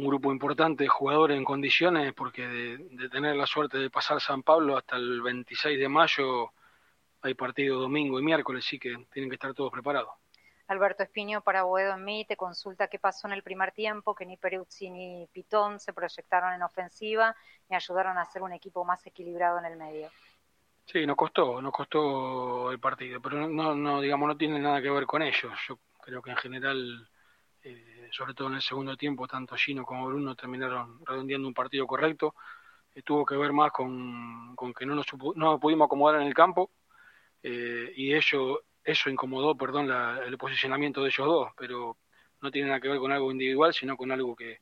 un 0.00 0.06
grupo 0.06 0.32
importante 0.32 0.84
de 0.84 0.88
jugadores 0.88 1.36
en 1.36 1.44
condiciones, 1.44 2.14
porque 2.14 2.46
de, 2.46 3.08
tener 3.10 3.36
la 3.36 3.46
suerte 3.46 3.78
de 3.78 3.90
pasar 3.90 4.20
San 4.20 4.42
Pablo 4.42 4.76
hasta 4.76 4.96
el 4.96 5.20
26 5.20 5.78
de 5.78 5.88
mayo 5.88 6.52
hay 7.22 7.34
partido 7.34 7.78
domingo 7.78 8.18
y 8.18 8.22
miércoles, 8.22 8.64
sí 8.64 8.78
que 8.78 8.96
tienen 9.12 9.28
que 9.28 9.34
estar 9.34 9.52
todos 9.52 9.70
preparados. 9.70 10.10
Alberto 10.68 11.02
Espiño 11.02 11.42
para 11.42 11.64
Boedo 11.64 11.94
en 11.94 12.04
mí 12.04 12.24
te 12.24 12.36
consulta 12.36 12.88
qué 12.88 12.98
pasó 12.98 13.26
en 13.26 13.34
el 13.34 13.42
primer 13.42 13.72
tiempo, 13.72 14.14
que 14.14 14.24
ni 14.24 14.36
Peruzzi 14.38 14.88
ni 14.88 15.28
Pitón 15.32 15.78
se 15.80 15.92
proyectaron 15.92 16.54
en 16.54 16.62
ofensiva 16.62 17.36
y 17.68 17.74
ayudaron 17.74 18.16
a 18.16 18.22
hacer 18.22 18.40
un 18.40 18.52
equipo 18.52 18.84
más 18.84 19.04
equilibrado 19.06 19.58
en 19.58 19.66
el 19.66 19.76
medio. 19.76 20.08
Sí, 20.86 21.04
nos 21.06 21.16
costó, 21.16 21.60
nos 21.60 21.72
costó 21.72 22.70
el 22.72 22.80
partido, 22.80 23.20
pero 23.20 23.48
no, 23.48 23.74
no 23.74 24.00
digamos, 24.00 24.28
no 24.28 24.36
tiene 24.36 24.58
nada 24.60 24.80
que 24.80 24.90
ver 24.90 25.06
con 25.06 25.22
ellos. 25.22 25.52
Yo 25.68 25.78
creo 26.00 26.22
que 26.22 26.30
en 26.30 26.36
general 26.36 27.08
sobre 28.10 28.34
todo 28.34 28.48
en 28.48 28.54
el 28.54 28.62
segundo 28.62 28.96
tiempo, 28.96 29.26
tanto 29.26 29.56
Gino 29.56 29.84
como 29.84 30.06
Bruno 30.06 30.34
terminaron 30.34 31.04
redondeando 31.04 31.48
un 31.48 31.54
partido 31.54 31.86
correcto. 31.86 32.34
Eh, 32.94 33.02
tuvo 33.02 33.24
que 33.24 33.36
ver 33.36 33.52
más 33.52 33.72
con, 33.72 34.56
que 34.76 34.86
no 34.86 34.94
nos, 34.94 35.06
no 35.36 35.60
pudimos 35.60 35.86
acomodar 35.86 36.20
en 36.20 36.26
el 36.26 36.34
campo 36.34 36.70
eh, 37.42 37.92
y 37.94 38.14
ello, 38.14 38.62
eso 38.82 39.10
incomodó 39.10 39.56
perdón, 39.56 39.90
el 39.90 40.36
posicionamiento 40.38 41.02
de 41.02 41.08
ellos 41.08 41.26
dos, 41.26 41.52
pero 41.56 41.98
no 42.40 42.50
tiene 42.50 42.68
nada 42.68 42.80
que 42.80 42.88
ver 42.88 42.98
con 42.98 43.12
algo 43.12 43.30
individual, 43.30 43.72
sino 43.72 43.96
con 43.96 44.10
algo 44.10 44.34
que, 44.34 44.60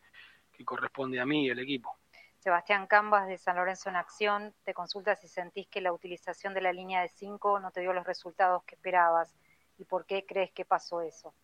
que 0.52 0.64
corresponde 0.64 1.20
a 1.20 1.26
mí 1.26 1.46
y 1.46 1.50
al 1.50 1.58
equipo. 1.60 1.96
Sebastián 2.38 2.86
Cambas 2.86 3.26
de 3.26 3.36
San 3.36 3.56
Lorenzo 3.56 3.88
en 3.88 3.96
Acción 3.96 4.54
te 4.62 4.72
consulta 4.72 5.16
si 5.16 5.28
sentís 5.28 5.66
que 5.68 5.80
la 5.80 5.92
utilización 5.92 6.54
de 6.54 6.60
la 6.60 6.72
línea 6.72 7.02
de 7.02 7.08
5 7.08 7.60
no 7.60 7.70
te 7.72 7.80
dio 7.80 7.92
los 7.92 8.06
resultados 8.06 8.62
que 8.64 8.76
esperabas 8.76 9.36
y 9.76 9.84
por 9.84 10.06
qué 10.06 10.24
crees 10.26 10.52
que 10.52 10.64
pasó 10.64 11.00
eso. 11.00 11.34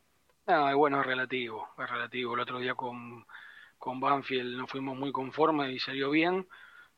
No, 0.47 0.77
bueno, 0.77 1.01
es 1.01 1.07
relativo, 1.07 1.71
es 1.79 1.89
relativo. 1.89 2.35
El 2.35 2.41
otro 2.41 2.59
día 2.59 2.75
con, 2.75 3.27
con 3.79 3.99
Banfield 3.99 4.59
nos 4.59 4.71
fuimos 4.71 4.97
muy 4.97 5.11
conformes 5.11 5.71
y 5.71 5.79
salió 5.79 6.11
bien. 6.11 6.47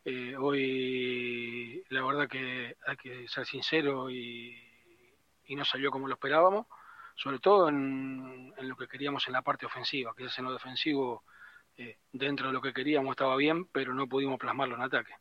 Eh, 0.04 0.36
hoy 0.36 1.84
la 1.90 2.04
verdad 2.04 2.28
que 2.28 2.76
hay 2.86 2.96
que 2.96 3.28
ser 3.28 3.46
sincero 3.46 4.10
y, 4.10 4.56
y 5.44 5.56
no 5.56 5.64
salió 5.64 5.90
como 5.90 6.08
lo 6.08 6.14
esperábamos, 6.14 6.66
sobre 7.14 7.38
todo 7.38 7.68
en, 7.68 8.52
en, 8.56 8.68
lo 8.68 8.76
que 8.76 8.88
queríamos 8.88 9.26
en 9.28 9.32
la 9.34 9.42
parte 9.42 9.66
ofensiva, 9.66 10.14
que 10.16 10.24
es 10.24 10.38
en 10.38 10.44
lo 10.44 10.52
defensivo, 10.52 11.24
eh, 11.76 11.98
dentro 12.12 12.48
de 12.48 12.52
lo 12.52 12.60
que 12.60 12.72
queríamos 12.72 13.12
estaba 13.12 13.36
bien, 13.36 13.66
pero 13.66 13.94
no 13.94 14.08
pudimos 14.08 14.38
plasmarlo 14.38 14.74
en 14.74 14.82
ataque. 14.82 15.14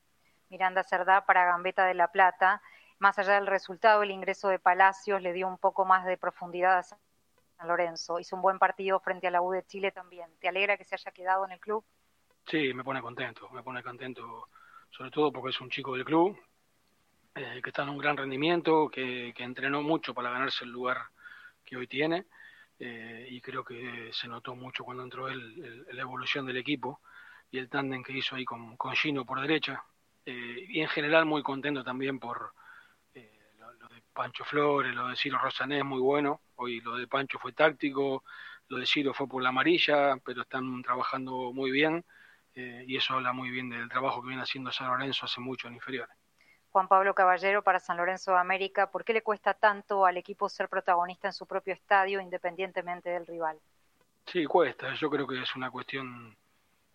Miranda 0.49 0.83
Cerdá 0.83 1.25
para 1.25 1.45
Gambeta 1.45 1.85
de 1.85 1.93
la 1.93 2.11
Plata. 2.11 2.61
Más 2.97 3.19
allá 3.19 3.33
del 3.33 3.47
resultado, 3.47 4.03
el 4.03 4.11
ingreso 4.11 4.47
de 4.47 4.57
Palacios 4.57 5.21
le 5.21 5.33
dio 5.33 5.47
un 5.47 5.57
poco 5.57 5.85
más 5.85 6.05
de 6.05 6.17
profundidad 6.17 6.77
a 6.77 6.83
San 7.57 7.67
Lorenzo. 7.67 8.19
Hizo 8.19 8.35
un 8.35 8.41
buen 8.41 8.59
partido 8.59 8.99
frente 8.99 9.27
a 9.27 9.31
la 9.31 9.41
U 9.41 9.51
de 9.51 9.65
Chile 9.65 9.91
también. 9.91 10.29
¿Te 10.39 10.47
alegra 10.47 10.77
que 10.77 10.83
se 10.83 10.95
haya 10.95 11.11
quedado 11.11 11.45
en 11.45 11.51
el 11.51 11.59
club? 11.59 11.83
Sí, 12.47 12.73
me 12.73 12.83
pone 12.83 13.01
contento, 13.01 13.49
me 13.49 13.63
pone 13.63 13.81
contento, 13.81 14.49
sobre 14.91 15.09
todo 15.09 15.31
porque 15.31 15.49
es 15.49 15.61
un 15.61 15.69
chico 15.69 15.95
del 15.95 16.05
club, 16.05 16.37
eh, 17.33 17.59
que 17.63 17.69
está 17.71 17.81
en 17.83 17.89
un 17.89 17.97
gran 17.97 18.15
rendimiento, 18.15 18.87
que, 18.87 19.33
entrenó 19.37 19.81
mucho 19.81 20.13
para 20.13 20.29
ganarse 20.29 20.63
el 20.63 20.69
lugar 20.69 20.97
que 21.63 21.75
hoy 21.75 21.87
tiene, 21.87 22.27
eh, 22.77 23.27
y 23.31 23.41
creo 23.41 23.63
que 23.63 24.11
se 24.13 24.27
notó 24.27 24.55
mucho 24.55 24.83
cuando 24.83 25.01
entró 25.01 25.27
él, 25.27 25.85
la 25.91 26.01
evolución 26.01 26.45
del 26.45 26.57
equipo 26.57 27.01
y 27.49 27.57
el 27.57 27.67
tándem 27.67 28.03
que 28.03 28.13
hizo 28.13 28.35
ahí 28.35 28.45
con, 28.45 28.77
con 28.77 28.93
Gino 28.95 29.25
por 29.25 29.41
derecha, 29.41 29.83
eh, 30.23 30.65
y 30.69 30.81
en 30.81 30.87
general 30.87 31.25
muy 31.25 31.41
contento 31.41 31.83
también 31.83 32.19
por 32.19 32.53
Pancho 34.15 34.45
Flores, 34.45 34.95
lo 34.95 35.09
de 35.09 35.15
Ciro 35.15 35.37
Rosanés 35.37 35.83
muy 35.83 35.99
bueno, 35.99 36.41
hoy 36.55 36.79
lo 36.79 36.95
de 36.95 37.05
Pancho 37.05 37.37
fue 37.37 37.51
táctico, 37.51 38.23
lo 38.69 38.77
de 38.77 38.87
Ciro 38.87 39.13
fue 39.13 39.27
por 39.27 39.43
la 39.43 39.49
amarilla, 39.49 40.17
pero 40.25 40.41
están 40.41 40.81
trabajando 40.81 41.51
muy 41.53 41.69
bien 41.69 42.03
eh, 42.55 42.85
y 42.87 42.97
eso 42.97 43.13
habla 43.13 43.33
muy 43.33 43.51
bien 43.51 43.69
del 43.69 43.89
trabajo 43.89 44.21
que 44.21 44.29
viene 44.29 44.41
haciendo 44.41 44.71
San 44.71 44.87
Lorenzo 44.87 45.25
hace 45.25 45.41
mucho 45.41 45.67
en 45.67 45.75
inferiores. 45.75 46.15
Juan 46.71 46.87
Pablo 46.87 47.13
Caballero 47.13 47.61
para 47.61 47.79
San 47.79 47.97
Lorenzo 47.97 48.31
de 48.31 48.39
América, 48.39 48.89
¿por 48.89 49.03
qué 49.03 49.13
le 49.13 49.21
cuesta 49.21 49.53
tanto 49.53 50.05
al 50.05 50.17
equipo 50.17 50.49
ser 50.49 50.69
protagonista 50.69 51.27
en 51.27 51.33
su 51.33 51.45
propio 51.45 51.73
estadio 51.73 52.19
independientemente 52.19 53.09
del 53.09 53.27
rival? 53.27 53.57
Sí, 54.25 54.45
cuesta, 54.45 54.93
yo 54.95 55.09
creo 55.09 55.27
que 55.27 55.41
es 55.41 55.55
una 55.55 55.69
cuestión 55.69 56.35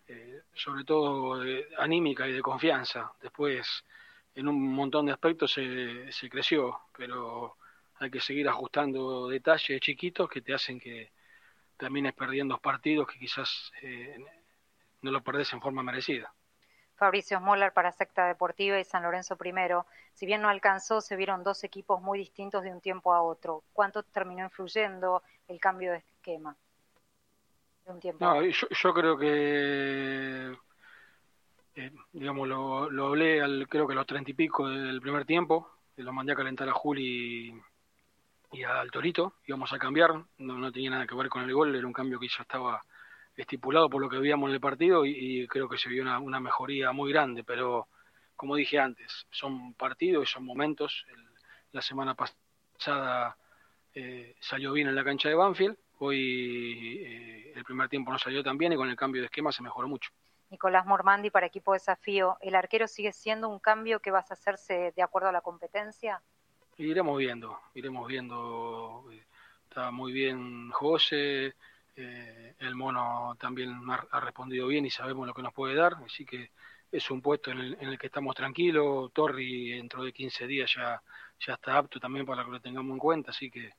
eh, 0.08 0.42
sobre 0.54 0.82
todo 0.84 1.38
de, 1.38 1.68
anímica 1.78 2.26
y 2.26 2.32
de 2.32 2.42
confianza. 2.42 3.12
Después 3.22 3.84
en 4.34 4.48
un 4.48 4.72
montón 4.72 5.06
de 5.06 5.12
aspectos 5.12 5.52
se, 5.52 6.10
se 6.12 6.28
creció, 6.28 6.80
pero 6.96 7.56
hay 7.98 8.10
que 8.10 8.20
seguir 8.20 8.48
ajustando 8.48 9.28
detalles 9.28 9.80
chiquitos 9.80 10.28
que 10.28 10.40
te 10.40 10.54
hacen 10.54 10.80
que 10.80 11.12
termines 11.76 12.12
perdiendo 12.14 12.58
partidos 12.58 13.06
que 13.06 13.18
quizás 13.18 13.72
eh, 13.82 14.18
no 15.02 15.10
lo 15.10 15.22
perdés 15.22 15.52
en 15.52 15.60
forma 15.60 15.82
merecida. 15.82 16.32
Fabricio 16.96 17.40
Moller 17.40 17.72
para 17.72 17.92
Secta 17.92 18.26
Deportiva 18.26 18.78
y 18.78 18.84
San 18.84 19.02
Lorenzo 19.02 19.36
primero. 19.36 19.86
Si 20.12 20.26
bien 20.26 20.42
no 20.42 20.50
alcanzó, 20.50 21.00
se 21.00 21.16
vieron 21.16 21.42
dos 21.42 21.64
equipos 21.64 22.02
muy 22.02 22.18
distintos 22.18 22.62
de 22.62 22.70
un 22.70 22.82
tiempo 22.82 23.14
a 23.14 23.22
otro. 23.22 23.64
¿Cuánto 23.72 24.02
terminó 24.02 24.44
influyendo 24.44 25.22
el 25.48 25.58
cambio 25.58 25.92
de 25.92 25.98
esquema? 25.98 26.54
De 27.86 27.92
un 27.92 28.00
tiempo 28.00 28.22
no, 28.22 28.42
yo, 28.42 28.68
yo, 28.68 28.92
creo 28.92 29.16
que 29.16 30.54
eh, 31.74 31.92
digamos, 32.12 32.48
lo, 32.48 32.90
lo 32.90 33.06
hablé 33.06 33.40
al, 33.40 33.68
creo 33.68 33.86
que 33.86 33.92
a 33.92 33.96
los 33.96 34.06
treinta 34.06 34.30
y 34.30 34.34
pico 34.34 34.68
del 34.68 35.00
primer 35.00 35.24
tiempo, 35.24 35.70
lo 35.96 36.12
mandé 36.12 36.32
a 36.32 36.36
calentar 36.36 36.68
a 36.68 36.72
Juli 36.72 37.54
y, 38.52 38.62
al 38.64 38.90
Torito, 38.90 39.34
íbamos 39.46 39.72
a 39.72 39.78
cambiar, 39.78 40.12
no, 40.38 40.58
no, 40.58 40.72
tenía 40.72 40.90
nada 40.90 41.06
que 41.06 41.14
ver 41.14 41.28
con 41.28 41.42
el 41.42 41.54
gol, 41.54 41.74
era 41.74 41.86
un 41.86 41.92
cambio 41.92 42.18
que 42.18 42.28
ya 42.28 42.42
estaba 42.42 42.82
estipulado 43.36 43.88
por 43.88 44.00
lo 44.02 44.08
que 44.08 44.18
veíamos 44.18 44.48
en 44.48 44.54
el 44.54 44.60
partido 44.60 45.04
y, 45.06 45.46
creo 45.48 45.68
que 45.68 45.78
se 45.78 45.88
vio 45.88 46.02
una, 46.02 46.40
mejoría 46.40 46.92
muy 46.92 47.12
grande, 47.12 47.44
pero 47.44 47.88
como 48.36 48.56
dije 48.56 48.78
antes, 48.78 49.26
son 49.30 49.74
partidos 49.74 50.28
y 50.28 50.32
son 50.32 50.44
momentos. 50.44 51.06
la 51.72 51.82
semana 51.82 52.14
pasada 52.14 53.36
eh, 53.94 54.34
salió 54.40 54.72
bien 54.72 54.88
en 54.88 54.94
la 54.94 55.04
cancha 55.04 55.28
de 55.28 55.34
Banfield, 55.34 55.76
hoy 55.98 56.98
eh, 57.04 57.52
el 57.54 57.64
primer 57.64 57.88
tiempo 57.88 58.10
no 58.10 58.18
salió 58.18 58.42
tan 58.42 58.58
bien 58.58 58.72
y 58.72 58.76
con 58.76 58.88
el 58.88 58.96
cambio 58.96 59.22
de 59.22 59.26
esquema 59.26 59.52
se 59.52 59.62
mejoró 59.62 59.88
mucho. 59.88 60.10
Nicolás 60.50 60.84
Mormandi 60.84 61.30
para 61.30 61.46
equipo 61.46 61.74
desafío, 61.74 62.36
¿el 62.40 62.56
arquero 62.56 62.88
sigue 62.88 63.12
siendo 63.12 63.48
un 63.48 63.60
cambio 63.60 64.00
que 64.00 64.10
vas 64.10 64.30
a 64.30 64.34
hacerse 64.34 64.92
de 64.96 65.02
acuerdo 65.02 65.28
a 65.28 65.32
la 65.32 65.40
competencia? 65.40 66.20
Iremos 66.76 67.16
viendo, 67.18 67.58
iremos 67.74 68.08
viendo. 68.08 69.04
Está 69.68 69.92
muy 69.92 70.12
bien 70.12 70.70
José, 70.70 71.54
eh, 71.94 72.54
el 72.58 72.74
mono 72.74 73.36
también 73.38 73.80
ha, 74.10 74.20
respondido 74.20 74.66
bien 74.66 74.86
y 74.86 74.90
sabemos 74.90 75.26
lo 75.26 75.34
que 75.34 75.42
nos 75.42 75.52
puede 75.52 75.76
dar, 75.76 75.94
así 76.04 76.24
que 76.24 76.50
es 76.90 77.08
un 77.12 77.22
puesto 77.22 77.52
en 77.52 77.58
el, 77.58 77.98
que 77.98 78.08
estamos 78.08 78.34
tranquilos. 78.34 79.12
Torri 79.12 79.70
dentro 79.70 80.02
de 80.02 80.12
15 80.12 80.48
días 80.48 80.72
ya, 80.74 81.00
ya 81.38 81.54
está 81.54 81.78
apto 81.78 82.00
también 82.00 82.26
para 82.26 82.44
que 82.44 82.50
lo 82.50 82.60
tengamos 82.60 82.92
en 82.92 82.98
cuenta, 82.98 83.30
así 83.30 83.50
que 83.50 83.70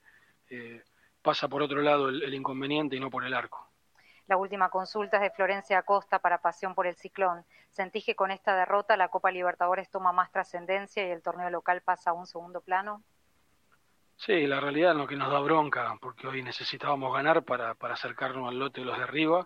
eh, 0.49 0.83
pasa 1.21 1.49
por 1.49 1.61
otro 1.61 1.81
lado 1.81 2.07
el 2.07 2.33
inconveniente 2.33 2.95
y 2.95 2.99
no 3.01 3.09
por 3.09 3.25
el 3.25 3.33
arco. 3.33 3.70
La 4.31 4.37
última 4.37 4.69
consulta 4.69 5.17
es 5.17 5.23
de 5.23 5.31
Florencia 5.31 5.79
Acosta 5.79 6.19
para 6.19 6.37
Pasión 6.37 6.73
por 6.73 6.87
el 6.87 6.95
Ciclón. 6.95 7.43
¿Sentís 7.69 8.05
que 8.05 8.15
con 8.15 8.31
esta 8.31 8.55
derrota 8.55 8.95
la 8.95 9.09
Copa 9.09 9.29
Libertadores 9.29 9.89
toma 9.89 10.13
más 10.13 10.31
trascendencia 10.31 11.05
y 11.05 11.11
el 11.11 11.21
torneo 11.21 11.49
local 11.49 11.81
pasa 11.81 12.11
a 12.11 12.13
un 12.13 12.25
segundo 12.25 12.61
plano? 12.61 13.03
Sí, 14.15 14.47
la 14.47 14.61
realidad 14.61 14.91
es 14.91 14.97
lo 14.99 15.05
que 15.05 15.17
nos 15.17 15.29
da 15.29 15.41
bronca, 15.41 15.97
porque 15.99 16.27
hoy 16.27 16.41
necesitábamos 16.43 17.13
ganar 17.13 17.43
para, 17.43 17.75
acercarnos 17.77 18.47
al 18.47 18.57
lote 18.57 18.79
de 18.79 18.85
los 18.85 18.97
de 18.97 19.03
arriba. 19.03 19.45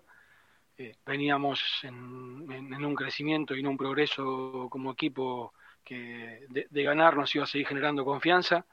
Eh, 0.78 0.96
veníamos 1.04 1.64
en, 1.82 2.86
un 2.86 2.96
crecimiento 2.96 3.56
y 3.56 3.62
en 3.62 3.68
un 3.68 3.78
progreso 3.78 4.68
como 4.70 4.92
equipo 4.92 5.56
que 5.84 6.46
de, 6.48 6.68
de 6.70 6.84
ganar 6.84 7.18
nos 7.18 7.34
iba 7.34 7.46
a 7.46 7.48
seguir 7.48 7.66
generando 7.66 8.06
confianza 8.06 8.68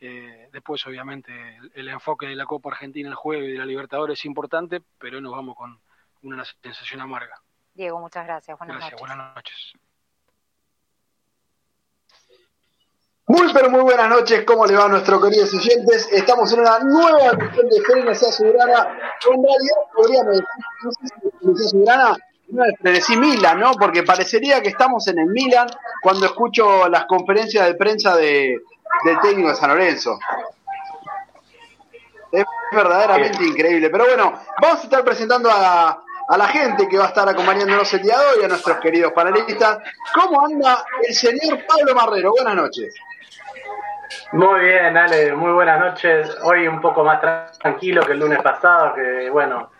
eh, 0.00 0.48
después, 0.52 0.86
obviamente, 0.86 1.32
el, 1.74 1.88
enfoque 1.88 2.26
de 2.26 2.34
la 2.34 2.46
Copa 2.46 2.70
Argentina, 2.70 3.08
el 3.08 3.14
juego 3.14 3.44
y 3.44 3.52
de 3.52 3.58
la 3.58 3.66
Libertadores 3.66 4.18
es 4.18 4.24
importante, 4.24 4.82
pero 4.98 5.20
nos 5.20 5.32
vamos 5.32 5.56
con 5.56 5.78
una 6.22 6.44
sensación 6.62 7.00
amarga. 7.00 7.40
Diego, 7.74 8.00
muchas 8.00 8.26
gracias. 8.26 8.58
Buenas 8.58 8.78
gracias, 8.78 9.00
buenas 9.00 9.34
noches. 9.34 9.72
Muy 13.26 13.50
pero 13.54 13.70
muy 13.70 13.80
buenas 13.80 14.10
noches, 14.10 14.44
¿cómo 14.44 14.66
le 14.66 14.76
va 14.76 14.84
a 14.84 14.88
nuestros 14.88 15.22
queridos 15.22 15.54
oyentes? 15.54 16.12
Estamos 16.12 16.52
en 16.52 16.60
una 16.60 16.78
nueva 16.80 17.30
edición 17.30 17.68
de 17.70 17.80
Frenes 17.80 18.22
Azulgrana, 18.22 18.98
en 19.30 19.42
realidad 19.42 19.76
podríamos 19.94 20.36
decir, 20.36 20.48
no 21.40 21.56
sé 21.56 22.90
decir 22.92 23.18
Milan, 23.18 23.60
¿no? 23.60 23.72
Porque 23.72 24.02
parecería 24.02 24.60
que 24.60 24.68
estamos 24.68 25.08
en 25.08 25.18
el 25.18 25.26
Milan 25.26 25.68
cuando 26.02 26.26
escucho 26.26 26.88
las 26.88 27.06
conferencias 27.06 27.66
de 27.66 27.74
prensa 27.74 28.14
de, 28.16 28.58
del 29.04 29.20
técnico 29.20 29.48
de 29.48 29.54
San 29.54 29.70
Lorenzo. 29.70 30.18
Es 32.32 32.44
verdaderamente 32.72 33.44
increíble. 33.44 33.90
Pero 33.90 34.04
bueno, 34.04 34.32
vamos 34.60 34.80
a 34.80 34.82
estar 34.82 35.04
presentando 35.04 35.50
a, 35.50 36.02
a 36.28 36.38
la 36.38 36.48
gente 36.48 36.88
que 36.88 36.98
va 36.98 37.04
a 37.04 37.08
estar 37.08 37.28
acompañándonos 37.28 37.92
el 37.94 38.02
día 38.02 38.18
de 38.18 38.26
hoy, 38.26 38.44
a 38.44 38.48
nuestros 38.48 38.78
queridos 38.78 39.12
panelistas. 39.12 39.78
¿Cómo 40.14 40.44
anda 40.44 40.84
el 41.06 41.14
señor 41.14 41.64
Pablo 41.66 41.94
Marrero? 41.94 42.32
Buenas 42.32 42.54
noches. 42.56 42.94
Muy 44.32 44.60
bien, 44.60 44.96
Ale, 44.96 45.34
muy 45.34 45.52
buenas 45.52 45.80
noches. 45.80 46.36
Hoy 46.42 46.66
un 46.66 46.80
poco 46.80 47.04
más 47.04 47.20
tranquilo 47.58 48.04
que 48.04 48.12
el 48.12 48.20
lunes 48.20 48.42
pasado, 48.42 48.94
que 48.94 49.30
bueno, 49.30 49.70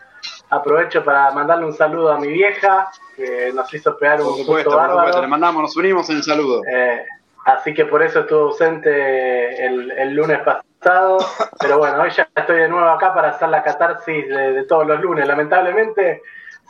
aprovecho 0.49 1.03
para 1.03 1.31
mandarle 1.31 1.65
un 1.65 1.73
saludo 1.73 2.11
a 2.11 2.19
mi 2.19 2.27
vieja, 2.27 2.91
que 3.15 3.51
nos 3.53 3.73
hizo 3.73 3.97
pegar 3.97 4.21
un 4.21 4.27
por 4.27 4.37
supuesto, 4.37 4.71
por 4.71 4.89
supuesto, 4.89 5.21
le 5.21 5.27
mandamos, 5.27 5.61
nos 5.63 5.77
unimos 5.77 6.09
en 6.09 6.23
saludo. 6.23 6.61
Eh, 6.65 7.05
así 7.45 7.73
que 7.73 7.85
por 7.85 8.03
eso 8.03 8.21
estuve 8.21 8.41
ausente 8.41 9.65
el, 9.65 9.91
el, 9.91 10.13
lunes 10.13 10.39
pasado, 10.39 11.17
pero 11.59 11.77
bueno, 11.77 12.01
hoy 12.01 12.09
ya 12.09 12.27
estoy 12.35 12.57
de 12.57 12.67
nuevo 12.67 12.89
acá 12.89 13.13
para 13.13 13.29
hacer 13.29 13.49
la 13.49 13.63
catarsis 13.63 14.27
de, 14.27 14.53
de 14.53 14.63
todos 14.65 14.85
los 14.85 14.99
lunes. 14.99 15.27
Lamentablemente 15.27 16.21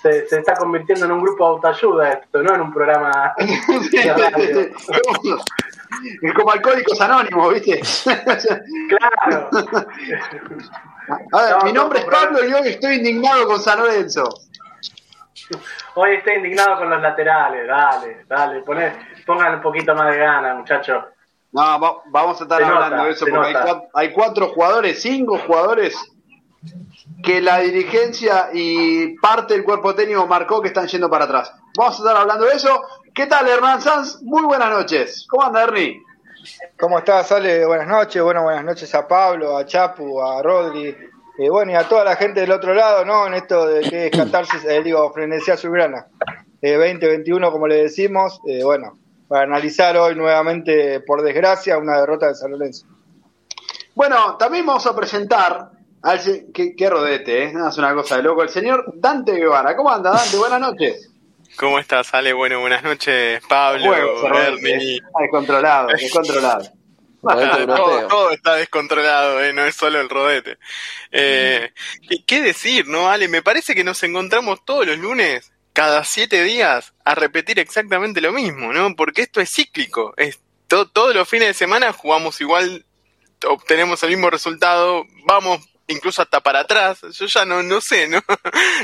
se, 0.01 0.27
se, 0.27 0.39
está 0.39 0.53
convirtiendo 0.55 1.05
en 1.05 1.11
un 1.13 1.21
grupo 1.21 1.45
de 1.45 1.49
autoayuda 1.51 2.11
esto, 2.13 2.43
no 2.43 2.53
en 2.55 2.61
un 2.61 2.73
programa 2.73 3.33
de 3.91 4.73
radio. 4.93 5.37
como 6.35 6.51
alcohólicos 6.51 6.99
anónimos, 7.01 7.53
¿viste? 7.53 7.81
claro. 8.89 9.49
A 11.31 11.41
ver, 11.41 11.63
mi 11.63 11.73
nombre 11.73 11.99
es 11.99 12.05
Pablo 12.05 12.43
y 12.43 12.53
hoy 12.53 12.67
estoy 12.69 12.95
indignado 12.95 13.45
con 13.45 13.59
San 13.59 13.79
Lorenzo. 13.79 14.23
Hoy 15.93 16.15
estoy 16.15 16.35
indignado 16.35 16.77
con 16.79 16.89
los 16.89 17.01
laterales, 17.01 17.67
dale, 17.67 18.25
dale, 18.27 18.61
poné, 18.61 18.91
pongan 19.25 19.55
un 19.55 19.61
poquito 19.61 19.93
más 19.95 20.13
de 20.13 20.19
gana, 20.19 20.55
muchachos. 20.55 21.03
No, 21.51 21.79
va, 21.79 21.97
vamos 22.07 22.39
a 22.39 22.43
estar 22.43 22.59
Se 22.59 22.65
hablando 22.65 22.97
nota, 22.97 23.05
de 23.05 23.11
eso 23.11 23.25
porque 23.29 23.47
hay 23.47 23.53
cuatro, 23.53 23.83
hay 23.93 24.13
cuatro 24.13 24.47
jugadores, 24.49 25.01
cinco 25.01 25.39
jugadores 25.39 25.95
que 27.23 27.41
la 27.41 27.59
dirigencia 27.59 28.49
y 28.53 29.17
parte 29.19 29.53
del 29.53 29.63
cuerpo 29.63 29.95
técnico 29.95 30.27
marcó 30.27 30.61
que 30.61 30.67
están 30.67 30.87
yendo 30.87 31.09
para 31.09 31.25
atrás. 31.25 31.53
Vamos 31.77 31.95
a 31.95 31.97
estar 31.97 32.17
hablando 32.17 32.45
de 32.45 32.53
eso. 32.53 32.81
¿Qué 33.13 33.27
tal, 33.27 33.47
Hernán 33.47 33.81
Sanz? 33.81 34.21
Muy 34.21 34.43
buenas 34.43 34.69
noches. 34.69 35.25
¿Cómo 35.29 35.43
anda, 35.43 35.63
Ernie? 35.63 36.01
¿Cómo 36.77 36.99
estás, 36.99 37.31
Ale? 37.31 37.65
Buenas 37.65 37.87
noches. 37.87 38.21
Bueno, 38.21 38.43
buenas 38.43 38.63
noches 38.63 38.93
a 38.93 39.07
Pablo, 39.07 39.57
a 39.57 39.65
Chapu, 39.65 40.21
a 40.21 40.41
Rodri, 40.43 40.95
eh, 41.37 41.49
bueno, 41.49 41.71
y 41.71 41.75
a 41.75 41.87
toda 41.87 42.03
la 42.03 42.15
gente 42.15 42.41
del 42.41 42.51
otro 42.51 42.73
lado, 42.73 43.05
¿no? 43.05 43.27
En 43.27 43.33
esto 43.33 43.65
de 43.65 43.81
que 43.89 44.07
es 44.07 44.11
catarsis, 44.11 44.63
eh, 44.65 44.81
digo, 44.83 45.11
frenesía 45.11 45.55
azulgrana. 45.55 46.07
Eh, 46.61 46.73
2021, 46.73 47.51
como 47.51 47.67
le 47.67 47.83
decimos, 47.83 48.39
eh, 48.47 48.63
bueno, 48.63 48.97
para 49.27 49.43
analizar 49.43 49.97
hoy 49.97 50.15
nuevamente, 50.15 50.99
por 51.01 51.21
desgracia, 51.21 51.77
una 51.77 51.99
derrota 51.99 52.27
de 52.27 52.35
San 52.35 52.51
Lorenzo. 52.51 52.85
Bueno, 53.93 54.35
también 54.37 54.65
vamos 54.65 54.85
a 54.87 54.95
presentar 54.95 55.69
al 56.01 56.19
se- 56.19 56.47
qué, 56.53 56.75
qué 56.75 56.89
rodete, 56.89 57.43
¿eh? 57.45 57.53
Es 57.69 57.77
una 57.77 57.93
cosa 57.93 58.17
de 58.17 58.23
loco. 58.23 58.43
El 58.43 58.49
señor 58.49 58.83
Dante 58.95 59.33
Guevara. 59.33 59.75
¿Cómo 59.75 59.89
anda, 59.91 60.11
Dante? 60.11 60.37
Buenas 60.37 60.59
noches. 60.59 61.11
¿Cómo 61.57 61.79
estás, 61.79 62.13
Ale? 62.13 62.33
Bueno, 62.33 62.59
buenas 62.59 62.83
noches, 62.83 63.41
Pablo, 63.47 63.93
Ernie. 63.95 64.97
¿eh? 64.97 65.01
Descontrolado, 65.21 65.87
descontrolado. 65.97 66.65
Todo, 67.21 68.07
todo 68.07 68.31
está 68.31 68.55
descontrolado, 68.55 69.41
¿eh? 69.43 69.51
no 69.53 69.65
es 69.65 69.73
solo 69.75 69.99
el 69.99 70.09
rodete. 70.09 70.57
Eh, 71.11 71.71
¿qué, 72.07 72.23
qué 72.25 72.41
decir, 72.43 72.87
no, 72.87 73.09
Ale? 73.09 73.27
Me 73.29 73.41
parece 73.41 73.73
que 73.73 73.83
nos 73.83 74.03
encontramos 74.03 74.63
todos 74.63 74.85
los 74.85 74.97
lunes, 74.99 75.51
cada 75.75 76.03
siete 76.05 76.41
días, 76.43 76.93
a 77.03 77.13
repetir 77.15 77.59
exactamente 77.59 78.21
lo 78.21 78.31
mismo, 78.31 78.73
¿no? 78.73 78.95
Porque 78.95 79.21
esto 79.23 79.41
es 79.41 79.51
cíclico. 79.53 80.13
Es 80.17 80.39
to- 80.67 80.87
todos 80.89 81.13
los 81.13 81.29
fines 81.29 81.49
de 81.49 81.53
semana 81.53 81.93
jugamos 81.93 82.41
igual, 82.41 82.85
obtenemos 83.47 84.01
el 84.03 84.09
mismo 84.11 84.29
resultado, 84.31 85.03
vamos 85.25 85.59
incluso 85.87 86.21
hasta 86.23 86.39
para 86.39 86.61
atrás. 86.61 86.99
Yo 87.11 87.25
ya 87.27 87.45
no, 87.45 87.61
no 87.61 87.81
sé, 87.81 88.07
¿no? 88.07 88.19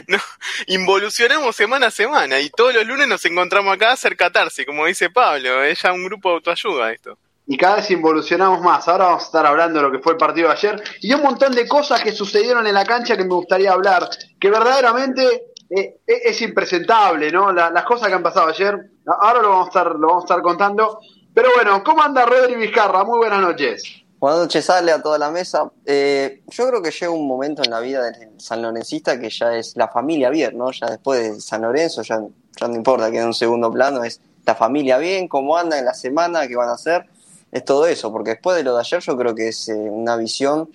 involucionamos 0.67 1.55
semana 1.55 1.87
a 1.87 1.91
semana 1.91 2.39
y 2.39 2.49
todos 2.49 2.73
los 2.73 2.85
lunes 2.85 3.07
nos 3.07 3.23
encontramos 3.25 3.73
acá 3.73 3.89
a 3.89 3.93
hacer 3.93 4.15
catarse, 4.17 4.65
como 4.65 4.85
dice 4.85 5.09
Pablo. 5.09 5.63
Es 5.63 5.81
ya 5.81 5.93
un 5.93 6.03
grupo 6.05 6.29
de 6.29 6.35
autoayuda 6.35 6.91
esto. 6.91 7.17
y 7.47 7.57
cada 7.57 7.77
vez 7.77 7.89
involucionamos 7.91 8.61
más. 8.61 8.87
Ahora 8.87 9.05
vamos 9.05 9.23
a 9.23 9.25
estar 9.27 9.45
hablando 9.45 9.79
de 9.79 9.83
lo 9.87 9.91
que 9.91 9.99
fue 9.99 10.13
el 10.13 10.17
partido 10.17 10.47
de 10.49 10.53
ayer 10.55 10.83
y 11.01 11.13
un 11.13 11.21
montón 11.23 11.53
de 11.53 11.67
cosas 11.67 12.01
que 12.01 12.11
sucedieron 12.11 12.67
en 12.67 12.73
la 12.75 12.85
cancha 12.85 13.17
que 13.17 13.23
me 13.23 13.33
gustaría 13.35 13.71
hablar, 13.71 14.07
que 14.39 14.49
verdaderamente 14.49 15.43
eh, 15.71 15.99
es, 16.05 16.21
es 16.25 16.41
impresentable, 16.41 17.31
¿no? 17.31 17.51
La- 17.51 17.69
las 17.71 17.83
cosas 17.85 18.09
que 18.09 18.13
han 18.13 18.23
pasado 18.23 18.47
ayer, 18.47 18.91
ahora 19.07 19.41
lo 19.41 19.49
vamos 19.49 19.65
a 19.67 19.69
estar, 19.69 19.95
lo 19.95 20.07
vamos 20.07 20.23
a 20.23 20.25
estar 20.25 20.41
contando. 20.41 20.99
Pero 21.33 21.49
bueno, 21.55 21.81
¿cómo 21.83 22.01
anda 22.03 22.25
Rodri 22.25 22.55
Vizcarra? 22.55 23.03
Muy 23.03 23.17
buenas 23.17 23.41
noches. 23.41 23.83
Buenas 24.19 24.39
noches, 24.41 24.69
Ale, 24.69 24.91
a 24.91 25.01
toda 25.01 25.17
la 25.17 25.31
mesa. 25.31 25.71
Eh, 25.85 26.43
yo 26.47 26.67
creo 26.67 26.81
que 26.81 26.91
llega 26.91 27.09
un 27.11 27.27
momento 27.27 27.63
en 27.63 27.71
la 27.71 27.79
vida 27.79 28.03
del 28.03 28.39
San 28.39 28.61
Lorencista 28.61 29.19
que 29.19 29.29
ya 29.31 29.55
es 29.55 29.75
la 29.75 29.87
familia 29.87 30.29
bien, 30.29 30.57
¿no? 30.57 30.71
Ya 30.71 30.87
después 30.87 31.19
de 31.23 31.41
San 31.41 31.63
Lorenzo, 31.63 32.03
ya, 32.03 32.19
ya 32.59 32.67
no 32.67 32.75
importa, 32.75 33.09
queda 33.09 33.21
en 33.21 33.27
un 33.27 33.33
segundo 33.33 33.71
plano, 33.71 34.03
es 34.03 34.21
la 34.45 34.53
familia 34.53 34.97
bien, 34.99 35.27
cómo 35.27 35.57
anda 35.57 35.79
en 35.79 35.85
la 35.85 35.93
semana, 35.95 36.47
qué 36.47 36.55
van 36.55 36.69
a 36.69 36.73
hacer, 36.73 37.07
es 37.51 37.65
todo 37.65 37.87
eso, 37.87 38.11
porque 38.11 38.31
después 38.31 38.57
de 38.57 38.63
lo 38.63 38.75
de 38.75 38.81
ayer 38.81 38.99
yo 38.99 39.17
creo 39.17 39.33
que 39.33 39.47
es 39.47 39.69
eh, 39.69 39.73
una 39.73 40.15
visión 40.17 40.69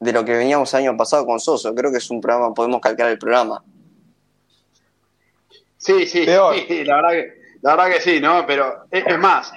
de 0.00 0.12
lo 0.12 0.24
que 0.24 0.32
veníamos 0.36 0.72
el 0.74 0.80
año 0.80 0.96
pasado 0.96 1.24
con 1.24 1.40
Soso, 1.40 1.74
creo 1.74 1.90
que 1.90 1.98
es 1.98 2.10
un 2.10 2.20
programa, 2.20 2.52
podemos 2.52 2.80
calcar 2.80 3.08
el 3.08 3.18
programa. 3.18 3.62
Sí, 5.80 6.06
sí, 6.06 6.24
Peor. 6.26 6.54
sí, 6.54 6.84
la 6.84 6.96
verdad 6.96 7.10
que, 7.10 7.40
la 7.62 7.74
verdad 7.76 7.92
que 7.94 8.00
sí, 8.02 8.20
¿no? 8.20 8.44
Pero 8.46 8.84
es, 8.90 9.04
es 9.06 9.18
más, 9.18 9.52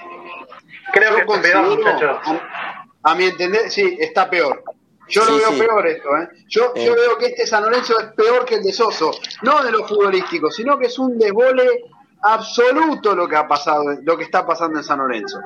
Creo 0.92 1.10
yo 1.10 1.16
que 1.16 1.22
peor, 1.24 1.26
considero, 1.26 1.62
muchachos. 1.76 2.18
a, 2.24 2.86
a 3.10 3.14
mi 3.14 3.24
entender, 3.26 3.70
sí, 3.70 3.96
está 4.00 4.28
peor. 4.30 4.62
Yo 5.08 5.24
lo 5.26 5.36
veo 5.36 5.50
sí. 5.50 5.58
peor 5.60 5.86
esto, 5.86 6.08
¿eh? 6.16 6.28
Yo, 6.48 6.72
Eh. 6.74 6.86
yo 6.86 6.94
veo 6.94 7.18
que 7.18 7.26
este 7.26 7.46
San 7.46 7.62
Lorenzo 7.62 7.98
es 8.00 8.06
peor 8.14 8.44
que 8.46 8.54
el 8.56 8.62
de 8.62 8.72
Soso, 8.72 9.10
no 9.42 9.62
de 9.62 9.70
lo 9.70 9.86
futbolístico, 9.86 10.50
sino 10.50 10.78
que 10.78 10.86
es 10.86 10.98
un 10.98 11.18
desbole 11.18 11.84
absoluto 12.22 13.14
lo 13.14 13.28
que 13.28 13.36
ha 13.36 13.46
pasado, 13.46 13.84
lo 14.02 14.16
que 14.16 14.24
está 14.24 14.46
pasando 14.46 14.78
en 14.78 14.84
San 14.84 14.98
Lorenzo. 14.98 15.38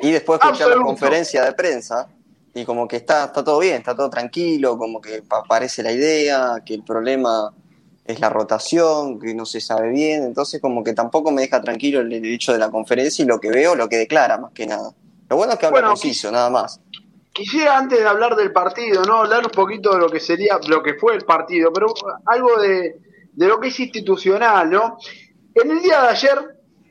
Y 0.00 0.12
después 0.12 0.40
escuchar 0.42 0.68
la 0.68 0.76
conferencia 0.82 1.44
de 1.44 1.52
prensa 1.52 2.08
y 2.54 2.64
como 2.64 2.88
que 2.88 2.96
está, 2.96 3.24
está 3.26 3.44
todo 3.44 3.58
bien, 3.58 3.76
está 3.76 3.94
todo 3.94 4.08
tranquilo, 4.08 4.76
como 4.78 5.00
que 5.00 5.22
pa- 5.22 5.40
aparece 5.40 5.82
la 5.82 5.92
idea, 5.92 6.62
que 6.64 6.74
el 6.74 6.82
problema 6.84 7.52
es 8.04 8.20
la 8.20 8.28
rotación, 8.28 9.20
que 9.20 9.34
no 9.34 9.46
se 9.46 9.60
sabe 9.60 9.90
bien, 9.90 10.24
entonces 10.24 10.60
como 10.60 10.82
que 10.82 10.92
tampoco 10.92 11.30
me 11.30 11.42
deja 11.42 11.60
tranquilo 11.60 12.00
el 12.00 12.12
hecho 12.12 12.52
de 12.52 12.58
la 12.58 12.70
conferencia 12.70 13.22
y 13.22 13.26
lo 13.26 13.38
que 13.38 13.50
veo, 13.50 13.74
lo 13.74 13.88
que 13.88 13.96
declara 13.96 14.38
más 14.38 14.52
que 14.52 14.66
nada. 14.66 14.92
Lo 15.28 15.36
bueno 15.36 15.52
es 15.52 15.58
que 15.58 15.66
habla 15.66 15.80
Bueno, 15.80 15.88
conciso, 15.90 16.30
nada 16.30 16.50
más. 16.50 16.80
Quisiera 17.32 17.78
antes 17.78 17.98
de 17.98 18.06
hablar 18.06 18.36
del 18.36 18.52
partido, 18.52 19.04
¿no? 19.04 19.18
Hablar 19.18 19.44
un 19.44 19.50
poquito 19.52 19.94
de 19.94 20.00
lo 20.00 20.10
que 20.10 20.20
sería, 20.20 20.58
lo 20.68 20.82
que 20.82 20.94
fue 20.94 21.14
el 21.14 21.24
partido, 21.24 21.72
pero 21.72 21.94
algo 22.26 22.60
de, 22.60 22.96
de 23.32 23.46
lo 23.46 23.58
que 23.58 23.68
es 23.68 23.80
institucional, 23.80 24.68
¿no? 24.70 24.98
En 25.54 25.70
el 25.70 25.80
día 25.80 26.02
de 26.02 26.08
ayer 26.08 26.38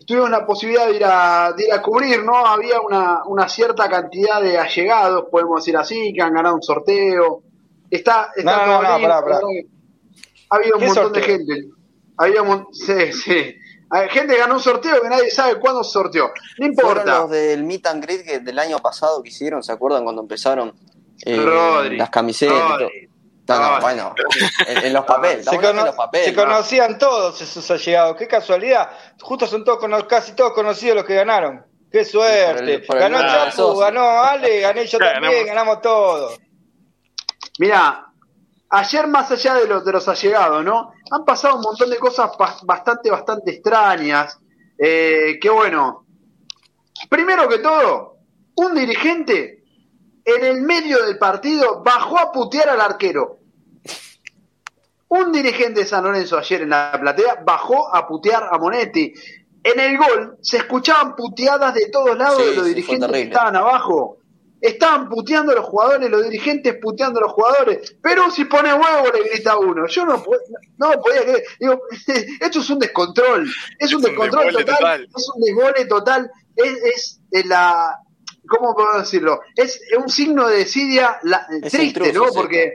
tuvimos 0.08 0.30
la 0.30 0.46
posibilidad 0.46 0.88
de 0.88 0.96
ir 0.96 1.06
a, 1.06 1.54
de 1.56 1.66
ir 1.66 1.74
a 1.74 1.82
cubrir, 1.82 2.24
¿no? 2.24 2.36
Había 2.36 2.82
una, 2.82 3.24
una 3.26 3.48
cierta 3.48 3.88
cantidad 3.90 4.42
de 4.42 4.58
allegados, 4.58 5.26
podemos 5.30 5.62
decir 5.62 5.78
así, 5.78 6.14
que 6.14 6.22
han 6.22 6.34
ganado 6.34 6.56
un 6.56 6.64
sorteo. 6.64 7.44
Está, 7.90 8.32
está 8.36 8.66
No, 8.66 8.66
no, 8.66 8.82
no, 8.82 8.98
lindo, 8.98 9.10
pará, 9.10 9.22
pará. 9.22 9.40
La 10.52 10.58
verdad 10.58 10.74
que 10.74 10.76
Ha 10.76 10.76
habido 10.76 10.76
un 10.76 10.80
¿Qué 10.82 10.88
montón 10.88 11.14
de 11.14 11.22
gente. 11.22 11.54
Había 12.18 12.42
un 12.42 12.68
sí, 12.74 13.14
sí. 13.14 13.56
Hay 13.94 14.08
gente 14.10 14.34
que 14.34 14.40
ganó 14.40 14.54
un 14.56 14.60
sorteo 14.62 15.02
que 15.02 15.10
nadie 15.10 15.30
sabe 15.32 15.60
cuándo 15.60 15.84
se 15.84 15.92
sorteó. 15.92 16.28
No 16.28 16.34
Fueron 16.74 16.92
importa. 17.02 17.20
los 17.20 17.30
del 17.30 17.64
Meet 17.64 17.88
and 17.88 18.04
Greet 18.04 18.24
que 18.26 18.40
del 18.40 18.58
año 18.60 18.80
pasado 18.80 19.22
que 19.22 19.30
hicieron, 19.30 19.62
¿se 19.64 19.72
acuerdan 19.74 20.04
cuando 20.04 20.22
empezaron 20.22 20.74
eh, 21.26 21.36
Rodri, 21.44 21.98
las 21.98 22.10
camisetas? 22.10 22.58
Rodri, 22.80 23.10
No, 23.50 23.56
no, 23.60 23.68
Rodri. 23.70 23.82
bueno, 23.82 24.16
en, 24.68 24.78
en 24.86 24.94
los 24.94 25.04
papeles, 25.06 25.46
Se, 25.46 25.56
cono- 25.58 25.74
de 25.82 25.86
los 25.88 25.96
papeles. 25.96 26.28
se 26.28 26.32
¿no? 26.34 26.44
conocían 26.44 26.98
todos 26.98 27.42
esos 27.42 27.70
allegados. 27.70 28.16
Qué 28.16 28.28
casualidad. 28.28 28.90
Justo 29.22 29.46
son 29.46 29.66
todos 29.66 29.80
casi 30.06 30.34
todos 30.34 30.54
conocidos 30.54 30.96
los 30.96 31.06
que 31.06 31.16
ganaron. 31.16 31.66
Qué 31.92 32.06
suerte. 32.06 32.54
Por 32.62 32.70
el- 32.70 32.86
por 32.86 32.96
el 32.96 33.02
ganó 33.02 33.20
Chapu, 33.52 33.78
ganó 33.78 34.22
Ale, 34.24 34.62
gané 34.62 34.86
yo 34.88 34.98
también, 35.00 35.46
ganamos 35.48 35.82
todos. 35.82 36.40
Mira, 37.60 38.06
ayer 38.72 39.08
más 39.08 39.30
allá 39.32 39.56
de 39.56 39.68
los, 39.68 39.84
de 39.86 39.92
los 39.92 40.08
allegados, 40.08 40.64
¿no? 40.64 40.92
Han 41.12 41.26
pasado 41.26 41.56
un 41.56 41.62
montón 41.62 41.90
de 41.90 41.98
cosas 41.98 42.32
ba- 42.38 42.58
bastante, 42.64 43.12
bastante 43.12 43.52
extrañas. 43.52 44.40
Eh, 44.78 45.38
que 45.40 45.50
bueno, 45.50 46.06
primero 47.10 47.48
que 47.48 47.60
todo, 47.60 48.18
un 48.56 48.74
dirigente 48.74 49.64
en 50.26 50.46
el 50.46 50.62
medio 50.62 51.06
del 51.06 51.18
partido 51.18 51.82
bajó 51.84 52.18
a 52.20 52.32
putear 52.32 52.70
al 52.70 52.82
arquero. 52.82 53.38
Un 55.10 55.32
dirigente 55.32 55.82
de 55.82 55.86
San 55.86 56.04
Lorenzo 56.06 56.38
ayer 56.38 56.62
en 56.62 56.70
la 56.70 56.98
platea 57.00 57.42
bajó 57.46 57.94
a 57.94 58.08
putear 58.08 58.48
a 58.50 58.58
Monetti. 58.58 59.14
En 59.64 59.80
el 59.80 59.98
gol 59.98 60.38
se 60.42 60.58
escuchaban 60.58 61.16
puteadas 61.16 61.74
de 61.74 61.90
todos 61.90 62.18
lados 62.18 62.42
Sí, 62.42 62.50
de 62.50 62.56
los 62.56 62.66
dirigentes 62.66 63.12
que 63.12 63.22
estaban 63.24 63.56
abajo. 63.58 64.18
Estaban 64.62 65.10
puteando 65.10 65.52
a 65.52 65.56
los 65.56 65.66
jugadores, 65.66 66.10
los 66.10 66.24
dirigentes 66.24 66.78
puteando 66.80 67.20
a 67.20 67.24
los 67.24 67.32
jugadores. 67.34 67.96
Pero 68.02 68.30
si 68.30 68.46
pone 68.46 68.72
huevo, 68.72 69.08
le 69.12 69.24
grita 69.30 69.58
uno. 69.58 69.88
Yo 69.88 70.06
no, 70.06 70.24
no 70.78 70.92
podía 71.02 71.22
creer. 71.24 71.44
Digo, 71.60 71.82
esto 72.40 72.60
es 72.60 72.70
un 72.70 72.78
descontrol. 72.80 73.50
Es 73.80 73.90
un 73.92 73.98
un 73.98 74.02
descontrol 74.04 74.52
total, 74.52 74.66
total. 74.66 75.08
Es 75.18 75.32
un 75.36 75.42
desbole 75.42 75.86
total. 75.86 76.32
Es, 76.56 77.20
es 77.32 77.46
la. 77.48 77.98
¿Cómo 78.48 78.76
puedo 78.76 79.00
decirlo? 79.00 79.40
Es 79.56 79.82
un 79.98 80.10
signo 80.10 80.48
de 80.48 80.58
desidia 80.58 81.18
la- 81.24 81.48
triste, 81.62 81.84
intruso, 81.84 82.14
¿no? 82.14 82.26
sí. 82.28 82.32
Porque 82.36 82.74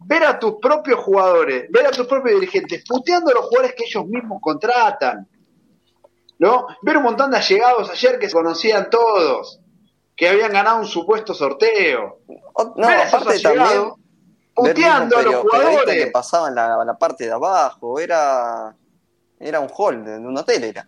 ver 0.00 0.24
a 0.24 0.38
tus 0.38 0.56
propios 0.60 0.98
jugadores, 1.00 1.70
ver 1.70 1.86
a 1.86 1.90
tus 1.92 2.06
propios 2.06 2.40
dirigentes 2.40 2.82
puteando 2.86 3.30
a 3.30 3.34
los 3.34 3.44
jugadores 3.46 3.74
que 3.74 3.84
ellos 3.84 4.04
mismos 4.06 4.38
contratan. 4.42 5.28
¿No? 6.38 6.66
Ver 6.82 6.96
un 6.96 7.04
montón 7.04 7.30
de 7.30 7.36
allegados 7.36 7.88
ayer 7.88 8.18
que 8.18 8.26
se 8.28 8.32
conocían 8.34 8.90
todos, 8.90 9.60
que 10.22 10.28
habían 10.28 10.52
ganado 10.52 10.78
un 10.78 10.86
supuesto 10.86 11.34
sorteo. 11.34 12.20
O- 12.54 12.74
No, 12.76 12.88
esos 12.88 13.12
aparte 13.22 13.40
también 13.40 13.90
puteando 14.54 15.18
a 15.18 15.22
los 15.22 15.34
jugadores. 15.34 16.04
que 16.04 16.10
pasaban 16.12 16.54
la, 16.54 16.84
la 16.84 16.94
parte 16.96 17.24
de 17.24 17.32
abajo, 17.32 17.98
era, 17.98 18.72
era 19.40 19.58
un 19.58 19.68
hall 19.76 20.04
de 20.04 20.18
un 20.18 20.38
hotel, 20.38 20.62
era. 20.62 20.86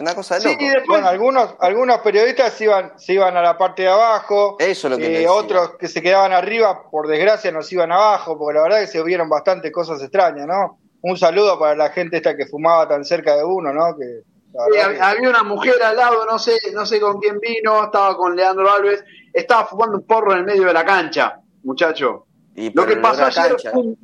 Una 0.00 0.14
cosa 0.14 0.36
de 0.36 0.42
Sí, 0.42 0.48
loco. 0.50 0.62
y 0.62 0.68
después, 0.68 0.86
bueno, 0.86 1.08
algunos, 1.08 1.54
algunos 1.58 1.98
periodistas 2.02 2.52
se 2.52 2.64
iban, 2.64 2.92
se 3.00 3.14
iban 3.14 3.36
a 3.36 3.42
la 3.42 3.58
parte 3.58 3.82
de 3.82 3.88
abajo, 3.88 4.54
Eso 4.60 4.86
es 4.86 4.90
lo 4.92 4.96
que 4.96 5.24
eh, 5.24 5.28
otros 5.28 5.72
que 5.76 5.88
se 5.88 6.00
quedaban 6.00 6.30
arriba, 6.32 6.88
por 6.92 7.08
desgracia, 7.08 7.50
nos 7.50 7.72
iban 7.72 7.90
abajo, 7.90 8.38
porque 8.38 8.58
la 8.58 8.62
verdad 8.62 8.80
que 8.80 8.86
se 8.86 9.02
vieron 9.02 9.28
bastante 9.28 9.72
cosas 9.72 10.00
extrañas, 10.00 10.46
¿no? 10.46 10.78
Un 11.02 11.16
saludo 11.18 11.58
para 11.58 11.74
la 11.74 11.90
gente 11.90 12.18
esta 12.18 12.36
que 12.36 12.46
fumaba 12.46 12.86
tan 12.86 13.04
cerca 13.04 13.34
de 13.34 13.42
uno, 13.42 13.72
¿no? 13.72 13.96
Que, 13.98 14.22
Sí, 14.52 14.78
había 15.00 15.28
una 15.28 15.42
mujer 15.42 15.82
al 15.82 15.96
lado, 15.96 16.24
no 16.24 16.38
sé, 16.38 16.58
no 16.72 16.86
sé 16.86 17.00
con 17.00 17.20
quién 17.20 17.38
vino, 17.38 17.84
estaba 17.84 18.16
con 18.16 18.34
Leandro 18.34 18.70
Alves, 18.70 19.04
estaba 19.32 19.66
fumando 19.66 19.98
un 19.98 20.06
porro 20.06 20.32
en 20.32 20.38
el 20.38 20.44
medio 20.44 20.66
de 20.66 20.72
la 20.72 20.84
cancha, 20.84 21.40
muchacho. 21.62 22.26
Y 22.54 22.72
Lo 22.72 22.86
que 22.86 22.96
pasó 22.96 23.26
ayer 23.26 23.56
fue 23.60 23.72
un, 23.80 23.98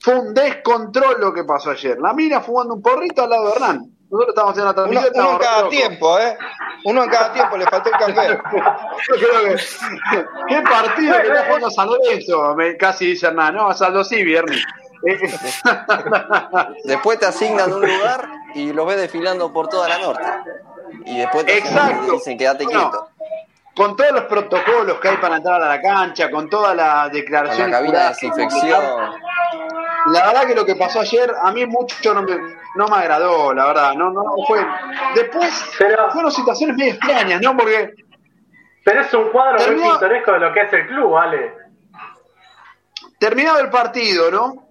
fue 0.00 0.18
un 0.18 0.34
descontrol 0.34 1.20
lo 1.20 1.32
que 1.32 1.44
pasó 1.44 1.70
ayer. 1.70 1.98
La 2.00 2.12
mina 2.12 2.40
fumando 2.40 2.74
un 2.74 2.82
porrito 2.82 3.22
al 3.22 3.30
lado 3.30 3.46
de 3.46 3.52
Hernán. 3.52 3.90
Nosotros 4.10 4.28
estábamos 4.30 4.52
haciendo 4.52 4.70
la 4.70 4.74
transmisión. 4.74 5.12
uno 5.14 5.32
en 5.32 5.38
cada 5.38 5.68
tiempo, 5.68 6.18
¿eh? 6.18 6.38
Uno 6.84 7.04
en 7.04 7.10
cada 7.10 7.32
tiempo, 7.32 7.56
le 7.56 7.64
faltó 7.66 7.90
el 7.90 7.98
café. 7.98 8.28
Yo 9.08 9.14
creo 9.14 9.44
que. 9.44 9.56
¿Qué 10.48 10.62
partido 10.62 11.16
que 11.20 11.28
está 11.28 11.44
jugando 11.46 11.70
San 11.70 11.86
Lorenzo? 11.86 12.54
Me, 12.56 12.76
casi 12.76 13.06
dice 13.06 13.28
Hernán. 13.28 13.54
No, 13.54 13.72
Saldo 13.72 14.02
sí, 14.02 14.24
viernes. 14.24 14.64
Después 16.84 17.18
te 17.20 17.26
asignan 17.26 17.72
un 17.72 17.82
lugar 17.82 18.28
y 18.54 18.72
los 18.72 18.86
ves 18.86 18.96
desfilando 18.98 19.52
por 19.52 19.68
toda 19.68 19.88
la 19.88 19.98
norte. 19.98 20.24
Y 21.06 21.18
después 21.18 21.46
te, 21.46 21.62
dicen 22.10 22.36
quédate 22.38 22.64
Bueno, 22.64 22.90
quieto. 22.90 23.08
con 23.74 23.96
todos 23.96 24.12
los 24.12 24.24
protocolos 24.24 24.98
que 25.00 25.08
hay 25.08 25.16
para 25.18 25.36
entrar 25.36 25.62
a 25.62 25.68
la 25.68 25.80
cancha, 25.80 26.30
con 26.30 26.48
toda 26.50 26.74
la 26.74 27.02
Con 27.04 27.12
declaración. 27.12 27.70
la 27.70 27.78
cabina 27.78 28.02
de 28.02 28.08
desinfección. 28.10 28.82
La 30.06 30.26
verdad 30.26 30.46
que 30.46 30.54
lo 30.54 30.64
que 30.64 30.76
pasó 30.76 31.00
ayer 31.00 31.32
a 31.42 31.50
mí 31.52 31.66
mucho 31.66 32.14
no 32.14 32.22
me, 32.22 32.36
no 32.76 32.86
me 32.88 32.96
agradó, 32.96 33.52
la 33.52 33.66
verdad. 33.66 33.94
No, 33.94 34.10
no 34.10 34.22
fue. 34.46 34.64
Después 35.14 35.52
Pero- 35.78 36.10
fueron 36.10 36.30
situaciones 36.32 36.76
medio 36.76 36.92
extrañas, 36.94 37.40
¿no? 37.42 37.56
Porque 37.56 37.94
Pero 38.84 39.00
es 39.02 39.14
un 39.14 39.28
cuadro 39.30 39.58
muy 39.72 39.82
pintoresco 39.82 40.32
de 40.32 40.38
lo 40.40 40.52
que 40.52 40.60
es 40.60 40.72
el 40.72 40.86
club, 40.86 41.10
¿vale? 41.12 41.54
terminado 43.18 43.58
el 43.60 43.68
partido, 43.68 44.30
¿no? 44.30 44.69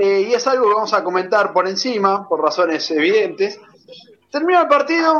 Eh, 0.00 0.28
y 0.28 0.32
es 0.34 0.46
algo 0.46 0.68
que 0.68 0.74
vamos 0.74 0.94
a 0.94 1.02
comentar 1.02 1.52
por 1.52 1.66
encima, 1.66 2.28
por 2.28 2.40
razones 2.40 2.88
evidentes. 2.92 3.58
Terminado 4.30 4.64
el 4.64 4.68
partido, 4.68 5.18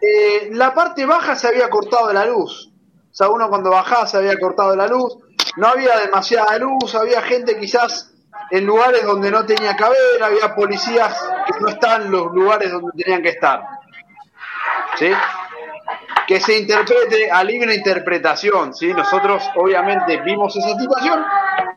eh, 0.00 0.48
la 0.52 0.74
parte 0.74 1.06
baja 1.06 1.36
se 1.36 1.46
había 1.46 1.70
cortado 1.70 2.08
de 2.08 2.14
la 2.14 2.26
luz. 2.26 2.72
O 2.72 3.14
sea, 3.14 3.28
uno 3.28 3.48
cuando 3.48 3.70
bajaba 3.70 4.08
se 4.08 4.16
había 4.16 4.36
cortado 4.40 4.74
la 4.74 4.88
luz. 4.88 5.18
No 5.56 5.68
había 5.68 6.00
demasiada 6.00 6.58
luz, 6.58 6.96
había 6.96 7.22
gente 7.22 7.58
quizás 7.60 8.12
en 8.50 8.66
lugares 8.66 9.04
donde 9.04 9.30
no 9.30 9.46
tenía 9.46 9.76
que 9.76 9.84
había 9.84 10.54
policías 10.56 11.16
que 11.46 11.60
no 11.60 11.68
estaban 11.68 12.02
en 12.02 12.10
los 12.10 12.32
lugares 12.32 12.72
donde 12.72 12.90
tenían 13.00 13.22
que 13.22 13.30
estar. 13.30 13.62
¿Sí? 14.98 15.12
que 16.26 16.40
se 16.40 16.58
interprete 16.58 17.30
a 17.30 17.44
libre 17.44 17.72
interpretación, 17.72 18.74
¿sí? 18.74 18.92
Nosotros 18.92 19.48
obviamente 19.54 20.20
vimos 20.22 20.56
esa 20.56 20.76
situación, 20.76 21.24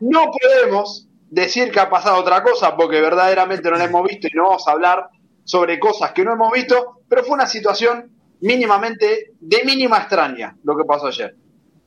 no 0.00 0.28
podemos 0.32 1.06
decir 1.30 1.70
que 1.70 1.80
ha 1.80 1.88
pasado 1.88 2.18
otra 2.18 2.42
cosa 2.42 2.76
porque 2.76 3.00
verdaderamente 3.00 3.70
no 3.70 3.76
la 3.76 3.84
hemos 3.84 4.06
visto 4.06 4.26
y 4.26 4.36
no 4.36 4.48
vamos 4.48 4.66
a 4.66 4.72
hablar 4.72 5.08
sobre 5.44 5.78
cosas 5.78 6.12
que 6.12 6.24
no 6.24 6.32
hemos 6.32 6.52
visto, 6.52 7.02
pero 7.08 7.24
fue 7.24 7.34
una 7.34 7.46
situación 7.46 8.10
mínimamente, 8.40 9.32
de 9.40 9.64
mínima 9.64 9.98
extraña 9.98 10.56
lo 10.64 10.76
que 10.76 10.84
pasó 10.84 11.06
ayer, 11.06 11.34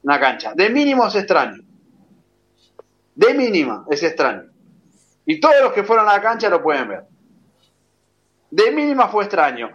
una 0.04 0.20
cancha, 0.20 0.54
de 0.56 0.70
mínimo 0.70 1.08
es 1.08 1.16
extraño, 1.16 1.62
de 3.16 3.34
mínima 3.34 3.86
es 3.90 4.02
extraño, 4.02 4.50
y 5.26 5.40
todos 5.40 5.56
los 5.62 5.74
que 5.74 5.84
fueron 5.84 6.08
a 6.08 6.14
la 6.14 6.22
cancha 6.22 6.50
lo 6.50 6.64
pueden 6.64 6.88
ver, 6.88 7.04
de 8.50 8.72
mínima 8.72 9.10
fue 9.10 9.26
extraño, 9.26 9.72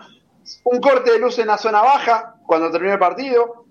un 0.64 0.80
corte 0.80 1.12
de 1.12 1.18
luz 1.18 1.38
en 1.38 1.48
la 1.48 1.58
zona 1.58 1.82
baja 1.82 2.36
cuando 2.46 2.70
terminó 2.70 2.94
el 2.94 2.98
partido, 2.98 3.66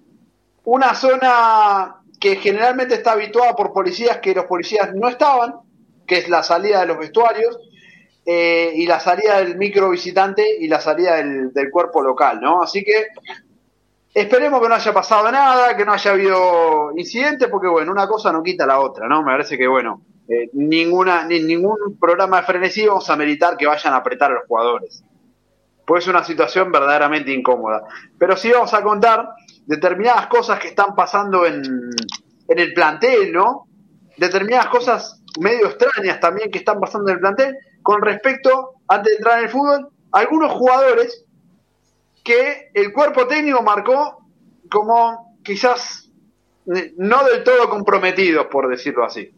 una 0.63 0.93
zona 0.93 2.01
que 2.19 2.35
generalmente 2.35 2.95
está 2.95 3.13
habituada 3.13 3.55
por 3.55 3.73
policías 3.73 4.17
que 4.17 4.35
los 4.35 4.45
policías 4.45 4.93
no 4.93 5.07
estaban, 5.07 5.66
que 6.07 6.19
es 6.19 6.29
la 6.29 6.41
salida 6.41 6.81
de 6.81 6.87
los 6.87 6.97
vestuarios, 6.97 7.57
eh, 8.25 8.73
y 8.75 8.85
la 8.85 8.99
salida 8.99 9.37
del 9.37 9.57
micro 9.57 9.89
visitante 9.89 10.45
y 10.59 10.67
la 10.67 10.81
salida 10.81 11.15
del, 11.15 11.71
cuerpo 11.71 12.01
local, 12.01 12.41
¿no? 12.41 12.61
Así 12.61 12.83
que 12.83 13.07
esperemos 14.13 14.61
que 14.61 14.67
no 14.67 14.75
haya 14.75 14.93
pasado 14.93 15.31
nada, 15.31 15.77
que 15.77 15.85
no 15.85 15.93
haya 15.93 16.11
habido 16.11 16.91
incidentes, 16.97 17.47
porque 17.49 17.67
bueno, 17.67 17.91
una 17.91 18.07
cosa 18.07 18.31
no 18.31 18.43
quita 18.43 18.65
la 18.65 18.79
otra, 18.79 19.07
¿no? 19.07 19.21
Me 19.21 19.31
parece 19.31 19.57
que 19.57 19.67
bueno, 19.67 20.01
eh, 20.27 20.49
ninguna, 20.53 21.25
ni 21.25 21.39
ningún 21.39 21.97
programa 21.99 22.41
de 22.41 22.47
frenesí 22.47 22.85
vamos 22.85 23.09
a 23.09 23.15
meritar 23.15 23.55
que 23.55 23.67
vayan 23.67 23.93
a 23.93 23.97
apretar 23.97 24.31
a 24.31 24.35
los 24.35 24.47
jugadores 24.47 25.03
pues 25.87 26.03
es 26.03 26.09
una 26.09 26.25
situación 26.25 26.69
verdaderamente 26.69 27.31
incómoda. 27.31 27.83
Pero 28.19 28.35
sí 28.35 28.51
vamos 28.51 28.73
a 28.73 28.83
contar 28.83 29.29
determinadas 29.65 30.27
cosas 30.27 30.59
que 30.59 30.67
están 30.67 30.93
pasando 30.95 31.45
en, 31.45 31.63
en 32.49 32.59
el 32.59 32.73
plantel, 32.73 33.31
¿no? 33.31 33.67
Determinadas 34.17 34.67
cosas 34.67 35.16
medio 35.39 35.67
extrañas 35.67 36.19
también 36.19 36.51
que 36.51 36.59
están 36.59 36.79
pasando 36.79 37.09
en 37.09 37.15
el 37.15 37.19
plantel 37.21 37.57
con 37.81 38.01
respecto, 38.01 38.73
antes 38.87 39.11
de 39.11 39.17
entrar 39.17 39.39
en 39.39 39.45
el 39.45 39.49
fútbol, 39.51 39.89
a 40.11 40.19
algunos 40.19 40.51
jugadores 40.53 41.25
que 42.23 42.69
el 42.73 42.91
cuerpo 42.93 43.27
técnico 43.27 43.61
marcó 43.61 44.25
como 44.69 45.37
quizás 45.43 46.09
eh, 46.75 46.93
no 46.97 47.23
del 47.23 47.43
todo 47.43 47.69
comprometidos, 47.69 48.47
por 48.47 48.67
decirlo 48.69 49.05
así. 49.05 49.31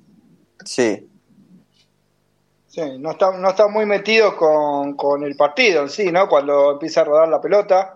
Sí. 0.65 1.05
Sí, 2.67 2.81
no 2.99 3.11
está, 3.11 3.31
no 3.37 3.49
está 3.49 3.67
muy 3.67 3.85
metido 3.85 4.35
con, 4.35 4.95
con 4.95 5.23
el 5.23 5.35
partido 5.35 5.81
en 5.83 5.89
sí, 5.89 6.11
¿no? 6.11 6.27
Cuando 6.27 6.73
empieza 6.73 7.01
a 7.01 7.05
rodar 7.05 7.27
la 7.27 7.41
pelota. 7.41 7.95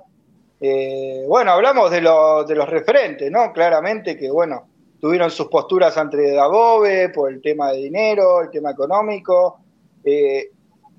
Eh, 0.59 1.25
bueno, 1.27 1.51
hablamos 1.51 1.91
de, 1.91 2.01
lo- 2.01 2.43
de 2.43 2.55
los 2.55 2.67
referentes, 2.69 3.29
¿no? 3.31 3.51
Claramente 3.53 4.17
que, 4.17 4.31
bueno, 4.31 4.67
tuvieron 5.03 5.29
sus 5.29 5.47
posturas 5.47 5.97
ante 5.97 6.31
Dabove 6.31 7.09
por 7.09 7.29
el 7.29 7.41
tema 7.41 7.73
de 7.73 7.79
dinero, 7.79 8.41
el 8.41 8.49
tema 8.49 8.71
económico. 8.71 9.59
Eh, 10.01 10.51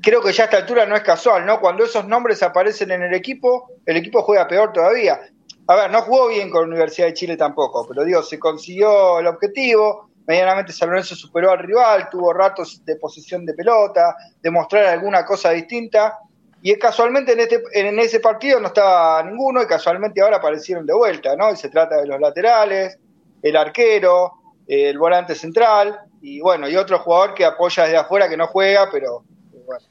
creo 0.02 0.20
que 0.20 0.30
ya 0.30 0.42
a 0.42 0.44
esta 0.44 0.58
altura 0.58 0.84
no 0.84 0.94
es 0.94 1.00
casual, 1.00 1.46
¿no? 1.46 1.58
Cuando 1.58 1.84
esos 1.84 2.06
nombres 2.06 2.42
aparecen 2.42 2.90
en 2.90 3.02
el 3.02 3.14
equipo, 3.14 3.70
el 3.86 3.96
equipo 3.96 4.20
juega 4.20 4.46
peor 4.46 4.74
todavía. 4.74 5.22
A 5.68 5.74
ver, 5.74 5.90
no 5.90 6.02
jugó 6.02 6.28
bien 6.28 6.50
con 6.50 6.60
la 6.60 6.66
Universidad 6.66 7.06
de 7.06 7.14
Chile 7.14 7.38
tampoco, 7.38 7.86
pero 7.88 8.04
digo, 8.04 8.22
se 8.22 8.38
consiguió 8.38 9.20
el 9.20 9.26
objetivo, 9.26 10.10
medianamente 10.26 10.74
San 10.74 10.90
Lorenzo 10.90 11.14
superó 11.14 11.52
al 11.52 11.60
rival, 11.60 12.10
tuvo 12.10 12.34
ratos 12.34 12.84
de 12.84 12.96
posesión 12.96 13.46
de 13.46 13.54
pelota, 13.54 14.16
de 14.42 14.50
mostrar 14.50 14.84
alguna 14.84 15.24
cosa 15.24 15.52
distinta, 15.52 16.18
y 16.60 16.74
casualmente 16.74 17.32
en, 17.32 17.40
este, 17.40 17.62
en 17.72 17.98
ese 17.98 18.20
partido 18.20 18.60
no 18.60 18.66
estaba 18.66 19.22
ninguno, 19.22 19.62
y 19.62 19.66
casualmente 19.66 20.20
ahora 20.20 20.36
aparecieron 20.36 20.84
de 20.84 20.92
vuelta, 20.92 21.34
¿no? 21.36 21.50
Y 21.50 21.56
se 21.56 21.70
trata 21.70 21.96
de 21.96 22.06
los 22.06 22.20
laterales, 22.20 22.98
el 23.44 23.56
arquero, 23.56 24.32
el 24.66 24.98
volante 24.98 25.34
central, 25.34 26.00
y 26.22 26.40
bueno, 26.40 26.66
y 26.66 26.76
otro 26.76 26.98
jugador 26.98 27.34
que 27.34 27.44
apoya 27.44 27.82
desde 27.84 27.98
afuera 27.98 28.26
que 28.26 28.38
no 28.38 28.46
juega, 28.46 28.88
pero 28.90 29.22
eh, 29.52 29.60
bueno, 29.66 29.84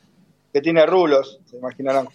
que 0.51 0.59
tiene 0.59 0.83
rulos, 0.87 1.39
se 1.45 1.57
imaginarán. 1.57 2.09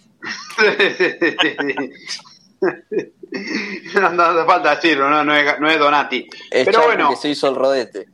no, 3.93 4.09
no 4.11 4.23
hace 4.23 4.45
falta 4.45 4.75
decirlo, 4.75 5.09
no, 5.09 5.23
no, 5.23 5.33
es, 5.33 5.59
no 5.61 5.69
es 5.69 5.79
Donati. 5.79 6.27
Es 6.51 6.65
Pero 6.65 6.83
bueno, 6.83 7.11
que 7.11 7.15
se 7.15 7.29
hizo 7.29 7.47
el 7.47 7.55
rodete. 7.55 8.07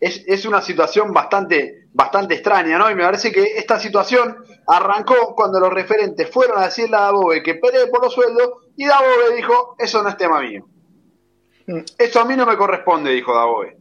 es, 0.00 0.24
es 0.26 0.44
una 0.44 0.60
situación 0.60 1.12
bastante, 1.12 1.86
bastante 1.92 2.34
extraña, 2.34 2.78
¿no? 2.78 2.90
Y 2.90 2.96
me 2.96 3.04
parece 3.04 3.30
que 3.30 3.44
esta 3.56 3.78
situación 3.78 4.38
arrancó 4.66 5.36
cuando 5.36 5.60
los 5.60 5.72
referentes 5.72 6.28
fueron 6.28 6.58
a 6.58 6.64
decirle 6.64 6.96
a 6.96 7.02
Dabove 7.02 7.44
que 7.44 7.54
pelee 7.54 7.86
por 7.86 8.02
los 8.02 8.12
sueldos 8.12 8.54
y 8.76 8.86
Dabove 8.86 9.36
dijo, 9.36 9.76
eso 9.78 10.02
no 10.02 10.08
es 10.08 10.16
tema 10.16 10.40
mío. 10.40 10.66
Mm. 11.70 11.84
Eso 11.98 12.20
a 12.20 12.24
mí 12.24 12.36
no 12.36 12.46
me 12.46 12.56
corresponde, 12.56 13.12
dijo 13.12 13.32
Dabove. 13.32 13.76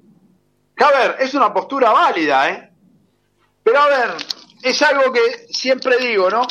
Que, 0.75 0.84
a 0.84 0.91
ver, 0.91 1.15
es 1.19 1.34
una 1.34 1.51
postura 1.51 1.91
válida, 1.91 2.50
¿eh? 2.50 2.72
Pero 3.63 3.79
a 3.79 3.88
ver, 3.88 4.10
es 4.62 4.81
algo 4.84 5.12
que 5.12 5.48
siempre 5.50 5.98
digo, 5.98 6.29
¿no? 6.29 6.41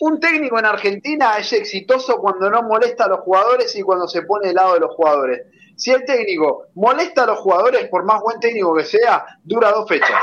Un 0.00 0.20
técnico 0.20 0.58
en 0.58 0.66
Argentina 0.66 1.36
es 1.38 1.52
exitoso 1.52 2.18
cuando 2.18 2.50
no 2.50 2.62
molesta 2.62 3.04
a 3.04 3.08
los 3.08 3.20
jugadores 3.20 3.74
y 3.76 3.82
cuando 3.82 4.08
se 4.08 4.22
pone 4.22 4.48
del 4.48 4.56
lado 4.56 4.74
de 4.74 4.80
los 4.80 4.94
jugadores. 4.94 5.46
Si 5.76 5.90
el 5.90 6.04
técnico 6.04 6.66
molesta 6.74 7.24
a 7.24 7.26
los 7.26 7.38
jugadores, 7.38 7.88
por 7.88 8.04
más 8.04 8.20
buen 8.20 8.38
técnico 8.40 8.74
que 8.74 8.84
sea, 8.84 9.24
dura 9.42 9.70
dos 9.72 9.88
fechas. 9.88 10.20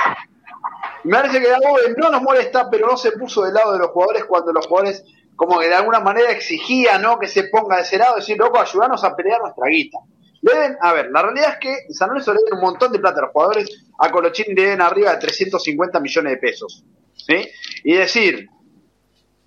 Me 1.04 1.16
parece 1.16 1.42
que 1.42 1.50
Dabove 1.50 1.96
no 1.98 2.10
nos 2.10 2.22
molesta, 2.22 2.70
pero 2.70 2.88
no 2.88 2.98
se 2.98 3.14
puso 3.14 3.44
del 3.44 3.54
lado 3.54 3.74
de 3.74 3.80
los 3.80 3.90
jugadores 3.90 4.26
cuando 4.26 4.52
los 4.52 4.68
jugadores 4.68 5.04
como 5.40 5.58
que 5.58 5.70
de 5.70 5.76
alguna 5.76 6.02
manera 6.02 6.32
exigían 6.32 7.02
¿no? 7.02 7.18
que 7.18 7.30
se 7.30 7.46
ponga 7.46 7.78
de 7.78 7.84
ese 7.84 7.98
lado, 7.98 8.18
decir, 8.18 8.38
loco, 8.38 8.60
ayúdanos 8.60 9.02
a 9.06 9.16
pelear 9.16 9.40
nuestra 9.40 9.70
guita. 9.70 10.00
Le 10.42 10.54
deben, 10.54 10.78
a 10.82 10.92
ver, 10.92 11.10
la 11.12 11.22
realidad 11.22 11.52
es 11.52 11.58
que 11.60 11.94
San 11.94 12.10
Lorenzo 12.10 12.34
le 12.34 12.42
deben 12.44 12.56
un 12.56 12.60
montón 12.60 12.92
de 12.92 13.00
plata 13.00 13.20
a 13.20 13.22
los 13.22 13.32
jugadores, 13.32 13.86
a 14.00 14.12
Colochini 14.12 14.54
le 14.54 14.64
deben 14.64 14.82
arriba 14.82 15.12
de 15.12 15.18
350 15.20 16.02
millones 16.02 16.34
de 16.34 16.38
pesos. 16.40 16.84
¿sí? 17.16 17.50
Y 17.86 17.94
decir, 17.94 18.50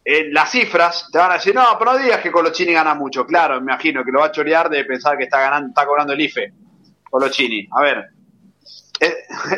en 0.02 0.32
las 0.32 0.50
cifras, 0.50 1.10
te 1.12 1.18
van 1.18 1.32
a 1.32 1.34
decir, 1.34 1.54
no, 1.54 1.62
pero 1.78 1.92
no 1.92 1.98
digas 1.98 2.22
que 2.22 2.32
Colochini 2.32 2.72
gana 2.72 2.94
mucho. 2.94 3.26
Claro, 3.26 3.60
me 3.60 3.72
imagino 3.72 4.02
que 4.02 4.12
lo 4.12 4.20
va 4.20 4.26
a 4.28 4.32
chorear 4.32 4.70
de 4.70 4.86
pensar 4.86 5.18
que 5.18 5.24
está 5.24 5.40
ganando, 5.42 5.68
está 5.68 5.84
cobrando 5.84 6.14
el 6.14 6.22
IFE. 6.22 6.54
Colochini. 7.10 7.68
A 7.70 7.82
ver, 7.82 8.11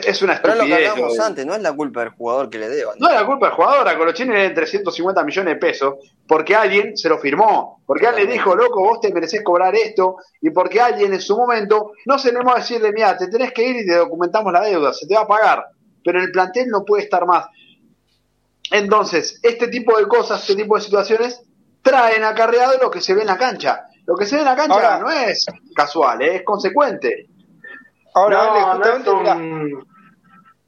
es, 0.06 0.22
una 0.22 0.40
Pero 0.40 0.54
estupidez. 0.54 0.80
es 0.80 0.88
lo 0.88 0.94
que 0.94 1.00
hablamos 1.02 1.20
antes, 1.20 1.46
no 1.46 1.54
es 1.54 1.60
la 1.62 1.72
culpa 1.72 2.00
del 2.00 2.10
jugador 2.10 2.48
que 2.50 2.58
le 2.58 2.68
deban. 2.68 2.98
No 2.98 3.08
es 3.08 3.14
la 3.14 3.26
culpa 3.26 3.46
del 3.46 3.54
jugador, 3.56 3.88
a 3.88 3.98
Colochini 3.98 4.32
le 4.32 4.42
den 4.42 4.54
350 4.54 5.22
millones 5.24 5.54
de 5.54 5.60
pesos 5.60 5.94
porque 6.26 6.54
alguien 6.56 6.96
se 6.96 7.08
lo 7.08 7.18
firmó, 7.18 7.82
porque 7.86 8.06
alguien 8.06 8.26
le 8.28 8.32
dijo, 8.32 8.54
loco, 8.56 8.80
vos 8.80 9.00
te 9.00 9.12
mereces 9.12 9.42
cobrar 9.42 9.74
esto, 9.74 10.16
y 10.40 10.50
porque 10.50 10.80
alguien 10.80 11.12
en 11.12 11.20
su 11.20 11.36
momento 11.36 11.92
no 12.06 12.18
se 12.18 12.30
animó 12.30 12.52
a 12.52 12.56
decirle, 12.60 12.92
mira, 12.92 13.16
te 13.18 13.28
tenés 13.28 13.52
que 13.52 13.62
ir 13.68 13.76
y 13.76 13.86
te 13.86 13.94
documentamos 13.96 14.52
la 14.52 14.60
deuda, 14.62 14.92
se 14.94 15.06
te 15.06 15.14
va 15.14 15.22
a 15.22 15.26
pagar, 15.28 15.64
pero 16.02 16.20
el 16.20 16.30
plantel 16.32 16.68
no 16.68 16.84
puede 16.84 17.02
estar 17.04 17.26
más. 17.26 17.46
Entonces, 18.70 19.38
este 19.42 19.68
tipo 19.68 19.96
de 19.98 20.06
cosas, 20.08 20.40
este 20.40 20.56
tipo 20.56 20.76
de 20.76 20.80
situaciones, 20.82 21.42
traen 21.82 22.24
acarreado 22.24 22.78
lo 22.80 22.90
que 22.90 23.00
se 23.00 23.14
ve 23.14 23.20
en 23.20 23.26
la 23.26 23.36
cancha. 23.36 23.84
Lo 24.06 24.16
que 24.16 24.26
se 24.26 24.36
ve 24.36 24.40
en 24.42 24.46
la 24.48 24.56
cancha 24.56 24.74
Ahora- 24.74 24.98
no 25.00 25.10
es 25.10 25.46
casual, 25.74 26.22
¿eh? 26.22 26.36
es 26.36 26.42
consecuente. 26.42 27.26
Ahora, 28.14 28.40
Ale, 28.42 28.61
no, 28.61 28.66
no 28.66 28.66
es 28.66 28.76
justamente 28.76 29.11
de, 29.11 29.23
la, 29.25 29.35
un... 29.37 29.88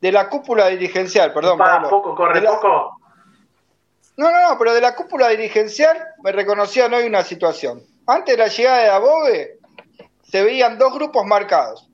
de 0.00 0.12
la 0.12 0.28
cúpula 0.28 0.66
dirigencial, 0.68 1.32
perdón, 1.32 1.58
Pablo. 1.58 1.88
poco, 1.88 2.14
corre 2.14 2.40
la- 2.40 2.50
poco. 2.50 2.98
No, 4.16 4.30
no, 4.30 4.48
no, 4.50 4.58
pero 4.58 4.72
de 4.74 4.80
la 4.80 4.94
cúpula 4.94 5.28
dirigencial 5.28 5.96
me 6.22 6.32
reconocían 6.32 6.92
hoy 6.94 7.04
una 7.06 7.22
situación. 7.22 7.82
Antes 8.06 8.36
de 8.36 8.42
la 8.42 8.48
llegada 8.48 8.78
de 8.78 8.88
Above, 8.88 9.48
se 10.22 10.42
veían 10.42 10.78
dos 10.78 10.94
grupos 10.94 11.24
marcados. 11.26 11.88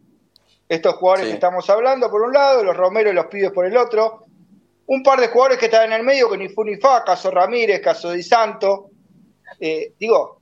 Estos 0.68 0.94
jugadores 0.94 1.25
Sí. 1.26 1.30
que 1.32 1.35
estamos 1.35 1.68
hablando 1.68 2.11
por 2.11 2.23
un 2.23 2.32
lado, 2.32 2.62
los 2.62 2.76
Romero 2.76 3.11
y 3.11 3.14
los 3.14 3.26
Pibes 3.26 3.50
por 3.50 3.66
el 3.66 3.76
otro. 3.76 4.25
Un 4.87 5.02
par 5.02 5.21
de 5.21 5.28
jugadores 5.28 5.59
que 5.59 5.66
estaban 5.66 5.88
en 5.92 5.99
el 6.00 6.02
medio, 6.04 6.30
que 6.30 6.38
ni 6.38 6.49
fu 6.49 6.64
ni 6.64 6.76
fa, 6.76 7.02
caso 7.04 7.30
Ramírez, 7.30 7.80
caso 7.82 8.11
Di 8.12 8.23
Santo. 8.23 8.87
Eh, 9.61 9.92
digo, 9.99 10.38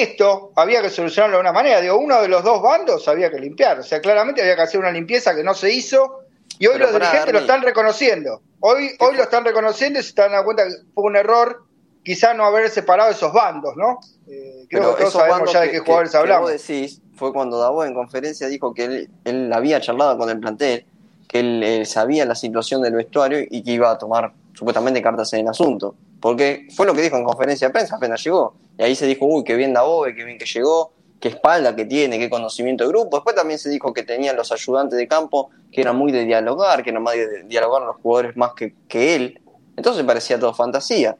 esto 0.00 0.52
había 0.56 0.80
que 0.80 0.88
solucionarlo 0.90 1.36
de 1.36 1.40
una 1.42 1.52
manera. 1.52 1.80
Digo, 1.80 1.96
uno 1.98 2.22
de 2.22 2.28
los 2.28 2.42
dos 2.42 2.62
bandos 2.62 3.06
había 3.08 3.30
que 3.30 3.38
limpiar. 3.38 3.78
O 3.80 3.82
sea, 3.82 4.00
claramente 4.00 4.40
había 4.40 4.56
que 4.56 4.62
hacer 4.62 4.80
una 4.80 4.90
limpieza 4.90 5.34
que 5.34 5.44
no 5.44 5.52
se 5.54 5.70
hizo. 5.72 6.20
Y 6.58 6.66
hoy 6.66 6.74
Pero 6.74 6.86
los 6.86 6.94
dirigentes 6.94 7.32
lo 7.32 7.38
están 7.40 7.62
reconociendo. 7.62 8.40
Hoy, 8.60 8.90
hoy 9.00 9.16
lo 9.16 9.22
están 9.24 9.44
reconociendo 9.44 9.98
y 9.98 10.02
se 10.02 10.10
están 10.10 10.30
dando 10.32 10.44
cuenta 10.44 10.64
que 10.64 10.70
fue 10.94 11.04
un 11.04 11.16
error 11.16 11.64
quizá 12.04 12.32
no 12.34 12.44
haber 12.44 12.70
separado 12.70 13.10
esos 13.10 13.32
bandos, 13.32 13.74
¿no? 13.76 13.98
Eh, 14.28 14.66
creo 14.70 14.82
Pero 14.82 14.94
que 14.96 15.00
todos 15.02 15.12
sabemos 15.14 15.52
ya 15.52 15.60
de 15.60 15.66
que- 15.66 15.72
qué 15.72 15.78
que- 15.78 15.84
jugadores 15.84 16.10
que 16.10 16.16
hablamos. 16.16 16.50
vos 16.52 16.66
decís 16.66 17.00
fue 17.16 17.32
cuando 17.32 17.58
Davo 17.58 17.84
en 17.84 17.92
conferencia 17.94 18.46
dijo 18.48 18.72
que 18.74 18.84
él, 18.84 19.10
él 19.24 19.52
había 19.52 19.80
charlado 19.80 20.16
con 20.16 20.30
el 20.30 20.40
plantel, 20.40 20.84
que 21.28 21.40
él 21.40 21.86
sabía 21.86 22.24
la 22.24 22.34
situación 22.34 22.82
del 22.82 22.94
vestuario 22.94 23.40
y 23.48 23.62
que 23.62 23.72
iba 23.72 23.90
a 23.90 23.98
tomar 23.98 24.32
supuestamente 24.54 25.02
cartas 25.02 25.32
en 25.34 25.40
el 25.40 25.48
asunto. 25.48 25.94
Porque 26.20 26.66
fue 26.74 26.86
lo 26.86 26.94
que 26.94 27.02
dijo 27.02 27.16
en 27.16 27.24
conferencia 27.24 27.68
de 27.68 27.72
prensa 27.72 27.96
apenas 27.96 28.22
llegó. 28.22 28.54
Y 28.78 28.82
ahí 28.82 28.94
se 28.94 29.06
dijo, 29.06 29.26
uy, 29.26 29.44
qué 29.44 29.54
bien 29.54 29.72
Davo, 29.72 30.04
qué 30.04 30.24
bien 30.24 30.38
que 30.38 30.46
llegó, 30.46 30.92
qué 31.20 31.28
espalda 31.28 31.76
que 31.76 31.84
tiene, 31.84 32.18
qué 32.18 32.28
conocimiento 32.28 32.84
de 32.84 32.90
grupo. 32.90 33.18
Después 33.18 33.36
también 33.36 33.58
se 33.58 33.70
dijo 33.70 33.92
que 33.92 34.02
tenían 34.02 34.36
los 34.36 34.50
ayudantes 34.52 34.98
de 34.98 35.06
campo 35.06 35.50
que 35.70 35.80
eran 35.80 35.96
muy 35.96 36.12
de 36.12 36.24
dialogar, 36.24 36.82
que 36.82 36.90
eran 36.90 37.02
más 37.02 37.14
de 37.14 37.44
los 37.48 37.96
jugadores 38.02 38.36
más 38.36 38.52
que, 38.54 38.74
que 38.88 39.14
él. 39.14 39.40
Entonces 39.76 40.04
parecía 40.04 40.38
todo 40.38 40.52
fantasía. 40.52 41.16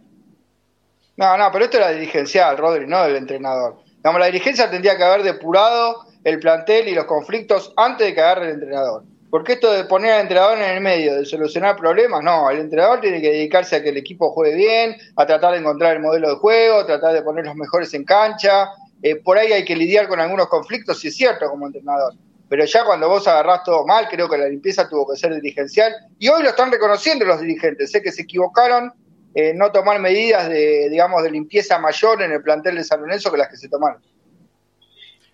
No, 1.17 1.37
no, 1.37 1.49
pero 1.53 1.65
esto 1.65 1.77
era 1.77 1.91
dirigencial, 1.91 2.57
Rodri, 2.57 2.87
no 2.87 3.05
del 3.05 3.17
entrenador. 3.17 3.77
Digamos, 3.97 4.19
la 4.19 4.27
dirigencia 4.27 4.71
tendría 4.71 4.97
que 4.97 5.05
haber 5.05 5.23
depurado 5.23 6.07
el 6.25 6.41
plantel 6.41 6.89
y 6.89 6.95
los 6.95 7.05
conflictos 7.05 7.73
antes 7.77 8.09
de 8.09 8.15
que 8.15 8.21
agarre 8.21 8.47
el 8.47 8.55
entrenador. 8.55 9.05
Porque 9.33 9.55
esto 9.55 9.73
de 9.73 9.85
poner 9.85 10.13
al 10.13 10.21
entrenador 10.21 10.59
en 10.59 10.65
el 10.77 10.81
medio, 10.83 11.15
de 11.15 11.25
solucionar 11.25 11.75
problemas, 11.77 12.23
no, 12.23 12.51
el 12.51 12.59
entrenador 12.59 13.01
tiene 13.01 13.19
que 13.23 13.31
dedicarse 13.31 13.77
a 13.77 13.83
que 13.83 13.89
el 13.89 13.97
equipo 13.97 14.31
juegue 14.31 14.55
bien, 14.55 14.95
a 15.17 15.25
tratar 15.25 15.53
de 15.55 15.61
encontrar 15.61 15.97
el 15.97 16.03
modelo 16.03 16.29
de 16.29 16.35
juego, 16.37 16.81
a 16.81 16.87
tratar 16.87 17.15
de 17.15 17.23
poner 17.23 17.47
los 17.47 17.55
mejores 17.57 17.95
en 17.95 18.05
cancha. 18.05 18.69
Eh, 19.03 19.17
por 19.17 19.39
ahí 19.39 19.51
hay 19.51 19.65
que 19.65 19.75
lidiar 19.75 20.07
con 20.07 20.21
algunos 20.21 20.49
conflictos, 20.49 21.01
si 21.01 21.09
es 21.09 21.17
cierto, 21.17 21.49
como 21.49 21.67
entrenador. 21.67 22.13
Pero 22.51 22.67
ya 22.67 22.85
cuando 22.85 23.09
vos 23.09 23.27
agarrás 23.27 23.65
todo 23.65 23.87
mal, 23.87 24.07
creo 24.11 24.29
que 24.29 24.37
la 24.37 24.49
limpieza 24.51 24.87
tuvo 24.87 25.11
que 25.11 25.17
ser 25.19 25.35
dirigencial. 25.35 25.95
Y 26.19 26.29
hoy 26.29 26.43
lo 26.43 26.51
están 26.51 26.71
reconociendo 26.71 27.25
los 27.25 27.41
dirigentes, 27.41 27.91
sé 27.91 28.03
que 28.03 28.13
se 28.13 28.23
equivocaron 28.25 28.93
en 29.35 29.57
no 29.57 29.73
tomar 29.73 29.99
medidas 29.99 30.51
de, 30.51 30.91
digamos, 30.91 31.23
de 31.23 31.31
limpieza 31.31 31.79
mayor 31.79 32.21
en 32.21 32.33
el 32.33 32.43
plantel 32.43 32.75
de 32.77 32.85
San 32.85 33.01
Lorenzo 33.01 33.33
que 33.33 33.39
las 33.39 33.49
que 33.49 33.57
se 33.57 33.71
tomaron. 33.71 34.03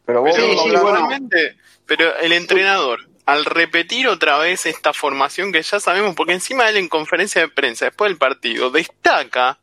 Pero 0.07 0.23
vos 0.23 0.37
Sí, 0.37 0.41
mismo 0.43 0.63
sí, 0.63 0.69
hablabas- 0.69 0.83
bueno. 0.83 0.99
Igualmente, 0.99 1.57
pero 1.85 2.17
el 2.19 2.33
entrenador, 2.33 3.01
al 3.29 3.45
repetir 3.45 4.09
otra 4.09 4.39
vez 4.39 4.65
esta 4.65 4.95
formación 4.95 5.53
que 5.53 5.61
ya 5.61 5.79
sabemos, 5.81 6.15
porque 6.17 6.33
encima 6.33 6.67
él 6.71 6.79
en 6.79 6.89
conferencia 6.89 7.43
de 7.43 7.49
prensa, 7.49 7.85
después 7.85 8.09
del 8.09 8.17
partido, 8.17 8.71
destaca 8.71 9.59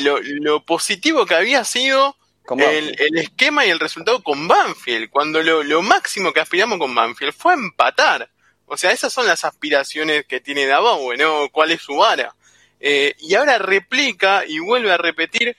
lo, 0.00 0.18
lo 0.22 0.64
positivo 0.64 1.26
que 1.26 1.34
había 1.34 1.64
sido 1.64 2.16
el 2.56 3.18
esquema 3.18 3.66
y 3.66 3.68
el 3.68 3.78
resultado 3.78 4.22
con 4.22 4.48
Banfield, 4.48 5.10
cuando 5.10 5.42
lo, 5.42 5.62
lo 5.62 5.82
máximo 5.82 6.32
que 6.32 6.40
aspiramos 6.40 6.78
con 6.78 6.94
Banfield 6.94 7.34
fue 7.34 7.52
empatar. 7.52 8.30
O 8.64 8.78
sea, 8.78 8.90
esas 8.90 9.12
son 9.12 9.26
las 9.26 9.44
aspiraciones 9.44 10.24
que 10.24 10.40
tiene 10.40 10.64
Davao, 10.64 11.14
¿no? 11.14 11.50
¿Cuál 11.52 11.72
es 11.72 11.82
su 11.82 11.94
vara? 11.96 12.34
Eh, 12.80 13.14
y 13.18 13.34
ahora 13.34 13.58
replica 13.58 14.44
y 14.46 14.60
vuelve 14.60 14.92
a 14.92 14.96
repetir 14.96 15.54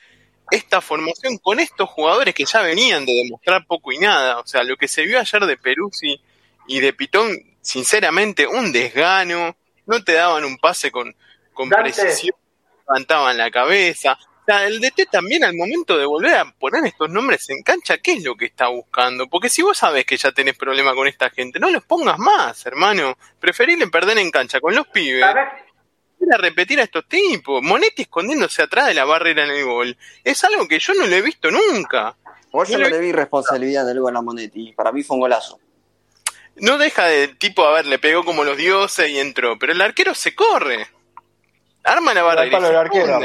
esta 0.49 0.81
formación 0.81 1.37
con 1.37 1.59
estos 1.59 1.89
jugadores 1.89 2.33
que 2.33 2.45
ya 2.45 2.63
venían 2.63 3.05
de 3.05 3.13
demostrar 3.13 3.67
poco 3.67 3.91
y 3.91 3.99
nada. 3.99 4.39
O 4.39 4.47
sea, 4.47 4.63
lo 4.63 4.77
que 4.77 4.87
se 4.87 5.03
vio 5.03 5.19
ayer 5.19 5.45
de 5.45 5.57
Peruzzi 5.57 6.19
y 6.69 6.79
de 6.79 6.93
Pitón, 6.93 7.37
sinceramente, 7.61 8.47
un 8.47 8.71
desgano. 8.71 9.57
No 9.85 10.03
te 10.03 10.13
daban 10.13 10.45
un 10.45 10.57
pase 10.57 10.91
con, 10.91 11.13
con 11.53 11.67
Dante. 11.69 11.91
precisión, 11.91 12.35
levantaban 12.87 13.37
la 13.37 13.49
cabeza. 13.51 14.13
O 14.13 14.45
sea, 14.45 14.65
el 14.65 14.79
DT 14.79 15.07
también 15.11 15.43
al 15.43 15.55
momento 15.55 15.97
de 15.97 16.05
volver 16.05 16.35
a 16.35 16.51
poner 16.57 16.85
estos 16.85 17.09
nombres 17.09 17.49
en 17.49 17.61
cancha, 17.63 17.97
¿qué 17.97 18.13
es 18.13 18.23
lo 18.23 18.35
que 18.35 18.45
está 18.45 18.67
buscando? 18.69 19.27
Porque 19.27 19.49
si 19.49 19.61
vos 19.61 19.77
sabés 19.77 20.05
que 20.05 20.17
ya 20.17 20.31
tenés 20.31 20.55
problema 20.57 20.93
con 20.95 21.07
esta 21.07 21.29
gente, 21.29 21.59
no 21.59 21.69
los 21.69 21.83
pongas 21.85 22.17
más, 22.17 22.65
hermano. 22.65 23.15
Preferible 23.39 23.87
perder 23.87 24.17
en 24.19 24.31
cancha 24.31 24.59
con 24.59 24.73
los 24.75 24.87
pibes 24.87 25.23
a 26.31 26.37
repetir 26.37 26.79
a 26.79 26.83
estos 26.83 27.07
tipos. 27.07 27.61
Monetti 27.63 28.03
escondiéndose 28.03 28.61
atrás 28.61 28.87
de 28.87 28.93
la 28.93 29.05
barrera 29.05 29.43
en 29.45 29.51
el 29.51 29.65
gol. 29.65 29.97
Es 30.23 30.43
algo 30.43 30.67
que 30.67 30.77
yo 30.79 30.93
no 30.93 31.07
lo 31.07 31.15
he 31.15 31.21
visto 31.21 31.49
nunca. 31.49 32.15
Vos 32.51 32.69
yo 32.69 32.77
no 32.77 32.89
le- 32.89 32.99
vi 32.99 33.11
responsabilidad 33.11 33.89
el 33.89 33.99
gol 33.99 34.15
a 34.17 34.21
Monetti. 34.21 34.73
Para 34.73 34.91
mí 34.91 35.01
fue 35.03 35.15
un 35.15 35.21
golazo. 35.21 35.59
No 36.61 36.77
deja 36.77 37.05
de 37.05 37.27
tipo, 37.29 37.63
a 37.65 37.73
ver, 37.73 37.85
le 37.85 37.99
pegó 37.99 38.23
como 38.23 38.43
los 38.43 38.57
dioses 38.57 39.09
y 39.09 39.19
entró. 39.19 39.57
Pero 39.59 39.73
el 39.73 39.81
arquero 39.81 40.13
se 40.13 40.35
corre. 40.35 40.87
Arma 41.83 42.13
la 42.13 42.21
palo 42.23 42.61
se 42.61 42.67
del 42.67 42.75
arquero. 42.75 43.19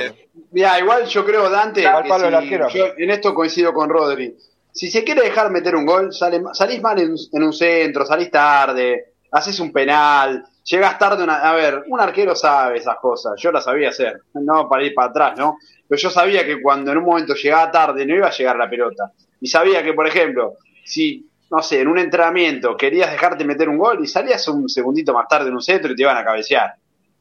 Mira, 0.52 0.78
igual 0.78 1.06
yo 1.06 1.24
creo, 1.24 1.50
Dante, 1.50 1.86
Al 1.86 2.02
que 2.04 2.08
palo 2.08 2.28
si- 2.28 2.34
arquero. 2.34 2.68
yo 2.68 2.86
en 2.96 3.10
esto 3.10 3.34
coincido 3.34 3.72
con 3.74 3.88
Rodri. 3.90 4.34
Si 4.72 4.90
se 4.90 5.04
quiere 5.04 5.22
dejar 5.22 5.50
meter 5.50 5.76
un 5.76 5.86
gol, 5.86 6.12
sale, 6.12 6.40
salís 6.52 6.80
mal 6.80 6.98
en, 7.00 7.14
en 7.32 7.42
un 7.42 7.52
centro, 7.52 8.04
salís 8.06 8.30
tarde, 8.30 9.12
haces 9.30 9.58
un 9.60 9.72
penal, 9.72 10.44
llegás 10.64 10.98
tarde. 10.98 11.22
Una, 11.22 11.36
a 11.48 11.54
ver, 11.54 11.84
un 11.88 12.00
arquero 12.00 12.34
sabe 12.34 12.78
esas 12.78 12.96
cosas, 12.96 13.34
yo 13.40 13.52
las 13.52 13.64
sabía 13.64 13.90
hacer, 13.90 14.20
no 14.34 14.68
para 14.68 14.84
ir 14.84 14.94
para 14.94 15.08
atrás, 15.10 15.38
¿no? 15.38 15.58
Pero 15.88 16.00
yo 16.00 16.10
sabía 16.10 16.44
que 16.44 16.60
cuando 16.62 16.90
en 16.92 16.98
un 16.98 17.04
momento 17.04 17.34
llegaba 17.34 17.70
tarde 17.70 18.06
no 18.06 18.14
iba 18.16 18.26
a 18.28 18.32
llegar 18.32 18.56
la 18.56 18.68
pelota. 18.70 19.12
Y 19.40 19.46
sabía 19.48 19.82
que, 19.82 19.92
por 19.92 20.06
ejemplo, 20.08 20.54
si, 20.84 21.24
no 21.50 21.62
sé, 21.62 21.80
en 21.80 21.88
un 21.88 21.98
entrenamiento 21.98 22.76
querías 22.76 23.10
dejarte 23.10 23.44
meter 23.44 23.68
un 23.68 23.78
gol 23.78 24.02
y 24.02 24.06
salías 24.08 24.46
un 24.48 24.68
segundito 24.68 25.12
más 25.12 25.28
tarde 25.28 25.48
en 25.48 25.54
un 25.54 25.62
centro 25.62 25.92
y 25.92 25.96
te 25.96 26.02
iban 26.02 26.16
a 26.16 26.24
cabecear. 26.24 26.74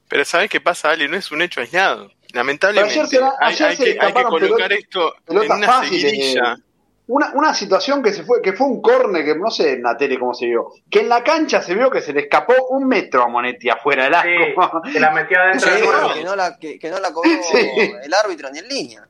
Pero 0.10 0.26
¿sabés 0.26 0.50
qué 0.50 0.62
pasa, 0.62 0.92
Ale? 0.92 1.08
No 1.08 1.18
es 1.18 1.32
un 1.32 1.42
hecho 1.42 1.62
aislado. 1.62 2.12
Lamentablemente, 2.34 2.94
ayer 3.00 3.08
se 3.08 3.20
la- 3.20 3.34
ayer 3.40 3.68
hay 3.70 3.76
se 3.76 3.84
que, 3.84 3.98
hay 4.00 4.14
que 4.14 4.24
colocar 4.24 4.74
esto 4.74 5.14
en 5.28 5.38
una 5.52 5.84
seguidilla. 5.84 6.54
eh. 6.58 6.62
Una, 7.06 7.32
una 7.34 7.54
situación 7.54 8.02
que 8.02 8.14
se 8.14 8.24
fue, 8.24 8.42
que 8.42 8.54
fue 8.54 8.66
un 8.66 8.82
córner, 8.82 9.26
que 9.26 9.36
no 9.36 9.52
sé 9.52 9.74
en 9.74 9.84
la 9.84 9.98
tele 9.98 10.18
cómo 10.18 10.34
se 10.34 10.46
vio, 10.46 10.70
que 10.90 11.02
en 11.02 11.10
la 11.10 11.22
cancha 11.22 11.62
se 11.62 11.76
vio 11.76 11.92
que 11.92 12.00
se 12.00 12.14
le 12.14 12.22
escapó 12.22 12.54
un 12.70 12.88
metro 12.88 13.24
a 13.24 13.28
Monetti 13.28 13.70
afuera 13.70 14.06
del 14.06 14.14
arco. 14.16 14.82
Sí, 14.86 14.94
se 14.94 15.00
la 15.02 15.12
metió 15.12 15.38
adentro 15.38 15.70
Sí, 15.70 15.82
del 15.82 16.14
que, 16.14 16.24
no 16.24 16.36
la, 16.38 16.58
que, 16.58 16.80
que 16.80 16.90
no 16.90 17.00
la 17.00 17.12
cobró 17.12 17.30
Sí. 17.52 17.58
el 18.04 18.14
árbitro 18.14 18.50
ni 18.52 18.60
en 18.60 18.68
línea. 18.70 19.08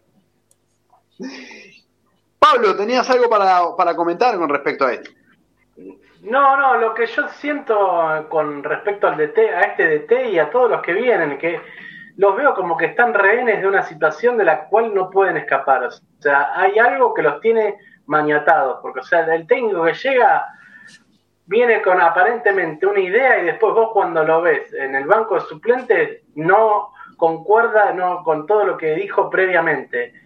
Pablo, 2.43 2.75
¿tenías 2.75 3.09
algo 3.09 3.29
para, 3.29 3.75
para 3.77 3.95
comentar 3.95 4.37
con 4.37 4.49
respecto 4.49 4.85
a 4.85 4.93
esto? 4.93 5.11
No, 6.23 6.57
no, 6.57 6.77
lo 6.77 6.93
que 6.93 7.05
yo 7.05 7.27
siento 7.29 8.27
con 8.29 8.63
respecto 8.63 9.07
al 9.07 9.15
DT, 9.15 9.37
a 9.37 9.61
este 9.61 9.99
DT 9.99 10.29
y 10.31 10.39
a 10.39 10.49
todos 10.49 10.69
los 10.69 10.81
que 10.81 10.93
vienen, 10.93 11.37
que 11.37 11.61
los 12.17 12.35
veo 12.35 12.53
como 12.53 12.75
que 12.77 12.87
están 12.87 13.13
rehenes 13.13 13.61
de 13.61 13.67
una 13.67 13.83
situación 13.83 14.37
de 14.37 14.43
la 14.43 14.65
cual 14.65 14.93
no 14.93 15.09
pueden 15.09 15.37
escapar. 15.37 15.85
O 15.85 15.91
sea, 16.19 16.51
hay 16.55 16.77
algo 16.79 17.13
que 17.13 17.21
los 17.21 17.39
tiene 17.39 17.77
maniatados, 18.07 18.79
porque 18.81 18.99
o 18.99 19.03
sea, 19.03 19.21
el 19.33 19.47
técnico 19.47 19.83
que 19.83 19.93
llega 19.93 20.45
viene 21.45 21.81
con 21.81 22.01
aparentemente 22.01 22.85
una 22.85 22.99
idea 22.99 23.39
y 23.39 23.45
después 23.45 23.73
vos 23.73 23.91
cuando 23.93 24.23
lo 24.23 24.41
ves 24.41 24.73
en 24.73 24.95
el 24.95 25.05
banco 25.05 25.35
de 25.35 25.41
suplentes 25.41 26.21
no 26.35 26.89
concuerda 27.15 27.93
no 27.93 28.23
con 28.23 28.45
todo 28.47 28.65
lo 28.65 28.77
que 28.77 28.95
dijo 28.95 29.29
previamente. 29.29 30.22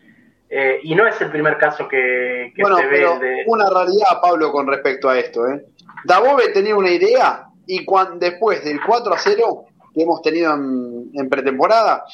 Eh, 0.49 0.79
y 0.83 0.95
no 0.95 1.05
es 1.07 1.19
el 1.21 1.29
primer 1.29 1.57
caso 1.57 1.87
que, 1.87 2.53
que 2.55 2.61
bueno, 2.61 2.77
se 2.77 2.85
ve 2.85 2.89
pero 2.91 3.19
de... 3.19 3.43
una 3.47 3.69
realidad, 3.69 4.21
Pablo, 4.21 4.51
con 4.51 4.65
respecto 4.67 5.09
a 5.09 5.17
esto. 5.19 5.45
¿eh? 5.47 5.65
Dabove 6.05 6.49
tenía 6.53 6.75
una 6.75 6.89
idea 6.89 7.47
y 7.65 7.83
cuan- 7.83 8.17
después 8.17 8.63
del 8.63 8.79
4 8.85 9.13
a 9.13 9.17
0 9.17 9.65
que 9.93 10.03
hemos 10.03 10.21
tenido 10.21 10.53
en, 10.53 11.09
en 11.13 11.29
pretemporada, 11.29 12.05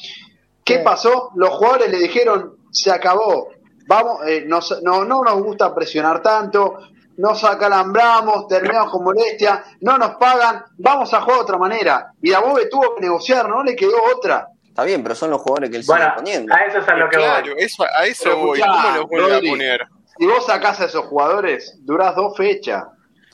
¿qué 0.63 0.77
Sí. 0.77 0.81
pasó? 0.83 1.29
Los 1.35 1.49
jugadores 1.51 1.91
le 1.91 1.99
dijeron, 1.99 2.55
se 2.71 2.91
acabó, 2.91 3.49
vamos, 3.87 4.25
eh, 4.25 4.43
nos- 4.47 4.81
no, 4.81 5.03
no 5.05 5.21
nos 5.21 5.41
gusta 5.43 5.75
presionar 5.75 6.21
tanto, 6.23 6.79
nos 7.17 7.43
acalambramos, 7.43 8.47
terminamos 8.47 8.91
con 8.91 9.03
molestia, 9.03 9.63
no 9.81 9.97
nos 9.99 10.15
pagan, 10.15 10.63
vamos 10.77 11.13
a 11.13 11.21
jugar 11.21 11.37
de 11.37 11.43
otra 11.43 11.57
manera. 11.59 12.11
Y 12.21 12.31
Dabove 12.31 12.65
tuvo 12.67 12.95
que 12.95 13.01
negociar, 13.01 13.47
no 13.47 13.63
le 13.63 13.75
quedó 13.75 13.97
otra. 14.15 14.47
Está 14.73 14.83
bien, 14.85 15.03
pero 15.03 15.13
son 15.13 15.29
los 15.29 15.39
jugadores 15.39 15.69
que 15.69 15.77
él 15.77 15.83
Bueno, 15.85 16.03
sigue 16.05 16.15
poniendo. 16.15 16.55
a 16.55 16.65
eso 16.65 16.77
es 16.79 16.87
a 16.87 16.95
lo 16.95 17.07
que 17.09 17.17
Claro, 17.17 17.53
voy. 17.53 17.63
eso, 17.63 17.83
a 17.83 18.05
eso 18.07 18.23
Pero 18.23 18.37
voy. 18.39 18.59
escuchá, 18.59 18.81
¿Cómo 18.81 18.97
los 18.97 19.07
vuelve 19.07 19.29
Rodri, 19.29 19.47
a 19.47 19.51
poner? 19.51 19.87
Si 20.17 20.25
vos 20.25 20.45
sacás 20.47 20.79
a 20.81 20.85
esos 20.85 21.05
jugadores, 21.05 21.77
durás 21.81 22.15
dos 22.15 22.35
fechas. 22.35 22.83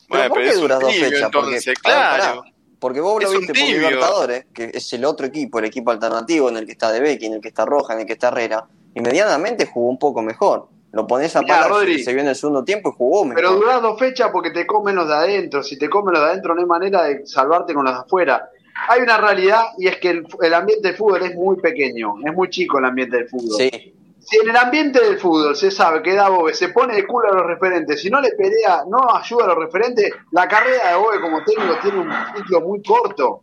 ¿Pero 0.09 0.21
¿Pero 0.23 0.29
por 0.33 0.43
qué 0.43 0.53
duras 0.53 0.79
dos 0.81 0.93
fechas? 0.93 1.29
Porque, 1.31 1.59
claro. 1.81 2.41
pará, 2.41 2.41
porque 2.79 2.99
vos 2.99 3.23
lo 3.23 3.31
viste 3.31 3.53
por. 3.53 3.63
Libertadores, 3.69 4.45
que 4.53 4.71
es 4.73 4.91
el 4.93 5.05
otro 5.05 5.25
equipo, 5.27 5.59
el 5.59 5.65
equipo 5.65 5.91
alternativo 5.91 6.49
en 6.49 6.57
el 6.57 6.65
que 6.65 6.73
está 6.73 6.91
De 6.91 6.99
Becky, 6.99 7.27
en 7.27 7.33
el 7.35 7.41
que 7.41 7.47
está 7.49 7.63
Roja, 7.65 7.93
en 7.93 8.01
el 8.01 8.05
que 8.05 8.13
está 8.13 8.27
Herrera, 8.29 8.65
y 8.93 8.99
medianamente 8.99 9.65
jugó 9.65 9.89
un 9.89 9.97
poco 9.99 10.21
mejor. 10.21 10.67
Lo 10.91 11.05
pones 11.05 11.35
a 11.35 11.41
Mirá, 11.41 11.67
que 11.85 11.99
se 12.03 12.11
vio 12.13 12.21
en 12.21 12.29
el 12.29 12.35
segundo 12.35 12.63
tiempo 12.63 12.89
y 12.89 12.93
jugó 12.97 13.23
mejor. 13.23 13.35
Pero 13.43 13.53
durás 13.55 13.81
dos 13.81 13.97
fechas 13.99 14.29
porque 14.33 14.49
te 14.51 14.65
comen 14.65 14.95
los 14.95 15.07
de 15.07 15.13
adentro. 15.13 15.61
Si 15.63 15.77
te 15.77 15.87
comen 15.89 16.13
los 16.15 16.23
de 16.23 16.29
adentro, 16.31 16.55
no 16.55 16.61
hay 16.61 16.67
manera 16.67 17.03
de 17.03 17.25
salvarte 17.27 17.73
con 17.75 17.85
los 17.85 17.93
de 17.93 17.99
afuera. 18.01 18.49
Hay 18.87 19.01
una 19.01 19.17
realidad 19.17 19.63
y 19.77 19.87
es 19.87 19.97
que 19.97 20.09
el, 20.09 20.27
el 20.41 20.53
ambiente 20.53 20.87
del 20.89 20.97
fútbol 20.97 21.21
es 21.23 21.35
muy 21.35 21.57
pequeño, 21.57 22.15
es 22.25 22.33
muy 22.33 22.49
chico 22.49 22.79
el 22.79 22.85
ambiente 22.85 23.17
del 23.17 23.27
fútbol. 23.29 23.57
Sí, 23.57 23.93
Si 24.19 24.37
en 24.37 24.49
el 24.49 24.55
ambiente 24.57 24.99
del 25.03 25.17
fútbol 25.19 25.55
se 25.55 25.69
sabe 25.71 26.01
que 26.01 26.13
Dabove 26.13 26.53
se 26.53 26.69
pone 26.69 26.95
de 26.95 27.05
culo 27.05 27.29
a 27.31 27.35
los 27.35 27.45
referentes, 27.45 28.01
si 28.01 28.09
no 28.09 28.19
le 28.21 28.31
pelea, 28.31 28.83
no 28.89 29.13
ayuda 29.15 29.45
a 29.45 29.47
los 29.47 29.57
referentes, 29.57 30.11
la 30.31 30.47
carrera 30.47 30.85
de 30.85 30.91
Dabove 30.91 31.21
como 31.21 31.43
técnico 31.43 31.75
tiene 31.81 31.99
un 31.99 32.11
ciclo 32.35 32.61
muy 32.61 32.81
corto. 32.83 33.41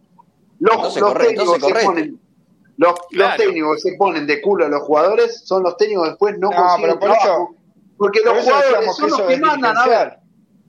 Los, 0.58 0.76
los 0.96 1.12
corre- 1.12 1.26
técnicos 1.26 1.60
se 1.60 1.84
ponen, 1.84 2.20
los, 2.78 2.94
los 3.10 3.36
técnicos 3.36 3.76
que 3.82 3.90
se 3.90 3.96
ponen 3.96 4.26
de 4.26 4.40
culo 4.40 4.66
a 4.66 4.68
los 4.68 4.82
jugadores 4.82 5.42
son 5.44 5.62
los 5.62 5.76
técnicos 5.76 6.04
que 6.04 6.10
después 6.10 6.38
no, 6.38 6.50
No, 6.50 6.56
consiguen 6.56 6.80
pero 6.90 7.00
por 7.00 7.08
trabajo. 7.18 7.50
eso- 7.52 7.62
porque 7.98 8.20
Por 8.20 8.34
los 8.36 8.44
jugadores 8.44 8.78
que 8.80 8.92
son 8.92 9.10
los 9.10 9.20
que 9.22 9.34
es 9.34 9.40
mandan, 9.40 9.76
a 9.76 9.86
ver. 9.86 10.18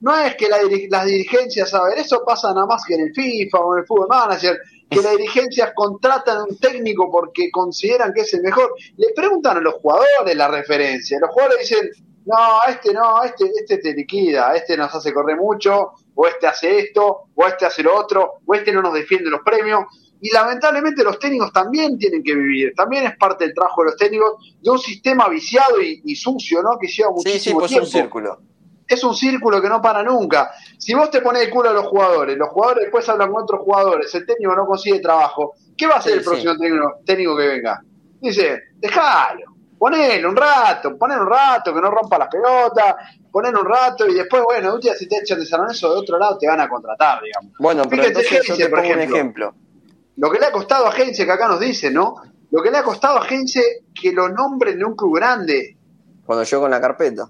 No 0.00 0.16
es 0.18 0.36
que 0.36 0.48
la 0.48 0.58
las 0.90 1.06
dirigencias, 1.06 1.74
a 1.74 1.84
ver, 1.84 1.98
eso 1.98 2.22
pasa 2.24 2.52
nada 2.54 2.66
más 2.66 2.84
que 2.86 2.94
en 2.94 3.00
el 3.02 3.14
FIFA 3.14 3.58
o 3.58 3.74
en 3.74 3.80
el 3.80 3.86
Fútbol 3.86 4.08
Manager, 4.08 4.58
que 4.88 5.02
las 5.02 5.16
dirigencias 5.16 5.72
contratan 5.74 6.38
a 6.38 6.44
un 6.44 6.56
técnico 6.58 7.10
porque 7.10 7.50
consideran 7.50 8.12
que 8.12 8.22
es 8.22 8.34
el 8.34 8.42
mejor. 8.42 8.74
Le 8.96 9.08
preguntan 9.14 9.56
a 9.56 9.60
los 9.60 9.74
jugadores 9.74 10.36
la 10.36 10.48
referencia. 10.48 11.18
Los 11.20 11.30
jugadores 11.30 11.68
dicen, 11.68 11.90
no, 12.24 12.60
este 12.68 12.92
no, 12.92 13.22
este, 13.22 13.50
este 13.58 13.78
te 13.78 13.92
liquida, 13.94 14.54
este 14.54 14.76
nos 14.76 14.94
hace 14.94 15.12
correr 15.12 15.36
mucho, 15.36 15.92
o 16.14 16.26
este 16.26 16.46
hace 16.46 16.78
esto, 16.78 17.28
o 17.34 17.46
este 17.46 17.66
hace 17.66 17.82
lo 17.82 17.96
otro, 17.96 18.34
o 18.44 18.54
este 18.54 18.72
no 18.72 18.82
nos 18.82 18.94
defiende 18.94 19.30
los 19.30 19.40
premios. 19.44 19.84
Y 20.20 20.30
lamentablemente 20.30 21.04
los 21.04 21.18
técnicos 21.18 21.52
también 21.52 21.96
tienen 21.96 22.22
que 22.22 22.34
vivir, 22.34 22.72
también 22.74 23.06
es 23.06 23.16
parte 23.16 23.44
del 23.44 23.54
trabajo 23.54 23.82
de 23.82 23.90
los 23.90 23.96
técnicos, 23.96 24.56
de 24.60 24.70
un 24.70 24.78
sistema 24.78 25.28
viciado 25.28 25.80
y, 25.80 26.02
y 26.04 26.16
sucio, 26.16 26.62
¿no? 26.62 26.78
Que 26.78 26.88
lleva 26.88 27.10
sí, 27.18 27.38
sí, 27.38 27.54
muchísimo 27.54 27.58
pues 27.60 27.72
es 27.72 27.78
un 27.78 27.86
círculo. 27.86 28.47
Es 28.88 29.04
un 29.04 29.14
círculo 29.14 29.60
que 29.60 29.68
no 29.68 29.82
para 29.82 30.02
nunca. 30.02 30.50
Si 30.78 30.94
vos 30.94 31.10
te 31.10 31.20
pones 31.20 31.42
el 31.42 31.50
culo 31.50 31.70
a 31.70 31.72
los 31.72 31.86
jugadores, 31.86 32.36
los 32.36 32.48
jugadores 32.48 32.84
después 32.84 33.08
hablan 33.08 33.30
con 33.30 33.42
otros 33.42 33.60
jugadores, 33.60 34.14
el 34.14 34.24
técnico 34.26 34.54
no 34.56 34.66
consigue 34.66 35.00
trabajo, 35.00 35.54
¿qué 35.76 35.86
va 35.86 35.94
a 35.94 35.98
hacer 35.98 36.12
Sí, 36.12 36.18
el 36.18 36.24
próximo 36.24 36.56
técnico, 36.56 37.00
técnico 37.04 37.36
que 37.36 37.46
venga? 37.46 37.82
Dice, 38.20 38.62
déjalo, 38.76 39.54
ponelo 39.78 40.30
un 40.30 40.36
rato, 40.36 40.96
ponelo 40.98 41.22
un 41.22 41.28
rato, 41.28 41.74
que 41.74 41.80
no 41.80 41.90
rompa 41.90 42.18
las 42.18 42.28
pelotas, 42.28 42.94
ponelo 43.30 43.60
un 43.60 43.66
rato 43.68 44.06
y 44.06 44.14
después, 44.14 44.42
bueno, 44.42 44.74
última 44.74 44.94
si 44.94 45.06
te 45.06 45.18
echan 45.18 45.38
de 45.38 45.46
San 45.46 45.60
Lorenzo 45.60 45.92
de 45.92 46.00
otro 46.00 46.18
lado 46.18 46.38
te 46.38 46.48
van 46.48 46.60
a 46.60 46.68
contratar, 46.68 47.22
digamos. 47.22 47.52
Bueno, 47.58 47.82
pero 47.88 48.02
Fíjate, 48.02 48.20
entonces 48.26 48.58
yo 48.58 48.70
por 48.70 48.78
pongo 48.80 48.92
un 48.94 48.98
ejemplo. 49.00 49.16
ejemplo. 49.16 49.54
Lo 50.16 50.30
que 50.30 50.40
le 50.40 50.46
ha 50.46 50.52
costado 50.52 50.86
a 50.86 50.92
Gense, 50.92 51.24
que 51.24 51.30
acá 51.30 51.46
nos 51.46 51.60
dice, 51.60 51.90
¿no? 51.92 52.16
Lo 52.50 52.62
que 52.62 52.70
le 52.70 52.78
ha 52.78 52.82
costado 52.82 53.18
a 53.18 53.22
Gense 53.22 53.84
que 53.94 54.10
lo 54.12 54.28
nombren 54.28 54.78
en 54.78 54.84
un 54.84 54.96
club 54.96 55.16
grande. 55.16 55.76
Cuando 56.26 56.42
yo 56.44 56.60
con 56.60 56.70
la 56.70 56.80
carpeta. 56.80 57.28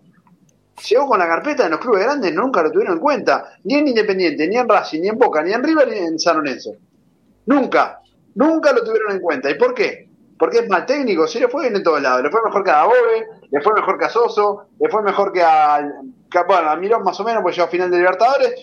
Llegó 0.89 1.07
con 1.09 1.19
la 1.19 1.27
carpeta 1.27 1.65
en 1.65 1.71
los 1.73 1.81
clubes 1.81 2.05
grandes, 2.05 2.33
nunca 2.35 2.63
lo 2.63 2.71
tuvieron 2.71 2.95
en 2.95 3.01
cuenta, 3.01 3.53
ni 3.65 3.75
en 3.75 3.89
Independiente, 3.89 4.47
ni 4.47 4.57
en 4.57 4.69
Racing, 4.69 5.01
ni 5.01 5.09
en 5.09 5.19
Boca, 5.19 5.43
ni 5.43 5.53
en 5.53 5.63
River, 5.63 5.89
ni 5.89 5.99
en 5.99 6.19
San 6.19 6.37
Lorenzo. 6.37 6.73
Nunca, 7.47 8.01
nunca 8.35 8.73
lo 8.73 8.83
tuvieron 8.85 9.13
en 9.13 9.21
cuenta. 9.21 9.51
¿Y 9.51 9.55
por 9.55 9.75
qué? 9.75 10.09
Porque 10.39 10.59
es 10.59 10.69
mal 10.69 10.87
técnico, 10.87 11.27
sí 11.27 11.41
le 11.41 11.49
fue 11.49 11.63
bien 11.63 11.77
en 11.77 11.83
todos 11.83 12.01
lados. 12.01 12.23
Le 12.23 12.31
fue 12.31 12.41
mejor 12.45 12.63
que 12.63 12.71
a 12.71 12.75
Dabove, 12.75 13.27
le 13.51 13.61
fue 13.61 13.73
mejor 13.75 13.99
que 13.99 14.05
a 14.05 14.09
Soso, 14.09 14.67
le 14.79 14.89
fue 14.89 15.03
mejor 15.03 15.33
que 15.33 15.43
a, 15.43 15.81
que 16.31 16.39
bueno, 16.47 16.71
a 16.71 16.77
Mirón 16.77 17.03
más 17.03 17.19
o 17.19 17.25
menos, 17.25 17.43
pues 17.43 17.57
llegó 17.57 17.67
a 17.67 17.71
final 17.71 17.91
de 17.91 17.97
Libertadores. 17.97 18.55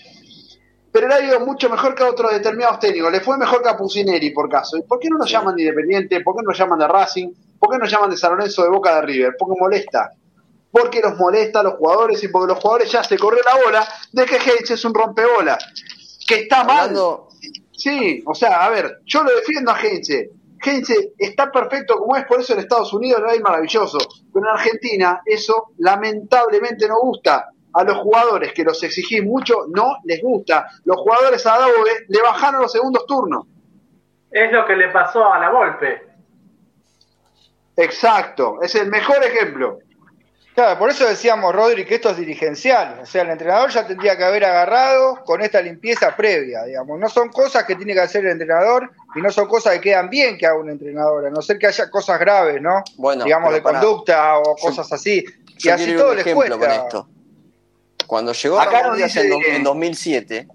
Pero 0.91 1.09
le 1.09 1.13
ha 1.13 1.21
ido 1.25 1.41
mucho 1.41 1.69
mejor 1.69 1.93
que 1.93 2.03
a 2.03 2.09
otros 2.09 2.31
determinados 2.31 2.79
técnicos. 2.79 3.11
Le 3.11 3.19
fue 3.19 3.37
mejor 3.37 3.61
que 3.61 3.67
a 3.67 3.75
Pusineri, 3.75 4.29
por 4.29 4.47
caso. 4.47 4.77
¿Y 4.77 4.83
por 4.83 4.97
qué 4.99 5.09
no 5.09 5.21
Sí. 5.25 5.33
llaman 5.33 5.53
de 5.55 5.63
Independiente? 5.63 6.21
¿Por 6.21 6.35
qué 6.35 6.41
no 6.43 6.49
nos 6.51 6.57
llaman 6.57 6.79
de 6.79 6.87
Racing? 6.87 7.29
¿Por 7.59 7.69
qué 7.69 7.75
no 7.77 7.83
nos 7.83 7.91
llaman 7.91 8.09
de 8.11 8.15
San 8.17 8.31
Lorenzo, 8.31 8.63
de 8.63 8.69
Boca, 8.69 8.95
de 8.95 9.01
River? 9.01 9.35
Porque 9.37 9.59
molesta 9.59 10.11
porque 10.75 10.99
los 10.99 11.15
molesta 11.17 11.61
a 11.61 11.63
los 11.63 11.75
jugadores 11.75 12.21
y 12.21 12.27
porque 12.27 12.51
los 12.51 12.61
jugadores 12.61 12.91
ya 12.91 13.01
se 13.01 13.17
corrió 13.17 13.39
la 13.45 13.63
bola 13.63 13.87
de 14.11 14.25
que 14.25 14.35
Hayes 14.35 14.71
es 14.71 14.83
un 14.83 14.93
rompebola. 14.93 15.57
Que 16.27 16.41
está 16.41 16.65
mal. 16.65 16.89
Hablando, 16.89 17.29
Sí, 17.71 18.21
o 18.25 18.33
sea, 18.35 18.65
a 18.65 18.69
ver, 18.69 18.99
yo 19.05 19.23
lo 19.23 19.33
defiendo 19.33 19.71
a 19.71 19.79
Heinze. 19.79 20.31
Heinze 20.61 21.13
está 21.17 21.49
perfecto 21.49 21.97
como 21.97 22.17
es, 22.17 22.25
por 22.25 22.41
eso 22.41 22.53
en 22.53 22.59
Estados 22.59 22.91
Unidos 22.93 23.21
a 23.25 23.35
ir 23.35 23.41
maravilloso. 23.41 23.97
Pero 24.33 24.45
en 24.45 24.51
Argentina 24.51 25.21
eso 25.25 25.71
lamentablemente 25.77 26.89
no 26.89 26.95
gusta. 27.01 27.49
A 27.73 27.83
los 27.83 27.97
jugadores 27.97 28.53
que 28.53 28.63
los 28.63 28.81
exigís 28.83 29.23
mucho 29.23 29.67
no 29.73 29.97
les 30.03 30.21
gusta. 30.21 30.67
Los 30.83 30.97
jugadores 30.97 31.45
a 31.45 31.57
Dabove 31.57 32.05
le 32.07 32.21
bajaron 32.21 32.61
los 32.61 32.71
segundos 32.71 33.05
turnos. 33.05 33.45
Es 34.29 34.51
lo 34.51 34.65
que 34.65 34.75
le 34.75 34.89
pasó 34.89 35.31
a 35.31 35.39
la 35.39 35.49
Volpe. 35.49 36.01
Exacto, 37.77 38.61
es 38.61 38.75
el 38.75 38.89
mejor 38.89 39.23
ejemplo. 39.23 39.79
Claro, 40.55 40.79
por 40.79 40.89
eso 40.89 41.05
decíamos, 41.05 41.53
Rodri, 41.53 41.83
que 41.85 41.95
esto 41.95 42.09
es 42.11 42.17
dirigencial. 42.17 42.99
O 43.03 43.05
sea, 43.05 43.23
el 43.23 43.29
entrenador 43.29 43.69
ya 43.71 43.85
tendría 43.85 44.15
que 44.17 44.23
haber 44.23 44.45
agarrado 44.45 45.21
con 45.25 45.41
esta 45.41 45.61
limpieza 45.61 46.15
previa, 46.15 46.63
digamos. 46.63 46.97
No 46.97 47.09
son 47.09 47.27
cosas 47.27 47.65
que 47.65 47.75
tiene 47.75 47.93
que 47.93 47.99
hacer 47.99 48.23
el 48.25 48.31
entrenador 48.31 48.89
y 49.15 49.19
no 49.21 49.29
son 49.31 49.49
cosas 49.49 49.73
que 49.73 49.81
quedan 49.81 50.09
bien 50.09 50.37
que 50.37 50.45
haga 50.45 50.57
un 50.57 50.69
entrenador, 50.69 51.25
a 51.25 51.29
no 51.29 51.41
ser 51.41 51.59
que 51.59 51.67
haya 51.67 51.89
cosas 51.89 52.17
graves, 52.19 52.61
¿no? 52.61 52.83
Bueno, 52.95 53.25
digamos, 53.25 53.51
de 53.53 53.61
conducta 53.61 54.37
o 54.39 54.55
Yo- 54.55 54.61
cosas 54.61 54.89
así. 54.93 55.25
Y 55.57 55.57
yo 55.57 55.73
así 55.73 55.83
quiero 55.83 55.91
ir 55.91 55.97
todo 55.99 56.09
un 56.11 56.15
les 56.15 56.25
ejemplo 56.25 56.57
cuesta. 56.57 56.75
con 56.77 56.85
esto. 56.85 57.09
Cuando 58.07 58.31
llegó 58.31 58.59
Acá 58.59 58.81
Ramón 58.83 58.97
Díaz 58.97 59.13
dice 59.13 59.21
en, 59.25 59.29
do- 59.31 59.39
que- 59.39 59.55
en 59.57 59.63
2007, 59.63 60.47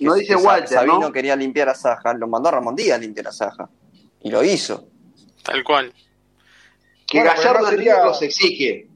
No 0.00 0.12
dice 0.14 0.36
Walter, 0.36 0.68
Sabino 0.68 0.98
¿no? 0.98 1.10
quería 1.12 1.34
limpiar 1.36 1.70
a 1.70 1.74
Saja, 1.74 2.12
lo 2.12 2.28
mandó 2.28 2.50
a 2.50 2.52
Ramón 2.52 2.76
Díaz 2.76 2.96
a 2.98 3.00
limpiar 3.00 3.28
a 3.28 3.32
Saja. 3.32 3.66
Y 4.20 4.30
lo 4.30 4.44
hizo. 4.44 4.88
Tal 5.42 5.64
cual. 5.64 5.90
que 7.06 7.18
Bueno, 7.20 7.32
Gallardo 7.36 7.60
no 7.62 7.68
sería- 7.70 8.04
los 8.04 8.20
exige. 8.20 8.88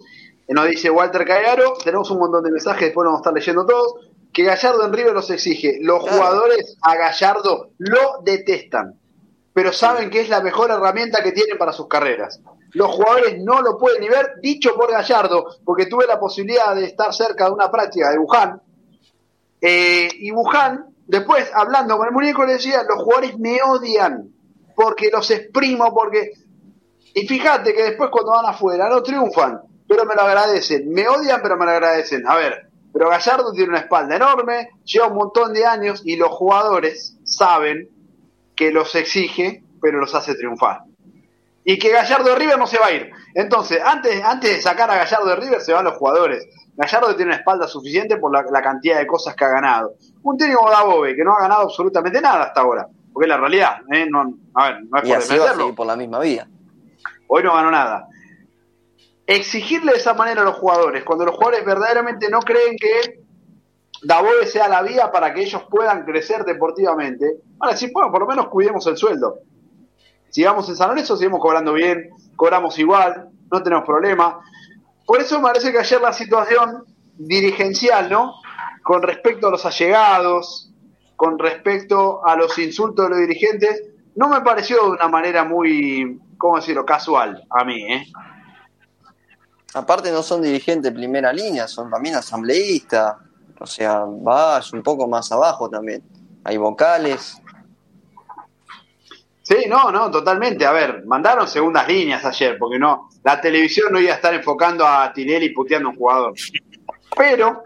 Nos 0.50 0.66
dice 0.66 0.90
Walter 0.90 1.24
Cagaro, 1.24 1.74
tenemos 1.84 2.10
un 2.10 2.18
montón 2.18 2.42
de 2.42 2.50
mensajes, 2.50 2.86
después 2.88 3.04
vamos 3.04 3.18
a 3.18 3.22
estar 3.22 3.32
leyendo 3.32 3.64
todos, 3.64 3.94
que 4.32 4.42
Gallardo 4.42 4.84
en 4.84 4.92
River 4.92 5.12
los 5.12 5.30
exige. 5.30 5.78
Los 5.80 6.02
Claro. 6.02 6.16
jugadores 6.16 6.76
a 6.82 6.96
Gallardo 6.96 7.70
lo 7.78 8.20
detestan, 8.24 8.98
pero 9.52 9.72
saben 9.72 10.10
que 10.10 10.20
es 10.20 10.28
la 10.28 10.40
mejor 10.40 10.70
herramienta 10.70 11.22
que 11.22 11.30
tienen 11.32 11.56
para 11.56 11.72
sus 11.72 11.86
carreras. 11.86 12.40
Los 12.72 12.90
jugadores 12.90 13.40
no 13.42 13.62
lo 13.62 13.78
pueden 13.78 14.00
ni 14.00 14.08
ver, 14.08 14.34
dicho 14.42 14.74
por 14.74 14.90
Gallardo, 14.90 15.46
porque 15.64 15.86
tuve 15.86 16.06
la 16.06 16.18
posibilidad 16.18 16.74
de 16.74 16.84
estar 16.84 17.12
cerca 17.14 17.46
de 17.46 17.52
una 17.52 17.70
práctica 17.70 18.10
de 18.10 18.18
Wuhan, 18.18 18.60
eh, 19.60 20.08
y 20.18 20.32
Wuhan, 20.32 20.86
después 21.06 21.48
hablando 21.54 21.96
con 21.96 22.06
el 22.08 22.12
muñeco, 22.12 22.44
le 22.44 22.54
decía, 22.54 22.82
los 22.88 23.02
jugadores 23.04 23.38
me 23.38 23.62
odian, 23.62 24.32
porque 24.74 25.10
los 25.12 25.30
exprimo, 25.30 25.92
porque 25.94 26.32
y 27.14 27.26
fíjate 27.26 27.74
que 27.74 27.82
después 27.82 28.10
cuando 28.10 28.32
van 28.32 28.46
afuera 28.46 28.88
no 28.88 29.02
triunfan, 29.02 29.60
pero 29.90 30.04
me 30.04 30.14
lo 30.14 30.22
agradecen. 30.22 30.88
Me 30.88 31.08
odian, 31.08 31.42
pero 31.42 31.56
me 31.56 31.64
lo 31.64 31.72
agradecen. 31.72 32.24
A 32.28 32.36
ver, 32.36 32.68
pero 32.92 33.10
Gallardo 33.10 33.52
tiene 33.52 33.70
una 33.70 33.80
espalda 33.80 34.14
enorme, 34.14 34.70
lleva 34.84 35.08
un 35.08 35.16
montón 35.16 35.52
de 35.52 35.66
años 35.66 36.02
y 36.04 36.14
los 36.14 36.30
jugadores 36.30 37.16
saben 37.24 37.88
que 38.54 38.70
los 38.70 38.94
exige, 38.94 39.64
pero 39.82 39.98
los 39.98 40.14
hace 40.14 40.36
triunfar. 40.36 40.82
Y 41.64 41.76
que 41.76 41.90
Gallardo 41.90 42.28
de 42.30 42.36
River 42.36 42.56
no 42.56 42.68
se 42.68 42.78
va 42.78 42.86
a 42.86 42.92
ir. 42.92 43.10
Entonces, 43.34 43.80
antes, 43.84 44.22
antes 44.22 44.56
de 44.56 44.62
sacar 44.62 44.88
a 44.92 44.94
Gallardo 44.94 45.26
de 45.26 45.36
River 45.36 45.60
se 45.60 45.72
van 45.72 45.84
los 45.84 45.94
jugadores. 45.96 46.46
Gallardo 46.76 47.16
tiene 47.16 47.32
una 47.32 47.38
espalda 47.38 47.66
suficiente 47.66 48.16
por 48.16 48.32
la, 48.32 48.44
la 48.48 48.62
cantidad 48.62 48.96
de 48.96 49.08
cosas 49.08 49.34
que 49.34 49.44
ha 49.44 49.48
ganado. 49.48 49.94
Un 50.22 50.38
técnico 50.38 50.60
como 50.60 50.70
Dabove, 50.70 51.16
que 51.16 51.24
no 51.24 51.34
ha 51.34 51.40
ganado 51.40 51.62
absolutamente 51.62 52.20
nada 52.20 52.44
hasta 52.44 52.60
ahora. 52.60 52.86
Porque 53.12 53.24
es 53.26 53.28
la 53.28 53.38
realidad, 53.38 53.78
¿eh? 53.92 54.06
no, 54.08 54.34
a 54.54 54.68
ver, 54.70 54.84
no 54.84 54.98
es 54.98 55.04
Y 55.04 55.08
por 55.08 55.16
así 55.16 55.16
va 55.16 55.16
a 55.16 55.18
defenderlo. 55.18 55.62
seguir 55.64 55.74
por 55.74 55.86
la 55.88 55.96
misma 55.96 56.20
vía. 56.20 56.46
Hoy 57.26 57.42
no 57.42 57.54
ganó 57.54 57.72
nada. 57.72 58.06
Exigirle 59.30 59.92
de 59.92 59.98
esa 59.98 60.12
manera 60.12 60.42
a 60.42 60.44
los 60.44 60.56
jugadores, 60.56 61.04
cuando 61.04 61.24
los 61.24 61.36
jugadores 61.36 61.64
verdaderamente 61.64 62.28
no 62.28 62.40
creen 62.40 62.76
que 62.76 63.20
Dabove 64.02 64.44
sea 64.44 64.66
la 64.66 64.82
vía 64.82 65.12
para 65.12 65.32
que 65.32 65.42
ellos 65.42 65.62
puedan 65.70 66.04
crecer 66.04 66.44
deportivamente, 66.44 67.36
ahora 67.60 67.76
sí, 67.76 67.92
bueno, 67.94 68.10
por 68.10 68.22
lo 68.22 68.26
menos 68.26 68.48
cuidemos 68.48 68.84
el 68.88 68.96
sueldo. 68.96 69.38
Sigamos 70.30 70.68
en 70.68 70.74
San 70.74 70.88
Lorenzo, 70.88 71.16
seguimos 71.16 71.38
cobrando 71.40 71.72
bien, 71.72 72.10
cobramos 72.34 72.76
igual, 72.80 73.28
no 73.52 73.62
tenemos 73.62 73.84
problema. 73.84 74.40
Por 75.06 75.20
eso 75.20 75.36
me 75.38 75.44
parece 75.44 75.70
que 75.70 75.78
ayer 75.78 76.00
la 76.00 76.12
situación 76.12 76.84
dirigencial, 77.16 78.10
¿no? 78.10 78.34
Con 78.82 79.00
respecto 79.00 79.46
a 79.46 79.52
los 79.52 79.64
allegados, 79.64 80.72
con 81.14 81.38
respecto 81.38 82.26
a 82.26 82.34
los 82.34 82.58
insultos 82.58 83.04
de 83.04 83.10
los 83.10 83.20
dirigentes, 83.20 83.84
no 84.16 84.28
me 84.28 84.40
pareció 84.40 84.82
de 84.86 84.90
una 84.90 85.06
manera 85.06 85.44
muy, 85.44 86.18
¿cómo 86.36 86.56
decirlo?, 86.56 86.84
casual 86.84 87.44
a 87.48 87.64
mí, 87.64 87.92
¿eh? 87.92 88.06
Aparte 89.74 90.10
no 90.10 90.22
son 90.22 90.42
dirigentes 90.42 90.92
de 90.92 90.98
primera 90.98 91.32
línea, 91.32 91.68
son 91.68 91.90
también 91.90 92.16
asambleístas. 92.16 93.16
O 93.58 93.66
sea, 93.66 94.04
vas 94.06 94.72
un 94.72 94.82
poco 94.82 95.06
más 95.06 95.30
abajo 95.30 95.68
también. 95.68 96.02
Hay 96.44 96.56
vocales. 96.56 97.40
Sí, 99.42 99.66
no, 99.68 99.92
no, 99.92 100.10
totalmente. 100.10 100.64
A 100.64 100.72
ver, 100.72 101.04
mandaron 101.06 101.46
segundas 101.46 101.86
líneas 101.86 102.24
ayer, 102.24 102.56
porque 102.58 102.78
no, 102.78 103.10
la 103.22 103.40
televisión 103.40 103.92
no 103.92 104.00
iba 104.00 104.12
a 104.12 104.16
estar 104.16 104.32
enfocando 104.32 104.86
a 104.86 105.12
Tinelli 105.12 105.50
puteando 105.50 105.88
a 105.88 105.92
un 105.92 105.98
jugador. 105.98 106.34
Pero, 107.16 107.64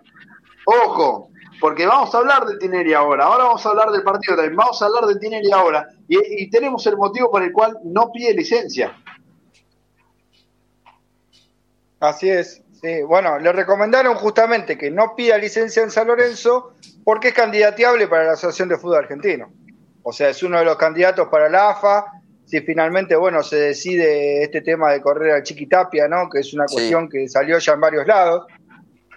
ojo, 0.64 1.28
porque 1.60 1.86
vamos 1.86 2.14
a 2.14 2.18
hablar 2.18 2.46
de 2.46 2.58
Tinelli 2.58 2.92
ahora, 2.94 3.26
ahora 3.26 3.44
vamos 3.44 3.64
a 3.64 3.68
hablar 3.68 3.90
del 3.90 4.02
partido 4.02 4.36
también, 4.36 4.56
vamos 4.56 4.80
a 4.80 4.86
hablar 4.86 5.04
de 5.04 5.16
Tinelli 5.16 5.52
ahora, 5.52 5.86
y, 6.08 6.18
y 6.42 6.50
tenemos 6.50 6.86
el 6.86 6.96
motivo 6.96 7.30
por 7.30 7.42
el 7.42 7.52
cual 7.52 7.78
no 7.84 8.10
pide 8.10 8.34
licencia. 8.34 8.96
Así 12.04 12.30
es. 12.30 12.62
Sí, 12.80 13.02
bueno, 13.02 13.38
le 13.38 13.50
recomendaron 13.52 14.14
justamente 14.14 14.76
que 14.76 14.90
no 14.90 15.16
pida 15.16 15.38
licencia 15.38 15.82
en 15.82 15.90
San 15.90 16.06
Lorenzo 16.06 16.74
porque 17.02 17.28
es 17.28 17.34
candidateable 17.34 18.08
para 18.08 18.24
la 18.24 18.32
Asociación 18.32 18.68
de 18.68 18.76
Fútbol 18.76 18.98
Argentino. 18.98 19.50
O 20.02 20.12
sea, 20.12 20.28
es 20.28 20.42
uno 20.42 20.58
de 20.58 20.66
los 20.66 20.76
candidatos 20.76 21.28
para 21.28 21.48
la 21.48 21.70
AFA. 21.70 22.04
Si 22.44 22.60
finalmente, 22.60 23.16
bueno, 23.16 23.42
se 23.42 23.56
decide 23.56 24.42
este 24.42 24.60
tema 24.60 24.92
de 24.92 25.00
correr 25.00 25.32
al 25.32 25.42
Chiquitapia, 25.42 26.08
¿no? 26.08 26.28
Que 26.28 26.40
es 26.40 26.52
una 26.52 26.68
Sí. 26.68 26.74
cuestión 26.74 27.08
que 27.08 27.26
salió 27.26 27.58
ya 27.58 27.72
en 27.72 27.80
varios 27.80 28.06
lados. 28.06 28.46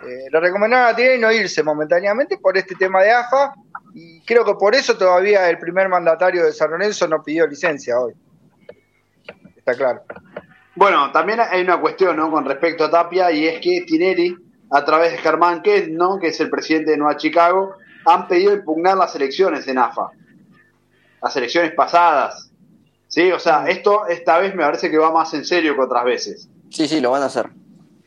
Eh, 0.07 0.27
le 0.31 0.39
recomendaron 0.39 0.87
a 0.87 0.95
Tinelli 0.95 1.19
no 1.19 1.31
irse 1.31 1.61
momentáneamente 1.61 2.37
por 2.37 2.57
este 2.57 2.75
tema 2.75 3.01
de 3.01 3.11
AFA 3.11 3.53
y 3.93 4.21
creo 4.21 4.45
que 4.45 4.53
por 4.53 4.75
eso 4.75 4.95
todavía 4.97 5.49
el 5.49 5.57
primer 5.57 5.89
mandatario 5.89 6.45
de 6.45 6.53
San 6.53 6.71
Lorenzo 6.71 7.07
no 7.07 7.21
pidió 7.21 7.45
licencia 7.47 7.99
hoy. 7.99 8.13
Está 9.57 9.73
claro. 9.73 10.01
Bueno, 10.77 11.11
también 11.11 11.39
hay 11.39 11.61
una 11.61 11.81
cuestión 11.81 12.15
¿no? 12.17 12.29
con 12.29 12.45
respecto 12.45 12.85
a 12.85 12.91
Tapia 12.91 13.31
y 13.31 13.47
es 13.47 13.59
que 13.59 13.81
Tinelli, 13.81 14.37
a 14.69 14.85
través 14.85 15.11
de 15.11 15.17
Germán 15.17 15.63
Kent, 15.63 15.89
¿no? 15.89 16.19
que 16.19 16.27
es 16.27 16.39
el 16.39 16.51
presidente 16.51 16.91
de 16.91 16.97
Nueva 16.97 17.17
Chicago, 17.17 17.73
han 18.05 18.27
pedido 18.27 18.53
impugnar 18.53 18.95
las 18.95 19.15
elecciones 19.15 19.67
en 19.67 19.79
AFA. 19.79 20.11
Las 21.19 21.35
elecciones 21.35 21.73
pasadas. 21.73 22.51
Sí, 23.07 23.31
o 23.31 23.39
sea, 23.39 23.65
esto 23.67 24.05
esta 24.05 24.37
vez 24.37 24.53
me 24.53 24.63
parece 24.63 24.91
que 24.91 24.99
va 24.99 25.11
más 25.11 25.33
en 25.33 25.45
serio 25.45 25.73
que 25.73 25.81
otras 25.81 26.05
veces. 26.05 26.47
Sí, 26.69 26.87
sí, 26.87 27.01
lo 27.01 27.09
van 27.09 27.23
a 27.23 27.25
hacer. 27.25 27.49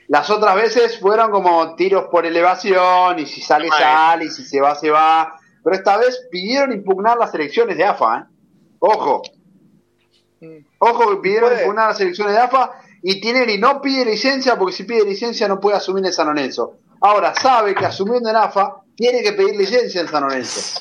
Las 0.07 0.31
otras 0.31 0.55
veces 0.55 1.01
fueron 1.01 1.33
como 1.33 1.75
tiros 1.75 2.05
por 2.05 2.25
elevación 2.25 3.19
y 3.19 3.27
si 3.27 3.41
sale, 3.41 3.69
sale 3.69 4.27
y 4.27 4.29
si 4.29 4.45
se 4.45 4.61
va, 4.61 4.77
se 4.77 4.91
va. 4.91 5.35
Pero 5.65 5.75
esta 5.75 5.97
vez 5.97 6.29
pidieron 6.31 6.71
impugnar 6.71 7.19
las 7.19 7.35
elecciones 7.35 7.77
de 7.77 7.85
AFA. 7.85 8.19
¿eh? 8.19 8.25
Ojo, 8.79 9.23
Ojo 10.79 11.11
que 11.11 11.17
pidieron 11.17 11.51
Puede. 11.51 11.63
impugnar 11.63 11.89
las 11.89 12.01
elecciones 12.01 12.35
de 12.35 12.41
AFA 12.41 12.71
y 13.03 13.21
Tinelli 13.21 13.59
no 13.59 13.81
pide 13.81 14.05
licencia 14.05 14.57
porque 14.59 14.75
si 14.75 14.85
pide 14.85 15.05
licencia 15.05 15.47
no 15.49 15.61
puede 15.61 15.77
asumir 15.77 16.05
en 16.07 16.13
San 16.13 16.27
Lorenzo. 16.29 16.79
Ahora 17.01 17.35
sabe 17.35 17.75
que 17.75 17.85
asumiendo 17.87 18.29
en 18.31 18.37
AFA 18.37 18.77
tiene 18.95 19.23
que 19.23 19.33
pedir 19.33 19.57
licencia 19.57 20.01
en 20.01 20.09
San 20.09 20.23
Lorenzo. 20.23 20.81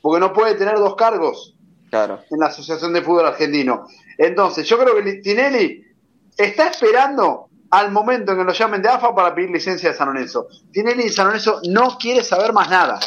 Porque 0.00 0.20
no 0.20 0.32
puede 0.32 0.54
tener 0.54 0.76
dos 0.78 0.96
cargos 0.96 1.54
Claro. 1.90 2.20
en 2.30 2.38
la 2.40 2.46
Asociación 2.46 2.92
de 2.92 3.02
Fútbol 3.02 3.26
Argentino. 3.26 3.86
Entonces, 4.18 4.66
yo 4.68 4.78
creo 4.78 4.94
que 5.02 5.14
Tinelli 5.22 5.84
está 6.36 6.68
esperando 6.68 7.48
al 7.70 7.90
momento 7.90 8.32
en 8.32 8.38
que 8.38 8.44
lo 8.44 8.52
llamen 8.52 8.80
de 8.82 8.88
AFA 8.88 9.14
para 9.14 9.34
pedir 9.34 9.50
licencia 9.50 9.90
de 9.90 9.96
San 9.96 10.08
Lorenzo. 10.08 10.48
Tinelli 10.72 11.04
de 11.04 11.08
San 11.10 11.26
Lorenzo 11.26 11.60
no 11.68 11.96
quiere 11.98 12.22
saber 12.24 12.52
más 12.52 12.68
nada. 12.70 12.98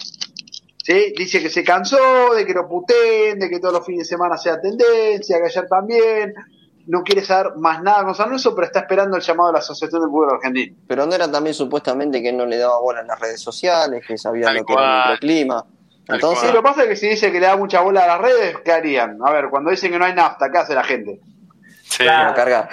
¿Sí? 0.91 1.13
Dice 1.17 1.41
que 1.41 1.49
se 1.49 1.63
cansó, 1.63 2.34
de 2.36 2.45
que 2.45 2.54
lo 2.54 2.67
puteen, 2.67 3.39
de 3.39 3.49
que 3.49 3.60
todos 3.60 3.73
los 3.73 3.86
fines 3.86 4.08
de 4.08 4.15
semana 4.15 4.38
sea 4.38 4.60
tendencia, 4.60 5.38
que 5.38 5.45
ayer 5.45 5.67
también. 5.67 6.34
No 6.88 7.04
quiere 7.04 7.23
saber 7.23 7.54
más 7.58 7.82
nada 7.84 8.04
con 8.04 8.15
San 8.15 8.25
Lorenzo, 8.25 8.56
pero 8.56 8.65
está 8.65 8.80
esperando 8.80 9.15
el 9.15 9.21
llamado 9.21 9.49
de 9.49 9.54
la 9.54 9.60
Asociación 9.60 10.01
de 10.01 10.08
Fútbol 10.08 10.32
Argentino. 10.32 10.75
Pero 10.88 11.06
no 11.06 11.13
era 11.13 11.32
también 11.32 11.54
supuestamente 11.54 12.21
que 12.23 12.34
no 12.34 12.45
le 12.45 12.58
daba 12.58 12.80
bola 12.80 13.01
en 13.01 13.08
las 13.08 13.19
redes 13.19 13.39
sociales, 13.39 14.04
que 14.06 14.17
sabía 14.17 14.47
Tal 14.47 14.56
lo 14.56 14.65
que 14.65 14.73
era 14.73 14.84
el 14.84 14.97
microclima. 14.97 15.65
Tal 16.08 16.15
Entonces, 16.15 16.49
Sí, 16.49 16.54
lo 16.54 16.62
que 16.62 16.63
pasa 16.63 16.84
es 16.84 16.89
que 16.89 16.95
si 16.95 17.08
dice 17.10 17.32
que 17.32 17.39
le 17.39 17.45
da 17.45 17.56
mucha 17.56 17.82
bola 17.82 18.04
a 18.04 18.08
las 18.08 18.21
redes, 18.21 18.58
¿qué 18.65 18.71
harían? 18.71 19.19
A 19.23 19.32
ver, 19.32 19.49
cuando 19.49 19.69
dicen 19.69 19.91
que 19.91 19.99
no 19.99 20.06
hay 20.06 20.15
nafta, 20.15 20.51
¿qué 20.51 20.58
hace 20.58 20.73
la 20.73 20.84
gente? 20.84 21.21
Sí. 21.91 22.06
va 22.06 22.30
a 22.30 22.34
cargar. 22.34 22.69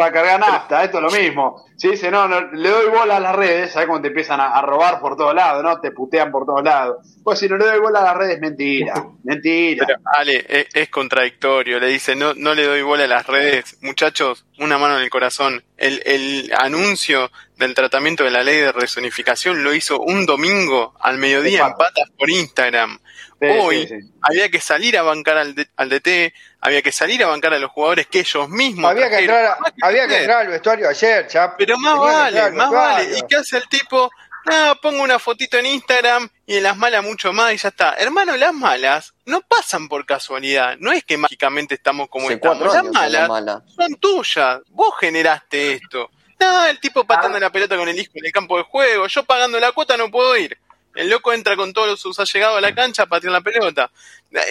Va 0.00 0.06
a 0.06 0.12
cargar 0.12 0.40
nafta, 0.40 0.82
esto 0.82 0.96
es 0.96 1.02
lo 1.02 1.10
mismo. 1.10 1.66
Si 1.76 1.90
dice, 1.90 2.10
no, 2.10 2.26
no, 2.26 2.40
le 2.40 2.70
doy 2.70 2.88
bola 2.88 3.18
a 3.18 3.20
las 3.20 3.36
redes, 3.36 3.70
¿sabes 3.72 3.86
cómo 3.86 4.00
te 4.00 4.08
empiezan 4.08 4.40
a, 4.40 4.48
a 4.48 4.62
robar 4.62 4.98
por 4.98 5.14
todos 5.14 5.34
lados, 5.34 5.62
no? 5.62 5.78
Te 5.78 5.90
putean 5.90 6.32
por 6.32 6.46
todos 6.46 6.64
lados. 6.64 6.96
Pues 7.22 7.38
si 7.38 7.50
no 7.50 7.58
le 7.58 7.66
doy 7.66 7.78
bola 7.80 8.00
a 8.00 8.04
las 8.04 8.16
redes, 8.16 8.40
mentira, 8.40 8.94
mentira. 9.24 9.84
Pero 9.86 10.00
Ale, 10.18 10.46
es, 10.48 10.68
es 10.72 10.88
contradictorio. 10.88 11.78
Le 11.78 11.88
dice, 11.88 12.16
no, 12.16 12.32
no 12.32 12.54
le 12.54 12.64
doy 12.64 12.80
bola 12.80 13.04
a 13.04 13.08
las 13.08 13.26
redes. 13.26 13.76
Muchachos, 13.82 14.46
una 14.58 14.78
mano 14.78 14.96
en 14.96 15.02
el 15.02 15.10
corazón. 15.10 15.62
El, 15.76 16.02
el 16.06 16.50
anuncio 16.58 17.30
del 17.58 17.74
tratamiento 17.74 18.24
de 18.24 18.30
la 18.30 18.42
ley 18.42 18.56
de 18.56 18.72
resonificación 18.72 19.62
lo 19.62 19.74
hizo 19.74 20.00
un 20.00 20.24
domingo 20.24 20.94
al 21.00 21.18
mediodía 21.18 21.66
en 21.66 21.74
patas 21.74 22.10
por 22.18 22.30
Instagram. 22.30 22.98
Sí, 23.40 23.46
Hoy 23.48 23.86
sí, 23.86 24.00
sí. 24.00 24.10
había 24.22 24.48
que 24.50 24.60
salir 24.60 24.96
a 24.96 25.02
bancar 25.02 25.36
al, 25.36 25.54
D- 25.54 25.68
al 25.76 25.90
DT, 25.90 26.32
había 26.60 26.80
que 26.80 26.90
salir 26.90 27.22
a 27.22 27.26
bancar 27.26 27.52
a 27.52 27.58
los 27.58 27.70
jugadores 27.70 28.06
que 28.06 28.20
ellos 28.20 28.48
mismos. 28.48 28.90
Había 28.90 29.10
que, 29.10 29.18
entrar, 29.18 29.60
Más 29.60 29.72
que 29.72 29.86
había 29.86 30.00
que 30.00 30.06
ustedes. 30.06 30.22
entrar 30.22 30.40
al 30.40 30.48
vestuario 30.48 30.88
ayer, 30.88 31.26
chap. 31.26 31.54
Pero 31.58 31.76
más 31.76 31.94
Tenía 32.00 32.40
vale, 32.42 32.50
más 32.56 32.70
vale. 32.70 33.18
¿Y 33.18 33.22
qué 33.28 33.36
hace 33.36 33.58
el 33.58 33.68
tipo? 33.68 34.10
Nada, 34.46 34.74
pongo 34.76 35.02
una 35.02 35.18
fotito 35.18 35.58
en 35.58 35.66
Instagram 35.66 36.28
y 36.46 36.56
en 36.56 36.62
las 36.62 36.76
malas 36.76 37.02
mucho 37.02 37.32
más 37.32 37.52
y 37.52 37.56
ya 37.56 37.68
está. 37.68 37.94
Hermano, 37.98 38.36
las 38.36 38.54
malas 38.54 39.12
no 39.26 39.40
pasan 39.42 39.88
por 39.88 40.06
casualidad. 40.06 40.76
No 40.78 40.92
es 40.92 41.04
que 41.04 41.16
mágicamente 41.18 41.74
estamos 41.74 42.08
como 42.08 42.26
Hace 42.26 42.34
estamos. 42.36 42.72
Las 43.12 43.28
malas 43.28 43.62
son 43.74 43.94
tuyas. 43.96 44.60
Vos 44.68 44.94
generaste 45.00 45.72
esto. 45.74 46.10
No, 46.38 46.64
el 46.66 46.78
tipo 46.80 47.04
pateando 47.04 47.40
la 47.40 47.50
pelota 47.50 47.76
con 47.76 47.88
el 47.88 47.98
hijo 47.98 48.12
en 48.14 48.26
el 48.26 48.32
campo 48.32 48.56
de 48.56 48.62
juego. 48.64 49.06
Yo 49.08 49.24
pagando 49.24 49.58
la 49.58 49.72
cuota 49.72 49.96
no 49.96 50.10
puedo 50.10 50.36
ir. 50.36 50.56
El 50.96 51.10
loco 51.10 51.32
entra 51.32 51.56
con 51.56 51.72
todos 51.72 52.00
sus 52.00 52.18
allegados 52.18 52.58
a 52.58 52.60
la 52.60 52.74
cancha 52.74 53.04
a 53.04 53.06
patear 53.06 53.32
la 53.32 53.40
pelota. 53.40 53.90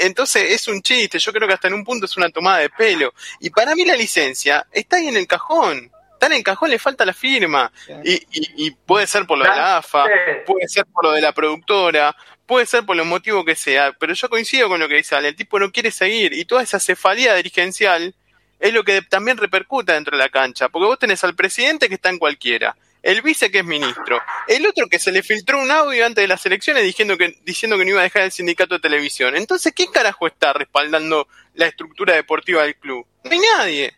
Entonces 0.02 0.52
es 0.52 0.68
un 0.68 0.82
chiste. 0.82 1.20
Yo 1.20 1.34
creo 1.34 1.48
que 1.48 1.56
hasta 1.56 1.68
en 1.68 1.74
un 1.74 1.84
punto 1.84 2.06
es 2.06 2.16
una 2.18 2.30
tomada 2.30 2.60
de 2.60 2.70
pelo. 2.70 3.14
Y 3.40 3.50
para 3.50 3.76
mí 3.76 3.84
la 3.84 3.96
licencia 3.96 4.66
está 4.72 4.98
ahí 4.98 5.08
en 5.08 5.18
el 5.18 5.28
cajón. 5.28 5.92
Está 6.14 6.28
en 6.28 6.34
el 6.34 6.44
cajón, 6.44 6.70
le 6.70 6.80
falta 6.80 7.04
la 7.04 7.14
firma. 7.14 7.72
Y, 8.04 8.14
y, 8.14 8.68
y 8.68 8.72
puede 8.72 9.08
ser 9.08 9.26
por 9.26 9.38
lo 9.38 9.44
de 9.44 9.50
la 9.50 9.78
AFA, 9.78 10.06
puede 10.46 10.68
ser 10.68 10.86
por 10.86 11.04
lo 11.04 11.12
de 11.12 11.22
la 11.22 11.34
productora, 11.34 12.16
puede 12.46 12.66
ser 12.66 12.86
por 12.86 12.96
los 12.96 13.06
motivos 13.06 13.44
que 13.44 13.56
sea. 13.56 13.92
Pero 14.00 14.14
yo 14.14 14.30
coincido 14.30 14.70
con 14.70 14.80
lo 14.80 14.88
que 14.88 14.96
dice 14.96 15.16
Ale. 15.16 15.30
El 15.30 15.36
tipo 15.36 15.60
no 15.60 15.72
quiere 15.72 15.92
seguir. 15.92 16.34
Y 16.34 16.46
toda 16.46 16.64
esa 16.64 16.80
cefalía 16.80 17.36
dirigencial 17.36 18.14
es 18.60 18.74
lo 18.74 18.84
que 18.84 19.02
también 19.02 19.38
repercuta 19.38 19.94
dentro 19.94 20.18
de 20.18 20.24
la 20.24 20.30
cancha. 20.30 20.70
Porque 20.70 20.86
vos 20.86 21.00
tenés 21.00 21.24
al 21.24 21.36
presidente 21.36 21.90
que 21.90 21.96
está 21.96 22.10
en 22.10 22.20
cualquiera, 22.20 22.76
el 23.06 23.22
vice 23.22 23.52
que 23.52 23.60
es 23.60 23.66
ministro, 23.66 24.20
el 24.48 24.66
otro 24.66 24.88
que 24.88 24.98
se 24.98 25.12
le 25.12 25.22
filtró 25.22 25.62
un 25.62 25.70
audio 25.70 26.06
antes 26.06 26.24
de 26.24 26.28
las 26.28 26.44
elecciones 26.46 26.82
diciendo 26.84 27.18
que, 27.18 27.38
diciendo 27.44 27.78
que 27.78 27.86
no 27.86 27.92
iba 27.92 28.00
a 28.00 28.04
dejar 28.04 28.24
el 28.24 28.32
sindicato 28.32 28.74
de 28.74 28.80
televisión. 28.80 29.36
Entonces, 29.36 29.74
¿qué 29.76 29.86
carajo 29.92 30.26
está 30.26 30.54
respaldando 30.54 31.28
la 31.54 31.68
estructura 31.68 32.16
deportiva 32.16 32.64
del 32.64 32.76
club? 32.76 33.06
No 33.24 33.32
hay 33.32 33.40
nadie. 33.58 33.94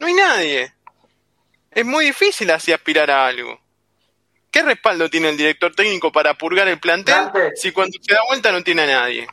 No 0.00 0.08
hay 0.08 0.14
nadie. 0.14 0.72
Es 1.70 1.84
muy 1.86 2.06
difícil 2.06 2.50
así 2.50 2.72
aspirar 2.72 3.10
a 3.12 3.26
algo. 3.28 3.60
¿Qué 4.50 4.62
respaldo 4.62 5.08
tiene 5.08 5.28
el 5.28 5.36
director 5.36 5.72
técnico 5.74 6.10
para 6.10 6.34
purgar 6.34 6.66
el 6.66 6.80
plantel 6.80 7.14
Dante. 7.14 7.52
si 7.56 7.70
cuando 7.70 7.96
se 8.02 8.12
da 8.12 8.20
vuelta 8.28 8.50
no 8.50 8.62
tiene 8.64 8.82
a 8.82 8.86
nadie? 8.86 9.28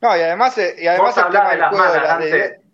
No, 0.00 0.16
y 0.16 0.20
además, 0.20 0.56
eh, 0.58 0.76
y 0.78 0.86
además 0.86 1.16
el 1.16 1.24
tema 1.24 1.44
de 1.44 1.50
del 1.50 1.60
las 1.60 1.70
juego 1.70 1.84
de 1.92 1.98
malas, 1.98 2.08
las 2.08 2.18
de- 2.18 2.38
Dante. 2.38 2.67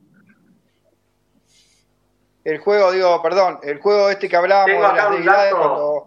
El 2.44 2.58
juego, 2.58 2.92
digo, 2.92 3.22
perdón, 3.22 3.58
el 3.62 3.80
juego 3.80 4.10
este 4.10 4.28
que 4.28 4.36
hablábamos 4.36 4.70
Tengo 4.70 4.88
de 4.88 4.94
las 4.94 5.06
un 5.06 5.16
deidades 5.16 5.52
dato. 5.52 5.58
cuando... 5.58 6.06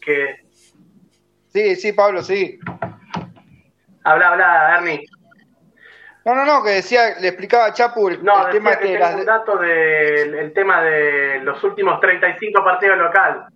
Que 0.00 0.50
Sí, 1.52 1.74
sí, 1.76 1.92
Pablo, 1.92 2.22
sí. 2.22 2.58
habla, 4.04 4.28
habla, 4.28 4.76
Ernie. 4.76 5.04
No, 6.24 6.34
no, 6.34 6.44
no, 6.44 6.62
que 6.62 6.70
decía, 6.70 7.18
le 7.18 7.28
explicaba 7.28 7.66
a 7.66 7.72
Chapu 7.72 8.08
el, 8.08 8.22
No, 8.22 8.46
el 8.46 8.52
tema 8.52 8.70
decía 8.70 8.82
que 8.82 8.92
este 8.92 8.92
de 8.92 8.98
las... 8.98 9.14
un 9.16 9.24
dato 9.24 9.56
del 9.56 10.34
el 10.34 10.52
tema 10.52 10.82
de 10.82 11.40
los 11.40 11.62
últimos 11.64 11.98
35 12.00 12.62
partidos 12.62 12.98
local. 12.98 13.46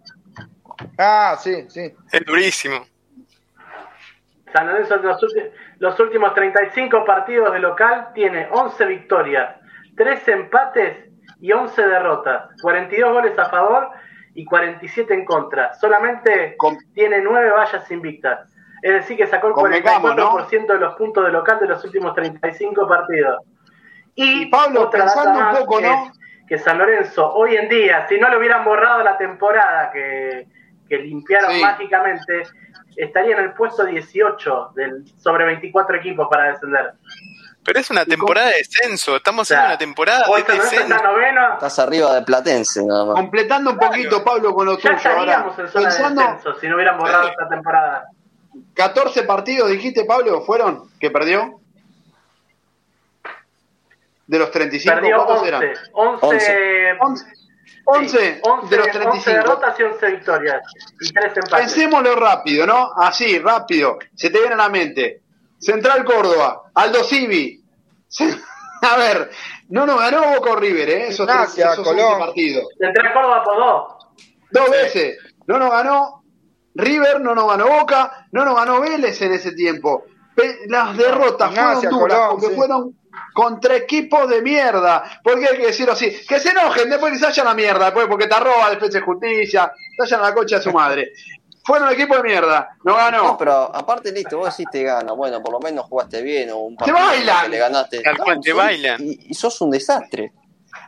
Ah, 0.99 1.37
sí, 1.39 1.67
sí. 1.69 1.95
Es 2.11 2.25
durísimo. 2.25 2.85
San 4.53 4.67
Lorenzo 4.67 4.97
en 4.97 5.03
los, 5.03 5.25
los 5.79 6.01
últimos 6.01 6.35
35 6.35 7.05
partidos 7.05 7.53
de 7.53 7.59
local 7.61 8.09
tiene 8.15 8.49
11 8.51 8.87
victorias, 8.87 9.57
3 9.97 10.29
empates 10.29 11.14
y 11.41 11.53
11 11.53 11.87
derrotas, 11.87 12.51
42 12.63 13.13
goles 13.13 13.39
a 13.39 13.47
favor 13.47 13.91
y 14.35 14.45
47 14.45 15.15
en 15.15 15.25
contra. 15.25 15.75
Solamente 15.75 16.57
Con- 16.57 16.77
tiene 16.93 17.21
9 17.21 17.51
vallas 17.51 17.91
invictas. 17.91 18.51
Es 18.83 18.93
decir, 18.93 19.17
que 19.17 19.27
sacó 19.27 19.49
el 19.49 19.53
Convengamos, 19.55 20.13
44% 20.15 20.67
de 20.75 20.79
los 20.79 20.95
puntos 20.97 21.25
de 21.25 21.33
local 21.33 21.59
de 21.61 21.69
los 21.69 21.83
últimos 21.85 22.15
35 22.15 22.87
partidos. 22.87 23.43
Y, 24.15 24.43
Y 24.43 24.47
Pablo, 24.47 24.83
otra 24.83 25.01
pensando 25.05 25.39
un 25.39 25.57
poco, 25.57 25.79
que 25.79 25.87
¿no? 25.87 25.93
es 26.07 26.13
que 26.47 26.59
San 26.59 26.77
Lorenzo 26.79 27.33
hoy 27.33 27.57
en 27.57 27.69
día, 27.69 28.07
si 28.09 28.19
no 28.19 28.29
lo 28.29 28.39
hubieran 28.39 28.65
borrado 28.65 29.03
la 29.03 29.17
temporada 29.17 29.91
que, 29.91 30.47
que 30.89 30.99
limpiaron 30.99 31.53
Sí. 31.53 31.63
mágicamente, 31.63 32.43
estaría 32.97 33.37
en 33.39 33.45
el 33.45 33.53
puesto 33.55 33.85
18 33.85 34.73
del, 34.75 35.07
sobre 35.17 35.47
24 35.47 35.97
equipos 35.97 36.29
para 36.31 36.51
descender. 36.53 36.93
Pero 37.65 37.81
es 37.81 37.91
una 37.91 38.05
temporada 38.05 38.49
de 38.49 38.57
descenso, 38.59 39.17
estamos 39.17 39.51
en 39.51 39.59
una 39.59 39.79
temporada 39.79 40.27
de 40.27 40.43
descenso. 40.43 40.95
Estás 41.55 41.79
arriba 41.79 42.15
de 42.15 42.23
Platense, 42.23 42.85
nada 42.85 43.07
más. 43.07 43.15
Completando 43.15 43.71
un 43.71 43.79
poquito, 43.79 44.23
Pablo, 44.23 44.55
con 44.55 44.67
lo 44.67 44.79
Ya 44.79 44.97
tuyo. 44.97 45.11
Ahora, 45.11 45.47
estaríamos 45.49 45.59
en 45.59 45.69
zona 45.69 45.81
de 45.81 45.97
pensando, 45.97 46.21
descenso 46.23 46.61
si 46.61 46.69
no 46.69 46.75
hubieran 46.77 46.99
borrado 46.99 47.23
Claro. 47.23 47.33
esta 47.41 47.49
temporada. 47.49 48.09
14 48.75 49.23
partidos, 49.23 49.71
dijiste, 49.71 50.05
Pablo, 50.05 50.43
¿fueron? 50.43 50.91
¿Que 51.01 51.11
perdió? 51.11 51.61
De 54.27 54.39
los 54.39 54.51
35, 54.51 54.95
Perdió 54.95 55.17
¿cuántos 55.17 55.37
11. 55.39 55.49
eran? 55.49 55.63
11, 55.93 56.93
11. 57.01 57.27
11 57.87 58.19
sí, 58.35 58.41
11 58.43 58.69
de 58.71 58.77
los 58.79 58.87
11 58.87 58.99
35. 58.99 59.31
derrotas 59.31 59.79
y 59.79 59.83
11 59.83 60.07
victorias. 60.13 60.63
Y 61.01 61.13
3 61.13 61.25
empates. 61.37 61.51
Pensémoslo 61.59 62.17
rápido, 62.17 62.67
¿no? 62.67 62.91
Así, 62.97 63.39
rápido. 63.39 63.99
Se 64.15 64.31
te 64.31 64.39
viene 64.39 64.55
a 64.55 64.59
la 64.59 64.69
mente. 64.71 65.21
Central 65.65 66.05
Córdoba, 66.05 66.63
Aldo 66.75 67.03
Civi. 67.05 67.61
A 68.83 68.97
ver, 68.99 69.31
no 69.71 69.87
nos 69.87 69.99
ganó 69.99 70.35
Boca 70.35 70.51
o 70.51 70.57
River, 70.57 70.91
¿eh? 70.91 71.07
Esos, 71.09 71.27
tres- 71.27 71.37
Gimnasia, 71.55 71.73
esos 71.73 71.85
Colón. 71.89 72.05
11 72.15 72.19
partidos. 72.19 72.65
Central 72.79 73.13
Córdoba 73.15 73.43
por 73.45 73.57
2. 73.57 73.83
Dos 74.51 74.71
veces. 74.71 75.19
No 75.47 75.59
nos 75.59 75.71
ganó 75.71 76.23
River, 76.75 77.21
no 77.21 77.35
nos 77.35 77.49
ganó 77.49 77.67
Boca, 77.69 78.27
no 78.33 78.45
nos 78.45 78.55
ganó 78.57 78.81
Vélez 78.81 79.21
en 79.23 79.33
ese 79.33 79.53
tiempo. 79.53 80.05
Las 80.67 80.97
derrotas 80.97 81.51
Gimnasia, 81.51 81.89
fueron 81.91 82.01
duras 82.01 82.19
Colón, 82.19 82.31
porque 82.33 82.47
sí. 82.49 82.55
fueron 82.57 82.99
contra 83.33 83.77
equipos 83.77 84.29
de 84.29 84.43
mierda. 84.43 85.21
Porque 85.23 85.47
hay 85.47 85.57
que 85.57 85.67
decirlo 85.67 85.93
así. 85.93 86.11
Que 86.29 86.39
se 86.41 86.51
enojen, 86.51 86.91
después 86.91 87.13
que 87.13 87.19
se 87.21 87.25
vayan 87.27 87.47
a 87.47 87.51
la 87.51 87.55
mierda, 87.57 87.85
después 87.87 88.07
porque 88.09 88.27
te 88.27 88.35
arroba 88.35 88.71
Defensa 88.71 88.99
y 88.99 89.03
Justicia, 89.03 89.73
se 89.97 90.03
vayan 90.03 90.21
a 90.21 90.29
la 90.29 90.35
concha 90.35 90.57
de 90.57 90.63
su 90.63 90.73
madre. 90.73 91.13
Fueron 91.65 91.91
equipos 91.93 92.19
de 92.19 92.23
mierda, 92.25 92.69
no 92.85 92.95
ganó. 92.95 93.23
No, 93.25 93.39
pero 93.39 93.75
aparte, 93.75 94.13
listo, 94.13 94.37
vos 94.39 94.51
decís 94.51 94.67
te 94.71 94.83
gana. 94.83 95.13
Bueno, 95.13 95.43
por 95.43 95.53
lo 95.53 95.61
menos 95.61 95.87
jugaste 95.87 96.21
bien 96.23 96.51
o 96.51 96.59
un 96.59 96.77
Te 96.77 96.85
partido 96.85 96.99
bailan. 97.07 97.43
que 97.45 97.49
le 97.49 97.59
ganaste. 97.59 98.03
Cual, 98.23 98.41
te 98.41 98.51
sos- 98.51 98.59
bailan. 98.59 99.01
Y, 99.03 99.19
y 99.31 99.35
sos 99.35 99.61
un 99.63 99.71
desastre. 99.71 100.33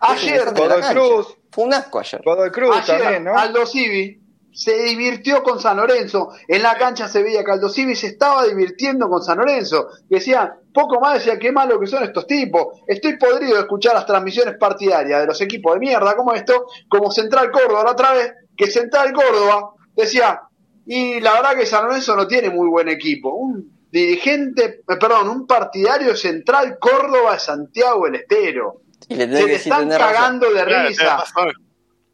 Ayer, 0.01 0.49
un 0.49 0.55
desastre 0.55 0.81
cancha. 0.81 0.93
Cruz. 0.93 1.39
Fue 1.51 1.65
un 1.65 1.73
asco 1.75 1.99
ayer. 1.99 2.21
Godoy 2.25 2.51
Cruz 2.51 2.77
ayer 2.77 3.01
también, 3.03 3.25
¿no? 3.25 3.39
Aldo 3.39 3.65
Civi 3.67 4.21
se 4.53 4.75
divirtió 4.85 5.43
con 5.43 5.61
San 5.61 5.77
Lorenzo. 5.79 6.31
En 6.49 6.62
la 6.62 6.77
cancha 6.77 7.09
se 7.09 7.23
veía 7.23 7.43
que 7.45 7.53
Aldo 7.53 7.69
Civi 7.71 7.95
se 7.95 8.09
estaba 8.09 8.45
divirtiendo 8.45 9.09
con 9.09 9.23
San 9.23 9.39
Lorenzo. 9.39 9.89
Decía, 10.09 10.57
poco 10.75 11.01
más 11.01 11.15
decía, 11.15 11.39
qué 11.39 11.53
malo 11.53 11.79
que 11.81 11.87
son 11.87 12.03
estos 12.05 12.27
tipos. 12.27 12.81
Estoy 12.87 13.17
podrido 13.17 13.55
de 13.55 13.61
escuchar 13.62 13.95
las 13.95 14.05
transmisiones 14.07 14.57
partidarias 14.59 15.21
de 15.21 15.27
los 15.27 15.41
equipos 15.41 15.73
de 15.75 15.81
mierda 15.81 16.15
como 16.17 16.35
esto, 16.35 16.67
como 16.89 17.11
Central 17.11 17.51
Córdoba 17.51 17.85
la 17.85 17.91
otra 17.93 18.12
vez, 18.12 18.33
que 18.57 18.67
Central 18.71 19.12
Córdoba 19.15 19.71
decía, 19.95 20.41
y 20.87 21.20
la 21.20 21.33
verdad 21.35 21.57
que 21.57 21.66
San 21.66 21.85
Lorenzo 21.85 22.14
no 22.16 22.27
tiene 22.29 22.49
muy 22.49 22.68
buen 22.68 22.88
equipo. 22.88 23.35
Un 23.35 23.70
dirigente, 23.90 24.64
eh, 24.88 24.96
perdón, 24.99 25.29
un 25.29 25.46
partidario 25.46 26.14
Central 26.16 26.79
Córdoba 26.79 27.35
de 27.35 27.40
Santiago 27.40 28.05
del 28.07 28.16
Estero. 28.16 28.83
Y 29.09 29.16
le 29.16 29.25
Se 29.25 29.31
decir, 29.33 29.51
están 29.51 29.90
razón. 29.90 29.99
cagando 29.99 30.51
de 30.53 30.64
Claro, 30.64 30.88
risa. 30.88 31.25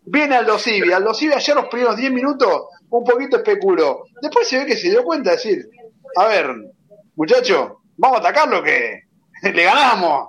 Viene 0.04 0.36
Aldo 0.36 0.58
Civi. 0.58 0.90
Aldo 0.92 1.14
Civi 1.14 1.32
ayer 1.34 1.54
los 1.54 1.66
primeros 1.68 1.96
10 1.96 2.12
minutos 2.12 2.62
un 2.88 3.04
poquito 3.04 3.36
especuló. 3.36 4.04
Después 4.20 4.48
se 4.48 4.58
ve 4.58 4.66
que 4.66 4.76
se 4.76 4.90
dio 4.90 5.04
cuenta 5.04 5.30
de 5.30 5.36
decir, 5.36 5.68
a 6.16 6.26
ver, 6.26 6.50
muchacho, 7.14 7.82
vamos 7.96 8.18
a 8.18 8.20
atacarlo 8.20 8.62
que 8.62 9.02
le 9.52 9.64
ganamos. 9.64 10.28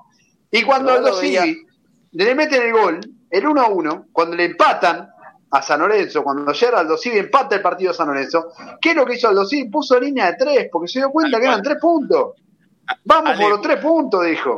Y 0.51 0.63
cuando 0.63 0.91
no 0.91 0.97
Aldo 0.97 1.09
lo. 1.09 1.15
Civi 1.15 1.65
le 2.11 2.35
meten 2.35 2.61
el 2.61 2.73
gol, 2.73 2.99
el 3.29 3.47
1 3.47 3.61
a 3.61 3.67
1, 3.69 4.05
cuando 4.11 4.35
le 4.35 4.45
empatan 4.45 5.09
a 5.53 5.61
San 5.61 5.79
Lorenzo, 5.81 6.23
cuando 6.23 6.49
ayer 6.49 6.73
Aldo 6.73 6.97
Civi 6.97 7.19
empata 7.19 7.55
el 7.55 7.61
partido 7.61 7.91
a 7.91 7.93
San 7.93 8.07
Lorenzo, 8.07 8.51
¿qué 8.81 8.89
es 8.89 8.95
lo 8.95 9.05
que 9.05 9.13
hizo 9.13 9.27
Aldo 9.27 9.45
Civi? 9.45 9.69
Puso 9.69 9.99
línea 9.99 10.31
de 10.31 10.37
3, 10.37 10.67
porque 10.71 10.87
se 10.87 10.97
dio 10.99 11.11
cuenta 11.11 11.39
que 11.39 11.45
eran. 11.45 11.61
3 11.61 11.77
puntos. 11.79 12.31
Vamos 13.05 13.31
Ale, 13.33 13.41
por 13.41 13.49
los 13.51 13.61
3 13.61 13.77
puntos, 13.79 14.25
dijo. 14.25 14.55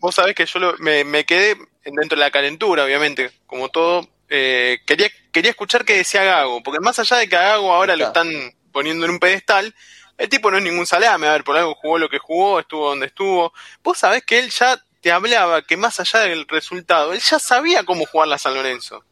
Vos 0.00 0.14
sabés 0.14 0.34
que 0.34 0.44
yo 0.44 0.58
lo- 0.58 0.74
me, 0.78 1.04
me 1.04 1.24
quedé 1.24 1.56
dentro 1.84 2.16
de 2.16 2.24
la 2.24 2.30
calentura, 2.30 2.84
obviamente, 2.84 3.30
como 3.46 3.68
todo. 3.70 4.06
eh, 4.28 4.78
quería, 4.86 5.08
quería 5.32 5.52
escuchar 5.52 5.84
qué 5.84 5.96
decía 5.98 6.24
Gago, 6.24 6.60
porque 6.62 6.80
más 6.80 6.98
allá 6.98 7.16
de 7.18 7.28
que 7.28 7.36
a 7.36 7.42
Gago 7.42 7.72
ahora 7.72 7.94
lo 7.96 8.06
Está. 8.08 8.22
están 8.22 8.52
poniendo 8.72 9.04
en 9.06 9.12
un 9.12 9.18
pedestal, 9.20 9.72
el 10.18 10.28
tipo 10.28 10.50
no 10.50 10.58
es 10.58 10.64
ningún 10.64 10.84
salame, 10.84 11.28
a 11.28 11.32
ver, 11.32 11.44
por 11.44 11.56
algo 11.56 11.74
jugó 11.76 11.96
lo 11.96 12.08
que 12.08 12.18
jugó, 12.18 12.58
estuvo 12.60 12.88
donde 12.88 13.06
estuvo. 13.06 13.52
Vos 13.84 13.96
sabés 13.98 14.24
que 14.24 14.40
él 14.40 14.50
ya 14.50 14.82
te 15.00 15.12
hablaba 15.12 15.62
que 15.62 15.76
más 15.76 15.98
allá 16.00 16.20
del 16.20 16.46
resultado, 16.48 17.12
él 17.12 17.20
ya 17.20 17.38
sabía 17.38 17.84
cómo 17.84 18.04
jugar 18.04 18.26
la 18.28 18.36
San 18.36 18.54
Lorenzo. 18.54 19.04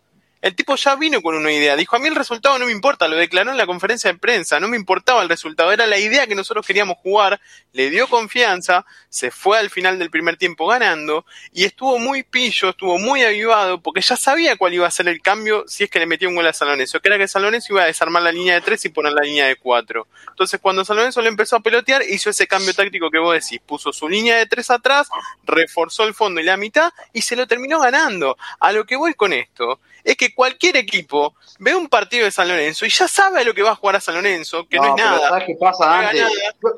El 0.45 0.55
tipo 0.55 0.77
ya 0.77 0.95
vino 0.95 1.23
con 1.23 1.35
una 1.35 1.51
idea. 1.51 1.75
Dijo, 1.75 1.97
a 1.97 1.99
mí 1.99 2.07
el 2.07 2.15
resultado 2.15 2.59
no 2.59 2.67
me 2.67 2.73
importa, 2.73 3.09
lo 3.09 3.17
declaró 3.17 3.51
en 3.51 3.57
la 3.57 3.65
conferencia 3.65 4.13
de 4.13 4.19
prensa, 4.19 4.61
no 4.61 4.69
me 4.69 4.77
importaba 4.77 5.23
el 5.23 5.31
resultado, 5.31 5.73
era 5.73 5.87
la 5.87 5.97
idea 5.97 6.27
que 6.27 6.35
nosotros 6.35 6.67
queríamos 6.67 6.99
jugar, 6.99 7.41
le 7.73 7.89
dio 7.89 8.09
confianza, 8.09 8.85
se 9.09 9.31
fue 9.31 9.59
al 9.59 9.71
final 9.71 9.99
del 9.99 10.11
primer 10.11 10.37
tiempo 10.37 10.67
ganando 10.67 11.25
y 11.55 11.65
estuvo 11.65 11.99
muy 11.99 12.25
pillo, 12.25 12.69
estuvo 12.69 12.99
muy 12.99 13.23
avivado 13.23 13.81
porque 13.81 14.03
ya 14.03 14.17
sabía 14.17 14.57
cuál 14.57 14.75
iba 14.75 14.87
a 14.87 14.91
ser 14.91 15.09
el 15.09 15.23
cambio 15.23 15.65
si 15.67 15.85
es 15.85 15.91
que 15.91 15.99
le 15.99 16.05
metía 16.05 16.29
un 16.29 16.35
gol 16.35 16.47
a 16.47 16.53
San 16.53 16.69
Lorenzo, 16.69 17.01
que 17.01 17.09
era 17.09 17.17
que 17.17 17.27
San 17.27 17.41
Lorenzo 17.41 17.73
iba 17.73 17.85
a 17.85 17.87
desarmar 17.87 18.23
la 18.23 18.31
línea 18.31 18.53
de 18.53 18.61
tres 18.61 18.85
y 18.85 18.91
poner 18.91 19.15
la 19.15 19.23
línea 19.23 19.47
de 19.47 19.57
cuatro. 19.57 20.09
Entonces 20.29 20.61
cuando 20.61 20.85
San 20.85 20.99
le 20.99 21.29
empezó 21.29 21.57
a 21.57 21.61
pelotear, 21.61 22.03
hizo 22.03 22.29
ese 22.29 22.47
cambio 22.47 22.75
táctico 22.75 23.11
que 23.11 23.19
vos 23.19 23.33
decís, 23.33 23.63
puso 23.65 23.95
su 23.95 24.11
línea 24.11 24.37
de 24.37 24.45
tres 24.45 24.71
atrás, 24.71 25.09
reforzó 25.45 26.05
el 26.05 26.13
fondo 26.13 26.43
y 26.43 26.45
la 26.45 26.59
mitad 26.59 26.93
y 27.15 27.23
se 27.23 27.35
lo 27.35 27.47
terminó 27.47 27.81
ganando. 27.81 28.37
A 28.61 28.73
lo 28.73 28.85
que 28.85 28.97
voy 28.97 29.15
con 29.15 29.33
esto 29.33 29.81
es 30.05 30.19
que 30.19 30.34
cualquier 30.35 30.77
equipo 30.77 31.35
ve 31.59 31.75
un 31.75 31.89
partido 31.89 32.25
de 32.25 32.31
San 32.31 32.49
Lorenzo 32.49 32.85
y 32.85 32.91
ya 32.91 33.09
sabe 33.09 33.41
a 33.41 33.45
lo 33.45 33.55
que 33.55 33.63
va 33.63 33.71
a 33.71 33.75
jugar 33.77 33.97
a 33.97 34.01
San 34.01 34.15
Lorenzo, 34.17 34.67
que 34.69 34.77
no, 34.77 34.85
es 34.85 34.93
pero 34.97 35.09
nada. 35.11 35.29
¿Sabes 35.29 35.45
qué 35.47 35.55
pasa 35.59 35.87
No 35.87 35.93
antes? 36.09 36.21
nada. 36.21 36.33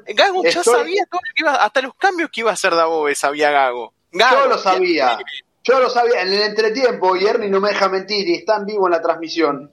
Gago 0.09 0.43
ya 0.45 0.49
Estoy- 0.51 0.75
sabía 0.75 1.05
todo 1.11 1.21
lo 1.25 1.35
que 1.35 1.43
iba, 1.43 1.55
hasta 1.57 1.83
los 1.83 1.95
cambios 1.95 2.31
que 2.31 2.41
iba 2.43 2.51
a 2.51 2.55
hacer 2.55 2.75
Dabobe 2.75 3.15
sabía 3.15 3.51
Gago. 3.51 3.93
Gago 4.13 4.43
Yo 4.43 4.49
lo 4.49 4.59
sabía. 4.59 5.19
Yo 5.65 5.81
lo 5.81 5.91
sabía. 5.91 6.23
En 6.23 6.29
el 6.33 6.43
entretiempo, 6.43 7.17
y 7.17 7.27
Ernie 7.27 7.49
no 7.51 7.61
me 7.61 7.71
deja 7.71 7.89
mentir, 7.89 8.29
y 8.29 8.35
está 8.35 8.57
en 8.57 8.67
vivo 8.67 8.87
en 8.87 8.93
la 8.93 9.03
transmisión. 9.03 9.73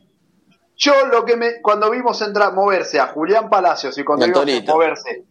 Yo 0.76 1.06
lo 1.06 1.24
que 1.24 1.36
me, 1.38 1.62
cuando 1.62 1.92
vimos 1.92 2.20
entrar, 2.24 2.52
moverse 2.54 3.00
a 3.00 3.08
Julián 3.08 3.48
Palacios 3.50 3.96
y 4.00 4.04
cuando 4.04 4.26
Y 4.26 4.32
vimos 4.32 4.64
moverse 4.66 5.24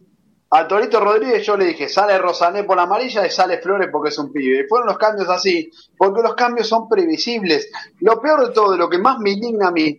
a 0.55 0.69
Torito 0.69 1.01
Rodríguez, 1.01 1.47
yo 1.47 1.57
le 1.57 1.65
dije, 1.65 1.89
sale 1.89 2.19
Rosané 2.19 2.65
por 2.65 2.77
la 2.77 2.83
amarilla 2.83 3.27
y 3.27 3.31
sale 3.31 3.57
Flores 3.57 3.89
porque 3.91 4.11
es 4.11 4.19
un 4.19 4.31
pibe. 4.31 4.61
Y 4.61 4.69
fueron 4.69 4.87
los 4.87 4.99
cambios 4.99 5.31
así, 5.31 5.71
porque 5.97 6.21
los 6.21 6.35
cambios 6.35 6.69
son 6.69 6.91
previsibles. 6.91 7.71
Lo 8.01 8.21
peor 8.21 8.49
de 8.49 8.53
todo, 8.53 8.77
lo 8.77 8.91
que 8.91 8.99
más 8.99 9.19
me 9.19 9.31
indigna 9.31 9.69
a 9.69 9.71
mí, 9.71 9.99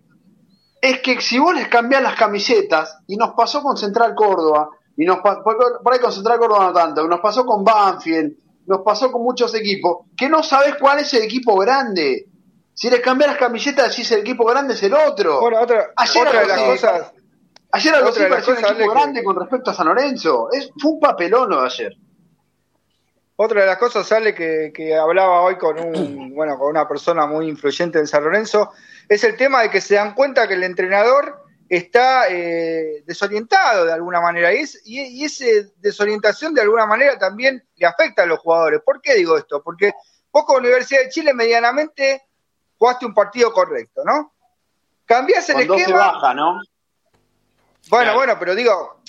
es 0.79 0.99
que 1.01 1.19
si 1.21 1.39
vos 1.39 1.55
les 1.55 1.69
cambiás 1.69 2.03
las 2.03 2.15
camisetas, 2.15 2.99
y 3.07 3.15
nos 3.17 3.31
pasó 3.33 3.63
con 3.63 3.77
Central 3.77 4.13
Córdoba, 4.13 4.69
y 4.95 5.05
nos 5.05 5.21
por 5.21 5.91
ahí 5.91 5.99
con 5.99 6.11
Central 6.11 6.37
Córdoba 6.37 6.65
no 6.65 6.73
tanto, 6.73 7.07
nos 7.07 7.19
pasó 7.19 7.47
con 7.47 7.63
Banfield, 7.63 8.33
nos 8.67 8.81
pasó 8.81 9.11
con 9.11 9.23
muchos 9.23 9.55
equipos, 9.55 10.05
que 10.15 10.29
no 10.29 10.43
sabés 10.43 10.75
cuál 10.79 10.99
es 10.99 11.11
el 11.15 11.23
equipo 11.23 11.57
grande. 11.57 12.27
Si 12.75 12.91
les 12.91 12.99
cambiás 12.99 13.31
las 13.31 13.39
camisetas, 13.39 13.89
decís 13.89 14.11
el 14.11 14.19
equipo 14.19 14.45
grande 14.45 14.75
es 14.75 14.83
el 14.83 14.93
otro. 14.93 15.41
Bueno, 15.41 15.61
otra, 15.61 15.93
Ayer 15.95 16.27
otra 16.27 16.41
de 16.41 16.47
las 16.47 16.61
cosas, 16.61 17.11
ayer 17.73 17.93
algo 17.95 18.09
las 18.09 18.17
pareció 18.29 18.53
un 18.53 18.59
equipo 18.59 18.77
que- 18.77 18.89
grande 18.99 19.23
con 19.23 19.35
respecto 19.39 19.71
a 19.71 19.73
San 19.73 19.87
Lorenzo. 19.87 20.49
Es, 20.51 20.71
fue 20.81 20.91
un 20.91 20.99
papelón 20.99 21.49
lo 21.49 21.61
de 21.61 21.65
ayer. 21.67 21.93
otra 23.35 23.61
de 23.61 23.67
las 23.67 23.77
cosas 23.77 24.07
sale 24.07 24.33
que, 24.33 24.71
que 24.73 24.95
hablaba 24.95 25.41
hoy 25.41 25.57
con 25.57 25.77
un, 25.79 26.33
bueno, 26.35 26.57
con 26.57 26.69
una 26.69 26.87
persona 26.87 27.25
muy 27.27 27.47
influyente 27.49 27.99
en 27.99 28.07
San 28.07 28.23
Lorenzo, 28.23 28.71
es 29.09 29.23
el 29.23 29.35
tema 29.35 29.61
de 29.63 29.69
que 29.69 29.81
se 29.81 29.95
dan 29.95 30.13
cuenta 30.13 30.47
que 30.47 30.53
el 30.53 30.63
entrenador 30.63 31.43
está 31.69 32.27
eh, 32.29 33.03
desorientado 33.05 33.85
de 33.85 33.93
alguna 33.93 34.21
manera 34.21 34.53
y, 34.53 34.57
es, 34.57 34.81
y, 34.85 35.01
y 35.01 35.25
esa 35.25 35.45
desorientación 35.77 36.53
de 36.53 36.61
alguna 36.61 36.85
manera 36.85 37.17
también 37.17 37.63
le 37.75 37.85
afecta 37.87 38.23
a 38.23 38.25
los 38.27 38.39
jugadores. 38.39 38.81
¿Por 38.85 39.01
qué 39.01 39.15
digo 39.15 39.37
esto? 39.37 39.63
Porque 39.63 39.91
vos 40.31 40.45
con 40.45 40.57
Universidad 40.57 41.01
de 41.01 41.09
Chile 41.09 41.33
medianamente 41.33 42.23
jugaste 42.77 43.05
un 43.05 43.13
partido 43.13 43.51
correcto, 43.51 44.03
¿no? 44.05 44.33
Cambiás 45.05 45.49
el 45.49 45.55
Con 45.55 45.67
12 45.67 45.81
esquema. 45.81 45.99
baja, 45.99 46.33
¿no? 46.33 46.59
Bueno, 47.89 48.03
Claro. 48.05 48.17
bueno, 48.17 48.35
pero 48.39 48.55
digo, 48.55 49.01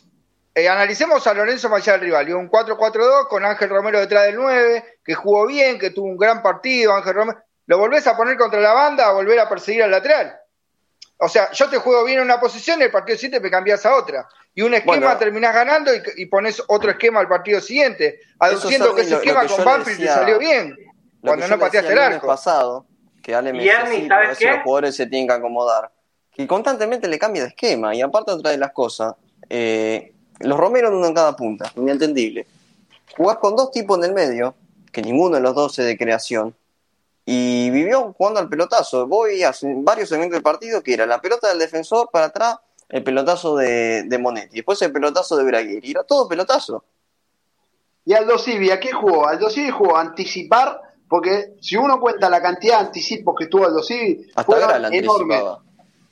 eh, 0.54 0.68
analicemos 0.68 1.26
a 1.26 1.34
Lorenzo 1.34 1.68
más 1.68 1.82
allá 1.82 1.92
del 1.92 2.02
rival. 2.02 2.28
Y 2.28 2.32
un 2.32 2.48
4-4-2 2.48 3.26
con 3.28 3.44
Ángel 3.44 3.68
Romero 3.70 4.00
detrás 4.00 4.24
del 4.26 4.37
9, 4.37 4.98
que 5.04 5.14
jugó 5.14 5.46
bien, 5.46 5.78
que 5.78 5.90
tuvo 5.90 6.06
un 6.06 6.16
gran 6.16 6.42
partido, 6.42 6.94
Ángel 6.94 7.14
Romero. 7.14 7.38
¿Lo 7.66 7.78
volvés 7.78 8.06
a 8.06 8.16
poner 8.16 8.37
contra 8.37 8.60
la 8.60 8.72
banda 8.72 9.06
a 9.06 9.12
volver 9.12 9.38
a 9.40 9.48
perseguir 9.48 9.82
al 9.82 9.90
lateral? 9.90 10.37
O 11.18 11.28
sea, 11.28 11.50
yo 11.52 11.70
te 11.70 11.78
juego 11.78 12.04
bien 12.04 12.18
en 12.18 12.24
una 12.24 12.40
posición 12.40 12.81
y 12.81 12.85
el 12.85 12.90
partido 12.90 13.16
siguiente 13.16 13.40
me 13.40 13.50
cambias 13.50 13.87
a 13.87 13.94
otra. 13.96 14.27
Y 14.54 14.62
un 14.62 14.75
esquema 14.75 14.96
Bueno. 15.06 15.18
terminás 15.18 15.54
ganando 15.54 15.94
y, 15.94 16.02
y 16.16 16.27
pones 16.27 16.62
otro 16.66 16.90
esquema 16.90 17.20
al 17.20 17.29
partido 17.29 17.60
siguiente, 17.60 18.20
aduciendo 18.38 18.94
que 18.94 19.02
es 19.02 19.06
ese 19.06 19.14
lo- 19.16 19.16
lo 19.18 19.22
esquema 19.25 19.40
que 19.46 19.54
con 19.54 19.64
Banfield 19.64 20.00
te 20.00 20.08
salió 20.08 20.38
bien, 20.38 20.77
cuando 21.22 21.48
no 21.48 21.58
pateaste 21.58 21.92
el 21.92 21.98
arco. 21.98 22.27
pasado, 22.27 22.87
que 23.22 23.35
Ale 23.35 23.52
me 23.52 23.62
Y 23.62 23.66
decía 23.66 23.81
Ernie, 23.83 24.08
¿sabes 24.08 24.08
pero 24.08 24.14
a 24.14 24.20
veces 24.29 24.38
qué? 24.38 24.50
los 24.50 24.62
jugadores 24.62 24.96
se 24.96 25.06
tienen 25.06 25.29
que 25.29 25.35
acomodar. 25.35 25.90
Que 26.35 26.46
constantemente 26.46 27.08
le 27.08 27.18
cambia 27.18 27.42
de 27.42 27.48
esquema. 27.48 27.94
Y 27.94 28.02
aparte 28.02 28.32
otra 28.32 28.50
de 28.50 28.58
las 28.58 28.72
cosas, 28.72 29.14
eh, 29.48 30.12
los 30.40 30.58
Romero 30.58 30.96
uno 30.96 31.06
en 31.06 31.14
cada 31.14 31.37
punta, 31.37 31.72
inentendible. 31.76 32.46
Jugás 33.16 33.38
con 33.38 33.54
dos 33.54 33.70
tipos 33.70 33.98
en 33.98 34.04
el 34.04 34.12
medio, 34.12 34.54
que 34.92 35.02
ninguno 35.02 35.37
de 35.37 35.42
los 35.42 35.54
dos 35.54 35.78
es 35.78 35.87
de 35.87 35.96
creación, 35.96 36.54
y 37.26 37.70
vivió 37.70 38.12
jugando 38.16 38.40
al 38.40 38.48
pelotazo. 38.48 39.06
Veías 39.06 39.62
en 39.62 39.85
varios 39.85 40.08
segmentos 40.08 40.35
del 40.35 40.42
partido 40.42 40.82
que 40.82 40.94
era 40.94 41.06
la 41.06 41.20
pelota 41.20 41.48
del 41.48 41.58
defensor 41.58 42.10
para 42.12 42.26
atrás, 42.26 42.58
el 42.88 43.02
pelotazo 43.02 43.56
de, 43.56 44.02
de 44.04 44.18
Monetti, 44.18 44.56
después 44.56 44.80
el 44.82 44.92
pelotazo 44.92 45.37
de 45.37 45.44
Braguer, 45.44 45.85
y 45.85 45.90
era 45.90 46.04
todo 46.04 46.28
pelotazo. 46.28 46.85
Y 48.04 48.12
Aldo 48.12 48.38
Civi, 48.38 48.70
¿a 48.70 48.78
qué 48.78 48.92
jugó? 48.92 49.26
Aldo 49.26 49.48
Civi 49.48 49.70
jugó 49.70 49.96
a 49.96 50.02
anticipar, 50.02 50.80
porque 51.08 51.54
si 51.60 51.76
uno 51.76 51.98
cuenta 52.00 52.28
la 52.28 52.42
cantidad 52.42 52.80
de 52.80 52.87
anticipos 52.87 53.35
que 53.38 53.46
tuvo 53.46 53.64
Aldo 53.66 53.82
Civi, 53.82 54.30
fueron 54.44 54.92
enormes. 54.92 55.42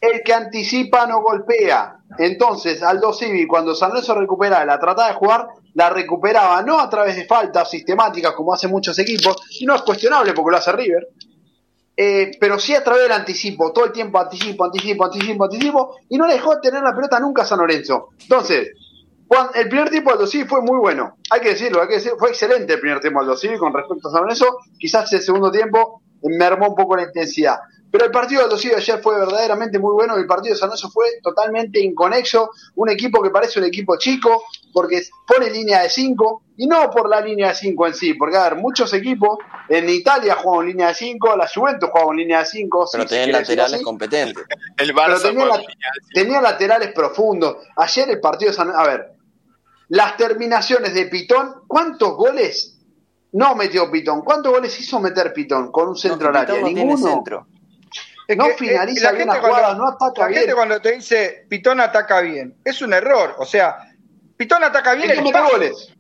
El 0.03 0.23
que 0.25 0.35
anticipa 0.35 1.07
no 1.07 1.23
golpea. 1.23 1.97
Entonces, 2.19 2.83
Aldo 2.83 3.13
Civi, 3.13 3.47
cuando 3.47 3.73
San 3.73 3.91
Lorenzo 3.91 4.17
recuperaba, 4.17 4.65
la 4.65 4.81
trataba 4.81 5.09
de 5.09 5.15
jugar, 5.15 5.47
la 5.75 5.91
recuperaba 5.91 6.61
no 6.63 6.81
a 6.81 6.91
través 6.91 7.15
de 7.15 7.25
faltas 7.25 7.71
sistemáticas 7.71 8.33
como 8.33 8.53
hacen 8.53 8.71
muchos 8.71 8.99
equipos, 8.99 9.37
y 9.61 9.65
no 9.65 9.77
es 9.77 9.83
cuestionable 9.83 10.33
porque 10.33 10.51
lo 10.51 10.57
hace 10.57 10.73
River, 10.73 11.09
eh, 11.97 12.33
pero 12.41 12.59
sí 12.59 12.75
a 12.75 12.83
través 12.83 13.05
del 13.05 13.13
anticipo, 13.13 13.73
todo 13.73 13.85
el 13.85 13.93
tiempo 13.93 14.19
anticipo, 14.19 14.65
anticipo, 14.65 15.05
anticipo, 15.05 15.45
anticipo, 15.45 15.97
y 16.09 16.19
no 16.19 16.27
le 16.27 16.35
dejó 16.35 16.61
tener 16.61 16.83
la 16.83 16.95
pelota 16.95 17.21
nunca 17.21 17.43
a 17.43 17.47
San 17.47 17.61
Lorenzo. 17.61 18.09
Entonces, 18.21 18.73
el 19.55 19.69
primer 19.69 19.89
tiempo 19.89 20.11
Aldo 20.11 20.27
Civi 20.27 20.45
fue 20.45 20.61
muy 20.63 20.79
bueno, 20.79 21.17
hay 21.31 21.41
que 21.41 21.51
decirlo, 21.51 21.81
hay 21.81 21.89
que 21.89 21.95
decir, 21.95 22.13
fue 22.19 22.31
excelente 22.31 22.75
el 22.75 22.81
primer 22.81 23.01
tiempo 23.01 23.21
Aldo 23.21 23.37
Civi 23.37 23.57
con 23.57 23.73
respecto 23.73 24.09
a 24.09 24.11
San 24.11 24.23
Lorenzo, 24.23 24.59
quizás 24.79 25.13
el 25.13 25.23
segundo 25.23 25.53
tiempo 25.53 26.03
mermó 26.23 26.71
un 26.71 26.75
poco 26.75 26.97
la 26.97 27.05
intensidad. 27.05 27.59
Pero 27.93 28.07
el 28.07 28.11
partido 28.11 28.43
de 28.45 28.49
los 28.49 28.63
de 28.63 28.75
ayer 28.75 29.03
fue 29.03 29.19
verdaderamente 29.19 29.79
muy 29.79 29.93
bueno. 29.93 30.17
El 30.17 30.27
partido 30.27 30.55
de 30.55 30.59
San 30.59 30.71
Lorenzo 30.71 30.91
fue 30.91 31.05
totalmente 31.23 31.79
inconexo. 31.79 32.51
Un 32.77 32.89
equipo 32.89 33.23
que 33.23 33.29
parece 33.29 33.59
un 33.59 33.67
equipo 33.67 33.99
chico, 33.99 34.45
porque 34.73 35.03
pone 35.27 35.51
línea 35.51 35.83
de 35.83 35.91
5, 35.91 36.43
y 36.57 36.67
no 36.67 36.91
por 36.91 37.07
la 37.07 37.21
línea 37.21 37.49
de 37.49 37.55
5 37.55 37.87
en 37.89 37.95
sí, 37.95 38.15
porque 38.15 38.39
a 38.39 38.45
ver, 38.45 38.57
muchos 38.57 38.95
equipos 38.95 39.37
en 39.69 39.91
Italia 39.91 40.37
juegan 40.37 40.63
en 40.63 40.69
línea 40.69 40.89
de 40.89 40.95
5, 40.95 41.37
la 41.37 41.47
Juventus 41.47 41.91
juega 41.93 42.11
en 42.13 42.17
línea 42.17 42.39
de 42.39 42.47
5. 42.47 42.89
Pero 42.93 43.05
tenían 43.05 43.33
laterales 43.33 43.83
competentes. 43.83 44.45
El 44.79 44.95
Barça 44.95 45.23
tenía, 45.23 45.51
tenía, 46.15 46.41
laterales 46.41 46.93
profundos. 46.93 47.59
Ayer 47.77 48.09
el 48.09 48.21
partido 48.21 48.53
de 48.53 48.57
San 48.57 48.71
a 48.75 48.85
ver, 48.85 49.13
las 49.89 50.17
terminaciones 50.17 50.95
de 50.95 51.05
Pitón, 51.07 51.65
¿cuántos 51.67 52.17
goles 52.17 52.79
no 53.33 53.55
metió 53.55 53.91
Pitón? 53.91 54.23
¿Cuántos 54.23 54.51
goles 54.51 54.81
hizo 54.81 54.99
meter 54.99 55.35
Pitón 55.35 55.71
con 55.71 55.89
un 55.89 55.97
centro 55.97 56.33
no, 56.33 56.39
al 56.39 56.47
área? 56.49 56.63
Ninguno 56.63 57.23
no 58.37 58.47
eh, 58.47 58.55
finaliza 58.59 59.13
bien 59.13 59.29
la 59.29 59.41
jugada, 59.41 59.75
no 59.75 59.89
ataca 59.89 60.27
bien. 60.27 60.35
La 60.35 60.41
gente 60.41 60.55
cuando 60.55 60.81
te 60.81 60.93
dice 60.93 61.47
Pitón 61.49 61.81
ataca 61.81 62.21
bien, 62.21 62.57
es 62.65 62.83
un 62.83 62.93
error. 62.93 63.35
O 63.39 63.45
sea, 63.45 63.79
Pitón 64.37 64.65
ataca 64.65 64.95
bien 64.95 65.11
el 65.11 65.23
mete 65.23 65.41
goles. 65.41 65.95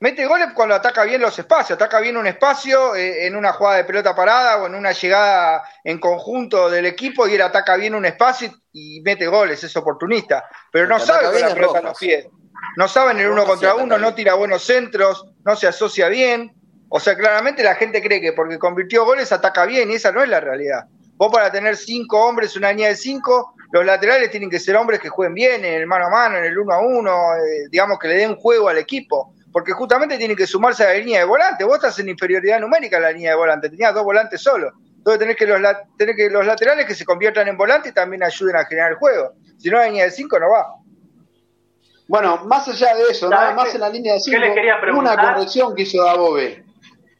Mete 0.00 0.26
goles 0.26 0.50
cuando 0.54 0.76
ataca 0.76 1.02
bien 1.02 1.20
los 1.20 1.36
espacios, 1.36 1.72
ataca 1.72 1.98
bien 1.98 2.16
un 2.16 2.26
espacio 2.26 2.94
eh, 2.94 3.26
en 3.26 3.34
una 3.34 3.52
jugada 3.52 3.78
de 3.78 3.84
pelota 3.84 4.14
parada 4.14 4.58
o 4.58 4.66
en 4.66 4.76
una 4.76 4.92
llegada 4.92 5.64
en 5.82 5.98
conjunto 5.98 6.70
del 6.70 6.86
equipo 6.86 7.26
y 7.26 7.34
él 7.34 7.42
ataca 7.42 7.76
bien 7.76 7.96
un 7.96 8.04
espacio 8.04 8.52
y 8.72 9.00
mete 9.00 9.26
goles, 9.26 9.64
es 9.64 9.76
oportunista. 9.76 10.44
Pero 10.70 10.86
no 10.86 11.00
sabe 11.00 11.32
con 11.32 11.40
la 11.40 11.52
pelota 11.52 11.78
en 11.80 11.84
los 11.86 11.98
pies. 11.98 12.28
No 12.76 12.86
sabe 12.86 13.10
en 13.10 13.20
el 13.20 13.28
uno 13.28 13.44
contra 13.44 13.74
uno, 13.74 13.98
no 13.98 14.14
tira 14.14 14.34
buenos 14.34 14.62
centros, 14.62 15.26
no 15.44 15.56
se 15.56 15.66
asocia 15.66 16.08
bien. 16.08 16.52
O 16.88 17.00
sea, 17.00 17.16
claramente 17.16 17.64
la 17.64 17.74
gente 17.74 18.00
cree 18.00 18.20
que 18.20 18.32
porque 18.32 18.58
convirtió 18.58 19.04
goles 19.04 19.32
ataca 19.32 19.66
bien 19.66 19.90
y 19.90 19.94
esa 19.94 20.12
no 20.12 20.22
es 20.22 20.28
la 20.28 20.38
realidad. 20.38 20.86
Vos 21.18 21.32
para 21.32 21.50
tener 21.50 21.76
cinco 21.76 22.24
hombres, 22.24 22.56
una 22.56 22.70
línea 22.70 22.90
de 22.90 22.94
cinco, 22.94 23.54
los 23.72 23.84
laterales 23.84 24.30
tienen 24.30 24.48
que 24.48 24.60
ser 24.60 24.76
hombres 24.76 25.00
que 25.00 25.08
jueguen 25.08 25.34
bien 25.34 25.64
en 25.64 25.74
el 25.74 25.86
mano 25.88 26.06
a 26.06 26.10
mano, 26.10 26.38
en 26.38 26.44
el 26.44 26.56
uno 26.56 26.72
a 26.72 26.80
uno, 26.80 27.34
eh, 27.34 27.66
digamos 27.68 27.98
que 27.98 28.06
le 28.06 28.14
den 28.14 28.36
juego 28.36 28.68
al 28.68 28.78
equipo, 28.78 29.34
porque 29.52 29.72
justamente 29.72 30.16
tienen 30.16 30.36
que 30.36 30.46
sumarse 30.46 30.84
a 30.84 30.92
la 30.92 30.94
línea 30.94 31.18
de 31.18 31.24
volante. 31.24 31.64
Vos 31.64 31.74
estás 31.74 31.98
en 31.98 32.08
inferioridad 32.08 32.60
numérica 32.60 32.98
en 32.98 33.02
la 33.02 33.10
línea 33.10 33.32
de 33.32 33.36
volante, 33.36 33.68
tenías 33.68 33.92
dos 33.92 34.04
volantes 34.04 34.40
solo. 34.40 34.70
Entonces 34.96 35.18
tenés 35.18 35.36
que 35.36 35.46
los, 35.46 35.60
tenés 35.96 36.14
que 36.14 36.30
los 36.30 36.46
laterales 36.46 36.86
que 36.86 36.94
se 36.94 37.04
conviertan 37.04 37.48
en 37.48 37.56
volante 37.56 37.88
y 37.88 37.92
también 37.92 38.22
ayuden 38.22 38.54
a 38.54 38.64
generar 38.64 38.92
el 38.92 38.98
juego. 38.98 39.32
Si 39.58 39.70
no, 39.70 39.78
la 39.78 39.86
línea 39.86 40.04
de 40.04 40.12
cinco 40.12 40.38
no 40.38 40.50
va. 40.50 40.76
Bueno, 42.06 42.44
más 42.46 42.68
allá 42.68 42.94
de 42.94 43.10
eso, 43.10 43.28
nada 43.28 43.54
más 43.54 43.74
en 43.74 43.80
la 43.80 43.88
línea 43.90 44.14
de 44.14 44.20
5, 44.20 44.38
una 44.96 45.16
corrección 45.16 45.74
que 45.74 45.82
hizo 45.82 46.02
Dabove 46.02 46.64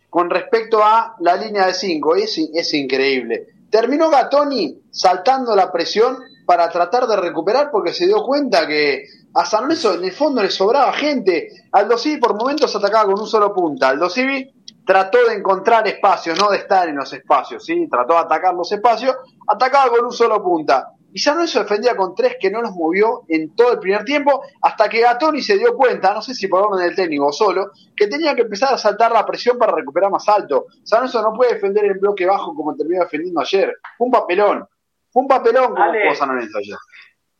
con 0.09 0.31
respecto 0.31 0.83
a 0.83 1.17
la 1.21 1.37
línea 1.37 1.67
de 1.67 1.75
5, 1.75 2.17
es, 2.17 2.39
es 2.55 2.75
increíble. 2.75 3.58
Terminó 3.71 4.11
Gatoni 4.11 4.79
saltando 4.91 5.55
la 5.55 5.71
presión 5.71 6.19
para 6.47 6.71
tratar 6.71 7.07
de 7.07 7.17
recuperar 7.17 7.71
porque 7.71 7.93
se 7.93 8.07
dio 8.07 8.23
cuenta 8.23 8.67
que 8.67 9.05
a 9.35 9.45
San 9.45 9.65
Lorenzo 9.65 9.95
en 9.95 10.05
el 10.05 10.13
fondo 10.13 10.43
le 10.43 10.51
sobraba 10.51 10.93
gente. 10.95 11.49
Aldo 11.73 11.99
Civi 11.99 12.19
por 12.19 12.35
momentos 12.35 12.75
atacaba 12.75 13.05
con 13.05 13.21
un 13.21 13.27
solo 13.27 13.53
punta. 13.53 13.91
Aldo 13.91 14.09
Civi 14.09 14.51
trató 14.87 15.19
de 15.29 15.35
encontrar 15.35 15.87
espacios, 15.87 16.39
no 16.39 16.49
de 16.49 16.57
estar 16.57 16.89
en 16.89 16.97
los 16.97 17.13
espacios, 17.13 17.63
¿sí? 17.63 17.87
trató 17.91 18.15
de 18.15 18.21
atacar 18.21 18.55
los 18.55 18.73
espacios, 18.73 19.15
atacaba 19.47 19.91
con 19.91 20.07
un 20.07 20.13
solo 20.13 20.43
punta. 20.43 20.93
Y 21.13 21.19
San 21.19 21.35
Lorenzo 21.35 21.61
defendía 21.61 21.97
con 21.97 22.15
tres 22.15 22.37
que 22.39 22.51
no 22.51 22.61
los 22.61 22.73
movió 22.73 23.23
en 23.29 23.55
todo 23.57 23.73
el 23.73 23.79
primer 23.79 24.05
tiempo, 24.05 24.43
hasta 24.63 24.89
que 24.89 25.01
Gatoni 25.01 25.41
se 25.41 25.57
dio 25.57 25.75
cuenta, 25.75 26.13
no 26.13 26.21
sé 26.21 26.35
si 26.35 26.49
por 26.49 26.67
orden 26.67 26.87
del 26.87 26.95
técnico 26.95 27.27
o 27.27 27.33
solo, 27.33 27.71
que 27.97 28.09
tenía 28.09 28.35
que 28.35 28.43
empezar 28.43 28.75
a 28.75 28.79
saltar 28.79 29.13
la 29.13 29.25
presión 29.25 29.59
para 29.59 29.73
recuperar 29.73 30.11
más 30.11 30.29
alto. 30.29 30.67
San 30.85 31.01
Lorenzo 31.01 31.23
no 31.23 31.33
puede 31.33 31.55
defender 31.55 31.87
en 31.87 31.99
bloque 31.99 32.27
bajo 32.27 32.55
como 32.55 32.77
terminó 32.77 33.03
defendiendo 33.03 33.41
ayer. 33.41 33.75
Fue 33.97 34.07
un 34.07 34.13
papelón. 34.13 34.69
Fue 35.11 35.23
un 35.23 35.29
papelón 35.29 35.75
como 35.75 35.93
jugó 35.93 36.15
San 36.15 36.29
Lorenzo 36.29 36.59
ayer. 36.59 36.77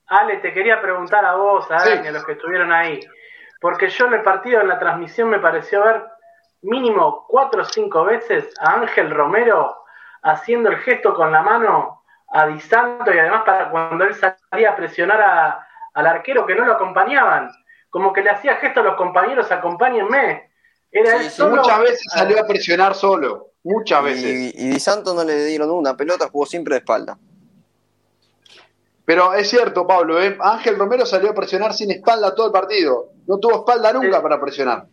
Ale, 0.07 0.39
te 0.39 0.55
quería 0.55 0.81
preguntar 0.81 1.25
a 1.25 1.35
vos, 1.35 1.71
a, 1.71 1.77
a 1.77 2.11
los 2.11 2.25
que 2.25 2.33
estuvieron 2.33 2.73
ahí, 2.73 2.99
porque 3.61 3.91
yo 3.91 4.07
en 4.07 4.15
el 4.15 4.23
partido, 4.23 4.63
en 4.63 4.69
la 4.69 4.79
transmisión, 4.79 5.29
me 5.29 5.39
pareció 5.39 5.85
ver 5.85 6.03
mínimo 6.63 7.27
cuatro 7.29 7.63
o 7.63 7.65
cinco 7.65 8.05
veces 8.05 8.49
a 8.59 8.81
Ángel 8.81 9.11
Romero 9.11 9.77
haciendo 10.23 10.71
el 10.71 10.79
gesto 10.79 11.15
con 11.15 11.31
la 11.31 11.43
mano 11.43 11.98
a 12.31 12.47
Di 12.47 12.61
Santo 12.61 13.13
y 13.13 13.19
además 13.19 13.43
para 13.45 13.71
cuando 13.71 14.05
él 14.05 14.15
salía 14.15 14.71
a 14.71 14.77
presionar 14.77 15.21
a, 15.21 15.69
al 15.95 16.07
arquero 16.07 16.47
que 16.47 16.55
no 16.55 16.65
lo 16.65 16.75
acompañaban. 16.75 17.51
Como 17.91 18.13
que 18.13 18.23
le 18.23 18.31
hacía 18.31 18.57
gesto 18.57 18.81
a 18.81 18.83
los 18.83 18.97
compañeros, 18.97 19.51
acompáñenme. 19.51 20.51
Era 20.91 21.19
Muchas 21.49 21.81
veces 21.81 22.07
salió 22.13 22.41
a 22.41 22.47
presionar 22.47 22.95
solo, 22.95 23.49
muchas 23.63 24.05
veces. 24.05 24.55
Y, 24.55 24.69
Di 24.69 24.81
Santo 24.81 25.15
no 25.15 25.25
le 25.25 25.45
dieron 25.47 25.71
una 25.71 25.97
pelota, 25.97 26.29
jugó 26.31 26.47
siempre 26.47 26.75
de 26.75 26.79
espalda. 26.81 27.19
Pero 29.05 29.33
es 29.33 29.49
cierto, 29.49 29.87
Pablo, 29.87 30.21
¿eh? 30.23 30.37
Ángel 30.41 30.79
Romero 30.79 31.07
salió 31.07 31.31
a 31.31 31.35
presionar 31.35 31.73
sin 31.73 31.91
espalda 31.91 32.35
todo 32.35 32.47
el 32.47 32.53
partido. 32.53 33.07
No 33.27 33.39
tuvo 33.39 33.57
espalda 33.57 33.93
nunca 33.93 34.23
para 34.23 34.39
presionar. 34.39 34.85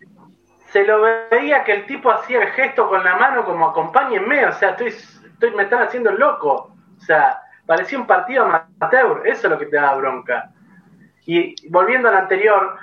Se 0.71 0.83
lo 0.83 1.01
veía 1.29 1.63
que 1.63 1.73
el 1.73 1.85
tipo 1.85 2.09
hacía 2.09 2.41
el 2.41 2.49
gesto 2.49 2.87
con 2.89 3.03
la 3.03 3.15
mano 3.17 3.45
como 3.45 3.67
acompáñenme, 3.67 4.45
o 4.45 4.53
sea, 4.53 4.71
estoy, 4.71 4.87
estoy 4.87 5.51
me 5.51 5.63
están 5.63 5.83
haciendo 5.83 6.11
loco. 6.11 6.74
O 7.05 7.07
sea, 7.07 7.39
parecía 7.67 7.99
un 7.99 8.07
partido 8.07 8.45
amateur, 8.45 9.21
eso 9.27 9.45
es 9.45 9.51
lo 9.51 9.59
que 9.59 9.67
te 9.67 9.75
da 9.75 9.93
bronca. 9.93 10.49
Y 11.27 11.53
volviendo 11.69 12.09
al 12.09 12.17
anterior, 12.17 12.77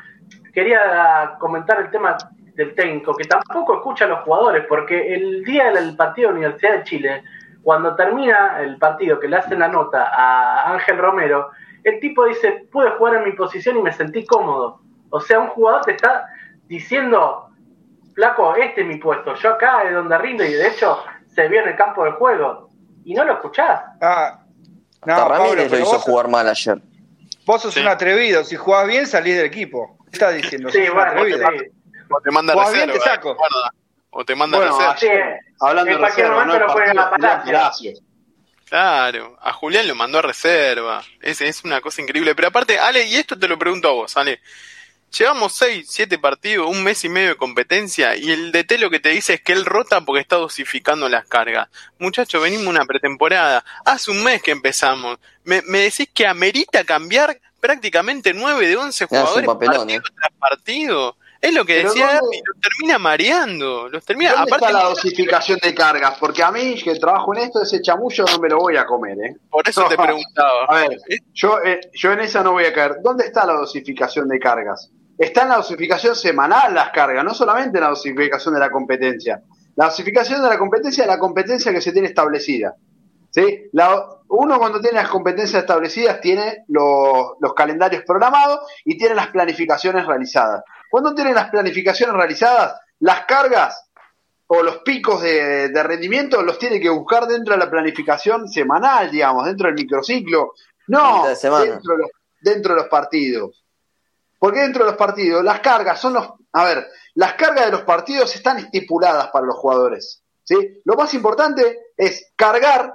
quería 0.55 1.35
comentar 1.41 1.81
el 1.81 1.91
tema 1.91 2.16
del 2.55 2.73
técnico, 2.77 3.16
que 3.16 3.25
tampoco 3.25 3.75
escucha 3.75 4.05
a 4.05 4.09
los 4.09 4.20
jugadores, 4.20 4.64
porque 4.68 5.12
el 5.12 5.43
día 5.43 5.73
del 5.73 5.97
partido 5.97 6.29
de 6.29 6.35
la 6.35 6.39
Universidad 6.39 6.73
de 6.75 6.85
Chile, 6.85 7.25
cuando 7.64 7.97
termina 7.97 8.61
el 8.61 8.79
partido, 8.79 9.18
que 9.18 9.27
le 9.27 9.39
hacen 9.39 9.59
la 9.59 9.66
nota 9.66 10.09
a 10.14 10.73
Ángel 10.73 10.99
Romero, 10.99 11.51
el 11.83 11.99
tipo 11.99 12.25
dice, 12.27 12.68
pude 12.70 12.91
jugar 12.91 13.16
en 13.16 13.25
mi 13.25 13.33
posición 13.33 13.79
y 13.79 13.83
me 13.83 13.93
sentí 13.93 14.25
cómodo. 14.25 14.83
O 15.11 15.18
sea, 15.18 15.41
un 15.41 15.49
jugador 15.49 15.83
te 15.83 15.97
está 15.97 16.27
diciendo, 16.68 17.49
flaco, 18.14 18.55
este 18.55 18.83
es 18.83 18.87
mi 18.87 18.99
puesto, 18.99 19.35
yo 19.35 19.55
acá 19.55 19.83
es 19.83 19.93
donde 19.93 20.16
rindo 20.16 20.45
y 20.45 20.53
de 20.53 20.68
hecho 20.68 21.03
se 21.27 21.49
vio 21.49 21.62
en 21.62 21.70
el 21.70 21.77
campo 21.77 22.05
de 22.05 22.12
juego 22.12 22.70
y 23.05 23.14
no 23.14 23.24
lo 23.24 23.34
escuchás. 23.34 23.80
Ah, 24.00 24.40
no, 25.05 25.28
Ramírez 25.28 25.70
lo 25.70 25.78
hizo 25.78 25.98
jugar 26.00 26.28
mal 26.28 26.48
ayer. 26.48 26.80
Vos 27.44 27.62
sos 27.62 27.76
un 27.76 27.88
atrevido, 27.88 28.44
si 28.44 28.57
jugás 28.57 28.86
bien 28.86 29.07
salís 29.07 29.36
del 29.36 29.46
equipo. 29.46 29.98
¿Qué 30.05 30.11
estás 30.12 30.34
diciendo? 30.34 30.70
Sí, 30.70 30.80
bueno, 30.92 31.20
O 32.11 32.20
te 32.20 32.30
manda 32.30 32.55
reserva. 32.55 32.72
Bien, 32.72 32.90
te 32.92 33.00
saco. 33.00 33.36
O 34.11 34.24
te 34.24 34.34
manda 34.34 34.59
bueno, 34.59 34.92
reserva. 34.92 35.36
hablando 35.61 35.92
de 35.92 35.98
reserva, 35.98 36.44
¿no? 36.44 36.53
Claro, 38.68 39.36
a 39.40 39.53
Julián 39.53 39.86
lo 39.86 39.94
mandó 39.94 40.18
a 40.18 40.22
reserva. 40.22 41.03
Es, 41.20 41.40
es 41.40 41.64
una 41.64 41.80
cosa 41.80 42.00
increíble. 42.00 42.34
Pero 42.34 42.48
aparte, 42.48 42.78
Ale, 42.78 43.05
y 43.05 43.16
esto 43.16 43.38
te 43.38 43.48
lo 43.48 43.59
pregunto 43.59 43.88
a 43.88 43.92
vos, 43.92 44.16
Ale. 44.16 44.40
Llevamos 45.17 45.53
6, 45.57 45.87
7 45.91 46.19
partidos, 46.19 46.71
un 46.71 46.83
mes 46.83 47.05
y 47.05 47.11
medio 47.11 47.31
de 47.31 47.37
competencia 47.37 48.17
y 48.17 48.31
el 48.31 48.51
DT 48.51 48.79
lo 48.79 48.89
que 48.89 48.99
te 48.99 49.11
dice 49.11 49.35
es 49.35 49.43
que 49.43 49.53
él 49.53 49.67
rota 49.67 50.01
porque 50.01 50.23
está 50.23 50.37
dosificando 50.37 51.07
las 51.07 51.27
cargas. 51.27 51.69
Muchachos, 51.99 52.43
venimos 52.43 52.67
una 52.69 52.87
pretemporada. 52.87 53.63
Hace 53.85 54.11
un 54.11 54.25
mes 54.25 54.43
que 54.43 54.53
empezamos. 54.53 55.19
Me, 55.45 55.61
decís 55.61 56.09
que 56.15 56.27
amerita 56.27 56.85
cambiar 56.85 57.39
prácticamente 57.61 58.33
9 58.33 58.67
de 58.67 58.77
11 58.77 59.05
jugadores 59.05 59.47
papelón, 59.47 59.77
partido 59.77 60.01
eh. 60.01 60.13
tras 60.17 60.33
partido. 60.39 61.17
Es 61.43 61.53
lo 61.53 61.67
que 61.67 61.85
decía 61.85 62.21
y 62.33 62.41
los 62.47 62.61
termina 62.61 62.99
mareando. 62.99 63.91
Los 63.91 64.07
termina, 64.07 64.31
¿Dónde 64.31 64.55
aparte, 64.55 64.67
está 64.67 64.79
la 64.79 64.89
dosificación 64.89 65.59
de 65.61 65.75
cargas? 65.75 66.17
Porque 66.19 66.43
a 66.43 66.51
mí, 66.51 66.81
que 66.83 66.95
trabajo 66.95 67.35
en 67.35 67.43
esto, 67.43 67.61
ese 67.61 67.83
chamullo 67.83 68.25
no 68.25 68.39
me 68.39 68.49
lo 68.49 68.59
voy 68.59 68.77
a 68.77 68.87
comer, 68.87 69.19
¿eh? 69.19 69.37
Por 69.51 69.69
eso 69.69 69.85
te 69.89 69.97
preguntaba. 69.99 70.65
A 70.69 70.75
ver, 70.77 70.99
yo, 71.35 71.59
eh, 71.63 71.81
yo 71.93 72.13
en 72.13 72.21
esa 72.21 72.43
no 72.43 72.53
voy 72.53 72.65
a 72.65 72.73
caer. 72.73 72.95
¿Dónde 73.03 73.27
está 73.27 73.45
la 73.45 73.55
dosificación 73.55 74.29
de 74.29 74.39
cargas? 74.39 74.91
Está 75.25 75.43
en 75.43 75.51
la 75.51 75.57
dosificación 75.57 76.14
semanal 76.16 76.75
las 76.75 76.91
cargas, 76.91 77.25
no 77.25 77.35
solamente 77.35 77.79
en 77.79 77.85
la 77.85 77.91
dosificación 77.91 78.55
de 78.55 78.61
la 78.61 78.70
competencia. 78.70 79.43
La 79.77 79.87
dosificación 79.87 80.43
de 80.43 80.49
la 80.49 80.59
competencia 80.59 81.03
es 81.03 81.09
la 81.09 81.18
competencia 81.18 81.73
que 81.73 81.81
se 81.81 81.93
tiene 81.93 82.09
establecida. 82.09 82.75
¿sí? 83.31 83.70
uno 84.29 84.59
cuando 84.59 84.81
tiene 84.81 84.97
las 84.97 85.09
competencias 85.09 85.62
establecidas 85.62 86.20
tiene 86.20 86.64
los, 86.68 87.55
calendarios 87.57 88.05
programados 88.05 88.61
y 88.85 88.99
tiene 88.99 89.14
las 89.14 89.29
planificaciones 89.29 90.07
realizadas. 90.07 90.62
cuando 90.91 91.14
tienen 91.14 91.35
las 91.35 91.51
planificaciones 91.51 92.14
realizadas, 92.14 92.79
las 93.01 93.25
cargas 93.25 93.89
o 94.47 94.62
los 94.62 94.79
picos 94.79 95.23
de, 95.23 95.83
rendimiento 95.83 96.43
los 96.43 96.59
tiene 96.59 96.79
que 96.79 96.91
buscar 96.91 97.27
dentro 97.27 97.55
de 97.55 97.61
la 97.61 97.70
planificación 97.70 98.49
semanal, 98.49 99.11
digamos, 99.11 99.47
dentro 99.47 99.66
del 99.68 99.77
microciclo, 99.77 100.53
no 100.89 101.27
dentro 101.27 101.59
de, 101.59 101.68
los, 101.99 102.11
dentro 102.41 102.75
de 102.75 102.81
los 102.81 102.89
partidos. 102.89 103.62
Porque 104.43 104.59
dentro 104.59 104.84
de 104.84 104.90
los 104.90 104.99
partidos, 104.99 105.45
las 105.45 105.61
cargas 105.61 106.01
son 106.01 106.14
los. 106.14 106.28
A 106.53 106.64
ver, 106.64 106.88
las 107.14 107.34
cargas 107.34 107.66
de 107.66 107.70
los 107.70 107.82
partidos 107.82 108.34
están 108.34 108.59
estipuladas 108.59 109.28
para 109.28 109.47
los 109.47 109.55
jugadores. 109.55 110.24
¿sí? 110.43 110.80
Lo 110.84 110.97
más 110.97 111.14
importante 111.14 111.78
es 111.97 112.32
cargar 112.34 112.93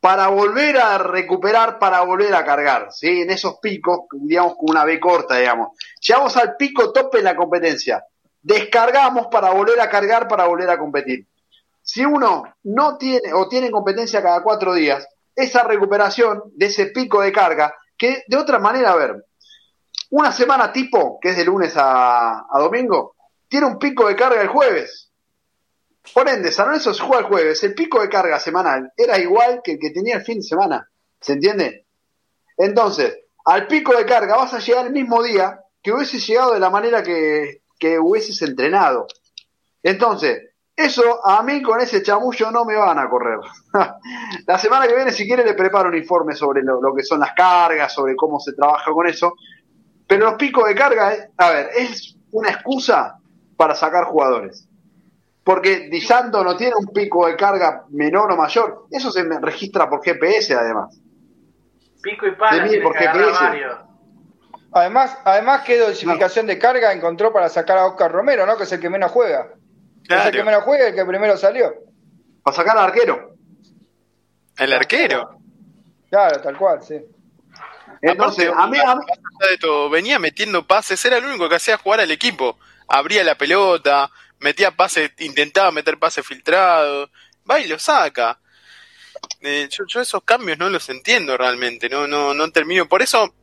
para 0.00 0.26
volver 0.26 0.78
a 0.78 0.98
recuperar, 0.98 1.78
para 1.78 2.00
volver 2.00 2.34
a 2.34 2.44
cargar, 2.44 2.88
¿sí? 2.90 3.22
En 3.22 3.30
esos 3.30 3.60
picos, 3.60 4.00
digamos, 4.14 4.56
con 4.56 4.70
una 4.70 4.84
B 4.84 4.98
corta, 4.98 5.36
digamos. 5.36 5.78
Llegamos 6.00 6.36
al 6.36 6.56
pico 6.56 6.92
tope 6.92 7.18
en 7.18 7.24
la 7.24 7.36
competencia. 7.36 8.04
Descargamos 8.42 9.28
para 9.28 9.50
volver 9.50 9.80
a 9.80 9.88
cargar, 9.88 10.26
para 10.26 10.46
volver 10.46 10.70
a 10.70 10.78
competir. 10.78 11.28
Si 11.82 12.04
uno 12.04 12.42
no 12.64 12.98
tiene 12.98 13.32
o 13.32 13.46
tiene 13.46 13.70
competencia 13.70 14.24
cada 14.24 14.42
cuatro 14.42 14.74
días, 14.74 15.06
esa 15.36 15.62
recuperación 15.62 16.42
de 16.56 16.66
ese 16.66 16.86
pico 16.86 17.20
de 17.20 17.30
carga, 17.30 17.76
que 17.96 18.24
de 18.26 18.36
otra 18.36 18.58
manera, 18.58 18.90
a 18.90 18.96
ver, 18.96 19.24
una 20.10 20.32
semana 20.32 20.72
tipo, 20.72 21.18
que 21.20 21.30
es 21.30 21.36
de 21.36 21.44
lunes 21.44 21.74
a, 21.76 22.46
domingo, 22.54 23.14
tiene 23.48 23.66
un 23.66 23.78
pico 23.78 24.06
de 24.08 24.16
carga 24.16 24.42
el 24.42 24.48
jueves 24.48 25.10
por 26.12 26.28
ende, 26.28 26.52
San 26.52 26.66
Lorenzo 26.66 26.92
se 26.92 27.02
juega 27.02 27.22
el 27.22 27.28
jueves. 27.28 27.64
El 27.64 27.74
pico 27.74 28.00
de 28.00 28.08
carga 28.08 28.38
semanal 28.38 28.92
era 28.96 29.18
igual 29.18 29.62
que 29.64 29.72
el 29.72 29.78
que 29.78 29.90
tenía 29.90 30.16
el 30.16 30.24
fin 30.24 30.38
de 30.38 30.42
semana. 30.42 30.88
¿Se 31.20 31.32
entiende? 31.32 31.86
Entonces, 32.58 33.20
al 33.46 33.66
pico 33.66 33.96
de 33.96 34.04
carga 34.04 34.36
vas 34.36 34.52
a 34.52 34.58
llegar 34.58 34.86
el 34.86 34.92
mismo 34.92 35.22
día 35.22 35.60
que 35.82 35.92
hubiese 35.92 36.18
llegado 36.18 36.52
de 36.52 36.60
la 36.60 36.70
manera 36.70 37.02
que, 37.02 37.62
que 37.78 37.98
hubieses 37.98 38.40
entrenado. 38.42 39.06
Entonces, 39.82 40.54
eso 40.76 41.24
a 41.26 41.42
mí 41.42 41.62
con 41.62 41.80
ese 41.80 42.02
chamullo 42.02 42.50
no 42.50 42.64
me 42.64 42.76
van 42.76 42.98
a 42.98 43.08
correr. 43.08 43.38
la 44.46 44.58
semana 44.58 44.86
que 44.86 44.94
viene, 44.94 45.12
si 45.12 45.26
quiere, 45.26 45.44
le 45.44 45.54
preparo 45.54 45.88
un 45.88 45.96
informe 45.96 46.34
sobre 46.34 46.62
lo, 46.62 46.94
que 46.94 47.02
son 47.02 47.20
las 47.20 47.32
cargas, 47.32 47.92
sobre 47.92 48.16
cómo 48.16 48.40
se 48.40 48.52
trabaja 48.52 48.90
con 48.90 49.06
eso. 49.06 49.34
Pero 50.06 50.26
los 50.26 50.34
picos 50.34 50.68
de 50.68 50.74
carga, 50.74 51.14
eh, 51.14 51.30
a 51.36 51.50
ver, 51.50 51.70
es 51.76 52.16
una 52.30 52.50
excusa 52.50 53.18
para 53.56 53.74
sacar 53.74 54.04
jugadores 54.04 54.68
porque 55.44 55.88
Di 55.90 56.00
Santo 56.00 56.42
no 56.42 56.56
tiene 56.56 56.74
un 56.74 56.86
pico 56.86 57.26
de 57.26 57.36
carga 57.36 57.84
menor 57.90 58.32
o 58.32 58.36
mayor. 58.36 58.86
Eso 58.90 59.12
se 59.12 59.22
registra 59.40 59.88
por 59.88 60.02
GPS 60.02 60.54
además. 60.54 60.98
Pico 62.02 62.26
y 62.26 62.34
pala 62.34 62.66
por 62.82 62.96
GPS. 62.96 63.38
Además, 64.72 65.18
además 65.24 65.62
qué 65.64 65.78
dosificación 65.78 66.46
de 66.46 66.58
carga 66.58 66.92
encontró 66.92 67.32
para 67.32 67.48
sacar 67.48 67.78
a 67.78 67.86
Oscar 67.86 68.10
Romero, 68.10 68.44
¿no? 68.46 68.56
Que 68.56 68.64
es 68.64 68.72
el 68.72 68.80
que 68.80 68.90
menos 68.90 69.12
juega. 69.12 69.50
Es 70.08 70.26
el 70.26 70.32
que 70.32 70.42
menos 70.42 70.64
juega 70.64 70.86
y 70.86 70.88
el 70.88 70.94
que 70.94 71.04
primero 71.04 71.36
salió. 71.36 71.74
Para 72.42 72.56
sacar 72.56 72.76
al 72.78 72.84
arquero. 72.86 73.34
El 74.58 74.72
arquero. 74.72 75.38
Claro, 76.10 76.40
tal 76.40 76.56
cual, 76.56 76.82
sí. 76.82 77.00
Entonces, 78.06 78.50
a 78.54 78.66
mí, 78.66 78.78
a 78.78 78.94
mí... 78.94 79.02
De 79.50 79.58
todo, 79.58 79.88
venía 79.88 80.18
metiendo 80.18 80.66
pases, 80.66 81.02
era 81.04 81.16
el 81.16 81.24
único 81.24 81.48
que 81.48 81.56
hacía 81.56 81.78
jugar 81.78 82.00
al 82.00 82.10
equipo. 82.10 82.58
Abría 82.86 83.24
la 83.24 83.36
pelota, 83.36 84.10
metía 84.40 84.72
pase, 84.72 85.12
intentaba 85.20 85.70
meter 85.70 85.98
pase 85.98 86.22
filtrado, 86.22 87.10
va 87.50 87.60
y 87.60 87.66
lo 87.66 87.78
saca. 87.78 88.38
Eh, 89.40 89.68
yo, 89.70 90.00
esos 90.02 90.22
cambios 90.22 90.58
no 90.58 90.68
los 90.68 90.88
entiendo 90.90 91.38
realmente, 91.38 91.88
no, 91.88 92.06
no, 92.06 92.34
no 92.34 92.50
termino. 92.50 92.86
Por 92.86 93.00
eso 93.00 93.34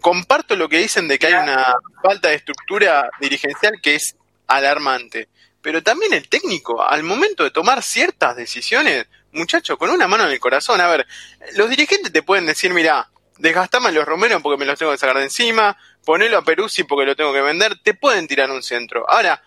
comparto 0.00 0.54
lo 0.54 0.68
que 0.68 0.78
dicen 0.78 1.08
de 1.08 1.18
que 1.18 1.26
hay 1.26 1.34
una 1.34 1.74
falta 2.00 2.28
de 2.28 2.36
estructura 2.36 3.10
dirigencial 3.18 3.72
que 3.82 3.96
es 3.96 4.14
alarmante. 4.46 5.28
Pero 5.60 5.82
también 5.82 6.12
el 6.12 6.28
técnico, 6.28 6.80
al 6.80 7.02
momento 7.02 7.42
de 7.42 7.50
tomar 7.50 7.82
ciertas 7.82 8.36
decisiones, 8.36 9.06
muchacho, 9.32 9.76
con 9.76 9.90
una 9.90 10.06
mano 10.06 10.24
en 10.26 10.30
el 10.30 10.38
corazón, 10.38 10.80
a 10.80 10.86
ver, 10.86 11.08
los 11.56 11.68
dirigentes 11.68 12.12
te 12.12 12.22
pueden 12.22 12.46
decir, 12.46 12.72
mira, 12.72 13.10
desgastame 13.38 13.92
los 13.92 14.04
romeros 14.04 14.42
porque 14.42 14.58
me 14.58 14.66
los 14.66 14.78
tengo 14.78 14.92
que 14.92 14.98
sacar 14.98 15.16
de 15.16 15.24
encima, 15.24 15.76
ponelo 16.04 16.38
a 16.38 16.42
Peruzzi 16.42 16.84
porque 16.84 17.06
lo 17.06 17.16
tengo 17.16 17.32
que 17.32 17.40
vender, 17.40 17.78
te 17.82 17.94
pueden 17.94 18.26
tirar 18.28 18.50
un 18.50 18.62
centro. 18.62 19.04
Ahora, 19.08 19.42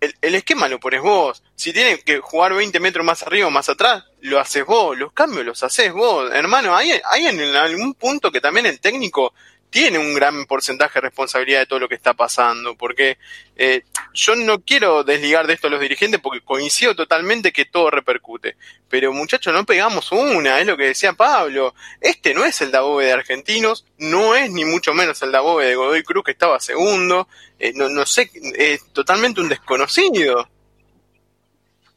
el, 0.00 0.34
esquema 0.34 0.68
lo 0.68 0.80
pones 0.80 1.02
vos. 1.02 1.42
Si 1.54 1.72
tienes 1.72 2.02
que 2.04 2.20
jugar 2.20 2.54
20 2.54 2.80
metros 2.80 3.04
más 3.04 3.22
arriba 3.22 3.48
o 3.48 3.50
más 3.50 3.68
atrás, 3.68 4.04
lo 4.20 4.40
haces 4.40 4.64
vos. 4.64 4.96
Los 4.96 5.12
cambios 5.12 5.44
los 5.44 5.62
haces 5.62 5.92
vos. 5.92 6.32
Hermano, 6.32 6.74
hay, 6.74 7.00
hay 7.10 7.26
en 7.26 7.40
algún 7.56 7.94
punto 7.94 8.32
que 8.32 8.40
también 8.40 8.66
el 8.66 8.80
técnico 8.80 9.34
tiene 9.70 9.98
un 9.98 10.14
gran 10.14 10.46
porcentaje 10.46 10.94
de 10.94 11.02
responsabilidad 11.02 11.60
de 11.60 11.66
todo 11.66 11.78
lo 11.78 11.88
que 11.88 11.94
está 11.94 12.14
pasando, 12.14 12.74
porque 12.74 13.18
eh, 13.56 13.84
yo 14.12 14.34
no 14.34 14.60
quiero 14.60 15.04
desligar 15.04 15.46
de 15.46 15.54
esto 15.54 15.68
a 15.68 15.70
los 15.70 15.80
dirigentes 15.80 16.20
porque 16.20 16.40
coincido 16.40 16.94
totalmente 16.94 17.52
que 17.52 17.64
todo 17.64 17.90
repercute, 17.90 18.56
pero 18.88 19.12
muchachos, 19.12 19.54
no 19.54 19.64
pegamos 19.64 20.10
una, 20.12 20.58
es 20.60 20.66
lo 20.66 20.76
que 20.76 20.88
decía 20.88 21.12
Pablo, 21.12 21.74
este 22.00 22.34
no 22.34 22.44
es 22.44 22.60
el 22.60 22.72
Dabobe 22.72 23.06
de 23.06 23.12
Argentinos, 23.12 23.86
no 23.98 24.34
es 24.34 24.50
ni 24.50 24.64
mucho 24.64 24.92
menos 24.92 25.22
el 25.22 25.32
Dabobe 25.32 25.66
de 25.66 25.76
Godoy 25.76 26.02
Cruz 26.02 26.24
que 26.24 26.32
estaba 26.32 26.58
segundo, 26.58 27.28
eh, 27.58 27.72
no, 27.74 27.88
no 27.88 28.04
sé, 28.04 28.30
es 28.56 28.92
totalmente 28.92 29.40
un 29.40 29.48
desconocido. 29.48 30.48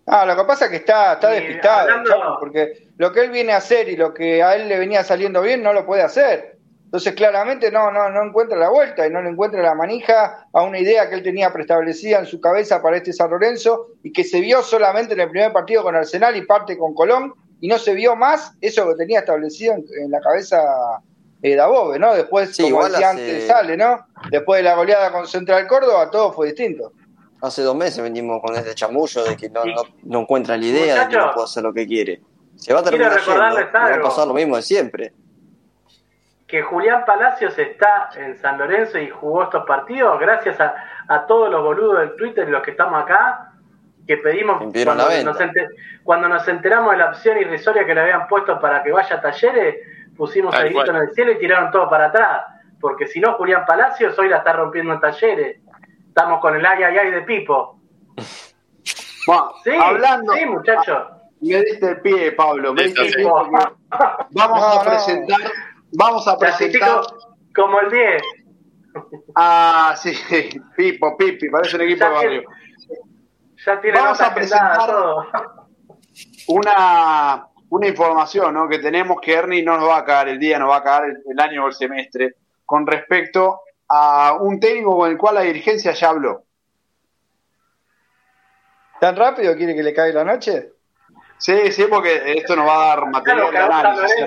Ah, 0.05 0.26
lo 0.26 0.36
que 0.36 0.43
pasa 0.43 0.65
es 0.65 0.71
que 0.71 0.78
está, 0.78 1.13
está 1.13 1.30
despistado, 1.30 2.38
porque 2.39 2.89
lo 2.97 3.11
que 3.13 3.21
él 3.21 3.32
viene 3.32 3.53
a 3.53 3.57
hacer 3.57 3.88
y 3.88 3.95
lo 3.95 4.13
que 4.13 4.43
a 4.43 4.55
él 4.55 4.67
le 4.67 4.78
venía 4.78 5.03
saliendo 5.03 5.41
bien 5.41 5.63
no 5.63 5.71
lo 5.71 5.86
puede 5.86 6.03
hacer. 6.03 6.53
Entonces, 6.93 7.15
claramente 7.15 7.71
no, 7.71 7.89
no, 7.89 8.07
no 8.11 8.23
encuentra 8.23 8.55
la 8.55 8.69
vuelta 8.69 9.07
y 9.07 9.09
no 9.09 9.19
le 9.19 9.29
encuentra 9.29 9.63
la 9.63 9.73
manija 9.73 10.45
a 10.53 10.61
una 10.61 10.77
idea 10.77 11.09
que 11.09 11.15
él 11.15 11.23
tenía 11.23 11.51
preestablecida 11.51 12.19
en 12.19 12.27
su 12.27 12.39
cabeza 12.39 12.83
para 12.83 12.97
este 12.97 13.11
San 13.11 13.31
Lorenzo 13.31 13.87
y 14.03 14.13
que 14.13 14.23
se 14.23 14.39
vio 14.41 14.61
solamente 14.61 15.15
en 15.15 15.21
el 15.21 15.29
primer 15.31 15.51
partido 15.51 15.81
con 15.81 15.95
Arsenal 15.95 16.37
y 16.37 16.45
parte 16.45 16.77
con 16.77 16.93
Colón 16.93 17.33
y 17.59 17.67
no 17.67 17.79
se 17.79 17.95
vio 17.95 18.15
más 18.15 18.53
eso 18.61 18.87
que 18.89 18.93
tenía 18.93 19.21
establecido 19.21 19.73
en, 19.73 20.11
la 20.11 20.19
cabeza 20.19 20.61
eh, 21.41 21.55
Dabove, 21.55 21.97
¿no? 21.97 22.13
Después, 22.13 22.55
como 22.61 22.87
decía 22.87 23.09
antes, 23.09 23.47
sale, 23.47 23.75
¿no? 23.75 24.05
Después 24.29 24.59
de 24.59 24.63
la 24.65 24.75
goleada 24.75 25.11
con 25.11 25.25
Central 25.25 25.65
Córdoba, 25.65 26.11
todo 26.11 26.31
fue 26.31 26.45
distinto. 26.45 26.91
Hace 27.41 27.63
dos 27.63 27.75
meses 27.75 28.03
venimos 28.03 28.39
con 28.39 28.55
este 28.55 28.75
chamullo 28.75 29.23
de 29.23 29.35
que 29.35 29.49
no, 29.49 29.63
no, 30.03 30.19
encuentra 30.19 30.57
la 30.57 30.63
idea 30.63 31.05
de 31.05 31.09
que 31.09 31.17
no 31.17 31.31
puede 31.33 31.45
hacer 31.45 31.63
lo 31.63 31.73
que 31.73 31.87
quiere. 31.87 32.21
Se 32.55 32.71
va 32.71 32.81
a 32.81 32.83
terminar 32.83 33.19
yendo, 33.19 33.39
va 33.39 33.95
a 33.95 33.99
pasar 33.99 34.27
lo 34.27 34.35
mismo 34.35 34.57
de 34.57 34.61
siempre 34.61 35.11
que 36.54 36.62
Julián 36.62 37.04
Palacios 37.04 37.58
está 37.58 38.12
en 38.16 38.38
San 38.38 38.60
Lorenzo 38.60 38.99
y 38.99 39.10
jugó 39.10 39.41
estos 39.41 39.66
partidos 39.66 40.20
gracias 40.20 40.60
a, 40.60 41.26
todos 41.26 41.49
los 41.49 41.64
boludos 41.64 42.01
del 42.01 42.16
Twitter 42.16 42.47
y 42.47 42.51
los 42.51 42.62
que 42.62 42.70
estamos 42.70 43.01
acá, 43.01 43.54
que 44.06 44.18
pedimos 44.18 44.60
cuando 44.60 45.10
nos, 45.24 45.39
cuando 46.04 46.30
nos, 46.30 46.47
enteramos 46.47 46.91
de 46.91 46.97
la 46.99 47.10
opción 47.10 47.39
irrisoria 47.39 47.88
que 47.88 47.95
le 47.95 48.01
habían 48.01 48.28
puesto 48.28 48.60
para 48.62 48.84
que 48.84 48.91
vaya 48.91 49.16
a 49.16 49.22
talleres, 49.22 49.78
pusimos 50.16 50.54
el 50.60 50.66
grito 50.66 50.91
en 50.91 50.97
el 50.97 51.12
cielo 51.16 51.32
y 51.32 51.39
tiraron 51.39 51.72
todo 51.72 51.89
para 51.89 52.06
atrás. 52.06 52.43
Porque 52.80 53.08
si 53.08 53.20
no, 53.20 53.34
Julián 53.34 53.66
Palacios 53.66 54.16
hoy 54.20 54.30
la 54.30 54.38
está 54.38 54.54
rompiendo 54.54 54.93
en 54.93 54.99
talleres. 54.99 55.58
Estamos 56.08 56.39
con 56.39 56.56
el 56.56 56.64
ay 56.64 56.84
ay 56.84 56.97
ay 56.99 57.12
de 57.14 57.22
Pipo. 57.24 57.80
sí, 58.16 59.72
hablando, 59.82 60.34
sí, 60.34 60.45
muchachos. 60.45 61.04
Me 61.41 61.64
diste 61.64 61.89
el 61.89 62.01
pie, 62.01 62.32
Pablo. 62.34 62.76
Me 62.76 62.84
diste 62.84 63.08
el 63.08 63.12
pie 63.12 63.26
vamos 64.32 64.78
a 64.78 64.84
presentar 64.84 65.39
Vamos 65.95 66.27
a 66.27 66.37
presentar. 66.37 67.01
Como 67.55 67.79
el 67.81 67.91
10. 67.91 68.21
Ah, 69.35 69.95
sí, 69.97 70.13
Pipo, 70.77 71.17
Pipi, 71.17 71.49
parece 71.49 71.75
un 71.75 71.81
equipo 71.83 72.05
de 72.05 72.11
barrio. 72.11 72.43
Ya 73.65 73.79
tiene 73.79 73.97
Vamos 73.97 74.21
a 74.21 74.33
presentar 74.33 74.89
una, 76.47 77.47
una 77.69 77.87
información 77.87 78.53
¿no? 78.53 78.67
que 78.67 78.79
tenemos 78.79 79.21
que 79.21 79.33
Ernie 79.33 79.63
no 79.63 79.77
nos 79.77 79.87
va 79.87 79.99
a 79.99 80.05
caer 80.05 80.29
el 80.29 80.39
día, 80.39 80.59
nos 80.59 80.69
va 80.69 80.77
a 80.77 80.83
caer 80.83 81.21
el, 81.25 81.39
año 81.39 81.63
o 81.63 81.67
el 81.67 81.73
semestre, 81.73 82.35
con 82.65 82.85
respecto 82.85 83.61
a 83.87 84.37
un 84.39 84.59
técnico 84.59 84.97
con 84.97 85.09
el 85.09 85.17
cual 85.17 85.35
la 85.35 85.41
dirigencia 85.41 85.93
ya 85.93 86.09
habló. 86.09 86.43
¿Tan 88.99 89.15
rápido 89.15 89.55
quiere 89.55 89.75
que 89.75 89.83
le 89.83 89.93
caiga 89.93 90.23
la 90.23 90.33
noche? 90.33 90.73
Sí, 91.43 91.73
sí, 91.73 91.83
porque 91.89 92.21
esto 92.37 92.55
nos 92.55 92.65
va 92.65 92.83
a 92.83 92.87
dar 92.95 93.05
material 93.09 93.51
de 93.51 93.57
análisis. 93.57 94.25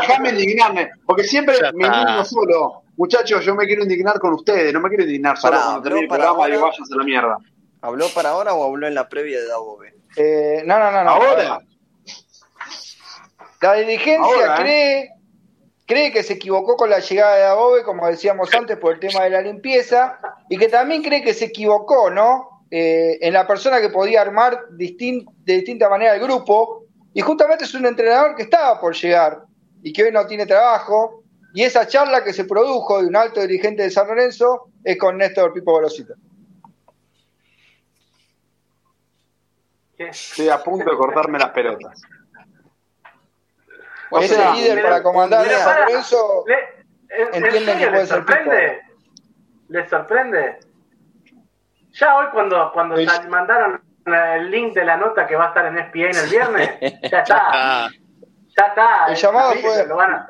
Déjame 0.00 0.30
indignarme, 0.30 0.90
porque 1.06 1.22
siempre 1.22 1.54
me 1.72 1.86
indigno 1.86 2.24
solo. 2.24 2.82
Muchachos, 2.96 3.44
yo 3.44 3.54
me 3.54 3.66
quiero 3.66 3.84
indignar 3.84 4.18
con 4.18 4.32
ustedes, 4.32 4.72
no 4.72 4.80
me 4.80 4.88
quiero 4.88 5.04
indignar 5.04 5.38
solo 5.38 5.58
cuando 5.62 5.82
termine 5.82 6.02
el 6.06 6.08
programa 6.08 6.48
y 6.48 6.56
vayas 6.56 6.90
a 6.92 6.96
la 6.96 7.04
mierda. 7.04 7.36
¿Habló 7.82 8.08
para 8.08 8.30
ahora 8.30 8.54
o 8.54 8.64
habló 8.64 8.88
en 8.88 8.96
la 8.96 9.08
previa 9.08 9.38
de 9.38 9.46
Dabobe? 9.46 9.94
Eh, 10.16 10.64
no, 10.66 10.80
no, 10.80 10.90
no, 10.90 11.04
no. 11.04 11.10
¿Ahora? 11.10 11.60
La 13.60 13.74
dirigencia 13.74 14.46
¿eh? 14.46 14.56
cree, 14.56 15.10
cree 15.86 16.10
que 16.10 16.24
se 16.24 16.32
equivocó 16.32 16.74
con 16.74 16.90
la 16.90 16.98
llegada 16.98 17.36
de 17.36 17.42
Dabobe, 17.42 17.84
como 17.84 18.08
decíamos 18.08 18.52
antes, 18.52 18.76
por 18.76 18.94
el 18.94 18.98
tema 18.98 19.22
de 19.22 19.30
la 19.30 19.40
limpieza, 19.40 20.18
y 20.48 20.58
que 20.58 20.68
también 20.68 21.04
cree 21.04 21.22
que 21.22 21.32
se 21.32 21.44
equivocó, 21.44 22.10
¿no? 22.10 22.55
eh, 22.70 23.18
en 23.20 23.32
la 23.32 23.46
persona 23.46 23.80
que 23.80 23.90
podía 23.90 24.22
armar 24.22 24.68
de 24.70 24.96
distinta 25.44 25.88
manera 25.88 26.14
el 26.14 26.20
grupo. 26.20 26.84
Y 27.14 27.20
justamente 27.20 27.64
es 27.64 27.74
un 27.74 27.86
entrenador 27.86 28.34
que 28.34 28.42
estaba 28.42 28.80
por 28.80 28.94
llegar 28.94 29.44
y 29.82 29.92
que 29.92 30.04
hoy 30.04 30.12
no 30.12 30.26
tiene 30.26 30.46
trabajo. 30.46 31.22
Y 31.54 31.62
esa 31.62 31.86
charla 31.86 32.22
que 32.22 32.32
se 32.32 32.44
produjo 32.44 33.00
de 33.00 33.08
un 33.08 33.16
alto 33.16 33.40
dirigente 33.40 33.82
de 33.82 33.90
San 33.90 34.08
Lorenzo 34.08 34.68
es 34.84 34.98
con 34.98 35.16
Néstor 35.16 35.52
Pipo 35.52 35.72
Gorosito. 35.72 36.14
Estoy 39.96 40.50
a 40.50 40.62
punto 40.62 40.90
de 40.90 40.96
cortarme 40.96 41.38
las 41.38 41.50
pelotas. 41.50 42.02
O 44.10 44.18
Ese 44.18 44.36
líder 44.52 44.82
para 44.82 45.02
comandar 45.02 45.46
a 45.46 45.58
San 45.58 45.80
Lorenzo. 45.80 46.44
Le, 46.46 47.38
entienden 47.38 48.06
sorprende? 48.06 48.80
Pipo. 48.82 48.96
¿Les 49.68 49.88
sorprende? 49.88 50.58
Ya 51.98 52.16
hoy 52.16 52.26
cuando, 52.32 52.70
cuando 52.72 52.96
Sí. 52.96 53.06
sal- 53.06 53.28
mandaron 53.28 53.80
el 54.06 54.50
link 54.50 54.74
de 54.74 54.84
la 54.84 54.96
nota 54.96 55.26
que 55.26 55.34
va 55.36 55.46
a 55.46 55.48
estar 55.48 55.66
en 55.66 55.78
ESPN 55.78 56.16
el 56.16 56.28
viernes, 56.30 56.70
ya 57.10 57.18
está, 57.20 57.90
ya 58.56 58.64
está. 58.68 59.06
El 59.08 59.16
llamado 59.16 59.52
fue- 59.54 59.86
Lo 59.86 59.96
van 59.96 60.12
a, 60.12 60.28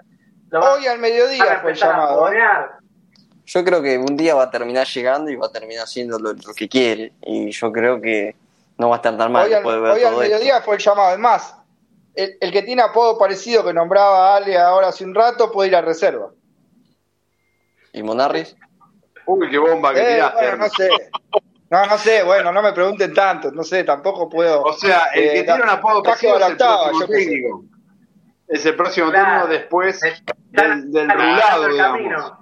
lo 0.50 0.60
van- 0.60 0.72
Hoy 0.72 0.86
al 0.86 0.96
van 0.96 0.98
a 0.98 1.02
mediodía 1.02 1.58
fue 1.60 1.72
el 1.72 1.82
a 1.82 1.86
llamado. 1.86 2.32
¿eh? 2.32 2.38
Yo 3.46 3.64
creo 3.64 3.82
que 3.82 3.98
un 3.98 4.16
día 4.16 4.34
va 4.34 4.44
a 4.44 4.50
terminar 4.50 4.86
llegando 4.86 5.30
y 5.30 5.36
va 5.36 5.46
a 5.46 5.52
terminar 5.52 5.84
haciendo 5.84 6.18
lo, 6.18 6.32
lo 6.32 6.54
que 6.54 6.68
quiere. 6.68 7.12
Y 7.22 7.50
yo 7.52 7.70
creo 7.70 8.00
que 8.00 8.34
no 8.78 8.88
va 8.88 8.96
a 8.96 8.98
estar 8.98 9.16
tan 9.16 9.30
mal 9.30 9.46
Hoy 9.46 9.54
al, 9.54 9.62
ver 9.64 9.74
hoy 9.78 9.88
al 9.90 9.98
esto. 9.98 10.18
mediodía 10.18 10.60
fue 10.62 10.76
el 10.76 10.80
llamado. 10.82 11.12
Es 11.12 11.18
más, 11.18 11.56
el, 12.14 12.36
el 12.40 12.50
que 12.52 12.62
tiene 12.62 12.82
apodo 12.82 13.16
parecido 13.18 13.64
que 13.64 13.72
nombraba 13.72 14.34
Ale 14.36 14.58
ahora 14.58 14.88
hace 14.88 15.04
un 15.04 15.14
rato 15.14 15.52
puede 15.52 15.68
ir 15.68 15.76
a 15.76 15.80
reserva. 15.82 16.30
¿Y 17.92 18.02
Monarris? 18.02 18.56
Uy, 19.26 19.48
qué 19.50 19.58
bomba 19.58 19.92
que 19.94 20.00
Eh, 20.00 20.14
tiraste. 20.14 20.40
bueno, 20.40 20.56
no 20.56 20.68
sé. 20.70 20.88
No, 21.68 21.84
no 21.86 21.98
sé, 21.98 22.22
bueno, 22.22 22.52
no 22.52 22.62
me 22.62 22.72
pregunten 22.72 23.12
tanto, 23.12 23.50
no 23.50 23.62
sé, 23.64 23.82
tampoco 23.82 24.28
puedo. 24.28 24.62
O 24.62 24.72
sea, 24.72 25.06
el 25.14 25.22
que 25.32 25.38
Eh, 25.40 25.44
tiene 25.44 25.62
un 25.64 25.68
apodo 25.68 26.02
la 26.04 26.12
es 26.12 26.22
el 26.22 26.42
octava, 26.42 26.92
yo 26.92 27.06
técnico. 27.08 27.64
Es 28.46 28.64
el 28.66 28.76
próximo 28.76 29.10
Claro. 29.10 29.26
técnico 29.48 29.48
después 29.48 30.00
del, 30.52 30.92
del 30.92 31.10
rulado, 31.10 31.68
digamos. 31.68 32.32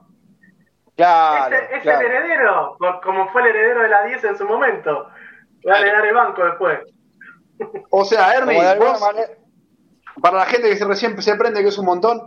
Claro, 0.96 1.56
es, 1.56 1.62
es 1.72 1.82
claro. 1.82 2.00
el 2.00 2.06
heredero, 2.12 2.76
como 3.02 3.28
fue 3.32 3.42
el 3.42 3.48
heredero 3.48 3.82
de 3.82 3.88
la 3.88 4.04
10 4.04 4.24
en 4.24 4.38
su 4.38 4.44
momento. 4.46 5.08
Va 5.68 5.74
a 5.76 5.80
heredar 5.80 6.06
el 6.06 6.14
banco 6.14 6.44
después. 6.44 6.80
O 7.90 8.04
sea, 8.04 8.34
Ernie, 8.34 8.60
de 8.60 8.68
alguna 8.68 8.90
vos, 8.92 9.00
manera- 9.00 9.30
para 10.20 10.38
la 10.38 10.46
gente 10.46 10.68
que 10.68 10.76
se 10.76 10.84
recién 10.84 11.20
se 11.20 11.32
aprende 11.32 11.62
que 11.62 11.68
es 11.68 11.78
un 11.78 11.86
montón, 11.86 12.20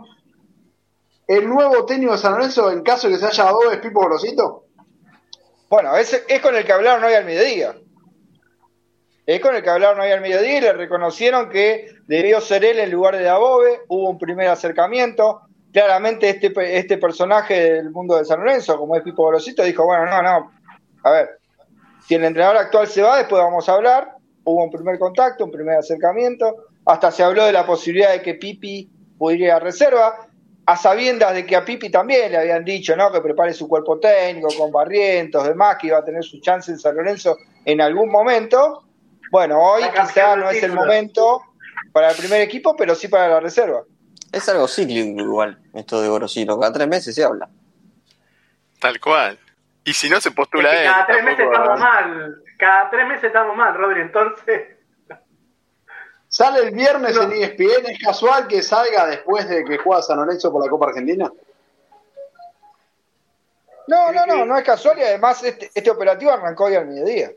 ¿el 1.28 1.48
nuevo 1.48 1.86
técnico 1.86 2.12
de 2.12 2.18
San 2.18 2.32
Lorenzo, 2.32 2.70
en 2.70 2.82
caso 2.82 3.06
de 3.08 3.14
que 3.14 3.20
se 3.20 3.26
haya 3.26 3.44
dado, 3.44 3.70
es 3.70 3.78
Pipo 3.78 4.00
Grosito? 4.04 4.64
Bueno, 5.68 5.96
es, 5.96 6.24
es 6.28 6.40
con 6.40 6.56
el 6.56 6.64
que 6.64 6.72
hablaron 6.72 7.04
hoy 7.04 7.14
al 7.14 7.24
mediodía. 7.24 7.74
Es 9.26 9.40
con 9.40 9.54
el 9.54 9.62
que 9.62 9.68
hablaron 9.68 10.00
hoy 10.00 10.10
al 10.10 10.22
mediodía 10.22 10.58
y 10.58 10.60
le 10.62 10.72
reconocieron 10.72 11.50
que 11.50 11.94
debió 12.06 12.40
ser 12.40 12.64
él 12.64 12.78
en 12.78 12.90
lugar 12.90 13.16
de 13.16 13.24
Dabove. 13.24 13.80
Hubo 13.88 14.08
un 14.08 14.18
primer 14.18 14.48
acercamiento. 14.48 15.42
Claramente 15.70 16.30
este, 16.30 16.78
este 16.78 16.96
personaje 16.96 17.74
del 17.74 17.90
mundo 17.90 18.16
de 18.16 18.24
San 18.24 18.40
Lorenzo, 18.40 18.78
como 18.78 18.96
es 18.96 19.02
Pipo 19.02 19.24
Gorosito, 19.24 19.62
dijo, 19.62 19.84
bueno, 19.84 20.06
no, 20.06 20.22
no, 20.22 20.50
a 21.04 21.10
ver, 21.10 21.38
si 22.06 22.14
el 22.14 22.24
entrenador 22.24 22.56
actual 22.56 22.86
se 22.86 23.02
va, 23.02 23.18
después 23.18 23.42
vamos 23.42 23.68
a 23.68 23.74
hablar. 23.74 24.14
Hubo 24.44 24.64
un 24.64 24.70
primer 24.70 24.98
contacto, 24.98 25.44
un 25.44 25.50
primer 25.50 25.76
acercamiento. 25.76 26.68
Hasta 26.86 27.10
se 27.10 27.22
habló 27.22 27.44
de 27.44 27.52
la 27.52 27.66
posibilidad 27.66 28.12
de 28.12 28.22
que 28.22 28.34
Pipi 28.34 28.90
pudiera 29.18 29.44
ir 29.44 29.50
a 29.50 29.60
reserva, 29.60 30.27
a 30.70 30.76
sabiendas 30.76 31.32
de 31.32 31.46
que 31.46 31.56
a 31.56 31.64
Pipi 31.64 31.88
también 31.88 32.30
le 32.30 32.36
habían 32.36 32.62
dicho, 32.62 32.94
¿no? 32.94 33.10
Que 33.10 33.22
prepare 33.22 33.54
su 33.54 33.66
cuerpo 33.66 33.98
técnico 33.98 34.48
con 34.58 34.70
Barrientos, 34.70 35.48
demás, 35.48 35.78
que 35.80 35.86
iba 35.86 35.96
a 35.96 36.04
tener 36.04 36.22
su 36.22 36.40
chance 36.42 36.70
en 36.70 36.78
San 36.78 36.94
Lorenzo 36.94 37.38
en 37.64 37.80
algún 37.80 38.10
momento. 38.10 38.84
Bueno, 39.30 39.58
hoy 39.58 39.82
quizá 39.90 40.36
no 40.36 40.50
es 40.50 40.62
el 40.62 40.72
momento 40.72 41.42
para 41.90 42.10
el 42.10 42.16
primer 42.18 42.42
equipo, 42.42 42.76
pero 42.76 42.94
sí 42.94 43.08
para 43.08 43.28
la 43.28 43.40
reserva. 43.40 43.82
Es 44.30 44.46
algo 44.50 44.68
cíclico 44.68 45.22
igual, 45.22 45.58
esto 45.72 46.02
de 46.02 46.08
Gorosito. 46.08 46.60
Cada 46.60 46.72
tres 46.74 46.86
meses 46.86 47.14
se 47.14 47.24
habla. 47.24 47.48
tal 48.78 49.00
cual. 49.00 49.38
Y 49.84 49.94
si 49.94 50.10
no 50.10 50.20
se 50.20 50.28
Es 50.28 50.34
postula 50.34 50.70
él. 50.76 50.84
cada 50.84 51.06
tres 51.06 51.24
meses 51.24 51.46
estamos 51.46 51.80
mal. 51.80 52.42
Cada 52.58 52.90
tres 52.90 53.06
meses 53.08 53.24
estamos 53.24 53.56
mal, 53.56 53.74
Rodri. 53.74 54.02
Entonces, 54.02 54.76
¿Sale 56.38 56.60
el 56.60 56.70
viernes 56.72 57.16
No. 57.16 57.22
en 57.22 57.32
ESPN? 57.32 57.86
¿Es 57.90 57.98
casual 57.98 58.46
que 58.46 58.62
salga 58.62 59.06
después 59.08 59.48
de 59.48 59.64
que 59.64 59.76
juega 59.78 60.00
San 60.02 60.18
Lorenzo 60.18 60.52
por 60.52 60.62
la 60.64 60.70
Copa 60.70 60.86
Argentina? 60.86 61.28
No, 63.88 64.12
no, 64.12 64.24
no, 64.24 64.44
no 64.44 64.56
es 64.56 64.62
casual 64.62 64.96
y 65.00 65.02
además 65.02 65.42
este, 65.42 65.68
este 65.74 65.90
operativo 65.90 66.30
arrancó 66.30 66.66
hoy 66.66 66.76
al 66.76 66.86
mediodía. 66.86 67.32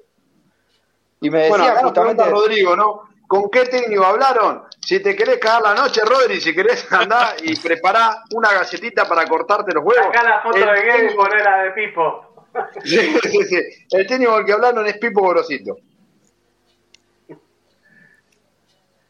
Y 1.19 1.31
me 1.31 1.49
Bueno, 1.49 1.63
decían 1.63 1.71
acá 1.77 1.81
nos 1.81 1.89
justamente... 1.91 2.21
pregunta 2.23 2.41
Rodrigo, 2.45 2.75
¿no? 2.75 3.01
¿Con 3.27 3.49
qué 3.49 3.65
técnico 3.65 4.05
hablaron? 4.05 4.65
Si 4.85 4.99
te 5.01 5.15
querés 5.15 5.39
cagar 5.39 5.63
la 5.63 5.73
noche, 5.73 6.01
Rodri, 6.05 6.39
si 6.39 6.53
querés 6.53 6.85
andar 6.93 7.37
y 7.41 7.55
prepará 7.59 8.21
una 8.35 8.53
galletita 8.53 9.05
para 9.07 9.25
cortarte 9.25 9.73
los 9.73 9.83
huevos. 9.83 10.05
acá 10.09 10.21
la 10.21 10.41
foto 10.43 10.57
El 10.57 10.65
de 10.65 10.81
Gay 10.83 10.91
técnico- 11.07 11.27
la 11.27 11.63
de 11.63 11.71
Pipo. 11.71 12.27
Sí, 12.83 13.17
sí, 13.31 13.43
sí. 13.45 13.57
El 13.91 14.05
técnico 14.05 14.33
al 14.35 14.45
que 14.45 14.53
hablaron 14.53 14.85
es 14.85 14.95
Pipo 14.99 15.21
Gorosito. 15.21 15.77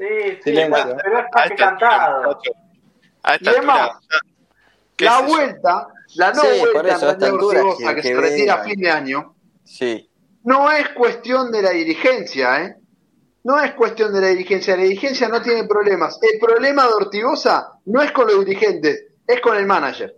Sí, 0.02 0.08
sí, 0.08 0.41
Silencio. 0.43 0.97
pero 1.04 1.20
es 1.20 1.26
A 1.26 1.30
casi 1.30 1.54
esta 1.54 1.68
altura, 1.70 1.89
cantado. 1.89 2.24
muchacho. 2.24 2.52
A 3.22 3.36
esta 3.36 3.52
Y 3.52 3.54
además, 3.54 3.80
altura, 3.82 4.20
¿qué 4.97 5.06
La 5.06 5.22
vuelta, 5.22 5.88
la 6.16 6.34
no 6.34 6.41
Sí, 6.41 6.47
vuelta 6.60 6.95
eso, 6.95 7.08
a 7.08 7.12
esta 7.12 7.26
altura 7.28 7.62
que- 7.78 7.86
que, 7.86 7.95
que 7.95 8.02
se 8.02 8.16
retira 8.16 8.54
a 8.56 8.64
fin 8.64 8.80
de 8.82 8.89
año, 8.89 9.36
Sí. 9.64 10.10
no 10.43 10.72
es 10.72 10.89
cuestión 10.89 11.52
de 11.52 11.62
la 11.62 11.70
dirigencia, 11.70 12.64
¿eh? 12.66 12.76
No 13.43 13.60
es 13.62 13.74
cuestión 13.74 14.12
de 14.14 14.22
la 14.22 14.28
dirigencia. 14.30 14.76
La 14.76 14.84
dirigencia 14.84 15.28
no 15.28 15.39
tiene 15.41 15.66
problemas. 15.68 16.18
El 16.22 16.39
problema 16.39 16.88
de 16.88 16.93
Ortigosa 16.93 17.74
no 17.86 18.02
es 18.02 18.12
con 18.12 18.26
los 18.28 18.43
dirigentes, 18.43 19.06
es 19.28 19.39
con 19.39 19.56
el 19.56 19.66
manager. 19.68 20.16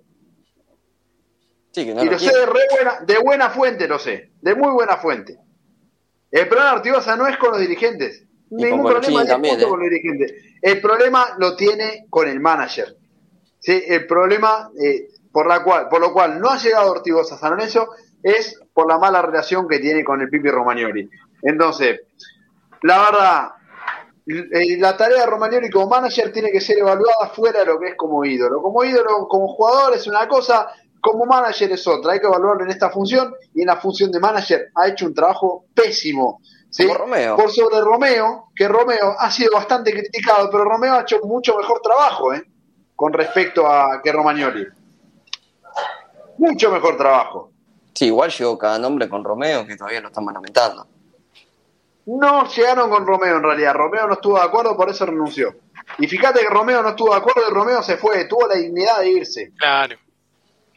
Sí, 1.72 1.86
que 1.86 1.94
no 1.94 2.04
y 2.04 2.06
lo 2.06 2.12
lo 2.14 2.20
sé 2.20 2.32
de, 2.38 2.46
re 2.46 2.62
buena, 2.72 3.00
de 3.06 3.18
buena 3.20 3.50
fuente, 3.50 3.88
lo 3.88 3.98
sé. 4.00 4.32
De 4.42 4.56
muy 4.56 4.72
buena 4.72 4.96
fuente. 4.98 5.38
El 6.32 6.48
problema 6.48 6.72
de 6.72 6.76
Ortigosa 6.78 7.16
no 7.16 7.28
es 7.28 7.38
con 7.38 7.52
los 7.52 7.60
dirigentes. 7.60 8.24
Ningún 8.56 8.84
con 8.84 8.92
problema 8.94 9.26
también, 9.26 9.56
punto 9.56 9.68
¿eh? 9.68 9.70
con 9.70 9.80
los 9.80 9.90
dirigentes. 9.90 10.34
El 10.62 10.82
problema 10.82 11.36
lo 11.38 11.56
tiene 11.56 12.06
con 12.10 12.28
el 12.28 12.40
manager. 12.40 12.96
¿sí? 13.60 13.84
El 13.88 14.06
problema 14.06 14.70
eh, 14.82 15.10
por, 15.32 15.48
la 15.48 15.64
cual, 15.64 15.90
por 15.90 16.00
lo 16.00 16.14
cual 16.14 16.40
no 16.40 16.50
ha 16.50 16.58
llegado 16.58 16.92
Ortigosa 16.92 17.36
a 17.36 17.38
San 17.38 17.52
Lorenzo 17.52 17.90
es 18.22 18.60
por 18.74 18.88
la 18.88 18.98
mala 18.98 19.22
relación 19.22 19.68
que 19.68 19.80
tiene 19.80 20.04
con 20.04 20.22
el 20.22 20.30
Pipi 20.30 20.50
Romagnoli. 20.50 21.10
Entonces, 21.42 22.02
la 22.84 23.00
verdad, 23.00 23.52
eh, 24.26 24.78
la 24.80 24.96
tarea 24.96 25.22
de 25.22 25.26
Romagnoli 25.26 25.70
como 25.70 25.90
manager 25.90 26.32
tiene 26.32 26.52
que 26.52 26.62
ser 26.62 26.78
evaluada 26.78 27.28
fuera 27.34 27.60
de 27.60 27.66
lo 27.66 27.80
que 27.80 27.90
es 27.90 27.96
como 27.96 28.24
ídolo. 28.24 28.62
Como 28.62 28.84
ídolo, 28.84 29.28
como 29.28 29.48
jugador 29.48 29.94
es 29.94 30.08
una 30.08 30.28
cosa, 30.28 30.70
como 31.02 31.26
manager 31.26 31.72
es 31.72 31.86
otra. 31.88 32.14
Hay 32.14 32.20
que 32.20 32.28
evaluarlo 32.28 32.64
en 32.64 32.72
esta 32.72 32.90
función 32.90 33.34
y 33.54 33.62
en 33.62 33.68
la 33.68 33.78
función 33.78 34.12
de 34.12 34.20
manager 34.20 34.70
ha 34.76 34.88
hecho 34.88 35.06
un 35.06 35.14
trabajo 35.14 35.66
pésimo. 35.74 36.40
¿Sí? 36.74 36.84
Como 36.84 36.98
Romeo. 36.98 37.36
Por 37.36 37.52
sobre 37.52 37.80
Romeo, 37.82 38.50
que 38.56 38.68
Romeo 38.68 39.16
ha 39.18 39.32
sido 39.32 39.52
bastante 39.54 39.92
criticado, 39.92 40.50
pero 40.50 40.64
Romeo 40.66 40.96
ha 40.96 41.02
hecho 41.02 41.20
mucho 41.24 41.56
mejor 41.56 41.82
trabajo 41.82 42.34
¿eh? 42.34 42.44
con 42.96 43.14
respecto 43.14 43.68
a 43.68 44.02
que 44.02 44.12
Romagnoli. 44.12 44.66
Mucho 46.38 46.72
mejor 46.72 46.98
trabajo. 46.98 47.52
Sí, 47.94 48.06
igual 48.08 48.32
llegó 48.32 48.58
cada 48.58 48.80
nombre 48.80 49.08
con 49.08 49.24
Romeo 49.24 49.68
que 49.68 49.78
todavía 49.78 50.02
lo 50.02 50.08
están 50.08 50.26
lamentando. 50.26 50.88
No 52.08 52.50
llegaron 52.50 52.90
con 52.90 53.06
Romeo 53.06 53.38
en 53.38 53.44
realidad. 53.44 53.74
Romeo 53.76 54.08
no 54.08 54.14
estuvo 54.14 54.36
de 54.38 54.44
acuerdo, 54.44 54.76
por 54.76 54.90
eso 54.90 55.06
renunció. 55.06 55.56
Y 56.00 56.08
fíjate 56.08 56.40
que 56.40 56.50
Romeo 56.50 56.82
no 56.82 56.90
estuvo 56.90 57.12
de 57.12 57.18
acuerdo 57.18 57.44
y 57.50 57.54
Romeo 57.54 57.84
se 57.84 57.98
fue, 57.98 58.26
tuvo 58.26 58.48
la 58.48 58.56
dignidad 58.56 59.00
de 59.00 59.10
irse. 59.10 59.52
Claro. 59.58 59.96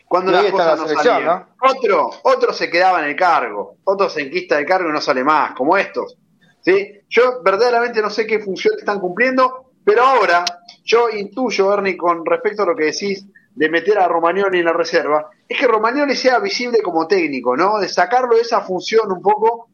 Cuando 0.09 0.30
las 0.30 0.50
cosas 0.50 0.78
la 0.78 0.94
no 0.94 1.02
salían. 1.02 1.46
Otro, 1.61 2.11
otro 2.22 2.52
se 2.52 2.70
quedaba 2.70 3.00
en 3.00 3.11
el 3.11 3.16
cargo, 3.16 3.76
otro 3.84 4.09
se 4.09 4.22
enquista 4.22 4.57
del 4.57 4.66
cargo 4.66 4.88
y 4.88 4.92
no 4.92 5.00
sale 5.00 5.24
más, 5.24 5.52
como 5.54 5.76
estos. 5.76 6.16
¿sí? 6.61 7.00
Yo 7.09 7.42
verdaderamente 7.42 8.00
no 8.00 8.11
sé 8.11 8.26
qué 8.26 8.38
función 8.38 8.74
están 8.78 9.00
cumpliendo, 9.00 9.72
pero 9.84 10.02
ahora 10.02 10.44
yo 10.84 11.09
intuyo, 11.11 11.72
Ernie, 11.72 11.96
con 11.96 12.24
respecto 12.24 12.62
a 12.62 12.66
lo 12.66 12.76
que 12.76 12.84
decís 12.86 13.26
de 13.54 13.68
meter 13.68 13.98
a 13.98 14.07
Romagnoli 14.07 14.59
en 14.59 14.64
la 14.66 14.72
reserva, 14.72 15.30
es 15.48 15.59
que 15.59 15.66
Romagnoli 15.66 16.14
sea 16.14 16.38
visible 16.38 16.82
como 16.82 17.07
técnico, 17.07 17.57
¿no? 17.57 17.78
De 17.78 17.88
sacarlo 17.88 18.36
de 18.36 18.42
esa 18.42 18.61
función 18.61 19.11
un 19.11 19.22
poco 19.22 19.68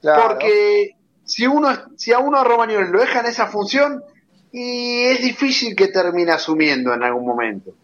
Claro. 0.00 0.28
porque 0.28 0.96
si 1.24 1.46
uno 1.46 1.70
si 1.96 2.12
a 2.12 2.18
uno 2.18 2.38
a 2.38 2.44
Romagnoli 2.44 2.90
lo 2.90 3.00
deja 3.00 3.20
en 3.20 3.26
esa 3.26 3.46
función 3.46 4.04
y 4.52 5.04
es 5.04 5.22
difícil 5.22 5.74
que 5.74 5.88
termine 5.88 6.30
asumiendo 6.32 6.92
en 6.92 7.02
algún 7.02 7.26
momento. 7.26 7.74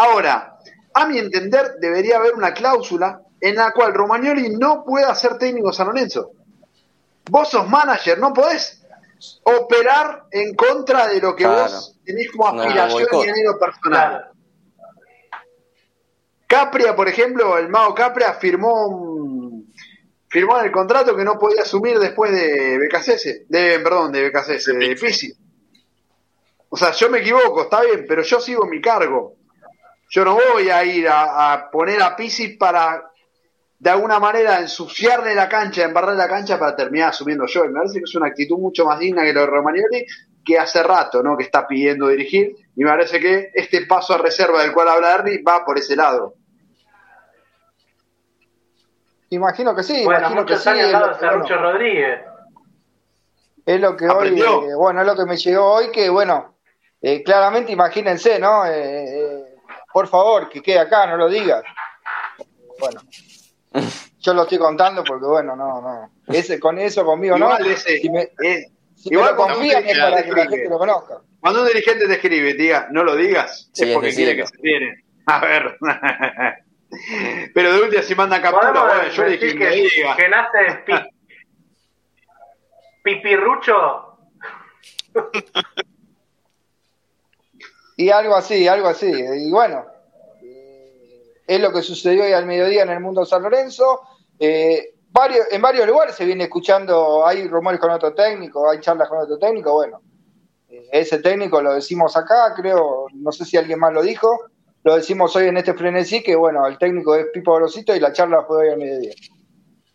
Ahora, 0.00 0.58
a 0.94 1.06
mi 1.06 1.18
entender, 1.18 1.74
debería 1.80 2.18
haber 2.18 2.34
una 2.34 2.54
cláusula 2.54 3.20
en 3.40 3.56
la 3.56 3.72
cual 3.72 3.92
Romagnoli 3.94 4.50
no 4.56 4.84
pueda 4.84 5.12
ser 5.16 5.38
técnico 5.38 5.68
de 5.70 5.74
San 5.76 5.88
Lorenzo. 5.88 6.30
Vos 7.28 7.48
sos 7.50 7.68
manager, 7.68 8.16
no 8.18 8.32
podés 8.32 8.80
operar 9.42 10.26
en 10.30 10.54
contra 10.54 11.08
de 11.08 11.20
lo 11.20 11.34
que 11.34 11.42
Claro. 11.42 11.62
vos 11.64 11.98
tenés 12.04 12.30
como 12.30 12.46
aspiración 12.46 13.08
y 13.12 13.28
anhelo 13.28 13.58
personal. 13.58 14.08
Claro. 14.10 14.24
Capria, 16.46 16.94
por 16.94 17.08
ejemplo, 17.08 17.58
el 17.58 17.68
mago 17.68 17.92
Capria 17.94 18.34
firmó 18.34 18.86
un- 18.86 19.74
firmó 20.28 20.58
en 20.60 20.66
el 20.66 20.72
contrato 20.72 21.16
que 21.16 21.24
no 21.24 21.38
podía 21.40 21.62
asumir 21.62 21.98
después 21.98 22.30
de 22.32 22.78
BKCS, 22.78 23.46
de, 23.48 23.80
perdón, 23.80 24.12
de 24.12 24.28
BKCS, 24.30 24.72
de 24.78 24.94
Pisi. 24.94 25.32
O 26.68 26.76
sea, 26.76 26.92
yo 26.92 27.10
me 27.10 27.18
equivoco, 27.18 27.62
está 27.62 27.80
bien, 27.82 28.04
pero 28.08 28.22
yo 28.22 28.38
sigo 28.40 28.64
mi 28.66 28.80
cargo. 28.80 29.34
Yo 30.08 30.24
no 30.24 30.38
voy 30.52 30.70
a 30.70 30.84
ir 30.84 31.08
a, 31.08 31.52
a 31.52 31.70
poner 31.70 32.02
a 32.02 32.16
Pisi 32.16 32.56
para 32.56 33.10
de 33.80 33.90
alguna 33.90 34.18
manera 34.18 34.58
ensuciarle 34.58 35.34
la 35.34 35.48
cancha, 35.48 35.84
embarrarle 35.84 36.16
la 36.18 36.28
cancha 36.28 36.58
para 36.58 36.74
terminar 36.74 37.10
asumiendo 37.10 37.46
yo. 37.46 37.64
Y 37.64 37.68
me 37.68 37.74
parece 37.78 37.98
que 37.98 38.04
es 38.04 38.14
una 38.14 38.26
actitud 38.26 38.58
mucho 38.58 38.84
más 38.84 38.98
digna 38.98 39.22
que 39.22 39.32
lo 39.32 39.40
de 39.42 39.46
Romagnoli, 39.46 40.06
que 40.44 40.58
hace 40.58 40.82
rato, 40.82 41.22
¿no? 41.22 41.36
Que 41.36 41.44
está 41.44 41.66
pidiendo 41.66 42.08
dirigir. 42.08 42.56
Y 42.74 42.82
me 42.84 42.90
parece 42.90 43.20
que 43.20 43.50
este 43.54 43.86
paso 43.86 44.14
a 44.14 44.18
reserva 44.18 44.62
del 44.62 44.72
cual 44.72 44.88
habla 44.88 45.14
Ernie 45.14 45.42
va 45.46 45.64
por 45.64 45.78
ese 45.78 45.94
lado. 45.94 46.34
Imagino 49.30 49.74
que 49.76 49.82
sí, 49.82 50.04
Bueno, 50.04 50.20
imagino 50.20 50.46
que 50.46 50.52
muchos 50.54 50.62
sí. 50.64 50.68
años 50.70 50.86
es 50.86 50.92
lo- 50.92 51.38
bueno, 51.38 51.62
Rodríguez. 51.62 52.20
Es 53.66 53.80
lo 53.80 53.94
que 53.96 54.08
hoy, 54.08 54.40
eh, 54.40 54.74
bueno, 54.74 55.02
es 55.02 55.06
lo 55.06 55.14
que 55.14 55.24
me 55.26 55.36
llegó 55.36 55.64
hoy, 55.74 55.90
que 55.92 56.08
bueno, 56.08 56.54
eh, 57.02 57.22
claramente 57.22 57.70
imagínense, 57.70 58.38
¿no? 58.38 58.64
Eh, 58.64 58.72
eh, 58.72 59.44
por 59.98 60.06
favor, 60.06 60.48
que 60.48 60.62
quede 60.62 60.78
acá, 60.78 61.06
no 61.08 61.16
lo 61.16 61.28
digas. 61.28 61.64
Bueno, 62.78 63.00
yo 64.20 64.32
lo 64.32 64.42
estoy 64.42 64.58
contando 64.58 65.02
porque 65.02 65.26
bueno, 65.26 65.56
no, 65.56 65.80
no. 65.82 66.10
Ese, 66.28 66.60
con 66.60 66.78
eso 66.78 67.04
conmigo, 67.04 67.36
¿no? 67.36 67.46
Igual 67.46 67.66
ese- 67.66 67.98
Si 67.98 68.08
me, 68.08 68.22
eh, 68.44 68.66
si 68.94 69.08
igual 69.12 69.26
me 69.26 69.30
lo 69.32 69.36
cuando 69.36 69.54
confían 69.56 69.82
un 69.82 69.88
es 69.90 69.98
para 69.98 70.10
que 70.10 70.12
la 70.12 70.22
dirigente 70.22 70.56
gente 70.56 70.70
lo 70.70 70.78
conozca. 70.78 71.14
Cuando 71.40 71.62
un 71.62 71.66
dirigente 71.66 72.06
te 72.06 72.12
escribe 72.12 72.54
te 72.54 72.62
diga, 72.62 72.86
no 72.92 73.02
lo 73.02 73.16
digas, 73.16 73.70
Sí, 73.72 73.88
es 73.88 73.94
porque 73.94 74.10
es 74.10 74.14
quiere 74.14 74.36
que 74.36 74.46
se 74.46 74.56
tiene. 74.58 75.04
A 75.26 75.40
ver. 75.40 75.76
Pero 77.54 77.72
de 77.72 77.82
última 77.82 78.02
si 78.02 78.14
manda 78.14 78.40
captura, 78.40 78.72
Podemos 78.72 78.94
bueno, 78.94 79.08
yo 79.10 79.24
le 79.24 79.30
dije 79.32 79.44
decir 79.46 79.58
que 79.58 79.64
me 79.64 79.70
que, 79.74 79.80
diga. 79.96 80.16
que 80.16 80.28
nace 80.28 80.82
pi- 80.86 81.10
pipirrucho. 83.02 84.04
Y 87.98 88.10
algo 88.10 88.36
así, 88.36 88.68
algo 88.68 88.86
así. 88.86 89.10
Y 89.10 89.50
bueno, 89.50 89.84
eh, 90.40 91.32
es 91.44 91.60
lo 91.60 91.72
que 91.72 91.82
sucedió 91.82 92.22
hoy 92.22 92.32
al 92.32 92.46
mediodía 92.46 92.84
en 92.84 92.90
el 92.90 93.00
mundo 93.00 93.22
de 93.22 93.26
San 93.26 93.42
Lorenzo. 93.42 94.02
Eh, 94.38 94.94
varios, 95.10 95.46
en 95.50 95.60
varios 95.60 95.84
lugares 95.84 96.14
se 96.14 96.24
viene 96.24 96.44
escuchando, 96.44 97.26
hay 97.26 97.48
rumores 97.48 97.80
con 97.80 97.90
otro 97.90 98.14
técnico, 98.14 98.70
hay 98.70 98.78
charlas 98.78 99.08
con 99.08 99.18
otro 99.18 99.36
técnico. 99.36 99.72
Bueno, 99.72 100.00
eh, 100.68 100.86
ese 100.92 101.18
técnico 101.18 101.60
lo 101.60 101.74
decimos 101.74 102.16
acá, 102.16 102.54
creo, 102.54 103.06
no 103.14 103.32
sé 103.32 103.44
si 103.44 103.56
alguien 103.56 103.80
más 103.80 103.92
lo 103.92 104.02
dijo. 104.02 104.30
Lo 104.84 104.94
decimos 104.94 105.34
hoy 105.34 105.48
en 105.48 105.56
este 105.56 105.74
frenesí, 105.74 106.22
que 106.22 106.36
bueno, 106.36 106.68
el 106.68 106.78
técnico 106.78 107.16
es 107.16 107.26
Pipo 107.34 107.56
Grosito 107.56 107.96
y 107.96 107.98
la 108.00 108.12
charla 108.12 108.44
fue 108.44 108.58
hoy 108.58 108.68
al 108.74 108.78
mediodía. 108.78 109.14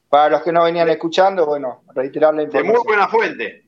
Para 0.09 0.29
los 0.29 0.41
que 0.41 0.51
no 0.51 0.65
venían 0.65 0.89
escuchando, 0.89 1.45
bueno, 1.45 1.83
reiterar 1.95 2.33
la 2.33 2.41
De 2.41 2.47
información. 2.47 2.75
muy 2.75 2.85
buena 2.85 3.07
fuente. 3.07 3.63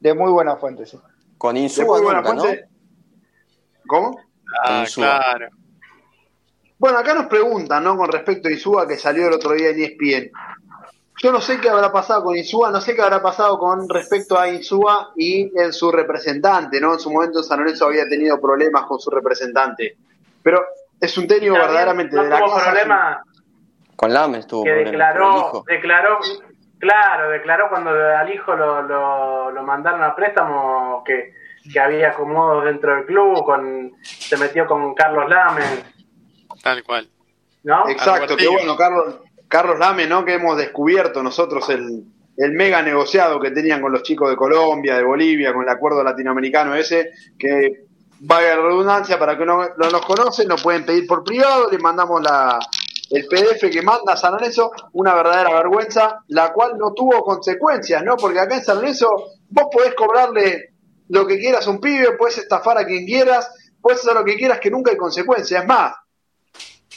De 0.00 0.12
muy 0.12 0.30
buena 0.30 0.56
fuente, 0.56 0.84
sí. 0.84 0.98
Con 1.38 1.54
De 1.54 1.62
Insúa 1.62 1.96
muy 1.96 2.02
buena 2.02 2.22
fuente. 2.22 2.73
¿Cómo? 3.86 4.20
Ah, 4.64 4.80
Insúa. 4.80 5.20
claro. 5.20 5.48
Bueno, 6.78 6.98
acá 6.98 7.14
nos 7.14 7.26
preguntan, 7.26 7.82
¿no? 7.82 7.96
Con 7.96 8.10
respecto 8.10 8.48
a 8.48 8.52
Isúa 8.52 8.86
que 8.86 8.96
salió 8.96 9.28
el 9.28 9.34
otro 9.34 9.52
día 9.52 9.70
en 9.70 9.80
ESPN. 9.82 10.30
Yo 11.22 11.32
no 11.32 11.40
sé 11.40 11.60
qué 11.60 11.70
habrá 11.70 11.92
pasado 11.92 12.24
con 12.24 12.36
Insúa, 12.36 12.70
no 12.70 12.80
sé 12.80 12.94
qué 12.94 13.00
habrá 13.00 13.22
pasado 13.22 13.58
con 13.58 13.88
respecto 13.88 14.38
a 14.38 14.48
Insúa 14.48 15.12
y 15.16 15.50
en 15.58 15.72
su 15.72 15.90
representante, 15.92 16.80
¿no? 16.80 16.92
En 16.94 16.98
su 16.98 17.10
momento 17.10 17.42
San 17.42 17.60
Lorenzo 17.60 17.86
había 17.86 18.08
tenido 18.08 18.40
problemas 18.40 18.84
con 18.84 18.98
su 18.98 19.10
representante. 19.10 19.96
Pero 20.42 20.62
es 21.00 21.16
un 21.16 21.26
técnico 21.28 21.54
También 21.54 21.68
verdaderamente 21.70 22.16
no 22.16 22.24
de 22.24 22.28
la 22.28 22.38
tuvo 22.38 22.54
casa. 22.54 22.64
problema 22.70 23.22
Con 23.96 24.12
Lames 24.12 24.46
tuvo 24.46 24.64
que 24.64 24.70
declaró, 24.70 25.64
declaró, 25.66 26.18
claro, 26.78 27.30
declaró 27.30 27.68
cuando 27.70 27.90
al 27.90 28.30
hijo 28.34 28.54
lo, 28.56 28.82
lo, 28.82 29.50
lo 29.52 29.62
mandaron 29.62 30.02
a 30.02 30.14
préstamo 30.14 31.02
que, 31.04 31.32
que 31.72 31.80
había 31.80 32.10
acomodos 32.10 32.64
dentro 32.64 32.94
del 32.94 33.06
club, 33.06 33.44
con, 33.44 33.92
se 34.02 34.36
metió 34.36 34.66
con 34.66 34.94
Carlos 34.94 35.28
Lamen, 35.28 35.94
Tal 36.62 36.82
cual. 36.82 37.08
¿no? 37.62 37.88
Exacto, 37.88 38.36
que 38.36 38.48
bueno, 38.48 38.76
Carlos, 38.76 39.16
Carlos 39.48 39.78
Lame, 39.78 40.06
¿no? 40.06 40.24
Que 40.24 40.34
hemos 40.34 40.56
descubierto 40.56 41.22
nosotros 41.22 41.68
el, 41.70 42.04
el 42.36 42.52
mega 42.52 42.82
negociado 42.82 43.38
que 43.38 43.50
tenían 43.50 43.80
con 43.80 43.92
los 43.92 44.02
chicos 44.02 44.30
de 44.30 44.36
Colombia, 44.36 44.96
de 44.96 45.04
Bolivia, 45.04 45.52
con 45.52 45.62
el 45.62 45.68
acuerdo 45.68 46.02
latinoamericano 46.02 46.74
ese, 46.74 47.10
que 47.38 47.84
vaya 48.20 48.56
la 48.56 48.62
redundancia, 48.62 49.18
para 49.18 49.36
que 49.36 49.44
no, 49.44 49.62
no 49.76 49.90
nos 49.90 50.06
conocen, 50.06 50.48
nos 50.48 50.62
pueden 50.62 50.86
pedir 50.86 51.06
por 51.06 51.22
privado, 51.22 51.70
les 51.70 51.80
mandamos 51.80 52.22
la, 52.22 52.58
el 53.10 53.26
PDF 53.26 53.70
que 53.70 53.82
manda 53.82 54.16
San 54.16 54.32
Lorenzo, 54.32 54.72
una 54.92 55.14
verdadera 55.14 55.54
vergüenza, 55.54 56.20
la 56.28 56.52
cual 56.52 56.78
no 56.78 56.92
tuvo 56.92 57.22
consecuencias, 57.22 58.02
¿no? 58.02 58.16
Porque 58.16 58.40
acá 58.40 58.56
en 58.56 58.64
San 58.64 58.76
Lorenzo 58.76 59.08
vos 59.50 59.66
podés 59.70 59.94
cobrarle 59.94 60.73
lo 61.14 61.26
que 61.26 61.38
quieras 61.38 61.66
a 61.66 61.70
un 61.70 61.80
pibe, 61.80 62.16
puedes 62.18 62.38
estafar 62.38 62.76
a 62.76 62.84
quien 62.84 63.06
quieras, 63.06 63.48
puedes 63.80 64.00
hacer 64.00 64.14
lo 64.14 64.24
que 64.24 64.36
quieras, 64.36 64.58
que 64.58 64.70
nunca 64.70 64.90
hay 64.90 64.96
consecuencias. 64.96 65.62
Es 65.62 65.66
más, 65.66 65.94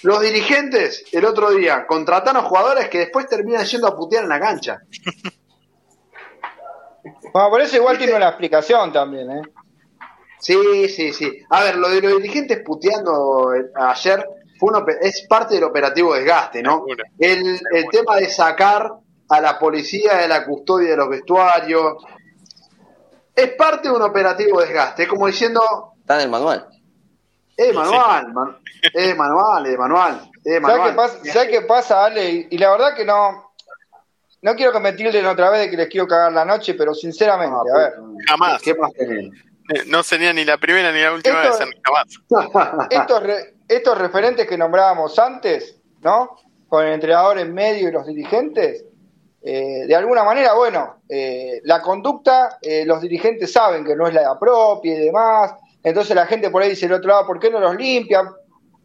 los 0.01 0.21
dirigentes 0.21 1.05
el 1.11 1.23
otro 1.23 1.51
día 1.51 1.85
contratan 1.85 2.35
a 2.37 2.41
jugadores 2.41 2.89
que 2.89 2.99
después 2.99 3.27
terminan 3.27 3.65
yendo 3.65 3.87
a 3.87 3.95
putear 3.95 4.23
en 4.23 4.29
la 4.29 4.39
cancha. 4.39 4.79
Bueno, 7.31 7.49
por 7.49 7.61
eso 7.61 7.77
igual 7.77 7.97
tiene 7.97 8.15
una 8.15 8.29
explicación 8.29 8.91
también, 8.91 9.29
¿eh? 9.31 9.41
Sí, 10.39 10.89
sí, 10.89 11.13
sí. 11.13 11.39
A 11.49 11.63
ver, 11.63 11.77
lo 11.77 11.89
de 11.89 12.01
los 12.01 12.17
dirigentes 12.17 12.61
puteando 12.63 13.53
eh, 13.53 13.71
ayer 13.75 14.25
fue 14.59 14.71
un 14.71 14.85
es 15.01 15.25
parte 15.27 15.55
del 15.55 15.63
operativo 15.63 16.15
desgaste, 16.15 16.61
¿no? 16.61 16.85
El, 17.19 17.59
el 17.71 17.89
tema 17.91 18.15
de 18.17 18.29
sacar 18.29 18.91
a 19.29 19.41
la 19.41 19.59
policía 19.59 20.17
de 20.17 20.27
la 20.27 20.45
custodia 20.45 20.91
de 20.91 20.97
los 20.97 21.09
vestuarios 21.09 22.03
es 23.37 23.51
parte 23.53 23.87
de 23.89 23.93
un 23.95 24.01
operativo 24.01 24.59
desgaste. 24.61 25.03
Es 25.03 25.09
como 25.09 25.27
diciendo, 25.27 25.61
Está 25.99 26.15
en 26.15 26.21
el 26.21 26.29
manual. 26.29 26.67
eh, 27.55 27.71
manual, 27.73 28.33
man- 28.33 28.57
eh, 28.93 29.15
manual, 29.15 29.65
eh, 29.65 29.77
manual, 29.77 30.29
eh, 30.43 30.59
¿Sabes 30.59 30.61
manual. 30.61 30.89
qué 30.89 30.95
pasa, 30.95 31.19
¿sabes 31.33 31.49
qué 31.49 31.61
pasa, 31.61 32.05
Ale? 32.05 32.29
Y, 32.31 32.47
y 32.51 32.57
la 32.57 32.71
verdad 32.71 32.95
que 32.95 33.05
no. 33.05 33.45
No 34.41 34.55
quiero 34.55 34.71
que 34.71 34.79
me 34.79 34.93
tilden 34.93 35.25
otra 35.25 35.49
vez 35.49 35.61
de 35.61 35.71
que 35.71 35.77
les 35.77 35.87
quiero 35.87 36.07
cagar 36.07 36.31
la 36.31 36.45
noche, 36.45 36.75
pero 36.75 36.93
sinceramente, 36.93 37.55
Ah, 37.73 37.75
a 37.75 37.79
ver. 37.79 37.93
Jamás. 38.27 38.61
¿Qué 38.61 38.75
más 38.75 38.93
tenés? 38.93 39.25
Eh, 39.73 39.83
No 39.87 40.03
sería 40.03 40.31
ni 40.31 40.45
la 40.45 40.57
primera 40.57 40.91
ni 40.91 41.01
la 41.01 41.11
última 41.13 41.43
Esto- 41.43 41.65
vez, 41.65 41.75
jamás. 41.83 42.87
Estos, 42.91 43.23
re- 43.23 43.55
estos 43.67 43.97
referentes 43.97 44.47
que 44.47 44.57
nombrábamos 44.57 45.17
antes, 45.19 45.77
¿no? 46.01 46.37
Con 46.69 46.85
el 46.85 46.93
entrenador 46.93 47.39
en 47.39 47.53
medio 47.53 47.89
y 47.89 47.91
los 47.91 48.05
dirigentes, 48.05 48.85
eh, 49.49 49.87
de 49.87 49.95
alguna 49.95 50.25
manera, 50.25 50.53
bueno, 50.55 50.97
eh, 51.07 51.61
la 51.63 51.81
conducta, 51.81 52.57
eh, 52.61 52.85
los 52.85 52.99
dirigentes 52.99 53.53
saben 53.53 53.85
que 53.85 53.95
no 53.95 54.05
es 54.05 54.13
la 54.13 54.37
propia 54.37 54.93
y 54.93 55.05
demás, 55.05 55.53
entonces 55.81 56.13
la 56.13 56.25
gente 56.25 56.49
por 56.49 56.61
ahí 56.61 56.71
dice 56.71 56.85
el 56.85 56.91
otro 56.91 57.09
lado, 57.11 57.25
¿por 57.25 57.39
qué 57.39 57.49
no 57.49 57.61
los 57.61 57.77
limpian? 57.77 58.27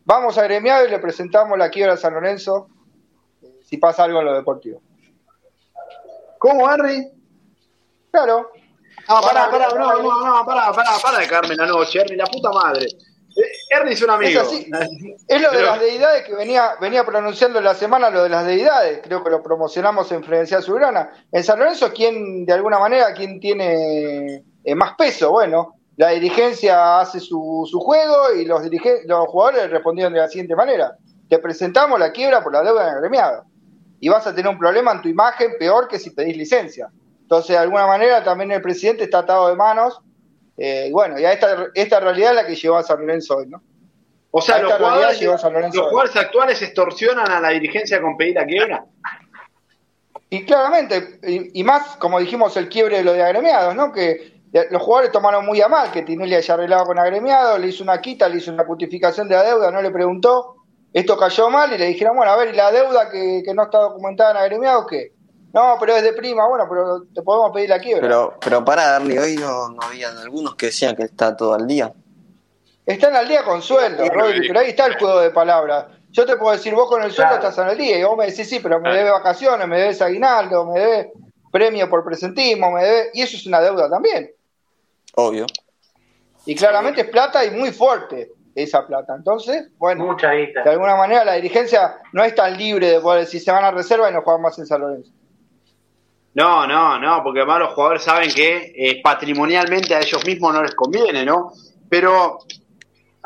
Vamos 0.05 0.39
a 0.39 0.45
gremiado 0.45 0.87
y 0.87 0.91
le 0.91 1.01
presentamos 1.01 1.59
la 1.59 1.69
quiebra 1.69 1.95
a 1.95 1.97
San 1.97 2.15
Lorenzo 2.15 2.69
eh, 3.43 3.59
si 3.65 3.77
pasa 3.79 4.05
algo 4.05 4.21
en 4.21 4.27
lo 4.27 4.35
deportivo. 4.35 4.81
¿Cómo, 6.39 6.71
Henry? 6.71 7.11
Claro, 8.13 8.53
Ah, 9.09 9.21
pará, 9.21 9.51
pará, 9.51 9.69
no, 9.75 10.01
no, 10.01 10.25
no, 10.25 10.47
pará, 10.47 10.73
pará, 10.73 10.93
pará 11.03 11.19
de 11.19 11.27
caerme 11.27 11.57
la 11.57 11.67
noche, 11.67 12.01
Ernie, 12.01 12.17
la 12.17 12.27
puta 12.27 12.51
madre. 12.53 12.87
Ernie 13.71 13.93
es 13.95 14.03
un 14.03 14.11
amigo. 14.11 14.41
Es 14.41 14.47
así. 14.47 14.71
Es 15.29 15.41
lo 15.41 15.51
de 15.51 15.57
Pero- 15.57 15.67
las 15.67 15.81
deidades 15.81 16.25
que 16.25 16.35
venía, 16.35 16.73
venía 16.81 17.05
pronunciando 17.05 17.59
en 17.59 17.65
la 17.65 17.75
semana, 17.75 18.11
lo 18.11 18.23
de 18.23 18.29
las 18.29 18.47
deidades, 18.47 19.01
creo 19.03 19.23
que 19.25 19.31
lo 19.31 19.43
promocionamos 19.43 20.11
en 20.13 20.23
Frecuencia 20.23 20.61
Soberana. 20.61 21.11
En 21.31 21.43
San 21.45 21.59
Lorenzo, 21.59 21.93
¿quién, 21.93 22.45
de 22.45 22.53
alguna 22.53 22.79
manera, 22.79 23.13
quién 23.15 23.41
tiene 23.41 24.45
eh, 24.65 24.75
más 24.75 24.95
peso? 24.97 25.31
Bueno, 25.31 25.75
la 25.97 26.09
dirigencia 26.11 27.01
hace 27.01 27.21
su, 27.21 27.67
su 27.71 27.81
juego 27.81 28.33
y 28.35 28.45
los, 28.45 28.63
los 29.07 29.27
jugadores 29.29 29.71
respondieron 29.71 30.13
de 30.13 30.21
la 30.21 30.29
siguiente 30.29 30.57
manera. 30.57 30.97
Te 31.29 31.39
presentamos 31.39 31.99
la 31.99 32.13
quiebra 32.13 32.43
por 32.43 32.53
la 32.53 32.63
deuda 32.63 32.89
en. 33.01 33.45
Y 34.01 34.09
vas 34.09 34.27
a 34.27 34.35
tener 34.35 34.51
un 34.51 34.59
problema 34.59 34.93
en 34.93 35.01
tu 35.03 35.09
imagen 35.09 35.53
peor 35.59 35.89
que 35.89 35.99
si 35.99 36.11
pedís 36.11 36.37
licencia. 36.37 36.89
Entonces, 37.23 37.51
de 37.51 37.59
alguna 37.59 37.87
manera, 37.87 38.23
también 38.25 38.51
el 38.51 38.61
presidente 38.61 39.05
está 39.05 39.21
atado 39.21 39.49
de 39.49 39.55
manos. 39.55 40.01
Eh, 40.57 40.87
y 40.89 40.93
bueno, 40.93 41.19
y 41.19 41.25
a 41.25 41.33
esta, 41.33 41.69
esta 41.75 42.01
realidad 42.01 42.31
es 42.31 42.37
la 42.37 42.47
que 42.47 42.55
llevó 42.55 42.77
a 42.77 42.83
San 42.83 43.01
Lorenzo 43.01 43.37
hoy, 43.37 43.47
¿no? 43.47 43.63
O 44.31 44.41
sea, 44.41 44.59
los 44.59 44.73
jugadores, 44.73 45.21
llegó 45.21 45.37
San 45.37 45.53
Lorenzo 45.53 45.79
los 45.79 45.91
jugadores 45.91 46.17
actuales 46.17 46.63
extorsionan 46.63 47.31
a 47.31 47.41
la 47.41 47.51
dirigencia 47.51 48.01
con 48.01 48.17
pedir 48.17 48.35
la 48.35 48.47
quiebra. 48.47 48.85
Y 50.31 50.47
claramente, 50.47 51.19
y, 51.23 51.61
y 51.61 51.65
más, 51.65 51.97
como 51.97 52.19
dijimos, 52.19 52.57
el 52.57 52.71
quiebre 52.71 52.99
de 52.99 53.05
los 53.05 53.15
de 53.15 53.23
agremiados, 53.23 53.75
¿no? 53.75 53.93
Que 53.93 54.41
los 54.71 54.83
jugadores 54.83 55.13
tomaron 55.13 55.47
muy 55.47 55.61
a 55.61 55.69
mal 55.69 55.91
que 55.91 56.03
Tinelli 56.03 56.35
haya 56.35 56.55
arreglado 56.55 56.85
con 56.85 56.99
agremiados, 56.99 57.59
le 57.59 57.69
hizo 57.69 57.83
una 57.83 58.01
quita, 58.01 58.29
le 58.29 58.37
hizo 58.37 58.53
una 58.53 58.65
justificación 58.65 59.29
de 59.29 59.35
la 59.35 59.43
deuda, 59.43 59.71
no 59.71 59.81
le 59.81 59.91
preguntó, 59.91 60.57
esto 60.93 61.17
cayó 61.17 61.49
mal 61.49 61.73
y 61.73 61.79
le 61.79 61.87
dijeron, 61.87 62.17
bueno, 62.17 62.33
a 62.33 62.37
ver, 62.37 62.53
¿y 62.53 62.57
la 62.57 62.71
deuda 62.71 63.11
que, 63.11 63.43
que 63.45 63.55
no 63.55 63.65
está 63.65 63.79
documentada 63.79 64.33
en 64.33 64.37
agremiados 64.39 64.87
qué? 64.89 65.13
No, 65.53 65.77
pero 65.79 65.95
es 65.97 66.03
de 66.03 66.13
prima, 66.15 66.47
bueno, 66.49 66.67
pero 66.69 67.03
te 67.15 67.23
podemos 67.23 67.53
pedir 67.53 67.69
la 67.69 67.79
quiebra. 67.79 68.01
Pero, 68.03 68.35
pero 68.41 68.65
para 68.65 68.97
Ernie, 68.97 69.19
hoy 69.19 69.37
no, 69.37 69.69
no 69.69 69.83
habían 69.83 70.17
algunos 70.19 70.55
que 70.55 70.67
decían 70.67 70.97
que 70.97 71.03
está 71.03 71.37
todo 71.37 71.55
al 71.55 71.67
día. 71.67 71.93
Están 72.87 73.15
al 73.15 73.29
día 73.29 73.45
con 73.45 73.61
sueldo, 73.63 74.05
Rodri, 74.09 74.49
pero 74.49 74.61
ahí 74.61 74.71
está 74.71 74.87
el 74.87 74.99
juego 74.99 75.21
de 75.21 75.31
palabras. 75.31 75.87
Yo 76.11 76.27
te 76.27 76.37
puedo 76.37 76.53
decir, 76.57 76.75
vos 76.75 76.89
con 76.89 77.03
el 77.03 77.13
sueldo 77.13 77.35
Claro. 77.37 77.49
estás 77.49 77.67
al 77.67 77.77
día, 77.77 77.99
y 77.99 78.05
vos 78.05 78.17
me 78.17 78.27
decís, 78.27 78.49
sí, 78.49 78.61
pero 78.61 78.77
me 78.79 78.83
Claro. 78.85 78.97
debe 78.97 79.11
vacaciones, 79.11 79.69
me 79.69 79.79
debes 79.79 80.03
aguinaldo, 80.03 80.67
me 80.67 80.81
debe 80.81 81.13
premio 81.51 81.89
por 81.89 82.03
presentismo, 82.05 82.71
me 82.71 82.83
debe... 82.83 83.11
Y 83.13 83.23
eso 83.23 83.37
es 83.37 83.47
una 83.47 83.61
deuda 83.61 83.89
también. 83.91 84.31
Obvio. 85.15 85.47
Y 86.47 86.55
claramente 86.55 87.03
es 87.03 87.09
plata 87.09 87.45
y 87.45 87.51
muy 87.51 87.73
fuerte. 87.73 88.33
esa 88.55 88.87
plata. 88.87 89.15
Entonces, 89.17 89.69
bueno, 89.79 90.05
Mucha 90.05 90.29
de 90.31 90.53
alguna 90.67 90.95
manera 90.95 91.25
la 91.25 91.33
dirigencia 91.35 91.97
no 92.13 92.23
es 92.23 92.35
tan 92.35 92.55
libre 92.59 92.91
de 92.91 93.01
poder 93.01 93.21
decir 93.21 93.41
se 93.41 93.51
van 93.51 93.65
a 93.65 93.71
reserva 93.71 94.11
y 94.11 94.13
no 94.13 94.21
juegan 94.21 94.43
más 94.43 94.59
en 94.59 94.67
San 94.67 94.83
Lorenzo. 94.83 95.11
No, 96.35 96.67
no, 96.67 96.99
no, 96.99 97.23
porque 97.23 97.41
además 97.41 97.61
los 97.61 97.75
jugadores 97.75 98.03
saben 98.03 98.31
que 98.33 98.73
eh, 98.75 99.01
patrimonialmente 99.03 99.95
a 99.95 100.01
ellos 100.01 100.25
mismos 100.25 100.55
no 100.55 100.63
les 100.63 100.75
conviene, 100.75 101.25
¿no? 101.27 101.53
Pero 101.91 102.39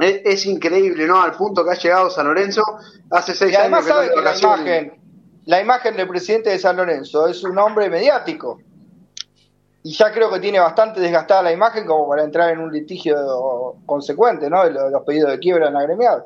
es, 0.01 0.23
es 0.25 0.47
increíble, 0.47 1.07
¿no? 1.07 1.21
Al 1.23 1.33
punto 1.33 1.65
que 1.65 1.71
ha 1.71 1.75
llegado 1.75 2.11
San 2.11 2.27
Lorenzo 2.27 2.63
hace 3.11 3.35
seis 3.35 3.53
Y 3.53 3.57
años 3.57 3.85
que 4.09 4.17
la 4.23 4.33
imagen, 4.57 4.93
la 5.45 5.61
imagen 5.61 5.97
del 5.97 6.09
presidente 6.09 6.51
de 6.51 6.59
San 6.59 6.77
Lorenzo 6.77 7.29
es 7.29 7.45
un 7.45 7.57
hombre 7.59 7.89
mediático. 7.89 8.59
Y 9.85 9.93
ya 9.93 10.11
creo 10.13 10.29
que 10.29 10.41
tiene 10.41 10.59
bastante 10.59 10.99
desgastada 11.01 11.45
la 11.45 11.53
imagen 11.53 11.87
como 11.87 12.09
para 12.09 12.25
entrar 12.25 12.51
en 12.51 12.59
un 12.59 12.73
litigio 12.73 13.77
consecuente, 13.87 14.51
¿no? 14.51 14.65
De 14.65 14.73
lo- 14.73 14.87
de 14.87 14.91
los 14.91 15.05
pedidos 15.05 15.31
de 15.31 15.39
quiebra 15.39 15.69
en 15.69 15.77
agremiados. 15.77 16.25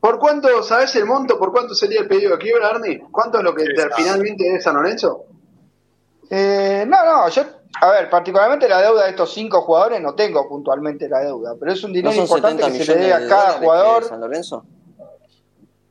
¿Por 0.00 0.18
cuánto, 0.18 0.62
sabes 0.62 0.96
el 0.96 1.04
monto, 1.04 1.38
por 1.38 1.52
cuánto 1.52 1.74
sería 1.74 2.00
el 2.00 2.08
pedido 2.08 2.32
de 2.32 2.38
quiebra, 2.38 2.68
Arni? 2.68 3.00
¿Cuánto 3.10 3.38
es 3.38 3.44
lo 3.44 3.54
que 3.54 3.66
finalmente 3.94 4.54
es 4.54 4.64
San 4.64 4.74
Lorenzo? 4.74 5.26
Eh, 6.30 6.86
no, 6.88 7.04
no, 7.04 7.28
yo, 7.28 7.42
a 7.82 7.90
ver, 7.90 8.08
particularmente 8.08 8.66
la 8.66 8.80
deuda 8.80 9.04
de 9.04 9.10
estos 9.10 9.34
cinco 9.34 9.60
jugadores 9.60 10.00
no 10.00 10.14
tengo 10.14 10.48
puntualmente 10.48 11.06
la 11.06 11.20
deuda, 11.20 11.54
pero 11.60 11.72
es 11.72 11.84
un 11.84 11.90
¿No 11.90 11.96
dinero 11.96 12.14
importante 12.14 12.62
70 12.62 12.78
que 12.78 12.84
se 12.84 12.94
le 12.94 13.06
de 13.06 13.12
a 13.12 13.28
cada 13.28 13.52
jugador. 13.52 14.04
San 14.04 14.20
Lorenzo? 14.20 14.64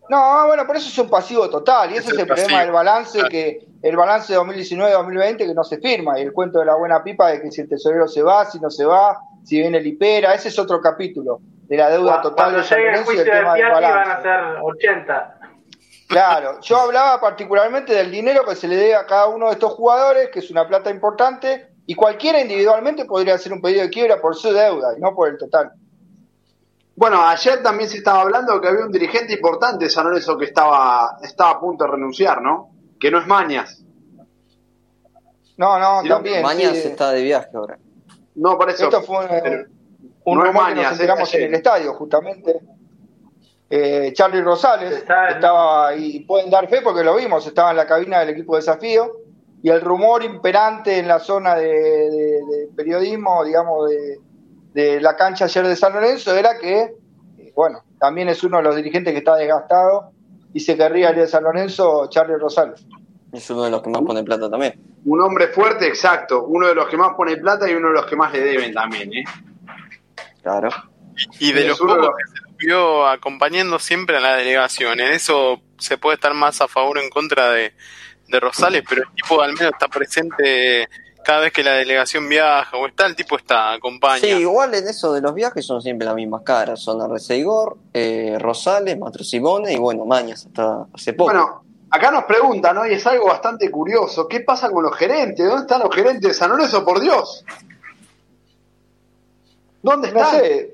No, 0.09 0.47
bueno, 0.47 0.65
por 0.65 0.75
eso 0.75 0.89
es 0.89 0.97
un 0.97 1.07
pasivo 1.07 1.47
total 1.47 1.91
y 1.91 1.97
Es 1.97 2.05
ese 2.05 2.13
es 2.13 2.19
el 2.19 2.25
problema 2.25 2.61
del 2.61 2.71
balance 2.71 3.19
claro. 3.19 3.29
que 3.29 3.67
el 3.83 3.95
balance 3.95 4.33
de 4.33 4.39
2019-2020 4.39 5.37
que 5.37 5.53
no 5.53 5.63
se 5.63 5.77
firma 5.77 6.19
y 6.19 6.23
el 6.23 6.33
cuento 6.33 6.57
de 6.57 6.65
la 6.65 6.75
buena 6.75 7.03
pipa 7.03 7.29
de 7.29 7.41
que 7.41 7.51
si 7.51 7.61
el 7.61 7.69
tesorero 7.69 8.07
se 8.07 8.23
va, 8.23 8.49
si 8.49 8.59
no 8.59 8.71
se 8.71 8.85
va, 8.85 9.19
si 9.43 9.59
viene 9.59 9.77
el 9.77 9.85
IPERA, 9.85 10.33
ese 10.33 10.47
es 10.47 10.57
otro 10.57 10.81
capítulo 10.81 11.41
de 11.69 11.77
la 11.77 11.89
deuda 11.89 12.13
Cuando, 12.13 12.29
total 12.31 12.55
de 12.55 12.63
San 12.63 12.79
llegue 12.79 12.89
el 12.89 12.95
y 12.95 12.99
el 12.99 13.05
juicio 13.05 13.23
del 13.23 13.33
tema 13.33 13.53
del 13.53 13.61
Piatti 13.61 13.83
van 13.83 14.11
a 14.11 14.21
ser 14.21 14.39
80. 14.63 15.39
Claro, 16.07 16.59
yo 16.61 16.77
hablaba 16.77 17.21
particularmente 17.21 17.93
del 17.93 18.09
dinero 18.09 18.43
que 18.43 18.55
se 18.55 18.67
le 18.67 18.75
debe 18.75 18.95
a 18.95 19.05
cada 19.05 19.27
uno 19.27 19.45
de 19.45 19.53
estos 19.53 19.73
jugadores, 19.73 20.29
que 20.29 20.39
es 20.39 20.49
una 20.49 20.67
plata 20.67 20.89
importante, 20.89 21.67
y 21.85 21.93
cualquiera 21.93 22.41
individualmente 22.41 23.05
podría 23.05 23.35
hacer 23.35 23.53
un 23.53 23.61
pedido 23.61 23.83
de 23.83 23.91
quiebra 23.91 24.19
por 24.19 24.35
su 24.35 24.51
deuda 24.51 24.97
y 24.97 24.99
no 24.99 25.13
por 25.13 25.29
el 25.29 25.37
total. 25.37 25.71
Bueno, 26.95 27.23
ayer 27.27 27.61
también 27.61 27.87
se 27.87 27.97
estaba 27.97 28.21
hablando 28.21 28.59
que 28.59 28.67
había 28.67 28.85
un 28.85 28.91
dirigente 28.91 29.33
importante 29.33 29.85
de 29.85 29.91
San 29.91 30.05
Lorenzo 30.05 30.37
que 30.39 30.45
estaba, 30.45 31.17
estaba 31.21 31.51
a 31.51 31.59
punto 31.59 31.83
de 31.85 31.91
renunciar, 31.91 32.41
¿no? 32.41 32.71
Que 32.99 33.11
no 33.11 33.19
es 33.19 33.27
Mañas. 33.27 33.83
No, 35.55 35.77
no, 35.77 36.01
también. 36.07 36.41
Mañas 36.41 36.73
sí. 36.73 36.87
está 36.87 37.11
de 37.11 37.21
viaje 37.21 37.49
ahora. 37.53 37.77
No, 38.33 38.57
por 38.57 38.69
eso. 38.71 38.85
Esto 38.85 39.03
fue 39.03 39.19
un, 39.19 39.27
pero- 39.27 39.78
un 40.31 40.37
no 40.39 40.45
rumor 40.45 40.67
que 40.69 40.75
nos 40.75 40.85
es 40.85 40.91
enteramos 40.93 41.33
en 41.33 41.43
el 41.43 41.53
estadio, 41.55 41.93
justamente. 41.93 42.59
Eh, 43.69 44.11
Charlie 44.13 44.41
Rosales 44.41 44.93
Está- 44.97 45.29
estaba, 45.29 45.95
y 45.95 46.21
pueden 46.21 46.49
dar 46.49 46.67
fe 46.67 46.81
porque 46.81 47.03
lo 47.03 47.15
vimos, 47.15 47.45
estaba 47.45 47.71
en 47.71 47.77
la 47.77 47.85
cabina 47.85 48.19
del 48.19 48.29
equipo 48.29 48.55
de 48.55 48.61
desafío, 48.61 49.11
y 49.61 49.69
el 49.69 49.81
rumor 49.81 50.23
imperante 50.23 50.97
en 50.97 51.07
la 51.07 51.19
zona 51.19 51.55
de, 51.55 51.67
de- 51.67 52.09
de 52.45 52.67
periodismo, 52.75 53.43
digamos, 53.43 53.89
de, 53.89 54.19
de 54.73 55.01
la 55.01 55.15
cancha 55.15 55.45
ayer 55.45 55.67
de 55.67 55.75
San 55.75 55.93
Lorenzo 55.93 56.35
era 56.35 56.57
que, 56.57 56.79
eh, 57.37 57.51
bueno, 57.55 57.83
también 57.99 58.29
es 58.29 58.43
uno 58.43 58.57
de 58.57 58.63
los 58.63 58.75
dirigentes 58.75 59.11
que 59.13 59.19
está 59.19 59.35
desgastado 59.35 60.11
y 60.53 60.61
se 60.61 60.75
querría 60.75 61.11
ir 61.11 61.17
de 61.17 61.27
San 61.27 61.43
Lorenzo, 61.43 62.07
Charlie 62.09 62.37
Rosales. 62.37 62.83
Es 63.31 63.47
uno 63.51 63.63
de 63.63 63.69
los 63.69 63.83
que 63.83 63.89
más 63.91 64.01
pone 64.01 64.23
plata 64.23 64.49
también. 64.49 64.73
Un 65.05 65.21
hombre 65.21 65.49
fuerte, 65.49 65.85
exacto. 65.87 66.45
Uno 66.45 66.67
de 66.67 66.73
los 66.73 66.87
que 66.89 66.97
más 66.97 67.13
pone 67.15 67.37
plata 67.37 67.69
y 67.69 67.75
uno 67.75 67.89
de 67.89 67.93
los 67.93 68.05
que 68.07 68.15
más 68.15 68.33
le 68.33 68.39
deben 68.41 68.73
también, 68.73 69.13
¿eh? 69.13 69.23
Claro. 70.41 70.69
Y 71.39 71.51
de 71.51 71.67
los 71.67 71.79
pocos 71.79 72.09
que 72.17 72.27
se 72.27 72.41
los 72.45 72.57
vio 72.57 73.07
acompañando 73.07 73.79
siempre 73.79 74.17
a 74.17 74.19
la 74.19 74.35
delegación. 74.35 74.99
En 74.99 75.11
eso 75.11 75.61
se 75.77 75.97
puede 75.97 76.15
estar 76.15 76.33
más 76.33 76.61
a 76.61 76.67
favor 76.67 76.97
o 76.97 77.01
en 77.01 77.09
contra 77.09 77.51
de, 77.51 77.73
de 78.27 78.39
Rosales, 78.39 78.83
pero 78.87 79.03
el 79.03 79.15
tipo 79.15 79.41
al 79.41 79.53
menos 79.53 79.73
está 79.73 79.87
presente 79.87 80.87
cada 81.23 81.41
vez 81.41 81.53
que 81.53 81.63
la 81.63 81.73
delegación 81.73 82.27
viaja 82.27 82.75
o 82.77 82.87
está, 82.87 83.05
el 83.05 83.15
tipo 83.15 83.37
está, 83.37 83.73
acompaña. 83.73 84.21
Sí, 84.21 84.29
igual 84.29 84.73
en 84.73 84.87
eso 84.87 85.13
de 85.13 85.21
los 85.21 85.33
viajes 85.33 85.65
son 85.65 85.81
siempre 85.81 86.05
las 86.05 86.15
mismas 86.15 86.41
caras. 86.43 86.81
Son 86.81 87.01
Arreceigor, 87.01 87.77
eh, 87.93 88.37
Rosales, 88.39 88.97
Matro 88.97 89.23
Simone 89.23 89.73
y 89.73 89.77
bueno, 89.77 90.05
Mañas 90.05 90.45
hasta 90.45 90.87
hace 90.93 91.13
poco. 91.13 91.31
Bueno, 91.31 91.63
acá 91.91 92.11
nos 92.11 92.23
preguntan, 92.23 92.75
¿no? 92.75 92.87
Y 92.87 92.93
es 92.93 93.05
algo 93.05 93.27
bastante 93.27 93.69
curioso. 93.69 94.27
¿Qué 94.27 94.39
pasa 94.39 94.69
con 94.71 94.83
los 94.83 94.95
gerentes? 94.95 95.45
¿Dónde 95.45 95.61
están 95.61 95.81
los 95.81 95.93
gerentes 95.93 96.29
de 96.29 96.33
San 96.33 96.49
Lorenzo, 96.49 96.83
por 96.85 96.99
Dios? 96.99 97.45
¿Dónde 99.81 100.11
No 100.11 100.19
están? 100.21 100.39
sé, 100.41 100.73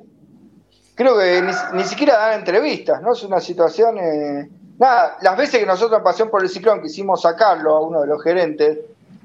creo 0.95 1.17
que 1.17 1.41
ni, 1.41 1.77
ni 1.77 1.83
siquiera 1.83 2.17
dan 2.17 2.39
entrevistas, 2.39 3.01
¿no? 3.01 3.13
Es 3.13 3.23
una 3.23 3.39
situación... 3.39 3.97
eh, 3.97 4.49
nada, 4.77 5.17
las 5.21 5.37
veces 5.37 5.59
que 5.59 5.65
nosotros 5.65 5.97
en 5.99 6.03
Pasión 6.03 6.29
por 6.29 6.41
el 6.43 6.49
Ciclón 6.49 6.81
quisimos 6.81 7.21
sacarlo 7.21 7.75
a 7.75 7.81
uno 7.81 8.01
de 8.01 8.07
los 8.07 8.21
gerentes 8.23 8.79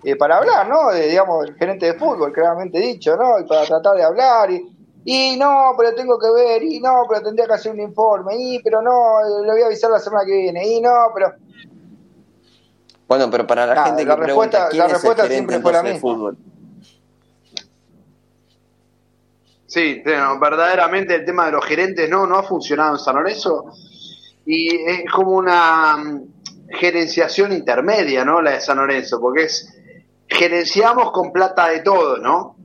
eh, 0.04 0.16
para 0.16 0.38
hablar, 0.38 0.68
¿no? 0.68 0.90
De, 0.90 1.08
digamos, 1.08 1.46
el 1.46 1.54
gerente 1.56 1.86
de 1.86 1.94
fútbol, 1.94 2.32
claramente 2.32 2.78
dicho, 2.78 3.16
¿no? 3.16 3.38
Y 3.38 3.44
para 3.44 3.64
tratar 3.66 3.96
de 3.96 4.02
hablar 4.04 4.50
y... 4.50 4.76
Y 5.02 5.38
no, 5.38 5.72
pero 5.78 5.94
tengo 5.94 6.18
que 6.18 6.30
ver, 6.30 6.62
y 6.62 6.78
no, 6.78 7.04
pero 7.08 7.22
tendría 7.22 7.46
que 7.46 7.54
hacer 7.54 7.72
un 7.72 7.80
informe, 7.80 8.34
y 8.36 8.58
pero 8.62 8.82
no, 8.82 9.20
eh, 9.20 9.46
le 9.46 9.52
voy 9.52 9.62
a 9.62 9.66
avisar 9.66 9.90
la 9.90 9.98
semana 9.98 10.26
que 10.26 10.32
viene, 10.36 10.62
y 10.68 10.78
no, 10.82 10.90
pero... 11.14 11.32
Bueno, 13.08 13.30
pero 13.30 13.46
para 13.46 13.64
la 13.66 13.74
Nada, 13.74 13.86
gente 13.86 14.04
la 14.04 14.14
que 14.16 14.22
pregunta 14.22 14.58
respuesta- 14.58 14.68
quién 14.68 14.78
la 14.80 14.84
es 14.84 14.90
el 14.90 14.94
respuesta 14.96 15.22
gerente 15.22 15.52
siempre 15.54 15.62
fue 15.62 15.72
la 15.72 15.82
misma. 15.82 16.00
fútbol. 16.00 16.38
Sí, 19.70 20.02
verdaderamente 20.04 21.14
el 21.14 21.24
tema 21.24 21.46
de 21.46 21.52
los 21.52 21.64
gerentes 21.64 22.10
no, 22.10 22.26
no 22.26 22.38
ha 22.38 22.42
funcionado 22.42 22.94
en 22.94 22.98
San 22.98 23.14
Lorenzo 23.14 23.66
y 24.44 24.74
es 24.74 25.08
como 25.12 25.36
una 25.36 25.96
mm, 25.96 26.22
gerenciación 26.70 27.52
intermedia, 27.52 28.24
¿no? 28.24 28.42
La 28.42 28.50
de 28.50 28.60
San 28.60 28.78
Lorenzo, 28.78 29.20
porque 29.20 29.44
es 29.44 29.72
gerenciamos 30.26 31.12
con 31.12 31.30
plata 31.30 31.68
de 31.68 31.82
todos, 31.82 32.20
¿no? 32.20 32.56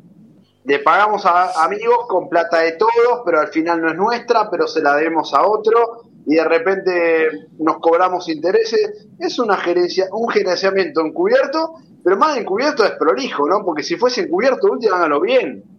Le 0.64 0.80
pagamos 0.80 1.24
a 1.28 1.64
amigos 1.64 2.08
con 2.08 2.28
plata 2.28 2.62
de 2.62 2.72
todos, 2.72 3.22
pero 3.24 3.40
al 3.40 3.50
final 3.50 3.84
no 3.84 3.90
es 3.90 3.96
nuestra, 3.96 4.50
pero 4.50 4.68
se 4.68 4.82
la 4.82 4.96
debemos 4.96 5.32
a 5.36 5.46
otro 5.46 6.06
y 6.26 6.34
de 6.34 6.44
repente 6.44 7.30
nos 7.60 7.78
cobramos 7.78 8.28
intereses. 8.30 9.08
Es 9.20 9.38
una 9.38 9.58
gerencia, 9.58 10.08
un 10.12 10.28
gerenciamiento 10.28 11.02
encubierto, 11.02 11.76
pero 12.04 12.18
más 12.18 12.36
encubierto 12.36 12.84
es 12.84 12.94
prolijo, 12.94 13.48
¿no? 13.48 13.64
Porque 13.64 13.84
si 13.84 13.96
fuese 13.96 14.22
encubierto, 14.22 14.72
último 14.72 14.96
háganlo 14.96 15.22
bien. 15.22 15.75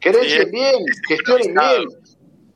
Gerencien 0.00 0.44
Sí, 0.44 0.50
bien, 0.50 0.84
gestionen 1.06 1.54
bien. 1.54 1.88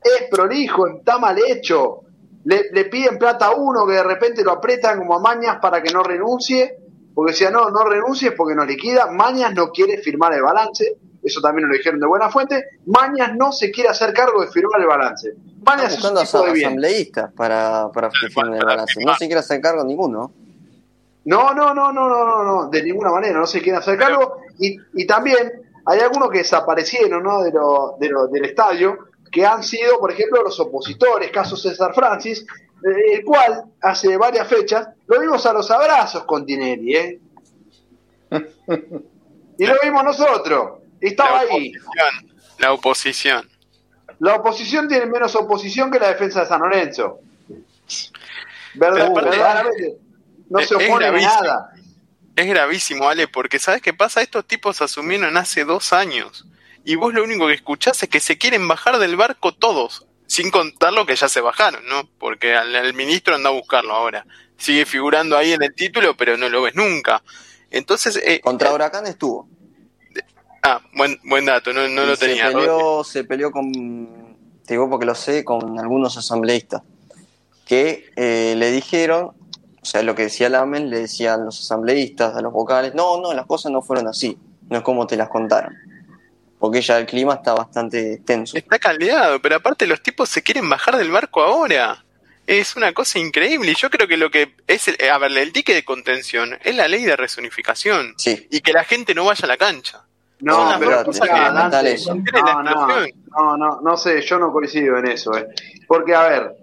Es 0.03 0.27
prolijo, 0.29 0.87
está 0.87 1.17
mal 1.17 1.37
hecho. 1.47 2.01
Le, 2.45 2.63
le 2.71 2.85
piden 2.85 3.17
plata 3.17 3.47
a 3.47 3.51
uno 3.55 3.85
que 3.85 3.93
de 3.93 4.03
repente 4.03 4.43
lo 4.43 4.51
apretan 4.51 4.99
como 4.99 5.15
a 5.15 5.19
Mañas 5.19 5.57
para 5.61 5.81
que 5.81 5.93
no 5.93 6.03
renuncie, 6.03 6.77
porque 7.15 7.31
decía, 7.31 7.49
no, 7.51 7.69
no 7.69 7.85
renuncies 7.85 8.33
porque 8.33 8.53
nos 8.55 8.67
liquida. 8.67 9.07
Mañas 9.11 9.53
no 9.53 9.69
quiere 9.71 9.97
firmar 9.99 10.33
el 10.33 10.41
balance, 10.41 10.97
eso 11.23 11.39
también 11.39 11.67
nos 11.67 11.71
lo 11.73 11.77
dijeron 11.77 11.99
de 12.01 12.07
buena 12.07 12.29
fuente. 12.29 12.65
Mañas 12.85 13.31
no 13.37 13.51
se 13.53 13.71
quiere 13.71 13.89
hacer 13.89 14.13
cargo 14.13 14.41
de 14.41 14.47
firmar 14.47 14.81
el 14.81 14.87
balance. 14.87 15.29
Están 15.29 15.77
Mañas 15.77 15.93
es 15.93 16.03
un 16.03 16.09
tipo 16.09 16.15
de 16.17 16.21
asa- 16.23 16.51
bien. 16.51 16.65
asambleístas 16.67 17.31
para, 17.33 17.89
para 17.93 18.09
que 18.09 18.27
firmen 18.27 18.55
el 18.55 18.65
balance. 18.65 19.01
No 19.05 19.15
se 19.15 19.25
quiere 19.27 19.39
hacer 19.39 19.61
cargo 19.61 19.85
ninguno. 19.85 20.33
No, 21.25 21.53
no, 21.53 21.73
no, 21.73 21.93
no, 21.93 22.09
no, 22.09 22.25
no, 22.25 22.43
no, 22.43 22.69
de 22.69 22.83
ninguna 22.83 23.09
manera, 23.11 23.39
no 23.39 23.47
se 23.47 23.61
quieren 23.61 23.79
hacer 23.79 23.97
cargo. 23.97 24.39
Y, 24.59 24.75
y 24.95 25.07
también 25.07 25.62
hay 25.85 25.99
algunos 25.99 26.29
que 26.29 26.39
desaparecieron 26.39 27.23
¿no? 27.23 27.41
de 27.43 27.51
lo, 27.51 27.95
de 27.99 28.09
lo- 28.09 28.27
del 28.27 28.45
estadio, 28.45 28.97
que 29.31 29.45
han 29.45 29.63
sido, 29.63 29.99
por 29.99 30.11
ejemplo, 30.11 30.43
los 30.43 30.59
opositores, 30.59 31.31
caso 31.31 31.57
César 31.57 31.93
Francis, 31.93 32.45
el 32.83 33.23
cual 33.23 33.63
hace 33.81 34.15
varias 34.17 34.47
fechas 34.47 34.87
lo 35.07 35.19
vimos 35.19 35.45
a 35.45 35.53
los 35.53 35.69
abrazos 35.71 36.23
con 36.25 36.45
Tinelli, 36.45 36.95
¿eh? 36.95 37.19
Y 39.57 39.65
lo 39.67 39.75
vimos 39.83 40.03
nosotros, 40.03 40.79
estaba 40.99 41.43
la 41.45 41.51
ahí. 41.51 41.71
oposición, 41.77 42.35
la 42.57 42.73
oposición. 42.73 43.49
La 44.19 44.35
oposición 44.35 44.87
tiene 44.87 45.05
menos 45.05 45.35
oposición 45.35 45.91
que 45.91 45.99
la 45.99 46.07
defensa 46.09 46.41
de 46.41 46.47
San 46.47 46.61
Lorenzo. 46.61 47.19
Verdad- 48.75 49.13
verdaderamente, 49.13 49.97
no 50.49 50.59
se 50.61 50.75
opone 50.75 51.05
a 51.05 51.11
nada. 51.11 51.71
Es 52.35 52.47
gravísimo, 52.47 53.07
Ale, 53.07 53.27
porque 53.27 53.59
¿sabes 53.59 53.81
qué 53.81 53.93
pasa? 53.93 54.21
Estos 54.21 54.45
tipos 54.45 54.81
asumieron 54.81 55.37
hace 55.37 55.65
dos 55.65 55.93
años. 55.93 56.45
Y 56.83 56.95
vos 56.95 57.13
lo 57.13 57.23
único 57.23 57.47
que 57.47 57.53
escuchás 57.53 58.01
es 58.03 58.09
que 58.09 58.19
se 58.19 58.37
quieren 58.37 58.67
bajar 58.67 58.97
del 58.97 59.15
barco 59.15 59.53
todos. 59.53 60.05
Sin 60.25 60.49
contar 60.49 60.93
lo 60.93 61.05
que 61.05 61.15
ya 61.15 61.29
se 61.29 61.41
bajaron, 61.41 61.85
¿no? 61.85 62.09
Porque 62.17 62.55
al, 62.55 62.75
al 62.75 62.93
ministro 62.93 63.35
anda 63.35 63.49
a 63.49 63.53
buscarlo 63.53 63.93
ahora. 63.93 64.25
Sigue 64.57 64.85
figurando 64.85 65.37
ahí 65.37 65.51
en 65.51 65.61
el 65.61 65.75
título, 65.75 66.17
pero 66.17 66.37
no 66.37 66.49
lo 66.49 66.61
ves 66.61 66.75
nunca. 66.75 67.21
Entonces, 67.69 68.19
eh, 68.23 68.39
Contra 68.39 68.69
eh, 68.69 68.73
Huracán 68.73 69.05
estuvo. 69.05 69.47
ah, 70.63 70.81
buen, 70.93 71.19
buen 71.23 71.45
dato, 71.45 71.73
no, 71.73 71.87
no 71.87 72.05
lo 72.05 72.15
se 72.15 72.27
tenía. 72.27 72.51
peleó, 72.51 73.03
se 73.03 73.23
peleó 73.25 73.51
con, 73.51 74.37
te 74.65 74.73
digo 74.75 74.89
porque 74.89 75.05
lo 75.05 75.13
sé, 75.15 75.43
con 75.43 75.79
algunos 75.79 76.17
asambleístas 76.17 76.81
que 77.65 78.11
eh, 78.15 78.55
le 78.57 78.71
dijeron, 78.71 79.31
o 79.83 79.85
sea, 79.85 80.01
lo 80.01 80.15
que 80.15 80.23
decía 80.23 80.47
Lamen, 80.47 80.89
le 80.89 81.01
decían 81.01 81.43
los 81.43 81.59
asambleístas, 81.59 82.35
a 82.37 82.41
los 82.41 82.53
vocales, 82.53 82.95
no, 82.95 83.19
no, 83.19 83.33
las 83.33 83.45
cosas 83.45 83.69
no 83.69 83.81
fueron 83.81 84.07
así, 84.07 84.37
no 84.69 84.77
es 84.77 84.83
como 84.83 85.05
te 85.05 85.17
las 85.17 85.27
contaron. 85.27 85.75
porque 86.57 86.81
ya 86.81 86.97
el 86.97 87.05
clima 87.05 87.33
está 87.33 87.53
bastante 87.53 88.19
tenso. 88.19 88.55
Está 88.57 88.79
caldeado, 88.79 89.41
pero 89.41 89.57
aparte 89.57 89.85
los 89.85 90.01
tipos 90.01 90.29
se 90.29 90.41
quieren 90.41 90.69
bajar 90.69 90.95
del 90.95 91.11
barco 91.11 91.41
ahora. 91.41 92.05
Es 92.47 92.77
una 92.77 92.93
cosa 92.93 93.19
increíble 93.19 93.71
y 93.71 93.75
yo 93.75 93.89
creo 93.89 94.07
que 94.07 94.15
lo 94.15 94.31
que 94.31 94.55
es, 94.67 94.87
el, 94.87 94.97
a 95.09 95.17
ver, 95.17 95.37
el 95.37 95.51
dique 95.51 95.73
de 95.73 95.83
contención 95.83 96.57
es 96.63 96.75
la 96.75 96.87
ley 96.87 97.03
de 97.03 97.17
resonificación 97.17 98.13
Sí, 98.17 98.47
y 98.49 98.61
que 98.61 98.71
la 98.71 98.85
gente 98.85 99.13
no 99.13 99.25
vaya 99.25 99.43
a 99.43 99.47
la 99.47 99.57
cancha. 99.57 100.05
No, 100.39 100.55
Son 100.55 100.69
las 100.69 100.79
pero 100.79 101.03
no, 102.63 103.57
no, 103.57 103.81
no 103.81 103.97
sé, 103.97 104.21
yo 104.21 104.39
no 104.39 104.51
coincido 104.53 104.97
en 104.97 105.07
eso, 105.07 105.37
eh. 105.37 105.47
Porque, 105.87 106.15
a 106.15 106.23
ver, 106.23 106.55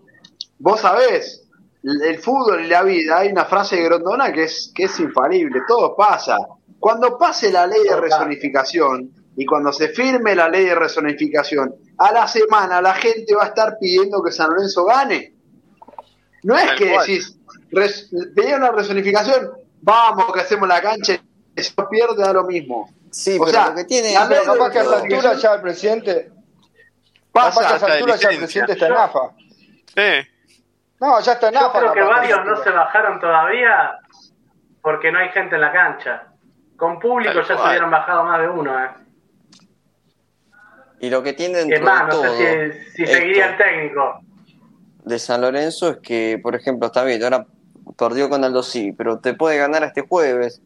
vos 0.59 0.81
sabés, 0.81 1.45
el 1.83 2.19
fútbol 2.19 2.65
y 2.65 2.69
la 2.69 2.83
vida, 2.83 3.19
hay 3.19 3.29
una 3.29 3.45
frase 3.47 3.77
de 3.77 3.85
Grondona 3.85 4.33
que 4.33 4.45
es, 4.45 4.73
que 4.75 4.85
es 4.85 5.01
infalible, 5.01 5.61
todo 5.67 5.97
pasa. 5.97 6.37
Cuando 6.79 7.17
pase 7.19 7.51
la 7.51 7.67
ley 7.67 7.83
de 7.85 7.97
resonificación 7.97 9.11
y 9.37 9.47
cuando 9.47 9.73
se 9.73 9.89
firme 9.89 10.35
la 10.35 10.49
ley 10.49 10.67
de 10.67 10.75
resonificación, 10.75 11.75
a 11.99 12.13
la 12.13 12.27
semana 12.27 12.81
la 12.81 12.95
gente 12.95 13.35
va 13.35 13.45
a 13.45 13.49
estar 13.49 13.79
pidiendo 13.79 14.23
que 14.23 14.33
San 14.33 14.51
Lorenzo 14.51 14.85
gane. 14.85 15.35
No 16.43 16.57
es 16.57 16.73
que 16.73 16.99
decís, 16.99 17.37
res, 17.71 18.11
pedí 18.35 18.53
una 18.53 18.71
resonificación, 18.71 19.51
vamos 19.81 20.33
que 20.33 20.41
hacemos 20.41 20.69
la 20.69 20.81
cancha 20.81 21.15
y 21.57 21.63
si 21.63 21.73
no 21.77 21.89
pierde 21.89 22.23
da 22.23 22.33
lo 22.33 22.45
mismo. 22.45 22.91
sí, 23.11 23.37
O 23.39 23.45
pero 23.45 23.51
sea, 23.53 23.69
lo 23.71 23.75
que 23.75 23.85
tiene 23.85 24.15
la 24.15 24.23
es 24.23 24.29
ley 24.29 24.39
Pero 24.41 24.53
capaz 24.55 24.71
que 24.71 24.79
a 24.79 24.83
esa 24.83 24.97
altura 24.97 25.35
ya 25.35 25.55
el 25.55 25.61
presidente. 25.61 26.33
Capaz 27.33 27.59
que 27.59 27.65
a 27.65 27.69
Pasa, 27.69 27.77
esa 27.77 27.89
la 27.89 27.95
altura 27.95 28.17
ya 28.17 28.29
el 28.31 28.39
presidente 28.39 28.73
está 28.73 28.87
en 28.87 28.93
AFA. 28.93 29.21
Sí. 29.95 30.29
No, 31.01 31.21
ya 31.21 31.33
está 31.33 31.49
en 31.49 31.55
Yo 31.55 31.67
AFA. 31.67 31.79
creo 31.79 31.93
que 31.93 32.03
varios 32.03 32.45
no 32.45 32.57
se 32.63 32.71
bajaron 32.71 33.21
todavía 33.21 33.99
porque 34.83 35.11
no 35.11 35.19
hay 35.19 35.31
gente 35.31 35.55
en 35.55 35.61
la 35.63 35.73
cancha. 35.73 36.25
Con 36.77 36.99
público 36.99 37.35
Tal 37.35 37.49
ya 37.49 37.57
se 37.57 37.69
hubieran 37.69 37.91
bajado 37.91 38.25
más 38.25 38.41
de 38.41 38.49
uno. 38.49 38.85
¿eh? 38.85 38.89
Y 41.01 41.11
lo 41.11 41.23
que 41.23 41.33
tiene 41.33 41.59
dentro 41.59 41.77
Es 41.77 41.83
más, 41.83 42.07
de 42.07 42.15
no 42.15 42.35
sé 42.35 42.83
si, 42.95 43.07
seguiría 43.07 43.51
el 43.51 43.57
técnico. 43.57 44.21
de 45.05 45.19
San 45.19 45.41
Lorenzo 45.41 45.89
es 45.89 45.97
que, 45.99 46.39
por 46.43 46.55
ejemplo, 46.55 46.87
está 46.89 47.03
bien, 47.05 47.23
ahora 47.23 47.47
perdió 47.97 48.29
con 48.29 48.45
Aldo 48.45 48.63
sí, 48.63 48.93
pero 48.93 49.19
te 49.19 49.35
puede 49.35 49.57
ganar 49.57 49.83
este 49.83 50.03
jueves, 50.03 50.63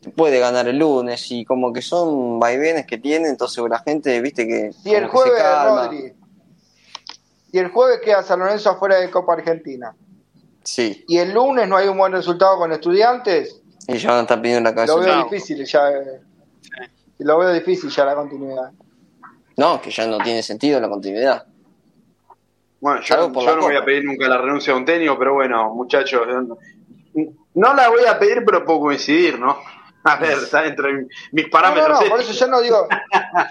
te 0.00 0.10
puede 0.10 0.38
ganar 0.38 0.68
el 0.68 0.78
lunes, 0.78 1.30
y 1.30 1.44
como 1.44 1.72
que 1.72 1.82
son 1.82 2.38
vaivenes 2.38 2.86
que 2.86 2.98
tiene, 2.98 3.28
entonces 3.28 3.62
la 3.68 3.80
gente, 3.80 4.20
viste 4.20 4.46
que. 4.46 4.70
Y 4.84 4.94
el 4.94 5.08
como 5.08 5.24
que 5.24 5.30
se 5.30 5.34
jueves, 5.36 5.42
calma. 5.42 5.82
Rodri. 5.84 6.14
Y 7.52 7.58
el 7.58 7.68
jueves 7.70 8.00
queda 8.02 8.22
San 8.22 8.38
Lorenzo 8.40 8.70
afuera 8.70 8.96
de 8.96 9.10
Copa 9.10 9.34
Argentina. 9.34 9.94
Sí, 10.64 11.04
Y 11.08 11.18
el 11.18 11.32
lunes 11.32 11.68
no 11.68 11.76
hay 11.76 11.88
un 11.88 11.98
buen 11.98 12.12
resultado 12.12 12.56
con 12.56 12.72
estudiantes. 12.72 13.60
y 13.88 13.98
ya 13.98 14.10
van 14.10 14.18
a 14.20 14.22
estar 14.22 14.40
pidiendo 14.40 14.70
la 14.70 14.74
cabeza. 14.74 14.94
Lo 14.94 15.00
veo 15.00 15.16
no. 15.16 15.24
difícil 15.24 15.64
ya. 15.64 15.90
eh, 15.90 16.20
Lo 17.18 17.38
veo 17.38 17.52
difícil 17.52 17.90
ya 17.90 18.04
la 18.04 18.14
continuidad. 18.14 18.70
No, 19.56 19.80
que 19.82 19.90
ya 19.90 20.06
no 20.06 20.18
tiene 20.18 20.42
sentido 20.42 20.80
la 20.80 20.88
continuidad. 20.88 21.44
Bueno, 22.80 23.00
yo, 23.02 23.28
no 23.28 23.60
voy 23.60 23.76
a 23.76 23.84
pedir 23.84 24.04
nunca 24.04 24.28
la 24.28 24.38
renuncia 24.38 24.72
de 24.72 24.78
un 24.78 24.84
técnico, 24.84 25.16
pero 25.18 25.34
bueno, 25.34 25.72
muchachos, 25.74 26.22
no, 27.54 27.74
la 27.74 27.88
voy 27.88 28.04
a 28.06 28.18
pedir, 28.18 28.42
pero 28.44 28.64
puedo 28.64 28.80
coincidir, 28.80 29.38
¿no? 29.38 29.58
A 30.04 30.16
ver, 30.16 30.32
está 30.32 30.62
dentro 30.62 30.88
de 30.88 31.06
mis 31.30 31.48
parámetros. 31.48 31.90
no, 32.00 32.00
no, 32.04 32.10
por 32.10 32.20
eso 32.20 32.32
yo 32.32 32.48
no 32.48 32.60
digo, 32.60 32.88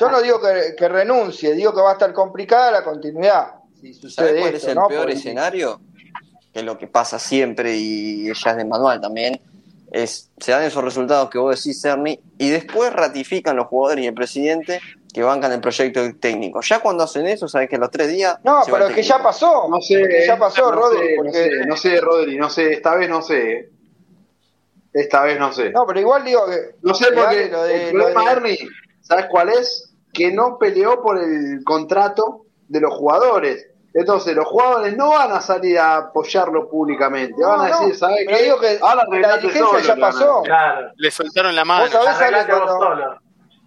yo 0.01 0.11
no 0.11 0.21
digo 0.21 0.41
que, 0.41 0.75
que 0.77 0.89
renuncie, 0.89 1.53
digo 1.53 1.73
que 1.73 1.79
va 1.79 1.91
a 1.91 1.93
estar 1.93 2.11
complicada 2.11 2.71
la 2.71 2.83
continuidad. 2.83 3.60
Si 3.81 3.93
¿Sabes 4.11 4.33
cuál 4.39 4.53
esto, 4.53 4.57
es 4.57 4.63
el 4.65 4.75
¿no? 4.75 4.87
peor 4.87 5.01
Porque- 5.01 5.13
escenario? 5.17 5.81
Que 6.53 6.59
es 6.59 6.65
lo 6.65 6.77
que 6.77 6.87
pasa 6.87 7.17
siempre 7.17 7.75
y 7.77 8.29
ella 8.29 8.51
es 8.51 8.57
de 8.57 8.65
manual 8.65 8.99
también. 9.01 9.39
Es, 9.91 10.29
se 10.37 10.51
dan 10.51 10.63
esos 10.63 10.83
resultados 10.83 11.29
que 11.29 11.37
vos 11.37 11.55
decís, 11.55 11.81
Cerny, 11.81 12.19
y 12.37 12.49
después 12.49 12.93
ratifican 12.93 13.55
los 13.57 13.67
jugadores 13.67 14.03
y 14.03 14.07
el 14.07 14.13
presidente 14.13 14.79
que 15.13 15.21
bancan 15.23 15.51
el 15.51 15.59
proyecto 15.59 16.01
técnico. 16.19 16.61
Ya 16.61 16.79
cuando 16.79 17.03
hacen 17.03 17.27
eso, 17.27 17.47
sabes 17.47 17.69
que 17.69 17.77
los 17.77 17.91
tres 17.91 18.07
días. 18.09 18.37
No, 18.43 18.61
pero 18.65 18.87
es 18.87 18.95
que 18.95 19.03
ya 19.03 19.21
pasó. 19.21 19.67
No 19.69 19.81
sé, 19.81 20.01
que 20.07 20.25
ya 20.25 20.37
pasó, 20.37 20.71
no 20.71 20.71
Rodri. 20.71 20.99
sé, 21.07 21.13
porque- 21.17 21.31
no 21.31 21.33
sé, 21.33 21.65
no 21.67 21.77
sé, 21.77 22.01
Rodri, 22.01 22.37
no 22.37 22.49
sé, 22.49 22.73
esta 22.73 22.95
vez 22.95 23.09
no 23.09 23.21
sé. 23.21 23.69
Esta 24.93 25.23
vez 25.23 25.39
no 25.39 25.53
sé. 25.53 25.69
No, 25.71 25.85
pero 25.85 25.99
igual 26.01 26.23
digo 26.25 26.45
que. 26.47 26.75
No 26.81 26.93
sé 26.93 27.05
que 27.09 27.13
porque 27.15 27.49
lo 27.49 27.63
de- 27.63 27.83
el 27.87 27.91
problema, 27.91 28.19
lo 28.21 28.25
de- 28.25 28.31
Ernie, 28.31 28.69
¿sabes 29.01 29.25
cuál 29.29 29.49
es? 29.49 29.93
Que 30.13 30.31
no 30.33 30.57
peleó 30.57 31.01
por 31.01 31.17
el 31.17 31.63
contrato 31.63 32.45
de 32.67 32.81
los 32.81 32.93
jugadores. 32.93 33.67
Entonces, 33.93 34.35
los 34.35 34.45
jugadores 34.47 34.95
no 34.95 35.09
van 35.09 35.31
a 35.33 35.41
salir 35.41 35.77
a 35.77 35.97
apoyarlo 35.97 36.69
públicamente. 36.69 37.35
No, 37.37 37.49
van 37.49 37.61
a 37.61 37.69
no, 37.69 37.79
decir, 37.81 37.97
¿sabes 37.97 38.19
pero 38.25 38.37
qué? 38.37 38.43
digo 38.43 38.59
que 38.59 38.79
Ahora 38.81 39.03
la 39.09 39.37
dirigencia 39.37 39.65
solo, 39.67 39.79
ya 39.79 39.95
pasó. 39.97 40.41
Claro. 40.43 40.91
Le 40.95 41.11
soltaron 41.11 41.55
la 41.55 41.65
mano. 41.65 41.83
Vos 41.83 41.91
sabés, 41.91 42.47
vos 42.47 42.57
cuando, 42.57 42.77
solo. 42.79 43.19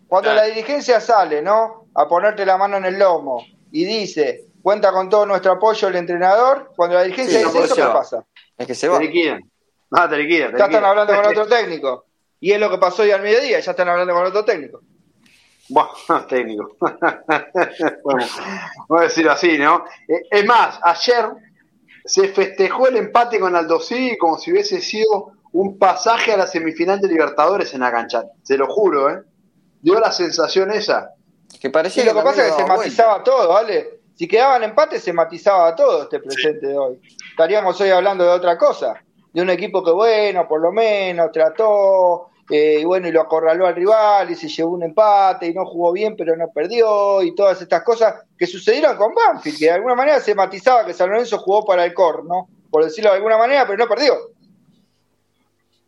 cuando 0.08 0.30
Claro. 0.30 0.40
la 0.40 0.46
dirigencia 0.46 1.00
sale, 1.00 1.42
¿no? 1.42 1.86
A 1.94 2.08
ponerte 2.08 2.46
la 2.46 2.56
mano 2.56 2.78
en 2.78 2.86
el 2.86 2.98
lomo 2.98 3.44
y 3.70 3.84
dice, 3.84 4.46
cuenta 4.62 4.92
con 4.92 5.08
todo 5.10 5.26
nuestro 5.26 5.52
apoyo 5.52 5.88
el 5.88 5.96
entrenador, 5.96 6.72
cuando 6.74 6.96
la 6.96 7.02
dirigencia 7.02 7.40
Sí, 7.40 7.44
dice 7.44 7.58
no, 7.58 7.64
eso, 7.66 7.74
se 7.74 7.82
¿qué 7.82 7.86
pasa? 7.88 8.24
Es 8.56 8.66
que 8.66 8.74
se 8.74 8.88
va. 8.88 8.98
Te 8.98 9.04
liquidan. 9.04 9.40
Ah, 9.90 10.08
te 10.08 10.16
liquidan. 10.16 10.52
te 10.52 10.58
Ya 10.58 10.64
están 10.64 10.84
hablando 10.84 11.14
con 11.14 11.26
otro 11.26 11.46
técnico. 11.46 12.06
Y 12.40 12.52
es 12.52 12.58
lo 12.60 12.70
que 12.70 12.78
pasó 12.78 13.02
hoy 13.02 13.10
al 13.10 13.20
mediodía, 13.22 13.60
ya 13.60 13.70
están 13.72 13.88
hablando 13.88 14.14
con 14.14 14.24
otro 14.26 14.44
técnico. 14.44 14.80
Bueno, 15.68 16.26
técnico. 16.28 16.76
bueno, 16.78 18.26
vamos 18.88 19.00
a 19.00 19.02
decirlo 19.04 19.32
así, 19.32 19.56
¿no? 19.58 19.84
Eh, 20.08 20.22
Es 20.30 20.44
más, 20.44 20.78
ayer 20.82 21.26
se 22.04 22.28
festejó 22.28 22.88
el 22.88 22.96
empate 22.96 23.40
con 23.40 23.56
Aldo 23.56 23.80
Civi 23.80 24.18
como 24.18 24.38
si 24.38 24.52
hubiese 24.52 24.80
sido 24.80 25.32
un 25.52 25.78
pasaje 25.78 26.32
a 26.32 26.36
la 26.36 26.46
semifinal 26.46 27.00
de 27.00 27.08
Libertadores 27.08 27.72
en 27.74 27.80
la 27.80 27.90
cancha. 27.90 28.24
Se 28.42 28.58
lo 28.58 28.66
juro, 28.66 29.08
¿eh? 29.10 29.22
Dio 29.80 29.98
la 29.98 30.12
sensación 30.12 30.70
esa. 30.70 31.10
Que 31.60 31.70
parecía 31.70 32.02
Sí, 32.02 32.08
lo 32.08 32.14
que 32.14 32.22
pasa 32.22 32.42
es 32.42 32.48
que 32.50 32.56
se 32.56 32.62
daba 32.62 32.76
matizaba 32.76 33.22
todo, 33.22 33.48
¿vale? 33.48 34.00
Si 34.16 34.28
quedaban 34.28 34.62
empates, 34.64 35.02
se 35.02 35.12
matizaba 35.12 35.74
todo 35.74 36.02
este 36.02 36.20
presente 36.20 36.66
de 36.66 36.78
hoy. 36.78 37.00
Estaríamos 37.30 37.80
hoy 37.80 37.90
hablando 37.90 38.24
de 38.24 38.30
otra 38.30 38.58
cosa. 38.58 38.94
De 39.32 39.42
un 39.42 39.50
equipo 39.50 39.82
que, 39.82 39.90
bueno, 39.90 40.46
por 40.46 40.60
lo 40.60 40.72
menos 40.72 41.32
trató, 41.32 42.30
eh, 42.50 42.78
y 42.80 42.84
bueno, 42.84 43.08
y 43.08 43.12
lo 43.12 43.22
acorraló 43.22 43.66
al 43.66 43.74
rival, 43.74 44.30
y 44.30 44.34
se 44.34 44.48
llevó 44.48 44.72
un 44.72 44.82
empate, 44.82 45.46
y 45.46 45.54
no 45.54 45.64
jugó 45.64 45.92
bien, 45.92 46.14
pero 46.16 46.36
no 46.36 46.48
perdió, 46.54 47.22
y 47.22 47.34
todas 47.34 47.60
estas 47.62 47.82
cosas 47.82 48.14
que 48.38 48.46
sucedieron 48.46 48.96
con 48.96 49.14
Banfield, 49.14 49.58
que 49.58 49.64
de 49.66 49.70
alguna 49.72 49.94
manera 49.94 50.20
se 50.20 50.34
matizaba 50.34 50.84
que 50.84 50.92
San 50.92 51.08
Lorenzo 51.10 51.38
jugó 51.38 51.64
para 51.64 51.84
el 51.84 51.94
core, 51.94 52.22
¿no? 52.24 52.48
Por 52.70 52.84
decirlo 52.84 53.10
de 53.10 53.16
alguna 53.16 53.38
manera, 53.38 53.64
pero 53.66 53.78
no 53.78 53.88
perdió. 53.88 54.14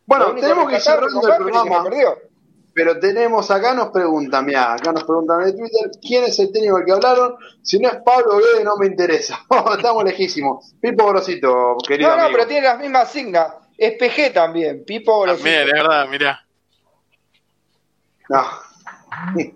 Bueno, 0.05 0.33
tenemos 0.35 0.69
que 0.69 0.79
cerrando 0.79 1.21
el 1.21 1.27
no 1.27 1.35
programa, 1.37 1.83
perdió. 1.83 2.17
pero 2.73 2.97
tenemos 2.97 3.51
acá, 3.51 3.73
nos 3.73 3.89
preguntan, 3.89 4.45
mira, 4.45 4.73
acá 4.73 4.93
nos 4.93 5.03
preguntan 5.03 5.41
en 5.41 5.57
Twitter, 5.57 5.91
¿quién 6.01 6.23
es 6.23 6.39
el 6.39 6.51
técnico 6.51 6.77
del 6.77 6.85
que 6.85 6.91
hablaron? 6.93 7.35
Si 7.61 7.77
no 7.77 7.89
es 7.89 7.97
Pablo 8.05 8.37
Guede, 8.37 8.63
no 8.63 8.77
me 8.77 8.85
interesa. 8.87 9.37
Estamos 9.75 10.03
lejísimos. 10.05 10.73
Pipo 10.79 11.07
Grosito, 11.07 11.77
querido 11.85 12.09
No, 12.09 12.15
no, 12.15 12.21
amigo. 12.23 12.37
pero 12.37 12.47
tiene 12.47 12.67
las 12.67 12.79
mismas 12.79 13.11
signas. 13.11 13.53
Es 13.77 13.93
PG 13.97 14.33
también, 14.33 14.85
Pipo 14.85 15.19
Grosito. 15.21 15.43
También, 15.43 15.65
de 15.67 15.73
verdad, 15.73 16.07
mirá. 16.07 16.46
No. 18.29 18.43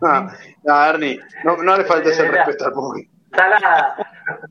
No, 0.01 0.31
no, 0.63 0.85
Ernie, 0.85 1.19
no, 1.43 1.57
no 1.57 1.77
le 1.77 1.83
faltes 1.83 2.17
el 2.19 2.29
Mirá. 2.29 2.45
respeto 2.45 2.65
al 2.65 2.73
público. 2.73 3.11
Salada. 3.35 3.95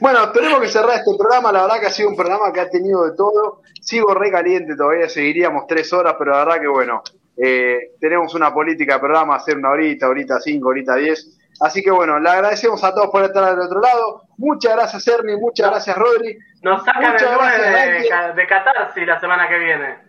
Bueno, 0.00 0.30
tenemos 0.32 0.60
que 0.60 0.68
cerrar 0.68 0.96
este 0.98 1.12
programa. 1.18 1.50
La 1.50 1.62
verdad 1.62 1.80
que 1.80 1.86
ha 1.86 1.90
sido 1.90 2.10
un 2.10 2.16
programa 2.16 2.52
que 2.52 2.60
ha 2.60 2.68
tenido 2.68 3.04
de 3.04 3.16
todo. 3.16 3.62
Sigo 3.80 4.12
re 4.12 4.30
caliente 4.30 4.76
todavía, 4.76 5.08
seguiríamos 5.08 5.66
tres 5.66 5.90
horas, 5.94 6.14
pero 6.18 6.32
la 6.32 6.44
verdad 6.44 6.60
que 6.60 6.66
bueno, 6.68 7.02
eh, 7.38 7.92
tenemos 7.98 8.34
una 8.34 8.52
política 8.52 8.94
de 8.94 9.00
programa, 9.00 9.36
hacer 9.36 9.56
una 9.56 9.70
horita, 9.70 10.08
horita 10.08 10.40
cinco, 10.40 10.68
horita 10.68 10.96
diez. 10.96 11.38
Así 11.60 11.82
que 11.82 11.90
bueno, 11.90 12.18
le 12.20 12.28
agradecemos 12.28 12.84
a 12.84 12.94
todos 12.94 13.08
por 13.08 13.22
estar 13.22 13.48
del 13.50 13.60
otro 13.60 13.80
lado. 13.80 14.24
Muchas 14.36 14.74
gracias, 14.76 15.08
Ernie, 15.08 15.36
muchas 15.38 15.70
gracias, 15.70 15.96
Rodri. 15.96 16.36
Nos 16.60 16.84
sacan 16.84 17.12
Muchas 17.12 17.22
el 17.32 17.38
gracias, 17.38 18.36
de, 18.36 18.42
de 18.42 18.46
Catarsis 18.48 19.06
la 19.06 19.18
semana 19.20 19.48
que 19.48 19.58
viene. 19.58 20.05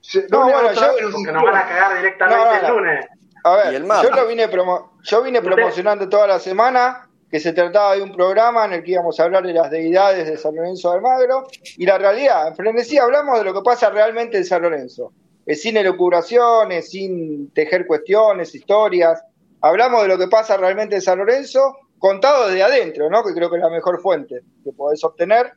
Se- 0.00 0.26
No, 0.28 0.42
bueno, 0.44 0.72
yo- 0.72 0.94
vez 0.94 1.02
nos 1.02 1.12
Porque 1.12 1.32
nos 1.32 1.42
van 1.44 1.56
a 1.56 1.68
cagar 1.68 1.96
directamente 1.96 2.38
No, 2.44 2.44
no, 2.44 2.60
no. 2.62 2.68
el 2.68 2.74
lunes. 2.76 3.06
A 3.44 3.52
Y 3.54 3.56
ver, 3.56 3.74
el 3.74 3.86
yo 3.86 4.10
lo 4.10 4.26
vine 4.26 4.48
promo 4.48 4.92
yo 5.02 5.22
vine 5.22 5.40
promocionando 5.40 6.08
toda 6.08 6.26
la 6.26 6.38
semana 6.38 7.08
que 7.30 7.40
se 7.40 7.52
trataba 7.52 7.94
de 7.96 8.02
un 8.02 8.12
programa 8.12 8.64
en 8.66 8.72
el 8.74 8.82
que 8.82 8.90
íbamos 8.92 9.18
a 9.18 9.24
hablar 9.24 9.44
de 9.46 9.52
las 9.54 9.70
deidades 9.70 10.26
de 10.26 10.36
San 10.36 10.54
Lorenzo 10.56 10.90
de 10.90 10.96
Almagro 10.96 11.46
y 11.76 11.86
la 11.86 11.96
realidad, 11.96 12.48
en 12.48 12.56
frenesí 12.56 12.98
hablamos 12.98 13.38
de 13.38 13.44
lo 13.44 13.54
que 13.54 13.62
pasa 13.62 13.88
realmente 13.88 14.36
en 14.36 14.44
San 14.44 14.62
Lorenzo, 14.62 15.12
Eh, 15.46 15.54
sin 15.54 15.76
elucubraciones, 15.78 16.90
sin 16.90 17.50
tejer 17.52 17.86
cuestiones, 17.86 18.54
historias, 18.54 19.22
hablamos 19.62 20.02
de 20.02 20.08
lo 20.08 20.18
que 20.18 20.28
pasa 20.28 20.56
realmente 20.56 20.96
en 20.96 21.02
San 21.02 21.18
Lorenzo 21.18 21.76
contado 21.98 22.48
desde 22.48 22.62
adentro, 22.62 23.08
¿no? 23.08 23.22
que 23.24 23.32
creo 23.32 23.48
que 23.50 23.56
es 23.56 23.62
la 23.62 23.70
mejor 23.70 24.00
fuente 24.02 24.40
que 24.64 24.72
podés 24.72 25.02
obtener. 25.04 25.52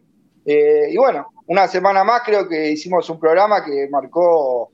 Eh, 0.45 0.87
y 0.89 0.97
bueno, 0.97 1.27
una 1.47 1.67
semana 1.67 2.03
más 2.03 2.21
creo 2.25 2.47
que 2.47 2.71
hicimos 2.71 3.09
un 3.09 3.19
programa 3.19 3.63
que 3.63 3.87
marcó 3.89 4.71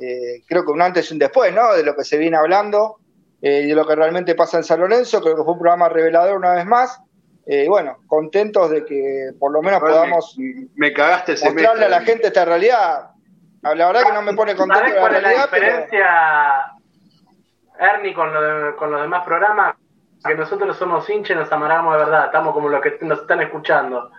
eh, 0.00 0.44
creo 0.46 0.64
que 0.64 0.70
un 0.70 0.80
antes 0.80 1.10
y 1.10 1.14
un 1.14 1.18
después, 1.18 1.52
¿no? 1.52 1.74
De 1.74 1.82
lo 1.82 1.96
que 1.96 2.04
se 2.04 2.18
viene 2.18 2.36
hablando 2.36 2.98
eh, 3.42 3.62
y 3.64 3.68
de 3.68 3.74
lo 3.74 3.86
que 3.86 3.96
realmente 3.96 4.34
pasa 4.34 4.58
en 4.58 4.64
San 4.64 4.80
Lorenzo. 4.80 5.20
Creo 5.20 5.36
que 5.36 5.42
fue 5.42 5.54
un 5.54 5.58
programa 5.58 5.88
revelador 5.88 6.36
una 6.36 6.52
vez 6.52 6.66
más. 6.66 7.00
Eh, 7.46 7.64
y 7.64 7.68
bueno, 7.68 7.98
contentos 8.06 8.70
de 8.70 8.84
que 8.84 9.30
por 9.38 9.50
lo 9.52 9.62
menos 9.62 9.80
podamos 9.80 10.36
Me, 10.38 10.68
me 10.76 10.92
cagaste 10.92 11.32
el 11.32 11.38
semestre. 11.38 11.62
mostrarle 11.62 11.86
a 11.86 11.98
la 11.98 12.04
gente 12.04 12.26
esta 12.28 12.44
realidad. 12.44 13.10
La 13.62 13.86
verdad 13.86 14.04
que 14.04 14.12
no 14.12 14.22
me 14.22 14.34
pone 14.34 14.54
contento 14.54 14.78
¿Sabés 14.78 14.94
la 14.94 15.00
cuál 15.00 15.16
es 15.16 15.22
la 15.22 15.28
realidad, 15.28 15.48
pero 15.50 15.66
diferencia? 15.66 16.08
Ernie 17.80 18.14
con, 18.14 18.32
lo 18.32 18.76
con 18.76 18.90
los 18.90 19.02
demás 19.02 19.24
programas, 19.24 19.76
que 20.24 20.34
nosotros 20.34 20.76
somos 20.76 21.08
hinchas 21.08 21.36
y 21.36 21.38
nos 21.40 21.50
amargamos 21.50 21.94
de 21.94 22.04
verdad, 22.04 22.26
estamos 22.26 22.52
como 22.52 22.68
los 22.68 22.82
que 22.82 22.98
nos 23.02 23.20
están 23.20 23.40
escuchando. 23.40 24.10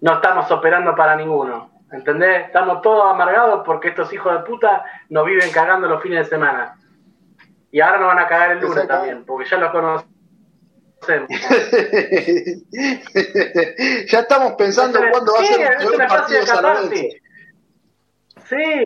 No 0.00 0.14
estamos 0.14 0.50
operando 0.50 0.94
para 0.94 1.16
ninguno. 1.16 1.70
¿Entendés? 1.90 2.46
Estamos 2.46 2.82
todos 2.82 3.12
amargados 3.12 3.62
porque 3.64 3.88
estos 3.88 4.12
hijos 4.12 4.32
de 4.32 4.40
puta 4.40 4.84
nos 5.08 5.24
viven 5.24 5.50
cagando 5.50 5.88
los 5.88 6.02
fines 6.02 6.26
de 6.26 6.36
semana. 6.36 6.76
Y 7.70 7.80
ahora 7.80 7.98
nos 7.98 8.08
van 8.08 8.18
a 8.18 8.26
cagar 8.26 8.52
el 8.52 8.60
lunes 8.60 8.86
también, 8.86 9.24
porque 9.24 9.48
ya 9.48 9.56
los 9.58 9.70
conocemos. 9.70 10.06
ya 14.06 14.20
estamos 14.20 14.52
pensando 14.52 15.00
cuándo 15.10 15.32
va 15.32 15.40
a 15.40 15.44
ser 15.44 15.60
el 15.60 15.76
primer 15.86 16.08
partido 16.08 16.40
de. 16.88 17.20
Sí. 18.46 18.84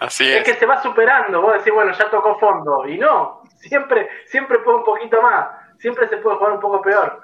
Así 0.00 0.30
es. 0.30 0.38
Es 0.38 0.44
que 0.44 0.54
se 0.54 0.66
va 0.66 0.82
superando. 0.82 1.42
Vos 1.42 1.54
decís, 1.54 1.72
bueno, 1.72 1.92
ya 1.92 2.10
tocó 2.10 2.38
fondo. 2.38 2.86
Y 2.86 2.98
no, 2.98 3.42
siempre, 3.58 4.08
siempre 4.26 4.58
puede 4.60 4.78
un 4.78 4.84
poquito 4.84 5.20
más. 5.22 5.48
Siempre 5.78 6.08
se 6.08 6.16
puede 6.18 6.36
jugar 6.36 6.52
un 6.54 6.60
poco 6.60 6.82
peor. 6.82 7.20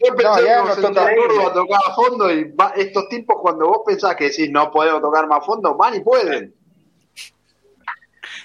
Yo 0.00 0.14
pensé 0.14 0.56
no, 0.56 0.74
que 0.74 0.82
toca 0.82 1.48
a 1.48 1.52
tocar 1.52 1.80
a 1.88 1.94
fondo 1.94 2.32
y 2.32 2.54
estos 2.76 3.08
tipos 3.08 3.36
cuando 3.40 3.66
vos 3.66 3.82
pensás 3.84 4.14
que 4.14 4.24
decís 4.24 4.50
no 4.50 4.70
podemos 4.70 5.00
tocar 5.00 5.26
más 5.26 5.44
fondo, 5.44 5.76
van 5.76 5.96
y 5.96 6.00
pueden. 6.00 6.54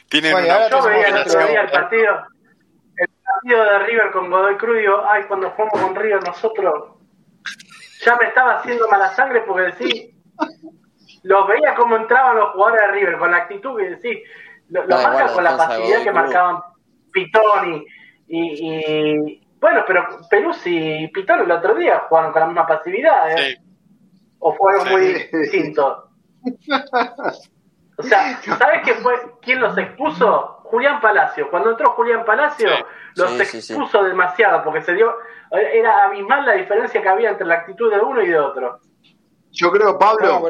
Tienen 0.09 0.31
bueno, 0.31 0.69
yo 0.69 0.83
veía, 0.83 1.07
el 1.07 1.71
partido, 1.71 2.13
el 2.97 3.09
partido 3.23 3.63
de 3.63 3.79
River 3.79 4.11
con 4.11 4.31
Godoy 4.31 4.57
Cruz 4.57 4.77
digo, 4.77 5.03
ay, 5.07 5.23
cuando 5.27 5.51
jugamos 5.51 5.79
con 5.79 5.95
River 5.95 6.23
nosotros 6.23 6.93
ya 8.03 8.15
me 8.17 8.27
estaba 8.27 8.55
haciendo 8.55 8.87
mala 8.89 9.13
sangre 9.13 9.41
porque 9.41 9.63
decís, 9.63 10.15
los 11.23 11.47
veía 11.47 11.75
como 11.75 11.97
entraban 11.97 12.37
los 12.37 12.49
jugadores 12.51 12.81
de 12.81 12.91
River 12.93 13.17
con 13.17 13.31
la 13.31 13.37
actitud 13.37 13.77
que 13.77 13.89
decís, 13.91 14.19
lo, 14.69 14.85
lo 14.85 14.97
marcan 14.97 15.33
con 15.33 15.43
la 15.43 15.57
pasividad 15.57 16.03
que 16.03 16.11
marcaban 16.11 16.63
Pitoni 17.11 17.85
y, 18.27 18.69
y 18.69 19.42
bueno, 19.63 19.85
pero 19.87 20.05
Peruzzi 20.29 21.03
y 21.03 21.07
Pitón 21.07 21.39
el 21.39 21.51
otro 21.51 21.73
día 21.75 22.03
jugaron 22.09 22.33
con 22.33 22.41
la 22.41 22.47
misma 22.47 22.67
pasividad, 22.67 23.31
¿eh? 23.31 23.57
¿O 24.39 24.53
fueron 24.53 24.89
muy 24.89 25.13
distintos? 25.31 26.03
O 27.97 28.03
sea, 28.03 28.41
¿sabes 28.41 28.81
qué 28.83 28.95
fue? 28.95 29.13
¿Quién 29.41 29.61
los 29.61 29.77
expuso? 29.77 30.59
Julián 30.63 30.99
Palacio. 30.99 31.49
Cuando 31.49 31.71
entró 31.71 31.91
Julián 31.91 32.25
Palacio, 32.25 32.67
los 33.15 33.39
expuso 33.39 34.03
demasiado, 34.03 34.65
porque 34.65 34.81
se 34.81 34.95
dio. 34.95 35.13
Era 35.49 36.07
abismal 36.07 36.45
la 36.45 36.55
diferencia 36.55 37.01
que 37.01 37.07
había 37.07 37.29
entre 37.29 37.47
la 37.47 37.55
actitud 37.55 37.89
de 37.89 38.01
uno 38.01 38.21
y 38.21 38.27
de 38.27 38.39
otro. 38.39 38.81
Yo 39.49 39.71
creo, 39.71 39.97
Pablo, 39.97 40.45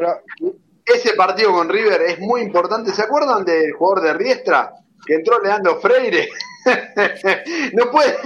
ese 0.84 1.14
partido 1.14 1.52
con 1.52 1.68
River 1.68 2.02
es 2.02 2.18
muy 2.18 2.40
importante. 2.40 2.90
¿Se 2.90 3.02
acuerdan 3.02 3.44
del 3.44 3.74
jugador 3.74 4.02
de 4.02 4.14
Riestra? 4.14 4.72
Que 5.06 5.14
entró 5.14 5.38
Leandro 5.40 5.76
Freire 5.76 6.28
no 7.72 7.90
puede, 7.90 8.16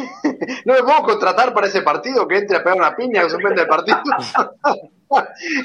no 0.64 0.74
me 0.74 0.82
puedo 0.82 1.02
contratar 1.02 1.52
para 1.52 1.66
ese 1.66 1.82
partido 1.82 2.26
que 2.26 2.38
entre 2.38 2.56
a 2.56 2.62
pegar 2.62 2.78
una 2.78 2.96
piña 2.96 3.22
que 3.22 3.30
suspende 3.30 3.62
el 3.62 3.68
partido. 3.68 4.02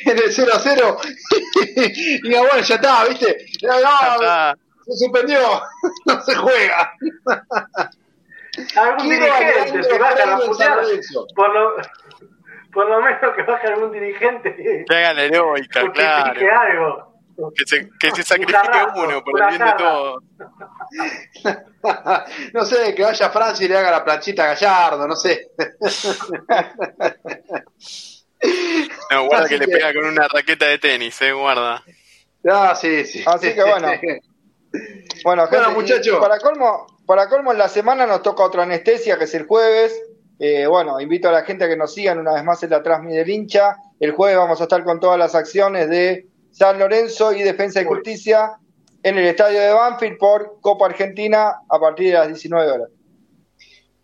En 0.06 0.18
el 0.18 0.32
0 0.32 0.52
a 0.56 0.58
0 0.60 0.98
y 2.24 2.30
bueno 2.30 2.60
ya 2.62 2.76
está 2.76 3.04
viste 3.10 3.46
se 3.60 4.94
suspendió. 4.98 5.62
No 6.06 6.22
se 6.22 6.34
juega 6.34 6.94
algún 8.76 9.10
dirigente 9.10 9.84
se 9.84 10.00
baja 10.00 10.26
la 10.26 10.38
por 11.36 11.54
lo 11.54 11.76
por 12.72 12.90
lo 12.90 13.02
menos 13.02 13.36
que 13.36 13.44
baje 13.44 13.68
algún 13.68 13.92
dirigente. 13.92 14.56
Que 14.56 14.96
haga 14.96 15.14
la 15.14 15.24
heroica 15.24 15.92
claro. 15.92 16.40
que 16.40 16.50
algo 16.50 17.13
que 17.56 17.66
se, 17.66 17.90
que 18.00 18.12
se 18.12 18.24
sacrifique 18.24 18.60
uno 18.96 19.24
por 19.24 19.42
el 19.42 19.48
bien 19.50 19.66
de 19.66 19.74
todos. 19.78 20.24
no 22.54 22.66
sé, 22.66 22.96
que 22.96 23.04
vaya 23.04 23.26
a 23.26 23.32
Francia 23.32 23.66
y 23.66 23.70
le 23.70 23.78
haga 23.78 23.92
la 23.92 24.04
planchita 24.04 24.44
a 24.44 24.48
Gallardo, 24.48 25.08
no 25.08 25.16
sé. 25.16 25.52
no, 29.12 29.28
guarda 29.28 29.48
que, 29.48 29.58
le 29.58 29.68
pega 29.68 29.94
con 29.94 30.06
una 30.06 30.28
raqueta 30.28 30.66
de 30.68 30.78
tenis, 30.78 31.22
eh, 31.22 31.32
guarda. 31.32 31.82
Ah, 32.50 32.76
sí, 32.76 33.06
sí. 33.06 33.24
Así 33.26 33.54
que 33.54 33.64
bueno. 33.64 33.90
Bueno, 35.24 35.46
gente, 35.46 35.70
muchachos. 35.70 36.20
Para 36.20 36.40
colmo, 36.40 36.88
para 37.06 37.30
colmo, 37.30 37.52
en 37.52 37.60
la 37.60 37.70
semana 37.70 38.08
nos 38.08 38.24
toca 38.24 38.44
otra 38.44 38.64
anestesia, 38.64 39.20
que 39.20 39.26
es 39.26 39.36
el 39.36 39.46
jueves. 39.46 39.94
Eh, 40.40 40.66
bueno, 40.66 41.00
invito 41.00 41.30
a 41.30 41.32
la 41.32 41.44
gente 41.44 41.66
a 41.66 41.68
que 41.68 41.78
nos 41.78 41.94
sigan 41.94 42.18
una 42.18 42.34
vez 42.34 42.44
más 42.44 42.64
en 42.64 42.72
la 42.72 42.82
Transmi 42.82 43.14
del 43.14 43.30
hincha. 43.30 43.76
El 44.00 44.14
jueves 44.14 44.38
vamos 44.38 44.60
a 44.60 44.64
estar 44.64 44.84
con 44.84 45.00
todas 45.00 45.20
las 45.20 45.36
acciones 45.36 45.88
de 45.90 46.26
San 46.54 46.78
Lorenzo 46.78 47.34
y 47.34 47.42
Defensa 47.42 47.82
y 47.82 47.86
Justicia 47.86 48.58
en 49.02 49.18
el 49.18 49.26
estadio 49.26 49.60
de 49.60 49.74
Banfield 49.74 50.18
por 50.18 50.60
Copa 50.62 50.86
Argentina 50.86 51.62
a 51.68 51.80
partir 51.80 52.08
de 52.08 52.14
las 52.14 52.28
19 52.28 52.72
horas. 52.72 52.90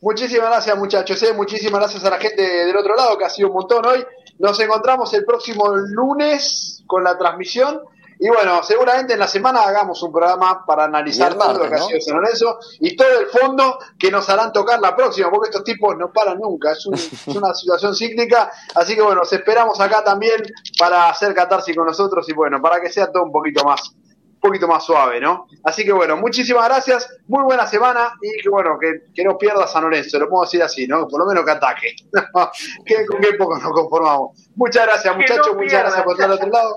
Muchísimas 0.02 0.50
gracias 0.50 0.78
muchachos, 0.78 1.22
¿eh? 1.24 1.34
muchísimas 1.34 1.80
gracias 1.80 2.04
a 2.06 2.10
la 2.10 2.18
gente 2.18 2.42
del 2.42 2.76
otro 2.76 2.96
lado 2.96 3.18
que 3.18 3.26
ha 3.26 3.30
sido 3.30 3.50
un 3.50 3.54
montón 3.54 3.86
hoy. 3.86 4.04
Nos 4.40 4.60
encontramos 4.60 5.14
el 5.14 5.26
próximo 5.26 5.68
lunes 5.76 6.84
con 6.88 7.04
la 7.04 7.18
transmisión 7.18 7.82
y 8.22 8.28
bueno, 8.28 8.62
seguramente 8.64 9.14
en 9.14 9.20
la 9.20 9.28
semana 9.28 9.62
hagamos 9.62 10.04
un 10.04 10.12
programa 10.12 10.66
para 10.66 10.84
analizar 10.84 11.36
todo 11.36 11.54
lo 11.54 11.70
que 11.70 11.76
ha 11.76 11.80
sido 11.80 12.02
San 12.02 12.18
Lorenzo 12.18 12.60
y 12.82 12.94
todo 12.94 13.18
el 13.18 13.28
fondo 13.28 13.80
que 13.98 14.12
nos 14.12 14.28
harán 14.30 14.52
tocar 14.52 14.82
la 14.82 14.94
próxima, 14.94 15.32
porque 15.32 15.50
estos 15.50 15.64
tipos 15.64 15.96
no 15.98 16.12
paran 16.12 16.38
nunca, 16.38 16.72
es, 16.74 16.86
una 17.28 17.54
situación 17.54 17.96
cíclica. 17.96 18.52
Así 18.76 18.96
que 18.96 19.02
bueno, 19.02 19.22
os 19.22 19.32
esperamos 19.32 19.80
acá 19.80 20.04
también 20.04 20.44
para 20.78 21.10
hacer 21.10 21.34
catarsis 21.34 21.74
con 21.74 21.86
nosotros 21.86 22.28
y 22.28 22.34
bueno, 22.34 22.62
para 22.62 22.82
que 22.82 22.92
sea 22.92 23.10
todo 23.10 23.24
un 23.24 23.32
poquito 23.32 23.64
más 23.64 23.96
un 24.42 24.50
poquito 24.50 24.68
más 24.70 24.86
suave, 24.86 25.20
¿no? 25.20 25.48
Así 25.66 25.84
que 25.84 25.92
bueno, 25.92 26.16
muchísimas 26.16 26.66
gracias, 26.66 27.10
muy 27.28 27.44
buena 27.44 27.68
semana 27.68 28.14
y 28.22 28.42
que 28.42 28.50
bueno, 28.50 28.78
que, 28.80 29.12
que 29.14 29.24
no 29.26 29.38
pierda 29.38 29.68
San 29.68 29.84
Lorenzo, 29.84 30.18
lo 30.18 30.30
puedo 30.30 30.44
decir 30.44 30.64
así, 30.64 30.88
¿no? 30.88 31.08
Por 31.08 31.20
lo 31.20 31.26
menos 31.26 31.44
que 31.44 31.52
ataque. 31.52 31.96
que 32.86 33.06
con 33.06 33.20
qué 33.20 33.34
poco 33.34 33.58
nos 33.58 33.72
conformamos. 33.74 34.50
Muchas 34.56 34.86
gracias, 34.88 35.16
muchachos, 35.16 35.56
muchas 35.56 35.82
gracias 35.82 36.04
por 36.04 36.14
estar 36.14 36.30
al 36.30 36.38
otro 36.38 36.50
lado. 36.50 36.76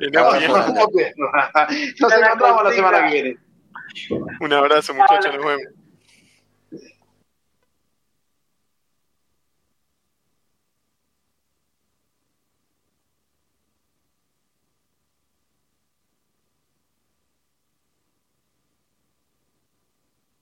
Nos 0.00 0.12
encontramos 2.12 2.64
la 2.64 2.72
semana 2.72 3.04
que 3.04 3.12
viene. 3.12 3.36
Un 4.40 4.52
abrazo, 4.52 4.92
muchachos, 4.94 5.32
nos 5.34 5.44
vemos. 5.44 5.79